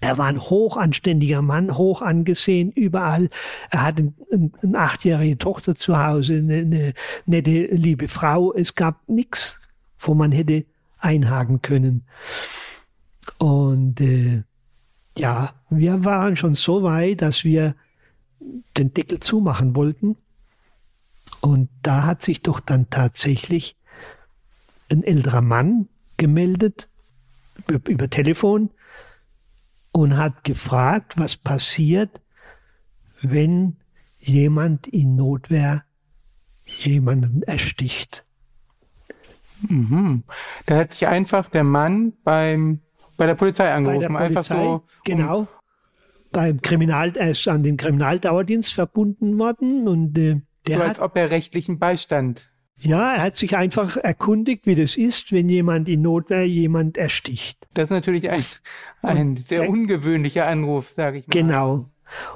Er 0.00 0.16
war 0.16 0.26
ein 0.26 0.40
hochanständiger 0.40 1.42
Mann, 1.42 1.76
hoch 1.76 2.00
angesehen, 2.00 2.72
überall. 2.72 3.28
Er 3.70 3.82
hatte 3.82 4.14
eine, 4.32 4.50
eine 4.62 4.78
achtjährige 4.78 5.36
Tochter 5.36 5.74
zu 5.74 6.02
Hause, 6.02 6.36
eine, 6.36 6.56
eine 6.56 6.92
nette, 7.26 7.66
liebe 7.66 8.08
Frau. 8.08 8.52
Es 8.54 8.74
gab 8.74 9.06
nichts, 9.08 9.58
wo 9.98 10.14
man 10.14 10.32
hätte 10.32 10.64
einhaken 10.98 11.60
können. 11.60 12.04
Und 13.38 14.00
äh, 14.00 14.42
ja, 15.18 15.50
wir 15.68 16.02
waren 16.04 16.36
schon 16.36 16.54
so 16.54 16.82
weit, 16.82 17.20
dass 17.20 17.44
wir 17.44 17.74
den 18.78 18.94
Deckel 18.94 19.20
zumachen 19.20 19.76
wollten. 19.76 20.16
Und 21.42 21.68
da 21.82 22.04
hat 22.04 22.22
sich 22.22 22.42
doch 22.42 22.60
dann 22.60 22.88
tatsächlich 22.88 23.76
ein 24.90 25.02
älterer 25.02 25.42
Mann 25.42 25.88
gemeldet 26.16 26.88
über, 27.68 27.90
über 27.90 28.08
Telefon 28.08 28.70
und 29.92 30.16
hat 30.16 30.44
gefragt, 30.44 31.18
was 31.18 31.36
passiert, 31.36 32.20
wenn 33.20 33.76
jemand 34.18 34.86
in 34.86 35.16
Notwehr 35.16 35.84
jemanden 36.64 37.42
ersticht. 37.42 38.24
Mhm. 39.68 40.24
Da 40.66 40.76
hat 40.76 40.92
sich 40.94 41.06
einfach 41.06 41.48
der 41.48 41.64
Mann 41.64 42.14
beim, 42.24 42.80
bei 43.16 43.26
der 43.26 43.34
Polizei 43.34 43.72
angerufen. 43.72 44.12
Bei 44.12 44.28
der 44.28 44.34
Polizei, 44.34 44.54
einfach 44.54 44.82
so. 44.82 44.86
Genau. 45.04 45.40
Um 45.40 45.48
beim 46.32 46.62
Kriminal, 46.62 47.16
er 47.16 47.30
ist 47.30 47.48
an 47.48 47.62
den 47.62 47.76
Kriminaldauerdienst 47.76 48.74
verbunden 48.74 49.38
worden 49.38 49.88
und 49.88 50.16
äh, 50.16 50.40
der 50.66 50.76
so 50.76 50.82
als 50.82 50.90
hat, 50.90 51.00
ob 51.00 51.16
er 51.16 51.30
rechtlichen 51.30 51.78
Beistand 51.78 52.49
ja, 52.82 53.14
er 53.14 53.22
hat 53.22 53.36
sich 53.36 53.56
einfach 53.56 53.96
erkundigt, 53.96 54.66
wie 54.66 54.74
das 54.74 54.96
ist, 54.96 55.32
wenn 55.32 55.48
jemand 55.48 55.88
in 55.88 56.02
Notwehr 56.02 56.46
jemand 56.46 56.96
ersticht. 56.96 57.66
Das 57.74 57.84
ist 57.84 57.90
natürlich 57.90 58.30
ein, 58.30 58.44
ein 59.02 59.36
sehr 59.36 59.60
der, 59.60 59.70
ungewöhnlicher 59.70 60.46
Anruf, 60.46 60.90
sage 60.90 61.18
ich 61.18 61.26
mal. 61.26 61.32
Genau. 61.32 61.86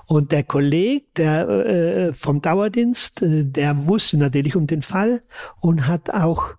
Und 0.07 0.33
der 0.33 0.45
Kollege 0.45 1.05
der, 1.17 1.49
äh, 1.49 2.13
vom 2.13 2.41
Dauerdienst, 2.41 3.23
äh, 3.23 3.45
der 3.45 3.87
wusste 3.87 4.17
natürlich 4.19 4.55
um 4.55 4.67
den 4.67 4.83
Fall 4.83 5.23
und 5.61 5.89
hat 5.89 6.11
auch 6.11 6.55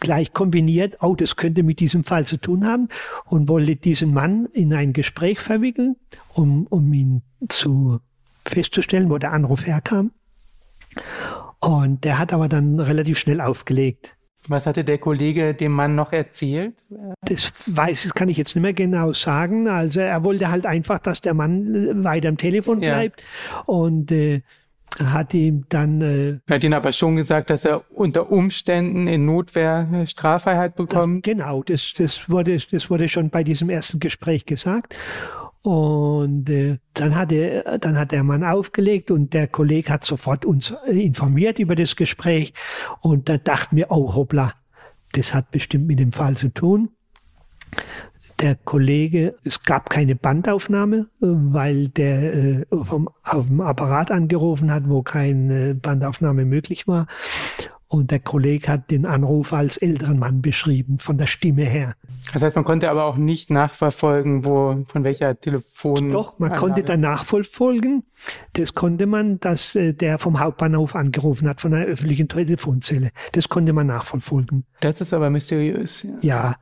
gleich 0.00 0.32
kombiniert, 0.32 0.98
oh, 1.00 1.14
das 1.14 1.36
könnte 1.36 1.62
mit 1.62 1.80
diesem 1.80 2.04
Fall 2.04 2.26
zu 2.26 2.36
tun 2.36 2.66
haben 2.66 2.88
und 3.26 3.48
wollte 3.48 3.76
diesen 3.76 4.12
Mann 4.12 4.46
in 4.52 4.72
ein 4.72 4.92
Gespräch 4.92 5.40
verwickeln, 5.40 5.96
um, 6.34 6.66
um 6.68 6.92
ihn 6.92 7.22
zu 7.48 8.00
festzustellen, 8.44 9.10
wo 9.10 9.18
der 9.18 9.32
Anruf 9.32 9.66
herkam. 9.66 10.12
Und 11.60 12.04
der 12.04 12.18
hat 12.18 12.32
aber 12.32 12.48
dann 12.48 12.78
relativ 12.80 13.18
schnell 13.18 13.40
aufgelegt. 13.40 14.16
Was 14.46 14.66
hatte 14.66 14.84
der 14.84 14.98
Kollege 14.98 15.52
dem 15.54 15.72
Mann 15.72 15.94
noch 15.94 16.12
erzählt? 16.12 16.74
Das 17.22 17.52
weiß, 17.66 18.04
das 18.04 18.14
kann 18.14 18.28
ich 18.28 18.36
jetzt 18.36 18.54
nicht 18.54 18.62
mehr 18.62 18.72
genau 18.72 19.12
sagen. 19.12 19.68
Also 19.68 20.00
er 20.00 20.22
wollte 20.22 20.50
halt 20.50 20.64
einfach, 20.64 20.98
dass 21.00 21.20
der 21.20 21.34
Mann 21.34 22.04
weiter 22.04 22.28
am 22.28 22.38
Telefon 22.38 22.80
bleibt 22.80 23.20
ja. 23.20 23.60
und 23.66 24.12
äh, 24.12 24.42
hat 25.04 25.34
ihm 25.34 25.64
dann. 25.68 26.00
Äh, 26.00 26.38
er 26.46 26.54
hat 26.54 26.64
ihn 26.64 26.72
aber 26.72 26.92
schon 26.92 27.16
gesagt, 27.16 27.50
dass 27.50 27.64
er 27.64 27.82
unter 27.90 28.30
Umständen 28.30 29.06
in 29.06 29.26
Notwehr 29.26 30.04
Straffreiheit 30.06 30.76
bekommt. 30.76 31.26
Das, 31.26 31.32
genau, 31.32 31.62
das, 31.62 31.92
das 31.96 32.30
wurde, 32.30 32.58
das 32.70 32.90
wurde 32.90 33.08
schon 33.08 33.30
bei 33.30 33.44
diesem 33.44 33.68
ersten 33.70 34.00
Gespräch 34.00 34.46
gesagt. 34.46 34.94
Und 35.68 36.48
äh, 36.48 36.78
dann, 36.94 37.14
hat 37.14 37.30
er, 37.30 37.76
dann 37.76 37.98
hat 37.98 38.12
der 38.12 38.24
Mann 38.24 38.42
aufgelegt 38.42 39.10
und 39.10 39.34
der 39.34 39.48
Kollege 39.48 39.92
hat 39.92 40.02
sofort 40.02 40.46
uns 40.46 40.74
informiert 40.86 41.58
über 41.58 41.74
das 41.74 41.94
Gespräch. 41.94 42.54
Und 43.02 43.28
da 43.28 43.36
dachten 43.36 43.76
wir, 43.76 43.90
oh 43.90 44.14
hoppla, 44.14 44.54
das 45.12 45.34
hat 45.34 45.50
bestimmt 45.50 45.86
mit 45.86 45.98
dem 45.98 46.12
Fall 46.12 46.38
zu 46.38 46.48
tun. 46.48 46.88
Der 48.40 48.54
Kollege, 48.54 49.34
es 49.44 49.62
gab 49.62 49.90
keine 49.90 50.16
Bandaufnahme, 50.16 51.04
weil 51.20 51.88
der 51.88 52.34
äh, 52.34 52.66
vom, 52.70 53.10
auf 53.22 53.48
dem 53.48 53.60
Apparat 53.60 54.10
angerufen 54.10 54.72
hat, 54.72 54.88
wo 54.88 55.02
keine 55.02 55.74
Bandaufnahme 55.74 56.46
möglich 56.46 56.88
war. 56.88 57.08
Und 57.90 58.10
der 58.10 58.18
Kollege 58.18 58.70
hat 58.70 58.90
den 58.90 59.06
Anruf 59.06 59.54
als 59.54 59.78
älteren 59.78 60.18
Mann 60.18 60.42
beschrieben, 60.42 60.98
von 60.98 61.16
der 61.16 61.26
Stimme 61.26 61.62
her. 61.62 61.94
Das 62.34 62.42
heißt, 62.42 62.54
man 62.54 62.64
konnte 62.64 62.90
aber 62.90 63.04
auch 63.04 63.16
nicht 63.16 63.50
nachverfolgen, 63.50 64.44
wo, 64.44 64.84
von 64.86 65.04
welcher 65.04 65.40
Telefon. 65.40 66.10
Doch, 66.10 66.38
man 66.38 66.50
Anlage. 66.50 66.60
konnte 66.60 66.82
da 66.82 66.98
nachverfolgen. 66.98 68.04
Das 68.52 68.74
konnte 68.74 69.06
man, 69.06 69.40
dass 69.40 69.74
äh, 69.74 69.94
der 69.94 70.18
vom 70.18 70.38
Hauptbahnhof 70.38 70.96
angerufen 70.96 71.48
hat, 71.48 71.62
von 71.62 71.72
einer 71.72 71.86
öffentlichen 71.86 72.28
Telefonzelle. 72.28 73.10
Das 73.32 73.48
konnte 73.48 73.72
man 73.72 73.86
nachverfolgen. 73.86 74.64
Das 74.80 75.00
ist 75.00 75.14
aber 75.14 75.30
mysteriös. 75.30 76.06
Ja. 76.20 76.50
ja. 76.50 76.56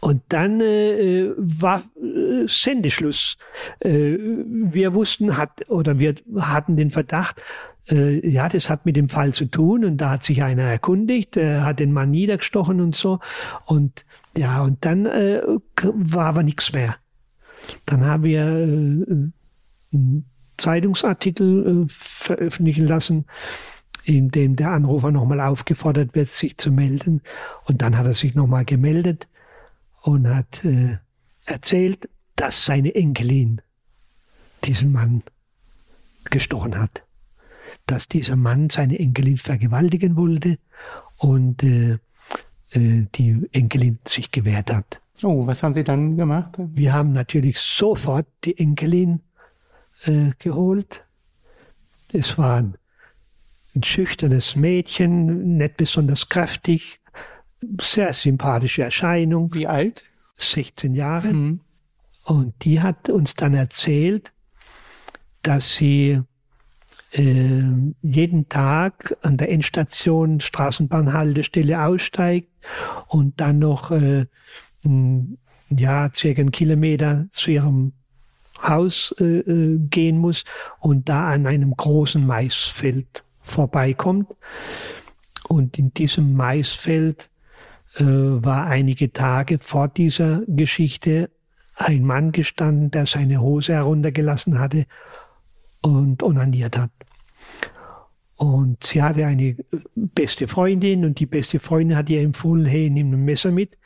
Und 0.00 0.22
dann 0.28 0.60
äh, 0.60 1.30
war 1.36 1.82
äh, 1.96 2.46
Sendeschluss. 2.46 3.36
Äh, 3.80 4.16
wir 4.18 4.94
wussten, 4.94 5.36
hat 5.36 5.68
oder 5.68 5.98
wir 5.98 6.14
hatten 6.36 6.76
den 6.76 6.90
Verdacht, 6.90 7.42
äh, 7.90 8.28
ja, 8.28 8.48
das 8.48 8.68
hat 8.68 8.86
mit 8.86 8.96
dem 8.96 9.08
Fall 9.08 9.32
zu 9.32 9.46
tun 9.46 9.84
und 9.84 9.98
da 9.98 10.10
hat 10.10 10.24
sich 10.24 10.42
einer 10.42 10.64
erkundigt, 10.64 11.36
äh, 11.36 11.60
hat 11.60 11.80
den 11.80 11.92
Mann 11.92 12.10
niedergestochen 12.10 12.80
und 12.80 12.94
so. 12.94 13.20
Und 13.64 14.04
ja, 14.36 14.62
und 14.62 14.84
dann 14.84 15.06
äh, 15.06 15.42
war 15.82 16.26
aber 16.26 16.42
nichts 16.42 16.72
mehr. 16.72 16.96
Dann 17.86 18.04
haben 18.04 18.22
wir 18.22 18.42
äh, 18.42 19.30
einen 19.92 20.24
Zeitungsartikel 20.56 21.84
äh, 21.84 21.86
veröffentlichen 21.88 22.86
lassen, 22.86 23.26
in 24.04 24.30
dem 24.30 24.56
der 24.56 24.70
Anrufer 24.70 25.10
nochmal 25.10 25.40
aufgefordert 25.40 26.14
wird, 26.14 26.28
sich 26.28 26.56
zu 26.56 26.70
melden. 26.70 27.22
Und 27.64 27.82
dann 27.82 27.96
hat 27.96 28.06
er 28.06 28.14
sich 28.14 28.34
nochmal 28.34 28.64
gemeldet 28.64 29.28
und 30.02 30.28
hat 30.28 30.64
äh, 30.64 30.98
erzählt, 31.44 32.08
dass 32.36 32.64
seine 32.64 32.94
Enkelin 32.94 33.60
diesen 34.64 34.92
Mann 34.92 35.22
gestochen 36.30 36.78
hat 36.78 37.07
dass 37.88 38.06
dieser 38.06 38.36
Mann 38.36 38.70
seine 38.70 38.98
Enkelin 38.98 39.38
vergewaltigen 39.38 40.16
wollte 40.16 40.58
und 41.16 41.64
äh, 41.64 41.98
äh, 42.72 43.06
die 43.14 43.48
Enkelin 43.52 43.98
sich 44.06 44.30
gewehrt 44.30 44.72
hat. 44.72 45.00
Oh, 45.22 45.46
was 45.46 45.62
haben 45.62 45.74
Sie 45.74 45.82
dann 45.82 46.16
gemacht? 46.16 46.54
Wir 46.58 46.92
haben 46.92 47.12
natürlich 47.12 47.58
sofort 47.58 48.26
die 48.44 48.56
Enkelin 48.56 49.20
äh, 50.04 50.30
geholt. 50.38 51.04
Es 52.12 52.38
war 52.38 52.58
ein, 52.58 52.76
ein 53.74 53.82
schüchternes 53.82 54.54
Mädchen, 54.54 55.56
nicht 55.56 55.76
besonders 55.76 56.28
kräftig, 56.28 57.00
sehr 57.80 58.12
sympathische 58.12 58.82
Erscheinung. 58.82 59.52
Wie 59.54 59.66
alt? 59.66 60.04
16 60.36 60.94
Jahre. 60.94 61.32
Mhm. 61.32 61.60
Und 62.24 62.54
die 62.64 62.80
hat 62.80 63.08
uns 63.08 63.34
dann 63.34 63.54
erzählt, 63.54 64.32
dass 65.42 65.74
sie 65.74 66.20
äh, 67.12 67.62
jeden 68.02 68.48
Tag 68.48 69.16
an 69.22 69.36
der 69.36 69.50
Endstation 69.50 70.40
Straßenbahnhaltestelle 70.40 71.82
aussteigt 71.82 72.50
und 73.06 73.40
dann 73.40 73.58
noch 73.58 73.90
äh, 73.90 74.26
ja, 75.70 76.10
circa 76.14 76.40
einen 76.40 76.52
Kilometer 76.52 77.26
zu 77.32 77.50
ihrem 77.50 77.92
Haus 78.62 79.14
äh, 79.20 79.38
äh, 79.38 79.78
gehen 79.90 80.18
muss 80.18 80.44
und 80.80 81.08
da 81.08 81.28
an 81.28 81.46
einem 81.46 81.76
großen 81.76 82.26
Maisfeld 82.26 83.24
vorbeikommt. 83.42 84.34
Und 85.48 85.78
in 85.78 85.94
diesem 85.94 86.34
Maisfeld 86.34 87.30
äh, 87.96 88.04
war 88.04 88.66
einige 88.66 89.12
Tage 89.12 89.58
vor 89.58 89.88
dieser 89.88 90.42
Geschichte 90.46 91.30
ein 91.76 92.04
Mann 92.04 92.32
gestanden, 92.32 92.90
der 92.90 93.06
seine 93.06 93.40
Hose 93.40 93.74
heruntergelassen 93.74 94.58
hatte 94.58 94.86
und 95.82 96.22
onaniert 96.22 96.78
hat. 96.78 96.90
Und 98.36 98.84
sie 98.84 99.02
hatte 99.02 99.26
eine 99.26 99.56
beste 99.96 100.46
Freundin 100.46 101.04
und 101.04 101.18
die 101.18 101.26
beste 101.26 101.58
Freundin 101.58 101.96
hat 101.96 102.08
ihr 102.08 102.22
empfohlen, 102.22 102.66
hey, 102.66 102.88
nimm 102.88 103.12
ein 103.12 103.24
Messer 103.24 103.50
mit, 103.50 103.76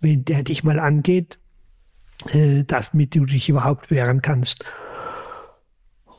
wenn 0.00 0.24
der 0.24 0.42
dich 0.42 0.64
mal 0.64 0.78
angeht, 0.78 1.38
äh, 2.32 2.64
damit 2.64 3.14
du 3.14 3.26
dich 3.26 3.50
überhaupt 3.50 3.90
wehren 3.90 4.22
kannst. 4.22 4.64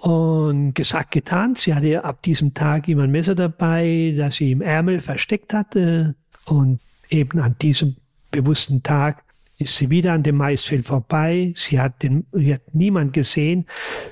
Und 0.01 0.73
gesagt, 0.73 1.11
getan. 1.11 1.55
Sie 1.55 1.73
hatte 1.73 2.03
ab 2.03 2.21
diesem 2.21 2.53
Tag 2.53 2.87
immer 2.87 3.03
ein 3.03 3.11
Messer 3.11 3.35
dabei, 3.35 4.13
das 4.17 4.35
sie 4.35 4.51
im 4.51 4.61
Ärmel 4.61 4.99
versteckt 4.99 5.53
hatte. 5.53 6.15
Und 6.45 6.79
eben 7.09 7.39
an 7.39 7.55
diesem 7.61 7.97
bewussten 8.31 8.83
Tag 8.83 9.23
ist 9.61 9.77
sie 9.77 9.89
wieder 9.89 10.13
an 10.13 10.23
dem 10.23 10.37
Maisfeld 10.37 10.85
vorbei. 10.85 11.53
Sie 11.55 11.79
hat, 11.79 12.03
den, 12.03 12.25
sie 12.31 12.53
hat 12.53 12.73
niemand 12.73 13.13
gesehen. 13.13 13.65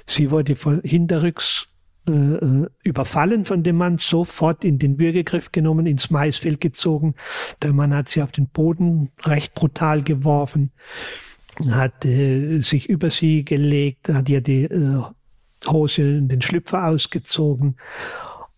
Sie 0.05 0.31
wurde 0.31 0.55
von 0.55 0.81
hinterrücks 0.83 1.67
äh, 2.07 2.11
äh, 2.11 2.67
überfallen 2.83 3.45
von 3.45 3.63
dem 3.63 3.77
Mann, 3.77 3.97
sofort 3.99 4.63
in 4.63 4.79
den 4.79 4.97
Würgegriff 4.99 5.51
genommen, 5.51 5.85
ins 5.85 6.09
Maisfeld 6.09 6.61
gezogen. 6.61 7.15
Der 7.61 7.73
Mann 7.73 7.93
hat 7.93 8.09
sie 8.09 8.21
auf 8.21 8.31
den 8.31 8.47
Boden 8.47 9.09
recht 9.23 9.53
brutal 9.53 10.01
geworfen, 10.03 10.71
hat 11.69 12.05
äh, 12.05 12.59
sich 12.59 12.89
über 12.89 13.09
sie 13.09 13.45
gelegt, 13.45 14.09
hat 14.09 14.29
ihr 14.29 14.41
die 14.41 14.63
äh, 14.63 15.01
Hose 15.67 16.17
und 16.17 16.29
den 16.29 16.41
Schlüpfer 16.41 16.85
ausgezogen 16.85 17.75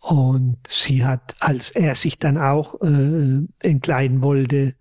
und 0.02 0.57
sie 0.68 1.06
hat, 1.06 1.36
als 1.40 1.69
er 1.69 1.94
sich 1.94 2.18
dann 2.18 2.40
auch 2.40 2.82
äh, 2.82 3.45
entkleiden 3.60 4.22
wollte, 4.23 4.73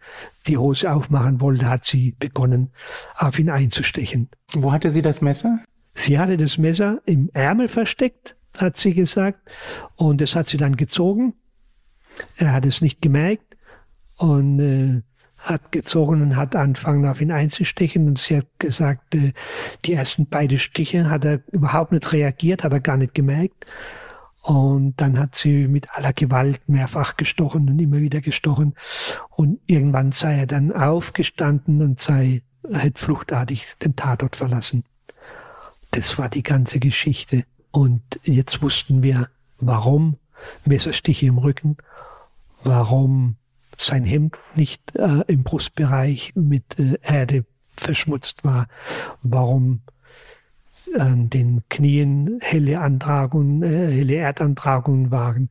die 0.46 0.56
Hose 0.56 0.90
aufmachen 0.90 1.42
wollte, 1.42 1.68
hat 1.68 1.84
sie 1.84 2.16
begonnen, 2.18 2.70
auf 3.16 3.38
ihn 3.38 3.50
einzustechen. 3.50 4.30
Wo 4.54 4.72
hatte 4.72 4.90
sie 4.90 5.02
das 5.02 5.20
Messer? 5.20 5.60
Sie 5.94 6.18
hatte 6.18 6.38
das 6.38 6.56
Messer 6.56 7.02
im 7.04 7.28
Ärmel 7.34 7.68
versteckt, 7.68 8.34
hat 8.58 8.78
sie 8.78 8.94
gesagt, 8.94 9.46
und 9.96 10.22
das 10.22 10.34
hat 10.34 10.48
sie 10.48 10.56
dann 10.56 10.76
gezogen. 10.76 11.34
Er 12.36 12.54
hat 12.54 12.64
es 12.64 12.80
nicht 12.80 13.02
gemerkt 13.02 13.56
und 14.16 14.58
äh, 14.60 15.02
hat 15.36 15.70
gezogen 15.70 16.22
und 16.22 16.36
hat 16.36 16.56
angefangen, 16.56 17.04
auf 17.04 17.20
ihn 17.20 17.30
einzustechen. 17.30 18.08
Und 18.08 18.18
sie 18.18 18.38
hat 18.38 18.46
gesagt, 18.58 19.14
äh, 19.14 19.34
die 19.84 19.92
ersten 19.92 20.26
beiden 20.26 20.58
Stiche 20.58 21.10
hat 21.10 21.26
er 21.26 21.42
überhaupt 21.52 21.92
nicht 21.92 22.10
reagiert, 22.10 22.64
hat 22.64 22.72
er 22.72 22.80
gar 22.80 22.96
nicht 22.96 23.14
gemerkt. 23.14 23.66
Und 24.42 24.94
dann 24.96 25.18
hat 25.18 25.34
sie 25.34 25.68
mit 25.68 25.90
aller 25.94 26.12
Gewalt 26.12 26.66
mehrfach 26.66 27.16
gestochen 27.16 27.68
und 27.68 27.78
immer 27.78 27.98
wieder 27.98 28.20
gestochen. 28.20 28.74
Und 29.28 29.60
irgendwann 29.66 30.12
sei 30.12 30.38
er 30.38 30.46
dann 30.46 30.72
aufgestanden 30.72 31.82
und 31.82 32.00
sei, 32.00 32.42
hätte 32.72 33.00
fluchtartig 33.00 33.66
den 33.82 33.96
Tatort 33.96 34.36
verlassen. 34.36 34.84
Das 35.90 36.18
war 36.18 36.28
die 36.28 36.42
ganze 36.42 36.78
Geschichte. 36.78 37.44
Und 37.70 38.02
jetzt 38.24 38.62
wussten 38.62 39.02
wir, 39.02 39.28
warum 39.58 40.16
Messerstiche 40.64 41.26
im 41.26 41.38
Rücken, 41.38 41.76
warum 42.64 43.36
sein 43.76 44.04
Hemd 44.04 44.36
nicht 44.54 44.94
äh, 44.96 45.22
im 45.26 45.42
Brustbereich 45.42 46.32
mit 46.34 46.78
äh, 46.78 46.98
Erde 47.02 47.44
verschmutzt 47.76 48.44
war, 48.44 48.68
warum 49.22 49.80
an 50.98 51.30
den 51.30 51.62
Knien 51.68 52.38
helle 52.40 52.80
Antragungen, 52.80 53.62
äh, 53.62 53.90
helle 53.90 54.16
Erdantragungen 54.16 55.10
waren 55.10 55.50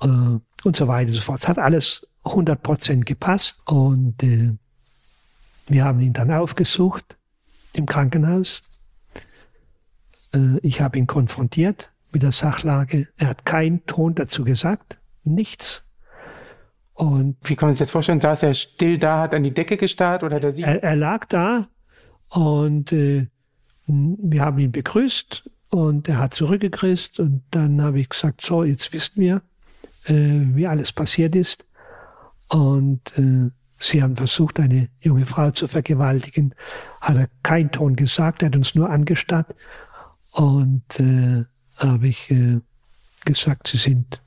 äh, 0.00 0.06
und 0.06 0.76
so 0.76 0.88
weiter 0.88 1.08
und 1.08 1.14
so 1.14 1.20
fort. 1.20 1.42
Es 1.42 1.48
hat 1.48 1.58
alles 1.58 2.06
100 2.24 2.62
Prozent 2.62 3.06
gepasst 3.06 3.60
und 3.66 4.22
äh, 4.22 4.52
wir 5.68 5.84
haben 5.84 6.00
ihn 6.00 6.12
dann 6.12 6.32
aufgesucht 6.32 7.16
im 7.72 7.86
Krankenhaus. 7.86 8.62
Äh, 10.34 10.58
ich 10.62 10.80
habe 10.80 10.98
ihn 10.98 11.06
konfrontiert 11.06 11.92
mit 12.12 12.22
der 12.22 12.32
Sachlage. 12.32 13.08
Er 13.18 13.28
hat 13.28 13.44
keinen 13.44 13.84
Ton 13.86 14.14
dazu 14.14 14.44
gesagt, 14.44 14.98
nichts. 15.24 15.84
Und 16.94 17.36
Wie 17.42 17.56
kann 17.56 17.68
man 17.68 17.74
sich 17.74 17.80
das 17.80 17.90
vorstellen? 17.90 18.20
Saß 18.20 18.42
er 18.42 18.54
still 18.54 18.98
da, 18.98 19.20
hat 19.20 19.34
an 19.34 19.42
die 19.42 19.52
Decke 19.52 19.76
gestarrt 19.76 20.22
oder 20.22 20.36
hat 20.36 20.44
er 20.44 20.52
sie? 20.52 20.62
Er, 20.62 20.82
er 20.82 20.96
lag 20.96 21.26
da 21.26 21.64
und 22.30 22.90
äh, 22.92 23.26
wir 23.86 24.42
haben 24.42 24.58
ihn 24.58 24.72
begrüßt 24.72 25.48
und 25.70 26.08
er 26.08 26.18
hat 26.18 26.34
zurückgegrüßt 26.34 27.20
und 27.20 27.42
dann 27.50 27.82
habe 27.82 28.00
ich 28.00 28.08
gesagt, 28.08 28.42
so, 28.42 28.64
jetzt 28.64 28.92
wissen 28.92 29.20
wir, 29.20 29.42
äh, 30.06 30.14
wie 30.54 30.66
alles 30.66 30.92
passiert 30.92 31.34
ist. 31.36 31.64
Und 32.48 33.00
äh, 33.18 33.50
sie 33.78 34.02
haben 34.02 34.16
versucht, 34.16 34.60
eine 34.60 34.88
junge 35.00 35.26
Frau 35.26 35.50
zu 35.50 35.68
vergewaltigen. 35.68 36.54
Hat 37.00 37.16
er 37.16 37.28
keinen 37.42 37.70
Ton 37.72 37.96
gesagt, 37.96 38.42
er 38.42 38.46
hat 38.46 38.56
uns 38.56 38.74
nur 38.74 38.90
angestarrt. 38.90 39.54
Und 40.32 41.00
äh, 41.00 41.44
habe 41.76 42.08
ich 42.08 42.30
äh, 42.30 42.60
gesagt, 43.24 43.68
sie 43.68 43.78
sind 43.78 44.20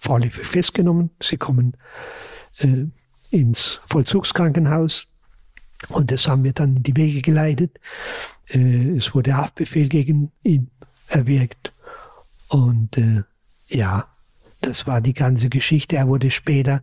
vorläufig 0.00 0.46
festgenommen, 0.46 1.10
sie 1.20 1.38
kommen 1.38 1.76
äh, 2.58 2.86
ins 3.30 3.80
Vollzugskrankenhaus. 3.86 5.06
Und 5.88 6.10
das 6.10 6.28
haben 6.28 6.44
wir 6.44 6.52
dann 6.52 6.76
in 6.76 6.82
die 6.82 6.96
Wege 6.96 7.22
geleitet. 7.22 7.78
Äh, 8.48 8.96
es 8.96 9.14
wurde 9.14 9.36
Haftbefehl 9.36 9.88
gegen 9.88 10.32
ihn 10.42 10.70
erwirkt. 11.08 11.72
Und 12.48 12.96
äh, 12.98 13.22
ja, 13.68 14.08
das 14.60 14.86
war 14.86 15.00
die 15.00 15.14
ganze 15.14 15.48
Geschichte. 15.48 15.96
Er 15.96 16.08
wurde 16.08 16.30
später 16.30 16.82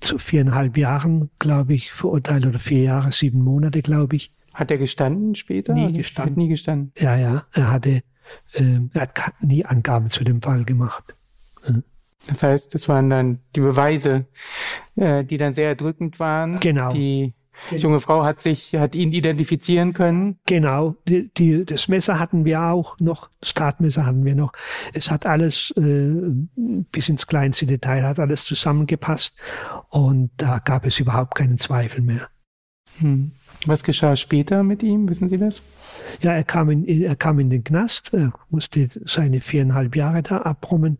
zu 0.00 0.18
viereinhalb 0.18 0.76
Jahren, 0.76 1.30
glaube 1.38 1.74
ich, 1.74 1.92
verurteilt 1.92 2.46
oder 2.46 2.58
vier 2.58 2.82
Jahre, 2.82 3.12
sieben 3.12 3.42
Monate, 3.42 3.82
glaube 3.82 4.16
ich. 4.16 4.32
Hat 4.54 4.70
er 4.70 4.78
gestanden 4.78 5.34
später? 5.34 5.72
Nie 5.74 5.92
gestanden. 5.92 6.36
nie 6.36 6.48
gestanden. 6.48 6.92
Ja, 6.98 7.16
ja. 7.16 7.44
Er 7.52 7.70
hatte, 7.70 8.02
äh, 8.54 8.80
er 8.92 9.00
hat 9.00 9.12
nie 9.40 9.64
Angaben 9.64 10.10
zu 10.10 10.24
dem 10.24 10.42
Fall 10.42 10.64
gemacht. 10.64 11.14
Ja. 11.68 11.74
Das 12.26 12.42
heißt, 12.42 12.74
das 12.74 12.88
waren 12.88 13.08
dann 13.08 13.40
die 13.54 13.60
Beweise, 13.60 14.26
äh, 14.96 15.24
die 15.24 15.38
dann 15.38 15.54
sehr 15.54 15.68
erdrückend 15.68 16.20
waren. 16.20 16.60
Genau. 16.60 16.92
Die 16.92 17.32
die 17.70 17.76
junge 17.76 18.00
Frau 18.00 18.24
hat 18.24 18.40
sich, 18.40 18.74
hat 18.74 18.94
ihn 18.94 19.12
identifizieren 19.12 19.92
können. 19.92 20.38
Genau, 20.46 20.96
die, 21.06 21.30
die, 21.34 21.64
das 21.64 21.88
Messer 21.88 22.18
hatten 22.18 22.44
wir 22.44 22.62
auch 22.62 22.98
noch, 23.00 23.30
das 23.40 23.54
Tatmesser 23.54 24.06
hatten 24.06 24.24
wir 24.24 24.34
noch. 24.34 24.52
Es 24.94 25.10
hat 25.10 25.26
alles 25.26 25.72
äh, 25.76 26.12
bis 26.56 27.08
ins 27.08 27.26
kleinste 27.26 27.66
Detail 27.66 28.04
hat 28.04 28.18
alles 28.18 28.44
zusammengepasst 28.44 29.34
und 29.88 30.30
da 30.36 30.58
gab 30.58 30.86
es 30.86 30.98
überhaupt 30.98 31.34
keinen 31.34 31.58
Zweifel 31.58 32.00
mehr. 32.00 32.28
Hm. 33.00 33.32
Was 33.66 33.82
geschah 33.82 34.14
später 34.16 34.62
mit 34.62 34.82
ihm? 34.82 35.08
Wissen 35.08 35.28
Sie 35.28 35.38
das? 35.38 35.60
Ja, 36.22 36.32
er 36.32 36.44
kam 36.44 36.70
in, 36.70 36.86
er 36.86 37.16
kam 37.16 37.38
in 37.38 37.50
den 37.50 37.64
Knast, 37.64 38.14
er 38.14 38.32
musste 38.50 38.88
seine 39.04 39.40
viereinhalb 39.40 39.96
Jahre 39.96 40.22
da 40.22 40.38
abbrummen. 40.38 40.98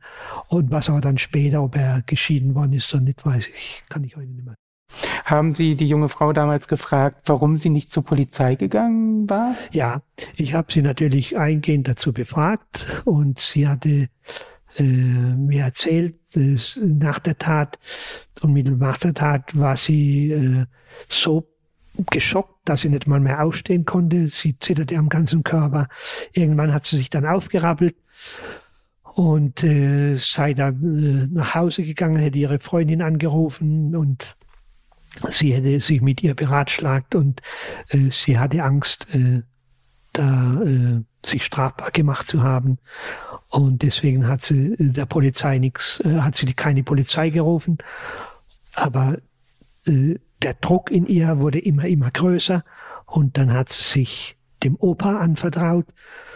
Und 0.48 0.70
was 0.70 0.89
aber 0.89 1.01
dann 1.01 1.18
später, 1.18 1.62
ob 1.62 1.76
er 1.76 2.02
geschieden 2.05 2.55
worden 2.55 2.72
ist 2.72 2.93
oder 2.93 3.05
nicht, 3.05 3.24
weiß 3.24 3.47
ich, 3.47 3.85
kann 3.89 4.05
ich 4.05 4.16
heute 4.16 4.28
nicht 4.28 4.44
mehr. 4.44 4.56
Haben 5.28 5.55
Sie 5.55 5.74
die 5.77 5.86
junge 5.86 6.09
Frau 6.09 6.32
damals 6.32 6.69
gefragt, 6.69 7.23
warum 7.27 7.59
sie 7.59 7.69
nicht 7.69 7.90
zur 7.90 8.02
Polizei 8.02 8.55
gegangen 8.55 9.28
war? 9.28 9.55
Ja, 9.73 10.01
ich 10.36 10.55
habe 10.55 10.73
sie 10.73 10.81
natürlich 10.81 11.36
eingehend 11.36 11.86
dazu 11.86 12.15
befragt 12.15 13.02
und 13.05 13.39
sie 13.39 13.69
hatte 13.69 14.09
äh, 14.78 14.82
mir 14.82 15.65
erzählt, 15.65 16.15
dass 16.32 16.78
nach 16.82 17.19
der 17.19 17.36
Tat, 17.36 17.78
unmittelbar 18.40 18.93
nach 18.93 18.98
der 18.98 19.12
Tat 19.12 19.59
war 19.59 19.77
sie 19.77 20.32
äh, 20.32 20.65
so 21.10 21.47
geschockt, 22.10 22.60
dass 22.65 22.81
sie 22.81 22.89
nicht 22.89 23.06
mal 23.06 23.20
mehr 23.20 23.44
aufstehen 23.44 23.85
konnte. 23.85 24.28
Sie 24.28 24.59
zitterte 24.59 24.97
am 24.97 25.10
ganzen 25.10 25.43
Körper. 25.43 25.89
Irgendwann 26.32 26.73
hat 26.73 26.86
sie 26.86 26.97
sich 26.97 27.10
dann 27.10 27.27
aufgerappelt 27.27 27.97
und 29.15 29.62
äh, 29.62 30.16
sei 30.16 30.55
dann 30.55 30.82
äh, 30.82 31.28
nach 31.35 31.55
Hause 31.55 31.82
gegangen, 31.82 32.16
hätte 32.16 32.39
ihre 32.39 32.60
Freundin 32.60 33.02
angerufen 33.02 33.94
und 33.94 34.38
sie 35.24 35.55
hätte 35.55 35.81
sich 35.81 36.01
mit 36.01 36.23
ihr 36.23 36.35
beratschlagt 36.35 37.15
und 37.15 37.40
äh, 37.90 38.11
sie 38.11 38.39
hatte 38.39 38.62
Angst, 38.62 39.15
äh, 39.15 39.43
da 40.12 40.61
äh, 40.62 41.03
sich 41.24 41.45
strafbar 41.45 41.90
gemacht 41.90 42.27
zu 42.27 42.43
haben. 42.43 42.78
Und 43.49 43.82
deswegen 43.82 44.27
hat 44.27 44.43
sie 44.43 44.74
äh, 44.74 44.93
der 44.93 45.07
Polizei 45.07 45.59
nichts, 45.59 46.01
äh, 46.01 46.20
hat 46.20 46.36
sie 46.36 46.53
keine 46.53 46.82
Polizei 46.82 47.31
gerufen. 47.31 47.78
Aber 48.74 49.19
äh, 49.86 50.16
der 50.43 50.55
Druck 50.55 50.90
in 50.90 51.07
ihr 51.07 51.39
wurde 51.39 51.59
immer, 51.59 51.86
immer 51.86 52.11
größer 52.11 52.65
und 53.07 53.39
dann 53.39 53.53
hat 53.53 53.70
sie 53.70 53.82
sich 53.82 54.36
dem 54.62 54.77
Opa 54.77 55.19
anvertraut, 55.19 55.86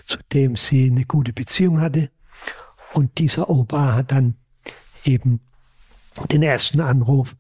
zu 0.07 0.19
dem 0.33 0.57
sie 0.57 0.91
eine 0.91 1.05
gute 1.05 1.33
Beziehung 1.33 1.81
hatte. 1.81 2.11
Und 2.93 3.19
dieser 3.19 3.49
Opa 3.49 3.95
hat 3.95 4.13
dann 4.13 4.35
eben 5.05 5.41
den 6.31 6.43
ersten 6.43 6.81
Anruf 6.81 7.37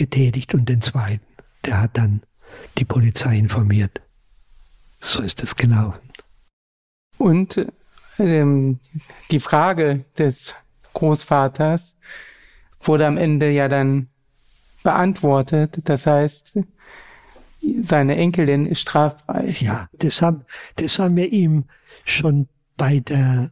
getätigt 0.00 0.54
und 0.54 0.66
den 0.66 0.80
zweiten. 0.80 1.26
Der 1.66 1.82
hat 1.82 1.98
dann 1.98 2.22
die 2.78 2.86
Polizei 2.86 3.36
informiert. 3.36 4.00
So 4.98 5.22
ist 5.22 5.42
es 5.42 5.54
gelaufen. 5.54 6.00
Und 7.18 7.66
ähm, 8.18 8.80
die 9.30 9.40
Frage 9.40 10.06
des 10.16 10.54
Großvaters 10.94 11.96
wurde 12.80 13.06
am 13.06 13.18
Ende 13.18 13.50
ja 13.50 13.68
dann 13.68 14.08
beantwortet. 14.82 15.80
Das 15.84 16.06
heißt, 16.06 16.58
seine 17.82 18.16
Enkelin 18.16 18.64
ist 18.64 18.80
straffrei. 18.80 19.48
Ja, 19.60 19.86
das 19.92 20.22
haben, 20.22 20.46
das 20.76 20.98
haben 20.98 21.16
wir 21.16 21.30
ihm 21.30 21.64
schon 22.06 22.48
bei 22.78 23.00
der, 23.00 23.50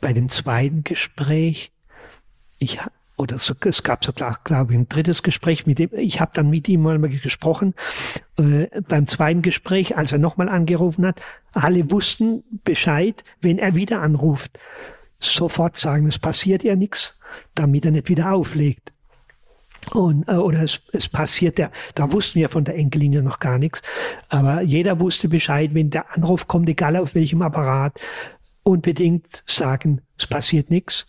bei 0.00 0.12
dem 0.12 0.28
zweiten 0.28 0.84
Gespräch, 0.84 1.72
ich, 2.60 2.78
oder 3.22 3.38
so, 3.38 3.54
es 3.64 3.82
gab 3.82 4.04
so, 4.04 4.12
glaube 4.12 4.72
ich, 4.72 4.78
ein 4.78 4.88
drittes 4.88 5.22
Gespräch 5.22 5.66
mit 5.66 5.78
ihm. 5.78 5.90
Ich 5.92 6.20
habe 6.20 6.32
dann 6.34 6.50
mit 6.50 6.68
ihm 6.68 6.82
mal 6.82 6.98
gesprochen. 6.98 7.74
Äh, 8.36 8.66
beim 8.88 9.06
zweiten 9.06 9.42
Gespräch, 9.42 9.96
als 9.96 10.12
er 10.12 10.18
nochmal 10.18 10.48
angerufen 10.48 11.06
hat, 11.06 11.22
alle 11.52 11.90
wussten 11.90 12.42
Bescheid, 12.64 13.22
wenn 13.40 13.58
er 13.58 13.74
wieder 13.76 14.02
anruft. 14.02 14.58
Sofort 15.20 15.76
sagen, 15.76 16.08
es 16.08 16.18
passiert 16.18 16.64
ja 16.64 16.74
nichts, 16.74 17.16
damit 17.54 17.84
er 17.84 17.92
nicht 17.92 18.08
wieder 18.08 18.32
auflegt. 18.32 18.92
Und, 19.92 20.28
äh, 20.28 20.32
oder 20.32 20.62
es, 20.62 20.82
es 20.92 21.08
passiert, 21.08 21.58
ja, 21.60 21.70
da 21.94 22.10
wussten 22.10 22.40
wir 22.40 22.48
von 22.48 22.64
der 22.64 22.74
Enkelin 22.74 23.12
ja 23.12 23.22
noch 23.22 23.38
gar 23.38 23.58
nichts. 23.58 23.82
Aber 24.30 24.62
jeder 24.62 24.98
wusste 24.98 25.28
Bescheid, 25.28 25.70
wenn 25.74 25.90
der 25.90 26.12
Anruf 26.14 26.48
kommt, 26.48 26.68
egal 26.68 26.96
auf 26.96 27.14
welchem 27.14 27.42
Apparat, 27.42 28.00
unbedingt 28.64 29.42
sagen, 29.46 30.00
es 30.18 30.26
passiert 30.26 30.70
nichts. 30.70 31.06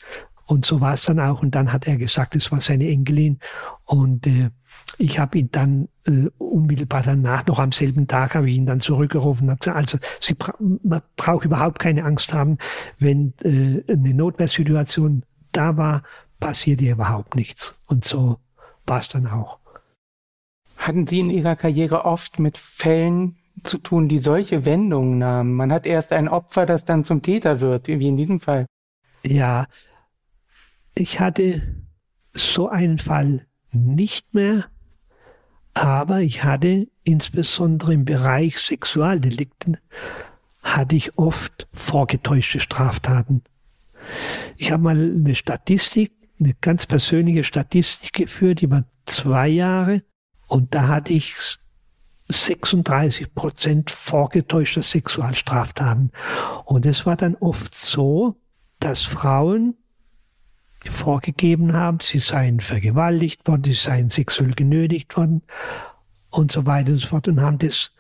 Und 0.53 0.65
so 0.65 0.81
war 0.81 0.93
es 0.93 1.03
dann 1.05 1.19
auch. 1.19 1.41
Und 1.41 1.55
dann 1.55 1.73
hat 1.73 1.87
er 1.87 1.97
gesagt, 1.97 2.35
es 2.35 2.51
war 2.51 2.61
seine 2.61 2.87
Enkelin. 2.87 3.39
Und 3.85 4.27
äh, 4.27 4.51
ich 4.99 5.17
habe 5.17 5.39
ihn 5.39 5.49
dann 5.51 5.89
äh, 6.05 6.29
unmittelbar 6.37 7.01
danach, 7.01 7.47
noch 7.47 7.57
am 7.57 7.71
selben 7.71 8.07
Tag, 8.07 8.35
habe 8.35 8.47
ich 8.47 8.57
ihn 8.57 8.67
dann 8.67 8.79
zurückgerufen. 8.79 9.49
Hab 9.49 9.61
gesagt, 9.61 9.77
also 9.77 9.97
Sie 10.19 10.35
bra 10.35 10.53
man 10.59 11.01
braucht 11.15 11.45
überhaupt 11.45 11.79
keine 11.79 12.03
Angst 12.05 12.33
haben, 12.33 12.59
wenn 12.99 13.33
äh, 13.41 13.81
eine 13.91 14.13
Notwehrsituation 14.13 15.23
da 15.53 15.75
war, 15.75 16.03
passiert 16.39 16.81
ihr 16.81 16.91
überhaupt 16.91 17.35
nichts. 17.35 17.73
Und 17.87 18.05
so 18.05 18.37
war 18.85 18.99
es 18.99 19.09
dann 19.09 19.25
auch. 19.25 19.57
Hatten 20.77 21.07
Sie 21.07 21.19
in 21.19 21.31
Ihrer 21.31 21.55
Karriere 21.55 22.05
oft 22.05 22.37
mit 22.37 22.59
Fällen 22.59 23.37
zu 23.63 23.79
tun, 23.79 24.07
die 24.07 24.19
solche 24.19 24.65
Wendungen 24.65 25.17
nahmen? 25.17 25.53
Man 25.55 25.71
hat 25.71 25.87
erst 25.87 26.13
ein 26.13 26.27
Opfer, 26.27 26.67
das 26.67 26.85
dann 26.85 27.03
zum 27.03 27.23
Täter 27.23 27.59
wird, 27.59 27.87
wie 27.87 28.07
in 28.07 28.17
diesem 28.17 28.39
Fall. 28.39 28.67
Ja, 29.25 29.65
ich 30.95 31.19
hatte 31.19 31.61
so 32.33 32.69
einen 32.69 32.97
Fall 32.97 33.45
nicht 33.71 34.33
mehr, 34.33 34.65
aber 35.73 36.21
ich 36.21 36.43
hatte 36.43 36.87
insbesondere 37.03 37.93
im 37.93 38.05
Bereich 38.05 38.59
Sexualdelikten 38.59 39.77
hatte 40.61 40.95
ich 40.95 41.17
oft 41.17 41.67
vorgetäuschte 41.73 42.59
Straftaten. 42.59 43.43
Ich 44.57 44.71
habe 44.71 44.83
mal 44.83 44.97
eine 44.97 45.35
Statistik 45.35 46.13
eine 46.39 46.53
ganz 46.61 46.85
persönliche 46.85 47.43
Statistik 47.43 48.13
geführt 48.13 48.61
über 48.61 48.85
zwei 49.05 49.47
Jahre 49.47 50.01
und 50.47 50.73
da 50.75 50.87
hatte 50.87 51.13
ich 51.13 51.35
36 52.27 53.33
Prozent 53.33 53.91
vorgetäuschter 53.91 54.83
Sexualstraftaten. 54.83 56.11
Und 56.65 56.85
es 56.85 57.05
war 57.05 57.15
dann 57.15 57.35
oft 57.35 57.75
so, 57.75 58.35
dass 58.79 59.03
Frauen 59.03 59.75
vorgegeben 60.89 61.73
haben, 61.73 61.99
sie 62.01 62.19
seien 62.19 62.59
vergewaltigt 62.59 63.47
worden, 63.47 63.63
sie 63.65 63.73
seien 63.73 64.09
sexuell 64.09 64.53
genötigt 64.53 65.15
worden 65.15 65.43
und 66.29 66.51
so 66.51 66.65
weiter 66.65 66.91
und 66.91 66.99
so 66.99 67.07
fort 67.07 67.27
und 67.27 67.41
haben 67.41 67.59
das 67.59 67.91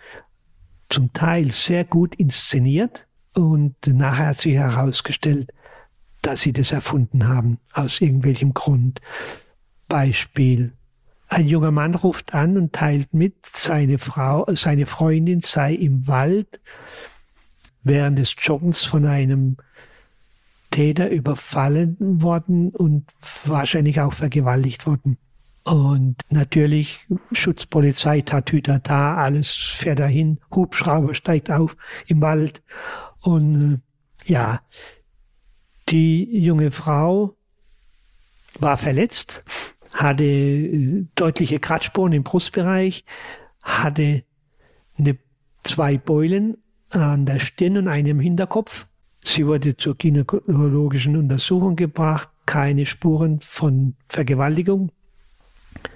zum 0.89 1.13
Teil 1.13 1.51
sehr 1.51 1.85
gut 1.85 2.15
inszeniert. 2.15 3.07
Und 3.33 3.75
nachher 3.87 4.27
hat 4.27 4.37
sich 4.37 4.53
herausgestellt, 4.53 5.51
dass 6.21 6.41
sie 6.41 6.53
das 6.53 6.71
erfunden 6.71 7.27
haben, 7.27 7.59
aus 7.73 7.99
irgendwelchem 7.99 8.53
Grund. 8.53 9.01
Beispiel. 9.87 10.73
Ein 11.27 11.47
junger 11.47 11.71
Mann 11.71 11.95
ruft 11.95 12.33
an 12.35 12.57
und 12.57 12.73
teilt 12.73 13.13
mit, 13.13 13.45
seine 13.45 13.97
Frau, 13.97 14.45
seine 14.53 14.85
Freundin 14.85 15.41
sei 15.41 15.73
im 15.73 16.07
Wald 16.07 16.59
während 17.83 18.19
des 18.19 18.35
Joggens 18.39 18.83
von 18.83 19.05
einem 19.05 19.57
Täter 20.73 21.11
überfallen 21.11 21.97
worden 21.99 22.71
und 22.71 23.05
wahrscheinlich 23.45 24.01
auch 24.01 24.13
vergewaltigt 24.13 24.87
worden. 24.87 25.19
Und 25.63 26.15
natürlich 26.29 27.05
Schutzpolizei, 27.31 28.21
Tatütata, 28.21 29.15
alles 29.15 29.53
fährt 29.53 29.99
dahin, 29.99 30.39
Hubschrauber 30.53 31.13
steigt 31.13 31.51
auf 31.51 31.77
im 32.07 32.21
Wald. 32.21 32.63
Und 33.21 33.83
äh, 34.25 34.31
ja, 34.31 34.61
die 35.89 36.39
junge 36.39 36.71
Frau 36.71 37.35
war 38.57 38.77
verletzt, 38.77 39.43
hatte 39.91 40.23
äh, 40.23 41.05
deutliche 41.13 41.59
Kratzspuren 41.59 42.13
im 42.13 42.23
Brustbereich, 42.23 43.05
hatte 43.61 44.23
eine, 44.97 45.19
zwei 45.63 45.99
Beulen 45.99 46.57
an 46.89 47.27
der 47.27 47.39
Stirn 47.39 47.77
und 47.77 47.87
einem 47.87 48.19
Hinterkopf. 48.19 48.87
Sie 49.23 49.47
wurde 49.47 49.77
zur 49.77 49.97
gynäkologischen 49.97 51.15
Untersuchung 51.15 51.75
gebracht, 51.75 52.29
keine 52.45 52.85
Spuren 52.85 53.39
von 53.39 53.95
Vergewaltigung, 54.09 54.91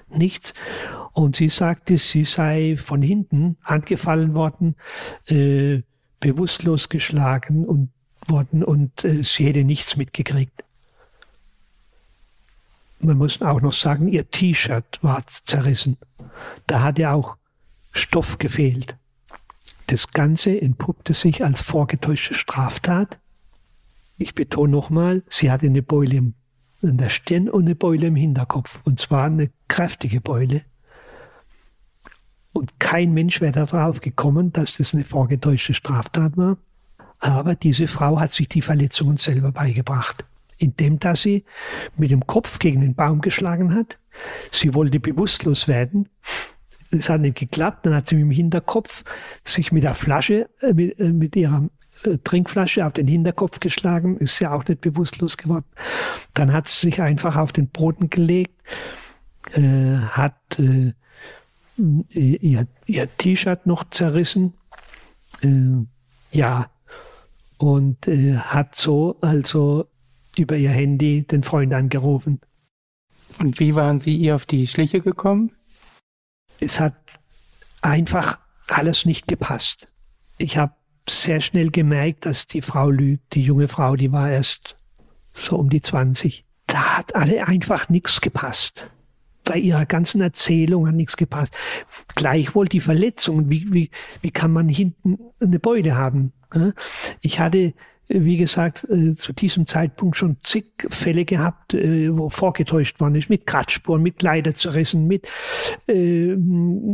nichts. 0.08 0.54
Und 1.12 1.36
sie 1.36 1.48
sagte, 1.48 1.98
sie 1.98 2.24
sei 2.24 2.76
von 2.78 3.02
hinten 3.02 3.56
angefallen 3.62 4.34
worden, 4.34 4.76
äh, 5.26 5.82
bewusstlos 6.20 6.88
geschlagen 6.88 7.64
und 7.64 7.90
worden 8.26 8.62
und 8.64 9.04
äh, 9.04 9.22
sie 9.22 9.46
hätte 9.46 9.64
nichts 9.64 9.96
mitgekriegt. 9.96 10.64
Man 13.00 13.18
muss 13.18 13.40
auch 13.42 13.60
noch 13.60 13.72
sagen, 13.72 14.08
ihr 14.08 14.28
T-Shirt 14.28 14.98
war 15.02 15.24
zerrissen. 15.26 15.96
Da 16.66 16.82
hatte 16.82 17.10
auch 17.10 17.36
Stoff 17.92 18.38
gefehlt. 18.38 18.96
Das 19.88 20.10
Ganze 20.10 20.60
entpuppte 20.60 21.14
sich 21.14 21.42
als 21.42 21.62
vorgetäuschte 21.62 22.34
Straftat. 22.34 23.18
Ich 24.18 24.34
betone 24.34 24.70
nochmal, 24.70 25.22
sie 25.30 25.50
hatte 25.50 25.64
eine 25.64 25.82
Beule 25.82 26.34
in 26.82 26.98
der 26.98 27.08
Stirn 27.08 27.48
und 27.48 27.64
eine 27.64 27.74
Beule 27.74 28.08
im 28.08 28.14
Hinterkopf. 28.14 28.80
Und 28.84 29.00
zwar 29.00 29.24
eine 29.24 29.50
kräftige 29.66 30.20
Beule. 30.20 30.60
Und 32.52 32.78
kein 32.78 33.14
Mensch 33.14 33.40
wäre 33.40 33.64
darauf 33.64 34.02
gekommen, 34.02 34.52
dass 34.52 34.76
das 34.76 34.92
eine 34.92 35.04
vorgetäuschte 35.04 35.72
Straftat 35.72 36.36
war. 36.36 36.58
Aber 37.20 37.54
diese 37.54 37.88
Frau 37.88 38.20
hat 38.20 38.34
sich 38.34 38.48
die 38.50 38.62
Verletzungen 38.62 39.16
selber 39.16 39.52
beigebracht, 39.52 40.26
indem 40.58 40.98
dass 40.98 41.22
sie 41.22 41.44
mit 41.96 42.10
dem 42.10 42.26
Kopf 42.26 42.58
gegen 42.58 42.82
den 42.82 42.94
Baum 42.94 43.22
geschlagen 43.22 43.74
hat. 43.74 43.98
Sie 44.52 44.74
wollte 44.74 45.00
bewusstlos 45.00 45.66
werden. 45.66 46.10
Es 46.90 47.08
hat 47.08 47.20
nicht 47.20 47.36
geklappt. 47.38 47.86
Dann 47.86 47.94
hat 47.94 48.08
sie 48.08 48.16
mit 48.16 48.24
dem 48.24 48.30
Hinterkopf 48.30 49.04
sich 49.44 49.72
mit 49.72 49.82
der 49.82 49.94
Flasche, 49.94 50.48
äh, 50.60 50.72
mit, 50.72 50.98
äh, 50.98 51.12
mit 51.12 51.36
ihrer 51.36 51.68
äh, 52.04 52.18
Trinkflasche 52.18 52.86
auf 52.86 52.92
den 52.92 53.08
Hinterkopf 53.08 53.60
geschlagen, 53.60 54.16
ist 54.18 54.40
ja 54.40 54.52
auch 54.52 54.64
nicht 54.66 54.80
bewusstlos 54.80 55.36
geworden. 55.36 55.64
Dann 56.34 56.52
hat 56.52 56.68
sie 56.68 56.88
sich 56.88 57.02
einfach 57.02 57.36
auf 57.36 57.52
den 57.52 57.68
Boden 57.68 58.10
gelegt, 58.10 58.54
äh, 59.54 59.96
hat 59.96 60.36
äh, 60.58 60.92
ihr, 61.76 62.66
ihr 62.86 63.16
T-Shirt 63.16 63.66
noch 63.66 63.88
zerrissen. 63.90 64.54
Äh, 65.42 65.86
ja, 66.32 66.66
und 67.58 68.06
hat 68.06 68.76
so 68.76 69.16
also 69.20 69.86
über 70.38 70.56
ihr 70.56 70.70
Handy 70.70 71.24
den 71.24 71.42
Freund 71.42 71.74
angerufen. 71.74 72.40
Und 73.40 73.58
wie 73.58 73.74
waren 73.74 73.98
Sie 73.98 74.16
ihr 74.16 74.36
auf 74.36 74.46
die 74.46 74.66
Schliche 74.66 75.00
gekommen? 75.00 75.52
Es 76.60 76.80
hat 76.80 76.94
einfach 77.80 78.40
alles 78.68 79.04
nicht 79.04 79.28
gepasst. 79.28 79.88
Ich 80.38 80.56
habe 80.56 80.74
sehr 81.08 81.40
schnell 81.40 81.70
gemerkt, 81.70 82.26
dass 82.26 82.46
die 82.46 82.62
Frau 82.62 82.90
lügt. 82.90 83.34
Die 83.34 83.42
junge 83.42 83.68
Frau, 83.68 83.96
die 83.96 84.12
war 84.12 84.30
erst 84.30 84.76
so 85.34 85.56
um 85.56 85.70
die 85.70 85.80
20. 85.80 86.44
Da 86.66 86.98
hat 86.98 87.14
alle 87.14 87.46
einfach 87.46 87.88
nichts 87.88 88.20
gepasst. 88.20 88.90
Bei 89.44 89.56
ihrer 89.56 89.86
ganzen 89.86 90.20
Erzählung 90.20 90.86
hat 90.86 90.94
nichts 90.94 91.16
gepasst. 91.16 91.54
Gleichwohl 92.14 92.68
die 92.68 92.80
Verletzungen. 92.80 93.48
Wie, 93.48 93.72
wie, 93.72 93.90
wie 94.20 94.30
kann 94.30 94.52
man 94.52 94.68
hinten 94.68 95.18
eine 95.40 95.58
Beule 95.58 95.96
haben? 95.96 96.32
Ich 97.22 97.40
hatte 97.40 97.72
wie 98.08 98.38
gesagt, 98.38 98.86
äh, 98.90 99.14
zu 99.14 99.32
diesem 99.32 99.66
Zeitpunkt 99.66 100.16
schon 100.16 100.38
zig 100.42 100.66
Fälle 100.88 101.24
gehabt, 101.24 101.74
äh, 101.74 102.16
wo 102.16 102.30
vorgetäuscht 102.30 103.00
worden 103.00 103.16
ist, 103.16 103.28
mit 103.28 103.46
Kratzspuren, 103.46 104.02
mit 104.02 104.18
Kleider 104.18 104.54
zerrissen, 104.54 105.06
mit 105.06 105.28
äh, 105.86 106.34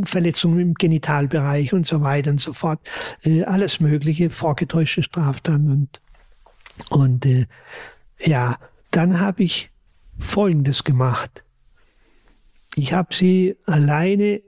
Verletzungen 0.03 0.59
im 0.59 0.73
Genitalbereich 0.73 1.73
und 1.73 1.85
so 1.85 2.01
weiter 2.01 2.31
und 2.31 2.41
so 2.41 2.53
fort. 2.53 2.79
Äh, 3.23 3.43
alles 3.43 3.79
Mögliche, 3.79 4.29
vorgetäuschte 4.29 5.03
Straftaten 5.03 5.71
und, 5.71 6.01
und 6.89 7.25
ja, 8.19 8.57
dann 8.91 9.19
habe 9.19 9.43
ich 9.43 9.69
Folgendes 10.19 10.83
gemacht. 10.83 11.43
Ich 12.75 12.93
habe 12.93 13.13
sie 13.13 13.55
alleine 13.65 14.41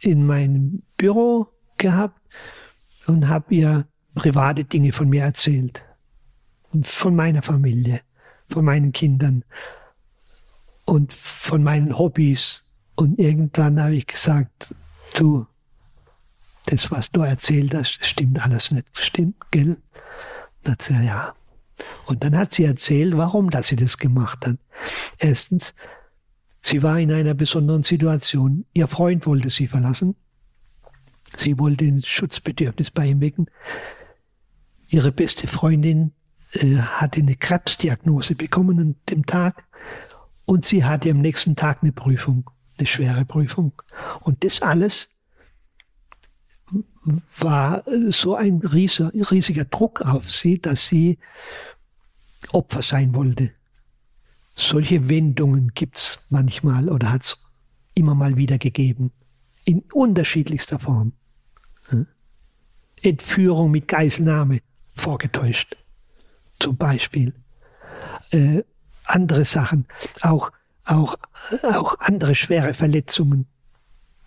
in 0.00 0.26
meinem 0.26 0.82
Büro 0.96 1.48
gehabt 1.76 2.20
und 3.06 3.28
habe 3.28 3.54
ihr 3.54 3.86
private 4.14 4.64
Dinge 4.64 4.92
von 4.92 5.08
mir 5.08 5.24
erzählt. 5.24 5.84
Von 6.82 7.14
meiner 7.14 7.42
Familie, 7.42 8.00
von 8.48 8.64
meinen 8.64 8.92
Kindern 8.92 9.44
und 10.84 11.12
von 11.12 11.62
meinen 11.62 11.98
Hobbys. 11.98 12.64
Und 12.96 13.18
irgendwann 13.18 13.80
habe 13.80 13.96
ich 13.96 14.06
gesagt, 14.06 14.74
du, 15.14 15.46
das, 16.66 16.90
was 16.90 17.10
du 17.10 17.22
erzählt 17.22 17.74
hast, 17.74 18.04
stimmt 18.04 18.40
alles 18.40 18.70
nicht. 18.70 18.86
Stimmt, 18.98 19.36
gell? 19.50 19.76
Dann 20.62 20.72
hat 20.72 20.82
sie, 20.82 20.94
ja. 20.94 21.34
Und 22.06 22.24
dann 22.24 22.36
hat 22.36 22.52
sie 22.52 22.64
erzählt, 22.64 23.16
warum 23.16 23.50
dass 23.50 23.68
sie 23.68 23.76
das 23.76 23.98
gemacht 23.98 24.46
hat. 24.46 24.56
Erstens, 25.18 25.74
sie 26.62 26.82
war 26.82 26.98
in 26.98 27.12
einer 27.12 27.34
besonderen 27.34 27.82
Situation. 27.82 28.64
Ihr 28.72 28.88
Freund 28.88 29.26
wollte 29.26 29.50
sie 29.50 29.68
verlassen. 29.68 30.14
Sie 31.36 31.58
wollte 31.58 31.84
ein 31.84 32.02
Schutzbedürfnis 32.02 32.90
bei 32.90 33.06
ihm 33.06 33.20
wecken. 33.20 33.50
Ihre 34.88 35.12
beste 35.12 35.46
Freundin 35.48 36.12
äh, 36.54 36.76
hatte 36.76 37.20
eine 37.20 37.36
Krebsdiagnose 37.36 38.34
bekommen 38.34 38.80
an 38.80 38.96
dem 39.08 39.26
Tag 39.26 39.64
und 40.44 40.64
sie 40.64 40.84
hatte 40.84 41.10
am 41.10 41.20
nächsten 41.20 41.56
Tag 41.56 41.82
eine 41.82 41.92
Prüfung, 41.92 42.50
eine 42.78 42.86
schwere 42.86 43.24
Prüfung. 43.24 43.72
Und 44.20 44.44
das 44.44 44.62
alles 44.62 45.10
war 47.38 47.84
so 48.08 48.34
ein 48.34 48.58
riesiger, 48.60 49.12
riesiger 49.30 49.64
Druck 49.64 50.00
auf 50.02 50.30
sie, 50.30 50.60
dass 50.60 50.88
sie 50.88 51.18
Opfer 52.52 52.82
sein 52.82 53.14
wollte. 53.14 53.52
Solche 54.54 55.08
Wendungen 55.08 55.72
gibt's 55.74 56.20
manchmal 56.28 56.88
oder 56.88 57.12
hat's 57.12 57.38
immer 57.94 58.14
mal 58.14 58.36
wieder 58.36 58.58
gegeben. 58.58 59.12
In 59.64 59.82
unterschiedlichster 59.92 60.78
Form. 60.78 61.12
Entführung 63.02 63.70
mit 63.70 63.88
Geiselnahme 63.88 64.60
vorgetäuscht. 64.94 65.76
Zum 66.64 66.78
Beispiel. 66.78 67.34
Äh, 68.30 68.62
andere 69.04 69.44
Sachen, 69.44 69.84
auch, 70.22 70.50
auch, 70.86 71.16
auch 71.62 71.98
andere 71.98 72.34
schwere 72.34 72.72
Verletzungen, 72.72 73.46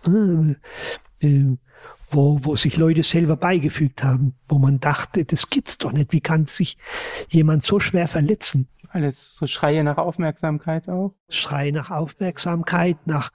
äh, 0.05 1.25
äh, 1.27 1.57
wo, 2.11 2.39
wo 2.43 2.55
sich 2.55 2.77
Leute 2.77 3.01
selber 3.01 3.37
beigefügt 3.37 4.03
haben, 4.03 4.35
wo 4.47 4.59
man 4.59 4.79
dachte, 4.79 5.25
das 5.25 5.49
gibt's 5.49 5.79
doch 5.79 5.91
nicht. 5.91 6.13
Wie 6.13 6.21
kann 6.21 6.45
sich 6.45 6.77
jemand 7.29 7.63
so 7.63 7.79
schwer 7.79 8.07
verletzen? 8.07 8.67
Alles 8.89 9.35
so 9.35 9.47
Schreie 9.47 9.83
nach 9.83 9.97
Aufmerksamkeit 9.97 10.87
auch? 10.89 11.15
Schreie 11.29 11.71
nach 11.71 11.89
Aufmerksamkeit, 11.89 12.97
nach, 13.05 13.31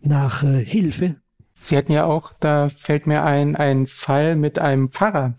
nach 0.00 0.42
äh, 0.42 0.64
Hilfe. 0.64 1.14
Sie 1.62 1.76
hatten 1.76 1.92
ja 1.92 2.06
auch, 2.06 2.32
da 2.40 2.68
fällt 2.70 3.06
mir 3.06 3.22
ein, 3.22 3.54
ein 3.54 3.86
Fall 3.86 4.34
mit 4.34 4.58
einem 4.58 4.90
Pfarrer, 4.90 5.34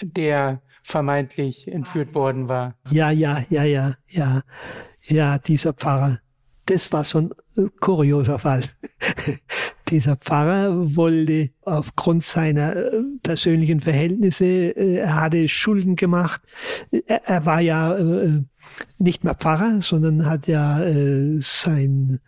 der 0.00 0.62
vermeintlich 0.82 1.68
entführt 1.68 2.14
worden 2.14 2.48
war. 2.48 2.74
Ja, 2.90 3.10
ja, 3.10 3.38
ja, 3.50 3.64
ja, 3.64 3.94
ja, 4.08 4.42
ja, 5.02 5.38
dieser 5.38 5.72
Pfarrer. 5.72 6.18
Das 6.66 6.92
war 6.92 7.04
so 7.04 7.18
ein 7.18 7.30
äh, 7.56 7.68
kurioser 7.80 8.38
Fall. 8.38 8.62
dieser 9.90 10.16
Pfarrer 10.16 10.96
wollte 10.96 11.50
aufgrund 11.62 12.22
seiner 12.22 12.76
äh, 12.76 13.02
persönlichen 13.22 13.80
Verhältnisse, 13.80 14.44
äh, 14.44 14.96
er 14.98 15.20
hatte 15.20 15.48
Schulden 15.48 15.96
gemacht. 15.96 16.40
Er, 16.90 17.24
er 17.26 17.46
war 17.46 17.60
ja 17.60 17.96
nicht 18.98 19.24
mehr 19.24 19.34
Pfarrer, 19.34 19.82
sondern 19.82 20.24
hat 20.26 20.46
ja 20.46 20.80
sein 21.40 22.20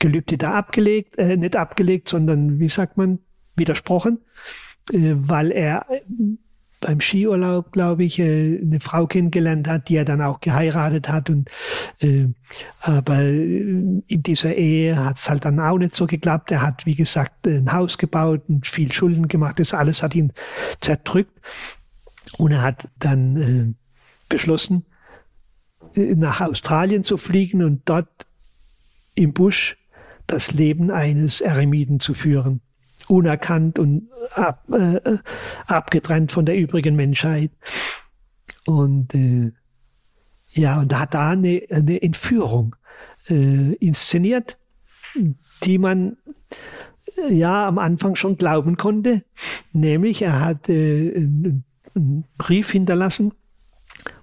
Gelübde 0.00 0.38
da 0.38 0.54
abgelegt, 0.54 1.18
äh, 1.18 1.36
nicht 1.36 1.54
abgelegt, 1.54 2.08
sondern 2.08 2.58
wie 2.58 2.70
sagt 2.70 2.96
man, 2.96 3.20
widersprochen, 3.54 4.18
äh, 4.92 5.12
weil 5.14 5.52
er 5.52 5.86
beim 6.80 7.00
Skiurlaub, 7.00 7.72
glaube 7.72 8.04
ich, 8.04 8.18
äh, 8.18 8.58
eine 8.60 8.80
Frau 8.80 9.06
kennengelernt 9.06 9.68
hat, 9.68 9.88
die 9.88 9.96
er 9.96 10.04
dann 10.04 10.22
auch 10.22 10.40
geheiratet 10.40 11.08
hat. 11.08 11.30
Und 11.30 11.50
äh, 12.00 12.28
aber 12.80 13.20
in 13.20 14.02
dieser 14.08 14.54
Ehe 14.54 15.04
hat 15.04 15.18
es 15.18 15.28
halt 15.28 15.44
dann 15.44 15.60
auch 15.60 15.78
nicht 15.78 15.94
so 15.94 16.06
geklappt. 16.06 16.50
Er 16.50 16.62
hat, 16.62 16.86
wie 16.86 16.94
gesagt, 16.94 17.46
ein 17.46 17.72
Haus 17.72 17.98
gebaut 17.98 18.42
und 18.48 18.66
viel 18.66 18.92
Schulden 18.92 19.28
gemacht. 19.28 19.60
Das 19.60 19.74
alles 19.74 20.02
hat 20.02 20.14
ihn 20.14 20.32
zerdrückt. 20.80 21.38
Und 22.38 22.52
er 22.52 22.62
hat 22.62 22.88
dann 22.98 23.36
äh, 23.36 23.74
beschlossen, 24.28 24.86
äh, 25.94 26.14
nach 26.14 26.40
Australien 26.40 27.04
zu 27.04 27.18
fliegen 27.18 27.62
und 27.62 27.82
dort 27.84 28.08
im 29.14 29.34
Busch 29.34 29.76
das 30.26 30.52
Leben 30.52 30.90
eines 30.90 31.40
Eremiten 31.40 32.00
zu 32.00 32.14
führen, 32.14 32.60
unerkannt 33.10 33.78
und 33.78 34.08
ab, 34.34 34.64
äh, 34.72 35.18
abgetrennt 35.66 36.32
von 36.32 36.46
der 36.46 36.56
übrigen 36.56 36.96
Menschheit. 36.96 37.50
Und 38.66 39.14
äh, 39.14 39.52
ja, 40.48 40.80
und 40.80 40.92
da 40.92 41.00
hat 41.00 41.14
da 41.14 41.30
eine, 41.30 41.62
eine 41.70 42.02
Entführung 42.02 42.76
äh, 43.28 43.74
inszeniert, 43.74 44.58
die 45.64 45.78
man 45.78 46.16
äh, 47.16 47.32
ja 47.32 47.68
am 47.68 47.78
Anfang 47.78 48.16
schon 48.16 48.36
glauben 48.36 48.76
konnte, 48.76 49.24
nämlich 49.72 50.22
er 50.22 50.40
hat 50.40 50.68
äh, 50.68 51.14
einen 51.94 52.24
Brief 52.38 52.70
hinterlassen 52.70 53.32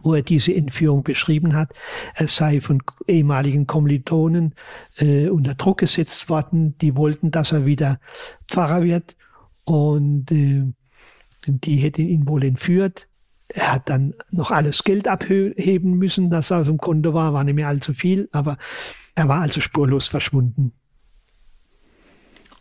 wo 0.02 0.14
er 0.14 0.22
diese 0.22 0.54
Entführung 0.54 1.04
beschrieben 1.04 1.56
hat. 1.56 1.72
Er 2.16 2.28
sei 2.28 2.62
von 2.62 2.82
ehemaligen 3.08 3.68
Kommilitonen 3.68 4.56
äh, 4.98 5.30
unter 5.30 5.56
Druck 5.56 5.80
gesetzt 5.80 6.30
worden. 6.30 6.78
Die 6.80 6.96
wollten, 6.96 7.32
dass 7.32 7.52
er 7.52 7.66
wieder 7.66 8.00
Pfarrer 8.48 8.84
wird 8.84 9.16
und 9.66 10.32
äh, 10.32 10.64
die 11.46 11.78
hätten 11.78 12.08
ihn 12.08 12.28
wohl 12.28 12.44
entführt. 12.44 13.08
Er 13.50 13.74
hat 13.74 13.90
dann 13.90 14.14
noch 14.30 14.52
alles 14.52 14.84
Geld 14.84 15.08
abheben 15.08 15.98
müssen, 15.98 16.30
das 16.30 16.52
auf 16.52 16.68
dem 16.68 16.78
Konto 16.78 17.14
war, 17.14 17.34
war 17.34 17.44
nicht 17.44 17.56
mehr 17.56 17.70
allzu 17.70 17.94
viel, 17.94 18.28
aber 18.32 18.58
er 19.16 19.28
war 19.30 19.42
also 19.42 19.62
spurlos 19.62 20.08
verschwunden. 20.08 20.74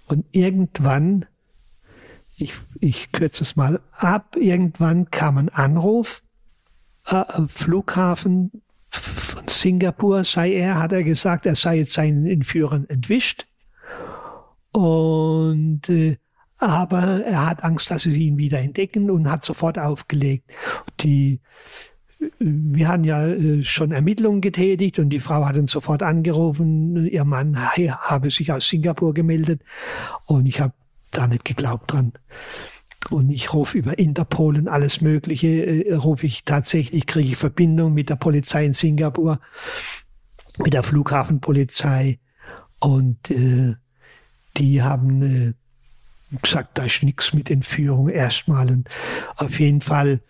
Und 0.07 0.25
irgendwann, 0.31 1.27
ich, 2.37 2.55
ich 2.81 3.11
kürze 3.11 3.43
es 3.43 3.57
mal 3.57 3.81
ab, 3.93 4.37
irgendwann 4.39 5.11
kam 5.11 5.39
ein 5.39 5.49
Anruf 5.49 6.23
Flughafen 7.49 8.63
von 8.89 9.49
Singapur 9.49 10.25
sei 10.25 10.55
er, 10.55 10.81
hat 10.81 10.93
er 10.93 11.05
gesagt, 11.05 11.47
er 11.47 11.57
sei 11.57 11.79
jetzt 11.79 11.93
seinen 11.93 12.27
Entführern 12.27 12.89
entwischt. 12.89 13.47
Und 14.73 15.89
äh, 15.89 16.17
aber 16.59 17.23
er 17.25 17.47
hat 17.47 17.65
Angst, 17.65 17.91
dass 17.91 18.03
sie 18.03 18.29
ihn 18.29 18.39
wieder 18.39 18.61
entdecken 18.61 19.11
und 19.11 19.31
hat 19.31 19.45
sofort 19.45 19.79
aufgelegt. 19.79 20.51
Die, 21.01 21.41
wir 22.39 22.89
haben 22.89 23.05
ja 23.05 23.27
äh, 23.27 23.63
schon 23.63 23.93
Ermittlungen 23.93 24.41
getätigt 24.41 24.99
und 24.99 25.11
die 25.11 25.21
Frau 25.21 25.45
hat 25.45 25.57
uns 25.57 25.71
sofort 25.71 26.03
angerufen. 26.03 27.07
Ihr 27.07 27.25
Mann 27.25 27.59
habe 27.59 28.31
sich 28.31 28.53
aus 28.53 28.69
Singapur 28.69 29.13
gemeldet 29.13 29.63
und 30.25 30.47
ich 30.47 30.61
habe 30.61 30.73
da 31.11 31.27
nicht 31.27 31.45
geglaubt 31.45 31.93
dran 31.93 32.13
und 33.11 33.31
ich 33.31 33.53
rufe 33.53 33.79
über 33.79 33.99
Interpol 33.99 34.57
und 34.57 34.69
alles 34.69 35.01
Mögliche, 35.01 35.49
äh, 35.49 35.95
rufe 35.95 36.27
ich 36.27 36.45
tatsächlich, 36.45 37.07
kriege 37.07 37.31
ich 37.31 37.37
Verbindung 37.37 37.95
mit 37.95 38.11
der 38.11 38.17
Polizei 38.17 38.65
in 38.65 38.75
Singapur, 38.75 39.41
mit 40.59 40.73
der 40.73 40.83
Flughafenpolizei 40.83 42.19
und 42.81 43.31
äh, 43.31 43.75
die 44.57 44.83
haben 44.83 45.23
äh, 45.23 45.53
gesagt, 46.43 46.79
da 46.79 46.85
ist 46.85 47.03
nichts 47.03 47.33
mit 47.33 47.51
Entführung 47.51 48.09
erstmal 48.09 48.71
und 48.71 48.89
auf 49.37 49.61
jeden 49.61 49.81
Fall 49.81 50.21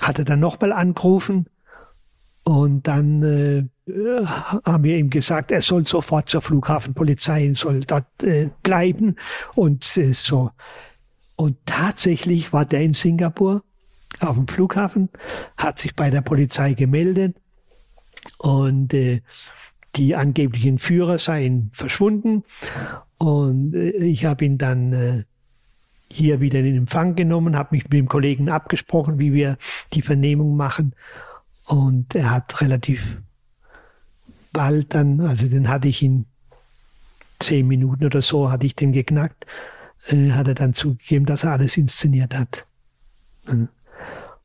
hat 0.00 0.18
er 0.18 0.24
dann 0.24 0.40
nochmal 0.40 0.72
angerufen 0.72 1.46
und 2.44 2.86
dann 2.86 3.22
äh, 3.22 3.64
haben 4.64 4.84
wir 4.84 4.96
ihm 4.96 5.10
gesagt, 5.10 5.50
er 5.50 5.60
soll 5.60 5.86
sofort 5.86 6.28
zur 6.28 6.42
Flughafenpolizei, 6.42 7.52
soll 7.54 7.80
dort 7.80 8.22
äh, 8.22 8.50
bleiben 8.62 9.16
und 9.54 9.96
äh, 9.96 10.12
so. 10.12 10.50
Und 11.36 11.58
tatsächlich 11.66 12.52
war 12.52 12.64
der 12.64 12.80
in 12.82 12.94
Singapur 12.94 13.62
auf 14.20 14.36
dem 14.36 14.48
Flughafen, 14.48 15.10
hat 15.56 15.78
sich 15.78 15.94
bei 15.94 16.10
der 16.10 16.22
Polizei 16.22 16.72
gemeldet 16.72 17.36
und 18.38 18.94
äh, 18.94 19.20
die 19.96 20.14
angeblichen 20.14 20.78
Führer 20.78 21.18
seien 21.18 21.70
verschwunden. 21.72 22.44
Und 23.18 23.74
äh, 23.74 23.90
ich 23.90 24.24
habe 24.24 24.44
ihn 24.44 24.58
dann 24.58 24.92
äh, 24.92 25.24
hier 26.10 26.40
wieder 26.40 26.60
in 26.60 26.76
Empfang 26.76 27.14
genommen, 27.14 27.56
habe 27.56 27.74
mich 27.74 27.84
mit 27.84 27.92
dem 27.92 28.08
Kollegen 28.08 28.48
abgesprochen, 28.48 29.18
wie 29.18 29.32
wir 29.32 29.56
die 29.92 30.02
Vernehmung 30.02 30.56
machen. 30.56 30.94
Und 31.66 32.14
er 32.14 32.30
hat 32.30 32.60
relativ 32.60 33.20
bald 34.52 34.94
dann, 34.94 35.20
also 35.20 35.48
den 35.48 35.68
hatte 35.68 35.88
ich 35.88 36.02
in 36.02 36.26
zehn 37.38 37.66
Minuten 37.66 38.04
oder 38.04 38.22
so, 38.22 38.50
hatte 38.50 38.64
ich 38.64 38.74
den 38.74 38.92
geknackt, 38.92 39.46
äh, 40.08 40.32
hat 40.32 40.48
er 40.48 40.54
dann 40.54 40.74
zugegeben, 40.74 41.26
dass 41.26 41.44
er 41.44 41.52
alles 41.52 41.76
inszeniert 41.76 42.34
hat. 42.34 42.66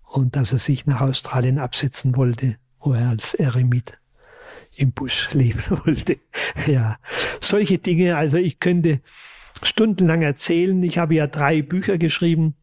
Und 0.06 0.36
dass 0.36 0.52
er 0.52 0.60
sich 0.60 0.86
nach 0.86 1.02
Australien 1.02 1.58
absetzen 1.58 2.16
wollte, 2.16 2.58
wo 2.80 2.94
er 2.94 3.10
als 3.10 3.34
Eremit 3.34 3.98
im 4.76 4.92
Busch 4.92 5.30
leben 5.34 5.64
wollte. 5.86 6.18
Ja, 6.68 6.98
solche 7.40 7.78
Dinge, 7.78 8.18
also 8.18 8.38
ich 8.38 8.60
könnte 8.60 9.02
stundenlang 9.64 10.22
erzählen. 10.22 10.82
Ich 10.84 10.98
habe 10.98 11.16
ja 11.16 11.28
drei 11.28 11.62
Bücher 11.62 11.98
geschrieben 11.98 12.56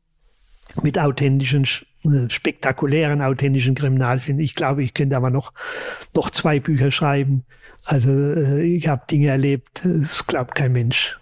mit 0.83 0.99
authentischen, 0.99 1.65
äh, 2.05 2.29
spektakulären, 2.29 3.23
authentischen 3.23 3.75
Kriminalfilmen. 3.75 4.43
Ich 4.43 4.55
glaube, 4.55 4.83
ich 4.83 4.95
könnte 4.95 5.17
aber 5.17 5.31
noch, 5.31 5.53
noch 6.15 6.31
zwei 6.31 6.61
Bücher 6.61 6.91
schreiben. 6.91 7.45
Also 7.85 8.11
äh, 8.11 8.63
ich 8.63 8.89
habe 8.89 9.07
Dinge 9.11 9.29
erlebt, 9.29 9.83
das 9.85 10.27
glaubt 10.27 10.55
kein 10.55 10.73
Mensch. 10.73 11.19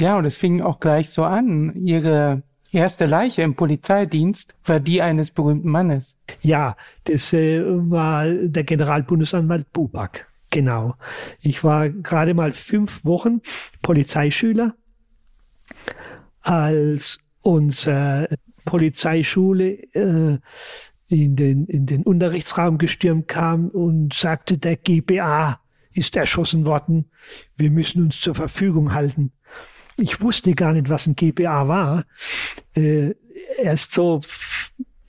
Ja, 0.00 0.16
und 0.16 0.24
es 0.24 0.36
fing 0.36 0.62
auch 0.62 0.80
gleich 0.80 1.10
so 1.10 1.24
an. 1.24 1.74
Ihre 1.76 2.42
erste 2.72 3.06
Leiche 3.06 3.42
im 3.42 3.54
Polizeidienst 3.54 4.56
war 4.64 4.80
die 4.80 5.02
eines 5.02 5.30
berühmten 5.30 5.68
Mannes. 5.68 6.16
Ja, 6.40 6.76
das 7.04 7.32
äh, 7.32 7.62
war 7.64 8.26
der 8.26 8.64
Generalbundesanwalt 8.64 9.72
Buback. 9.72 10.26
Genau. 10.50 10.94
Ich 11.40 11.62
war 11.62 11.90
gerade 11.90 12.34
mal 12.34 12.52
fünf 12.52 13.04
Wochen 13.04 13.40
Polizeischüler, 13.82 14.74
als 16.40 17.18
unsere 17.42 18.36
Polizeischule 18.64 19.82
äh, 19.94 20.38
in, 21.08 21.36
den, 21.36 21.66
in 21.66 21.86
den 21.86 22.02
Unterrichtsraum 22.02 22.78
gestürmt 22.78 23.28
kam 23.28 23.68
und 23.68 24.14
sagte, 24.14 24.58
der 24.58 24.76
GBA 24.76 25.60
ist 25.92 26.16
erschossen 26.16 26.64
worden. 26.64 27.10
Wir 27.56 27.70
müssen 27.70 28.02
uns 28.02 28.20
zur 28.20 28.34
Verfügung 28.34 28.94
halten. 28.94 29.32
Ich 30.00 30.20
wusste 30.20 30.54
gar 30.54 30.72
nicht, 30.72 30.88
was 30.88 31.06
ein 31.06 31.14
GBA 31.14 31.68
war. 31.68 32.04
Äh, 32.74 33.14
erst 33.58 33.92
so 33.92 34.20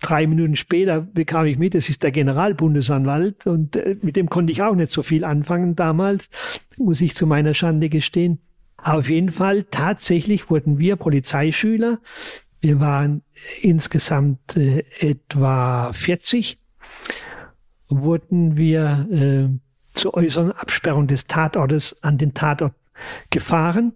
drei 0.02 0.28
Minuten 0.28 0.56
später 0.56 1.00
bekam 1.00 1.46
ich 1.46 1.58
mit, 1.58 1.76
es 1.76 1.88
ist 1.90 2.04
der 2.04 2.12
Generalbundesanwalt 2.12 3.46
und 3.46 3.76
äh, 3.76 3.96
mit 4.02 4.16
dem 4.16 4.30
konnte 4.30 4.52
ich 4.52 4.64
auch 4.64 4.76
nicht 4.76 4.92
so 4.92 5.04
viel 5.04 5.24
anfangen 5.24 5.76
damals, 5.76 6.30
muss 6.78 7.02
ich 7.02 7.16
zu 7.16 7.28
meiner 7.28 7.54
Schande 7.54 7.88
gestehen. 7.90 8.40
Auf 8.78 9.10
jeden 9.10 9.32
Fall, 9.32 9.64
tatsächlich 9.70 10.50
wurden 10.50 10.80
wir 10.80 10.96
Polizeischüler, 10.96 12.00
wir 12.62 12.80
waren 12.80 13.22
insgesamt 13.62 14.58
äh, 14.58 14.84
etwa 15.00 15.94
40, 15.94 16.58
wurden 17.88 18.58
wir 18.58 19.08
äh, 19.12 19.50
zur 19.94 20.16
äußeren 20.16 20.52
Absperrung 20.52 21.08
des 21.08 21.28
Tatortes 21.28 21.96
an 22.02 22.18
den 22.18 22.34
Tatort 22.34 22.74
gefahren. 23.30 23.94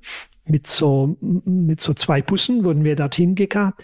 Mit 0.47 0.67
so, 0.67 1.17
mit 1.21 1.81
so 1.81 1.93
zwei 1.93 2.21
Bussen 2.21 2.63
wurden 2.63 2.83
wir 2.83 2.95
dorthin 2.95 3.33
gekarrt 3.35 3.75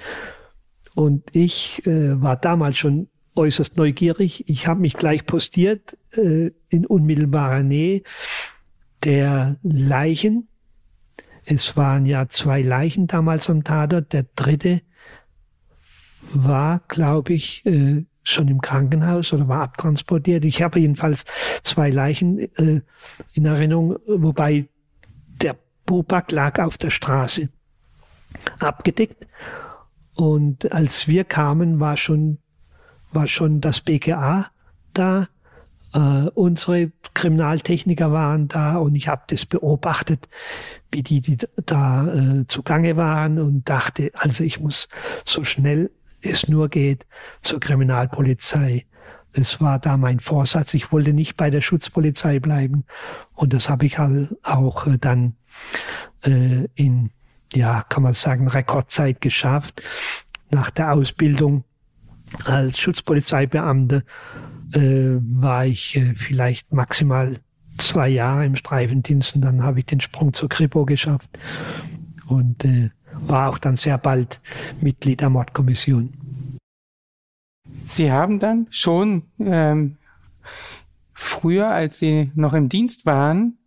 und 0.94 1.36
ich 1.36 1.86
äh, 1.88 2.22
war 2.22 2.36
damals 2.36 2.78
schon 2.78 3.08
äußerst 3.36 3.78
neugierig. 3.78 4.48
Ich 4.48 4.68
habe 4.68 4.82
mich 4.82 4.94
gleich 4.94 5.26
postiert 5.26 5.98
äh, 6.12 6.52
in 6.70 6.86
unmittelbarer 6.86 7.64
Nähe 7.64 8.04
der 9.04 9.58
Leichen. 9.64 10.48
Es 11.46 11.76
waren 11.76 12.06
ja 12.06 12.28
zwei 12.30 12.62
Leichen 12.62 13.08
damals 13.08 13.50
am 13.50 13.64
Tatort. 13.64 14.14
Der 14.14 14.26
dritte 14.36 14.82
war, 16.34 16.82
glaube 16.88 17.34
ich, 17.34 17.66
äh, 17.66 18.06
schon 18.24 18.48
im 18.48 18.62
Krankenhaus 18.62 19.34
oder 19.34 19.48
war 19.48 19.64
abtransportiert. 19.64 20.46
Ich 20.46 20.62
habe 20.62 20.80
jedenfalls 20.80 21.26
zwei 21.64 21.90
Leichen 21.90 22.40
äh, 22.58 22.82
in 23.34 23.46
Erinnerung, 23.46 23.98
wobei 24.06 24.68
der 25.92 25.98
Bubak 25.98 26.32
lag 26.32 26.60
auf 26.60 26.78
der 26.78 26.90
Straße 26.90 27.50
abgedeckt 28.60 29.28
und 30.16 30.72
als 30.72 31.08
wir 31.08 31.26
kamen, 31.26 31.80
war 31.80 31.98
schon, 31.98 32.38
war 33.12 33.28
schon 33.28 33.60
das 33.60 33.82
BKA 33.82 34.46
da. 34.94 35.28
Äh, 35.94 36.30
unsere 36.34 36.94
Kriminaltechniker 37.14 38.14
waren 38.14 38.48
da 38.48 38.78
und 38.78 38.96
ich 38.96 39.10
habe 39.10 39.24
das 39.28 39.46
beobachtet, 39.46 40.30
wie 40.92 41.04
die, 41.04 41.20
die 41.20 41.38
da 41.66 42.08
äh, 42.08 42.48
zugange 42.48 42.96
waren 42.96 43.40
und 43.40 43.68
dachte, 43.68 44.12
also 44.14 44.46
ich 44.46 44.62
muss 44.62 44.88
so 45.26 45.44
schnell 45.44 45.92
es 46.22 46.48
nur 46.48 46.70
geht 46.70 47.06
zur 47.42 47.60
Kriminalpolizei. 47.60 48.86
Das 49.34 49.60
war 49.60 49.80
da 49.80 49.98
mein 49.98 50.22
Vorsatz. 50.22 50.74
Ich 50.74 50.92
wollte 50.94 51.14
nicht 51.14 51.36
bei 51.36 51.50
der 51.50 51.62
Schutzpolizei 51.62 52.40
bleiben. 52.40 52.86
Und 53.34 53.54
das 53.54 53.70
habe 53.70 53.86
ich 53.86 53.98
auch 54.00 54.88
äh, 54.88 54.98
dann 54.98 55.36
äh, 56.24 56.68
in 56.76 57.12
ja, 57.54 57.82
kann 57.82 58.04
man 58.04 58.14
sagen, 58.14 58.48
Rekordzeit 58.48 59.22
geschafft. 59.22 59.82
Nach 60.52 60.70
der 60.70 60.94
Ausbildung 60.94 61.64
als 62.46 62.80
Schutzpolizeibeamte 62.80 64.04
äh, 64.74 65.18
war 65.20 65.66
ich 65.66 65.96
äh, 65.98 66.14
vielleicht 66.16 66.72
maximal 66.72 67.36
zwei 67.78 68.10
Jahre 68.10 68.46
im 68.46 68.56
Streifendienst 68.56 69.36
und 69.36 69.42
dann 69.42 69.64
habe 69.64 69.80
ich 69.80 69.86
den 69.86 70.02
Sprung 70.02 70.34
zur 70.34 70.50
Kripo 70.50 70.86
geschafft 70.86 71.30
und 72.28 72.64
äh, 72.64 72.90
war 73.14 73.50
auch 73.50 73.58
dann 73.58 73.76
sehr 73.76 73.98
bald 73.98 74.40
Mitglied 74.80 75.22
der 75.22 75.30
Mordkommission. 75.30 76.14
Sie 77.86 78.12
haben 78.12 78.40
dann 78.40 78.68
schon 78.70 79.24
ähm, 79.40 79.98
früher, 81.14 81.70
als 81.70 82.00
Sie 82.00 82.32
noch 82.36 82.54
im 82.54 82.70
Dienst 82.70 83.06
waren, 83.06 83.58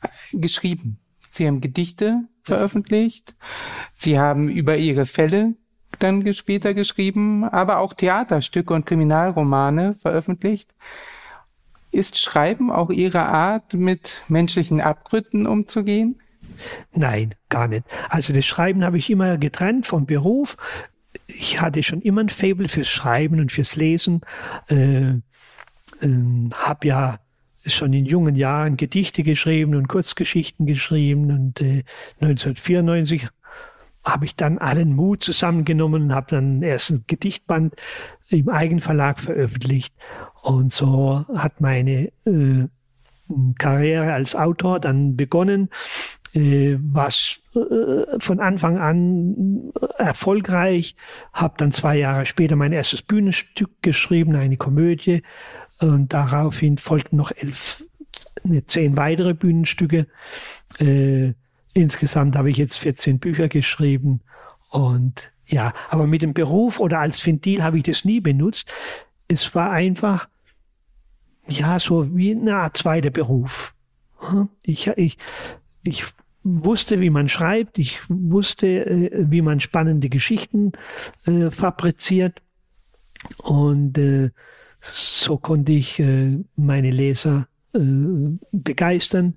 äh, 0.00 0.38
geschrieben. 0.38 0.98
Sie 1.30 1.46
haben 1.46 1.60
Gedichte 1.60 2.22
veröffentlicht. 2.42 3.34
Sie 3.94 4.18
haben 4.18 4.48
über 4.48 4.76
ihre 4.76 5.06
Fälle 5.06 5.54
dann 5.98 6.32
später 6.34 6.74
geschrieben, 6.74 7.44
aber 7.44 7.78
auch 7.78 7.94
Theaterstücke 7.94 8.72
und 8.74 8.86
Kriminalromane 8.86 9.94
veröffentlicht. 9.94 10.74
Ist 11.90 12.18
Schreiben 12.18 12.70
auch 12.70 12.90
Ihre 12.90 13.22
Art, 13.22 13.74
mit 13.74 14.22
menschlichen 14.28 14.80
Abgründen 14.80 15.46
umzugehen? 15.46 16.20
Nein, 16.92 17.34
gar 17.48 17.68
nicht. 17.68 17.84
Also 18.10 18.32
das 18.32 18.44
Schreiben 18.44 18.84
habe 18.84 18.98
ich 18.98 19.10
immer 19.10 19.38
getrennt 19.38 19.86
vom 19.86 20.06
Beruf. 20.06 20.56
Ich 21.26 21.60
hatte 21.60 21.82
schon 21.82 22.02
immer 22.02 22.22
ein 22.22 22.28
Faible 22.28 22.68
fürs 22.68 22.88
Schreiben 22.88 23.40
und 23.40 23.52
fürs 23.52 23.76
Lesen. 23.76 24.20
Äh, 24.68 25.14
äh, 26.00 26.50
habe 26.52 26.86
ja 26.86 27.18
schon 27.66 27.92
in 27.92 28.06
jungen 28.06 28.34
Jahren 28.34 28.76
Gedichte 28.76 29.22
geschrieben 29.22 29.74
und 29.74 29.88
Kurzgeschichten 29.88 30.66
geschrieben 30.66 31.30
und 31.30 31.60
äh, 31.60 31.84
1994 32.20 33.28
habe 34.04 34.24
ich 34.24 34.36
dann 34.36 34.58
allen 34.58 34.94
Mut 34.94 35.22
zusammengenommen 35.22 36.04
und 36.04 36.14
habe 36.14 36.26
dann 36.30 36.62
erst 36.62 36.90
ein 36.90 37.04
Gedichtband 37.06 37.74
im 38.30 38.48
Eigenverlag 38.48 39.20
veröffentlicht. 39.20 39.94
Und 40.42 40.72
so 40.72 41.24
hat 41.34 41.60
meine 41.60 42.10
äh, 42.24 42.68
Karriere 43.58 44.12
als 44.12 44.34
Autor 44.34 44.80
dann 44.80 45.16
begonnen, 45.16 45.68
äh, 46.34 46.76
was 46.80 47.40
äh, 47.54 48.18
von 48.18 48.40
Anfang 48.40 48.78
an 48.78 49.72
erfolgreich. 49.98 50.96
Habe 51.32 51.54
dann 51.58 51.72
zwei 51.72 51.98
Jahre 51.98 52.24
später 52.26 52.56
mein 52.56 52.72
erstes 52.72 53.02
Bühnenstück 53.02 53.70
geschrieben, 53.82 54.36
eine 54.36 54.56
Komödie 54.56 55.22
und 55.80 56.12
daraufhin 56.12 56.78
folgten 56.78 57.16
noch 57.16 57.30
elf, 57.32 57.84
ne, 58.42 58.64
zehn 58.64 58.96
weitere 58.96 59.34
Bühnenstücke. 59.34 60.06
Äh, 60.78 61.34
insgesamt 61.72 62.36
habe 62.36 62.50
ich 62.50 62.56
jetzt 62.56 62.78
14 62.78 63.18
Bücher 63.18 63.48
geschrieben. 63.48 64.20
Und 64.70 65.32
ja, 65.46 65.72
aber 65.88 66.06
mit 66.06 66.22
dem 66.22 66.34
Beruf 66.34 66.80
oder 66.80 66.98
als 66.98 67.24
Ventil 67.24 67.62
habe 67.62 67.78
ich 67.78 67.84
das 67.84 68.04
nie 68.04 68.20
benutzt. 68.20 68.72
Es 69.28 69.54
war 69.54 69.70
einfach, 69.70 70.28
ja, 71.46 71.78
so 71.78 72.14
wie 72.16 72.36
Art 72.48 72.76
zweiter 72.76 73.10
Beruf. 73.10 73.74
Hm? 74.18 74.48
Ich, 74.62 74.88
ich, 74.88 75.16
ich 75.82 76.04
wusste, 76.42 77.00
wie 77.00 77.10
man 77.10 77.28
schreibt, 77.28 77.78
ich 77.78 78.00
wusste, 78.08 78.86
äh, 78.86 79.10
wie 79.30 79.42
man 79.42 79.60
spannende 79.60 80.08
Geschichten 80.08 80.72
äh, 81.26 81.50
fabriziert. 81.50 82.42
Und 83.38 83.98
äh, 83.98 84.30
so 84.80 85.36
konnte 85.36 85.72
ich 85.72 85.98
äh, 85.98 86.38
meine 86.56 86.90
Leser 86.90 87.48
äh, 87.74 87.80
begeistern. 88.52 89.34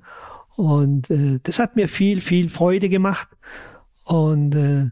Und 0.55 1.09
äh, 1.09 1.39
das 1.43 1.59
hat 1.59 1.75
mir 1.75 1.87
viel, 1.87 2.21
viel 2.21 2.49
Freude 2.49 2.89
gemacht. 2.89 3.29
Und 4.03 4.91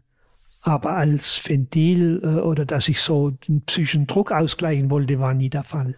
aber 0.61 0.95
als 0.95 1.43
Ventil 1.47 2.19
oder 2.19 2.65
dass 2.65 2.87
ich 2.87 3.01
so 3.01 3.31
den 3.31 3.61
psychischen 3.61 4.07
Druck 4.07 4.31
ausgleichen 4.31 4.89
wollte, 4.89 5.19
war 5.19 5.33
nie 5.33 5.49
der 5.49 5.63
Fall. 5.63 5.95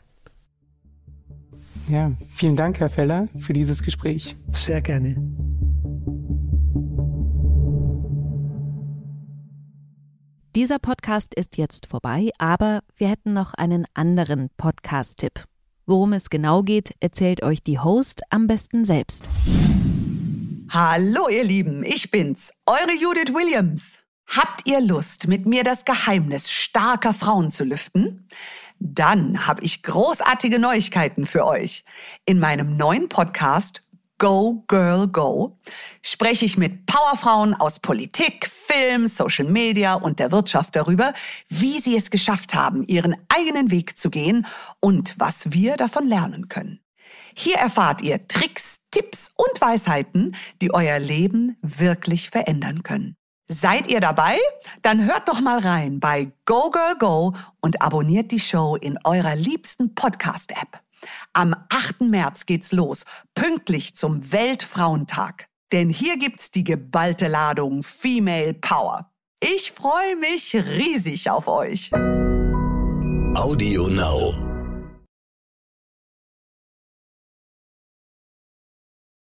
Ja, 1.87 2.11
vielen 2.29 2.55
Dank, 2.55 2.79
Herr 2.79 2.89
Feller, 2.89 3.27
für 3.37 3.53
dieses 3.53 3.83
Gespräch. 3.83 4.35
Sehr 4.51 4.81
gerne. 4.81 5.17
Dieser 10.53 10.79
Podcast 10.79 11.33
ist 11.33 11.55
jetzt 11.55 11.87
vorbei, 11.87 12.29
aber 12.37 12.81
wir 12.97 13.07
hätten 13.07 13.31
noch 13.31 13.53
einen 13.53 13.85
anderen 13.93 14.49
Podcast-Tipp. 14.57 15.45
Worum 15.85 16.11
es 16.11 16.29
genau 16.29 16.61
geht, 16.61 16.93
erzählt 16.99 17.41
euch 17.41 17.63
die 17.63 17.79
Host 17.79 18.19
am 18.31 18.47
besten 18.47 18.83
selbst. 18.83 19.29
Hallo 20.69 21.29
ihr 21.29 21.45
Lieben, 21.45 21.85
ich 21.85 22.11
bin's, 22.11 22.51
eure 22.65 22.93
Judith 22.99 23.33
Williams. 23.33 23.99
Habt 24.27 24.67
ihr 24.67 24.81
Lust, 24.81 25.29
mit 25.29 25.45
mir 25.45 25.63
das 25.63 25.85
Geheimnis 25.85 26.51
starker 26.51 27.13
Frauen 27.13 27.51
zu 27.51 27.63
lüften? 27.63 28.27
Dann 28.77 29.47
habe 29.47 29.63
ich 29.63 29.83
großartige 29.83 30.59
Neuigkeiten 30.59 31.27
für 31.27 31.45
euch. 31.45 31.85
In 32.25 32.39
meinem 32.41 32.75
neuen 32.75 33.07
Podcast 33.07 33.83
Go 34.21 34.63
Girl 34.67 35.07
Go 35.07 35.57
spreche 36.03 36.45
ich 36.45 36.55
mit 36.55 36.85
Powerfrauen 36.85 37.55
aus 37.55 37.79
Politik, 37.79 38.51
Film, 38.67 39.07
Social 39.07 39.49
Media 39.49 39.95
und 39.95 40.19
der 40.19 40.31
Wirtschaft 40.31 40.75
darüber, 40.75 41.15
wie 41.49 41.79
sie 41.79 41.97
es 41.97 42.11
geschafft 42.11 42.53
haben, 42.53 42.83
ihren 42.83 43.15
eigenen 43.29 43.71
Weg 43.71 43.97
zu 43.97 44.11
gehen 44.11 44.45
und 44.79 45.15
was 45.17 45.51
wir 45.53 45.75
davon 45.75 46.05
lernen 46.05 46.49
können. 46.49 46.81
Hier 47.33 47.55
erfahrt 47.55 48.03
ihr 48.03 48.27
Tricks, 48.27 48.75
Tipps 48.91 49.31
und 49.37 49.59
Weisheiten, 49.59 50.35
die 50.61 50.71
euer 50.71 50.99
Leben 50.99 51.57
wirklich 51.63 52.29
verändern 52.29 52.83
können. 52.83 53.15
Seid 53.47 53.89
ihr 53.89 54.01
dabei? 54.01 54.37
Dann 54.83 55.03
hört 55.03 55.29
doch 55.29 55.41
mal 55.41 55.57
rein 55.57 55.99
bei 55.99 56.31
Go 56.45 56.69
Girl 56.69 56.95
Go 56.99 57.33
und 57.59 57.81
abonniert 57.81 58.31
die 58.31 58.39
Show 58.39 58.75
in 58.75 58.99
eurer 59.03 59.35
liebsten 59.35 59.95
Podcast-App. 59.95 60.79
Am 61.33 61.55
8. 61.69 62.01
März 62.01 62.45
geht's 62.45 62.71
los, 62.71 63.03
pünktlich 63.35 63.95
zum 63.95 64.31
Weltfrauentag. 64.31 65.47
Denn 65.71 65.89
hier 65.89 66.17
gibt's 66.17 66.51
die 66.51 66.63
geballte 66.63 67.27
Ladung 67.27 67.83
Female 67.83 68.53
Power. 68.53 69.11
Ich 69.41 69.71
freue 69.71 70.15
mich 70.17 70.55
riesig 70.55 71.29
auf 71.29 71.47
euch. 71.47 71.91
Audio 73.35 73.87
Now. 73.87 74.50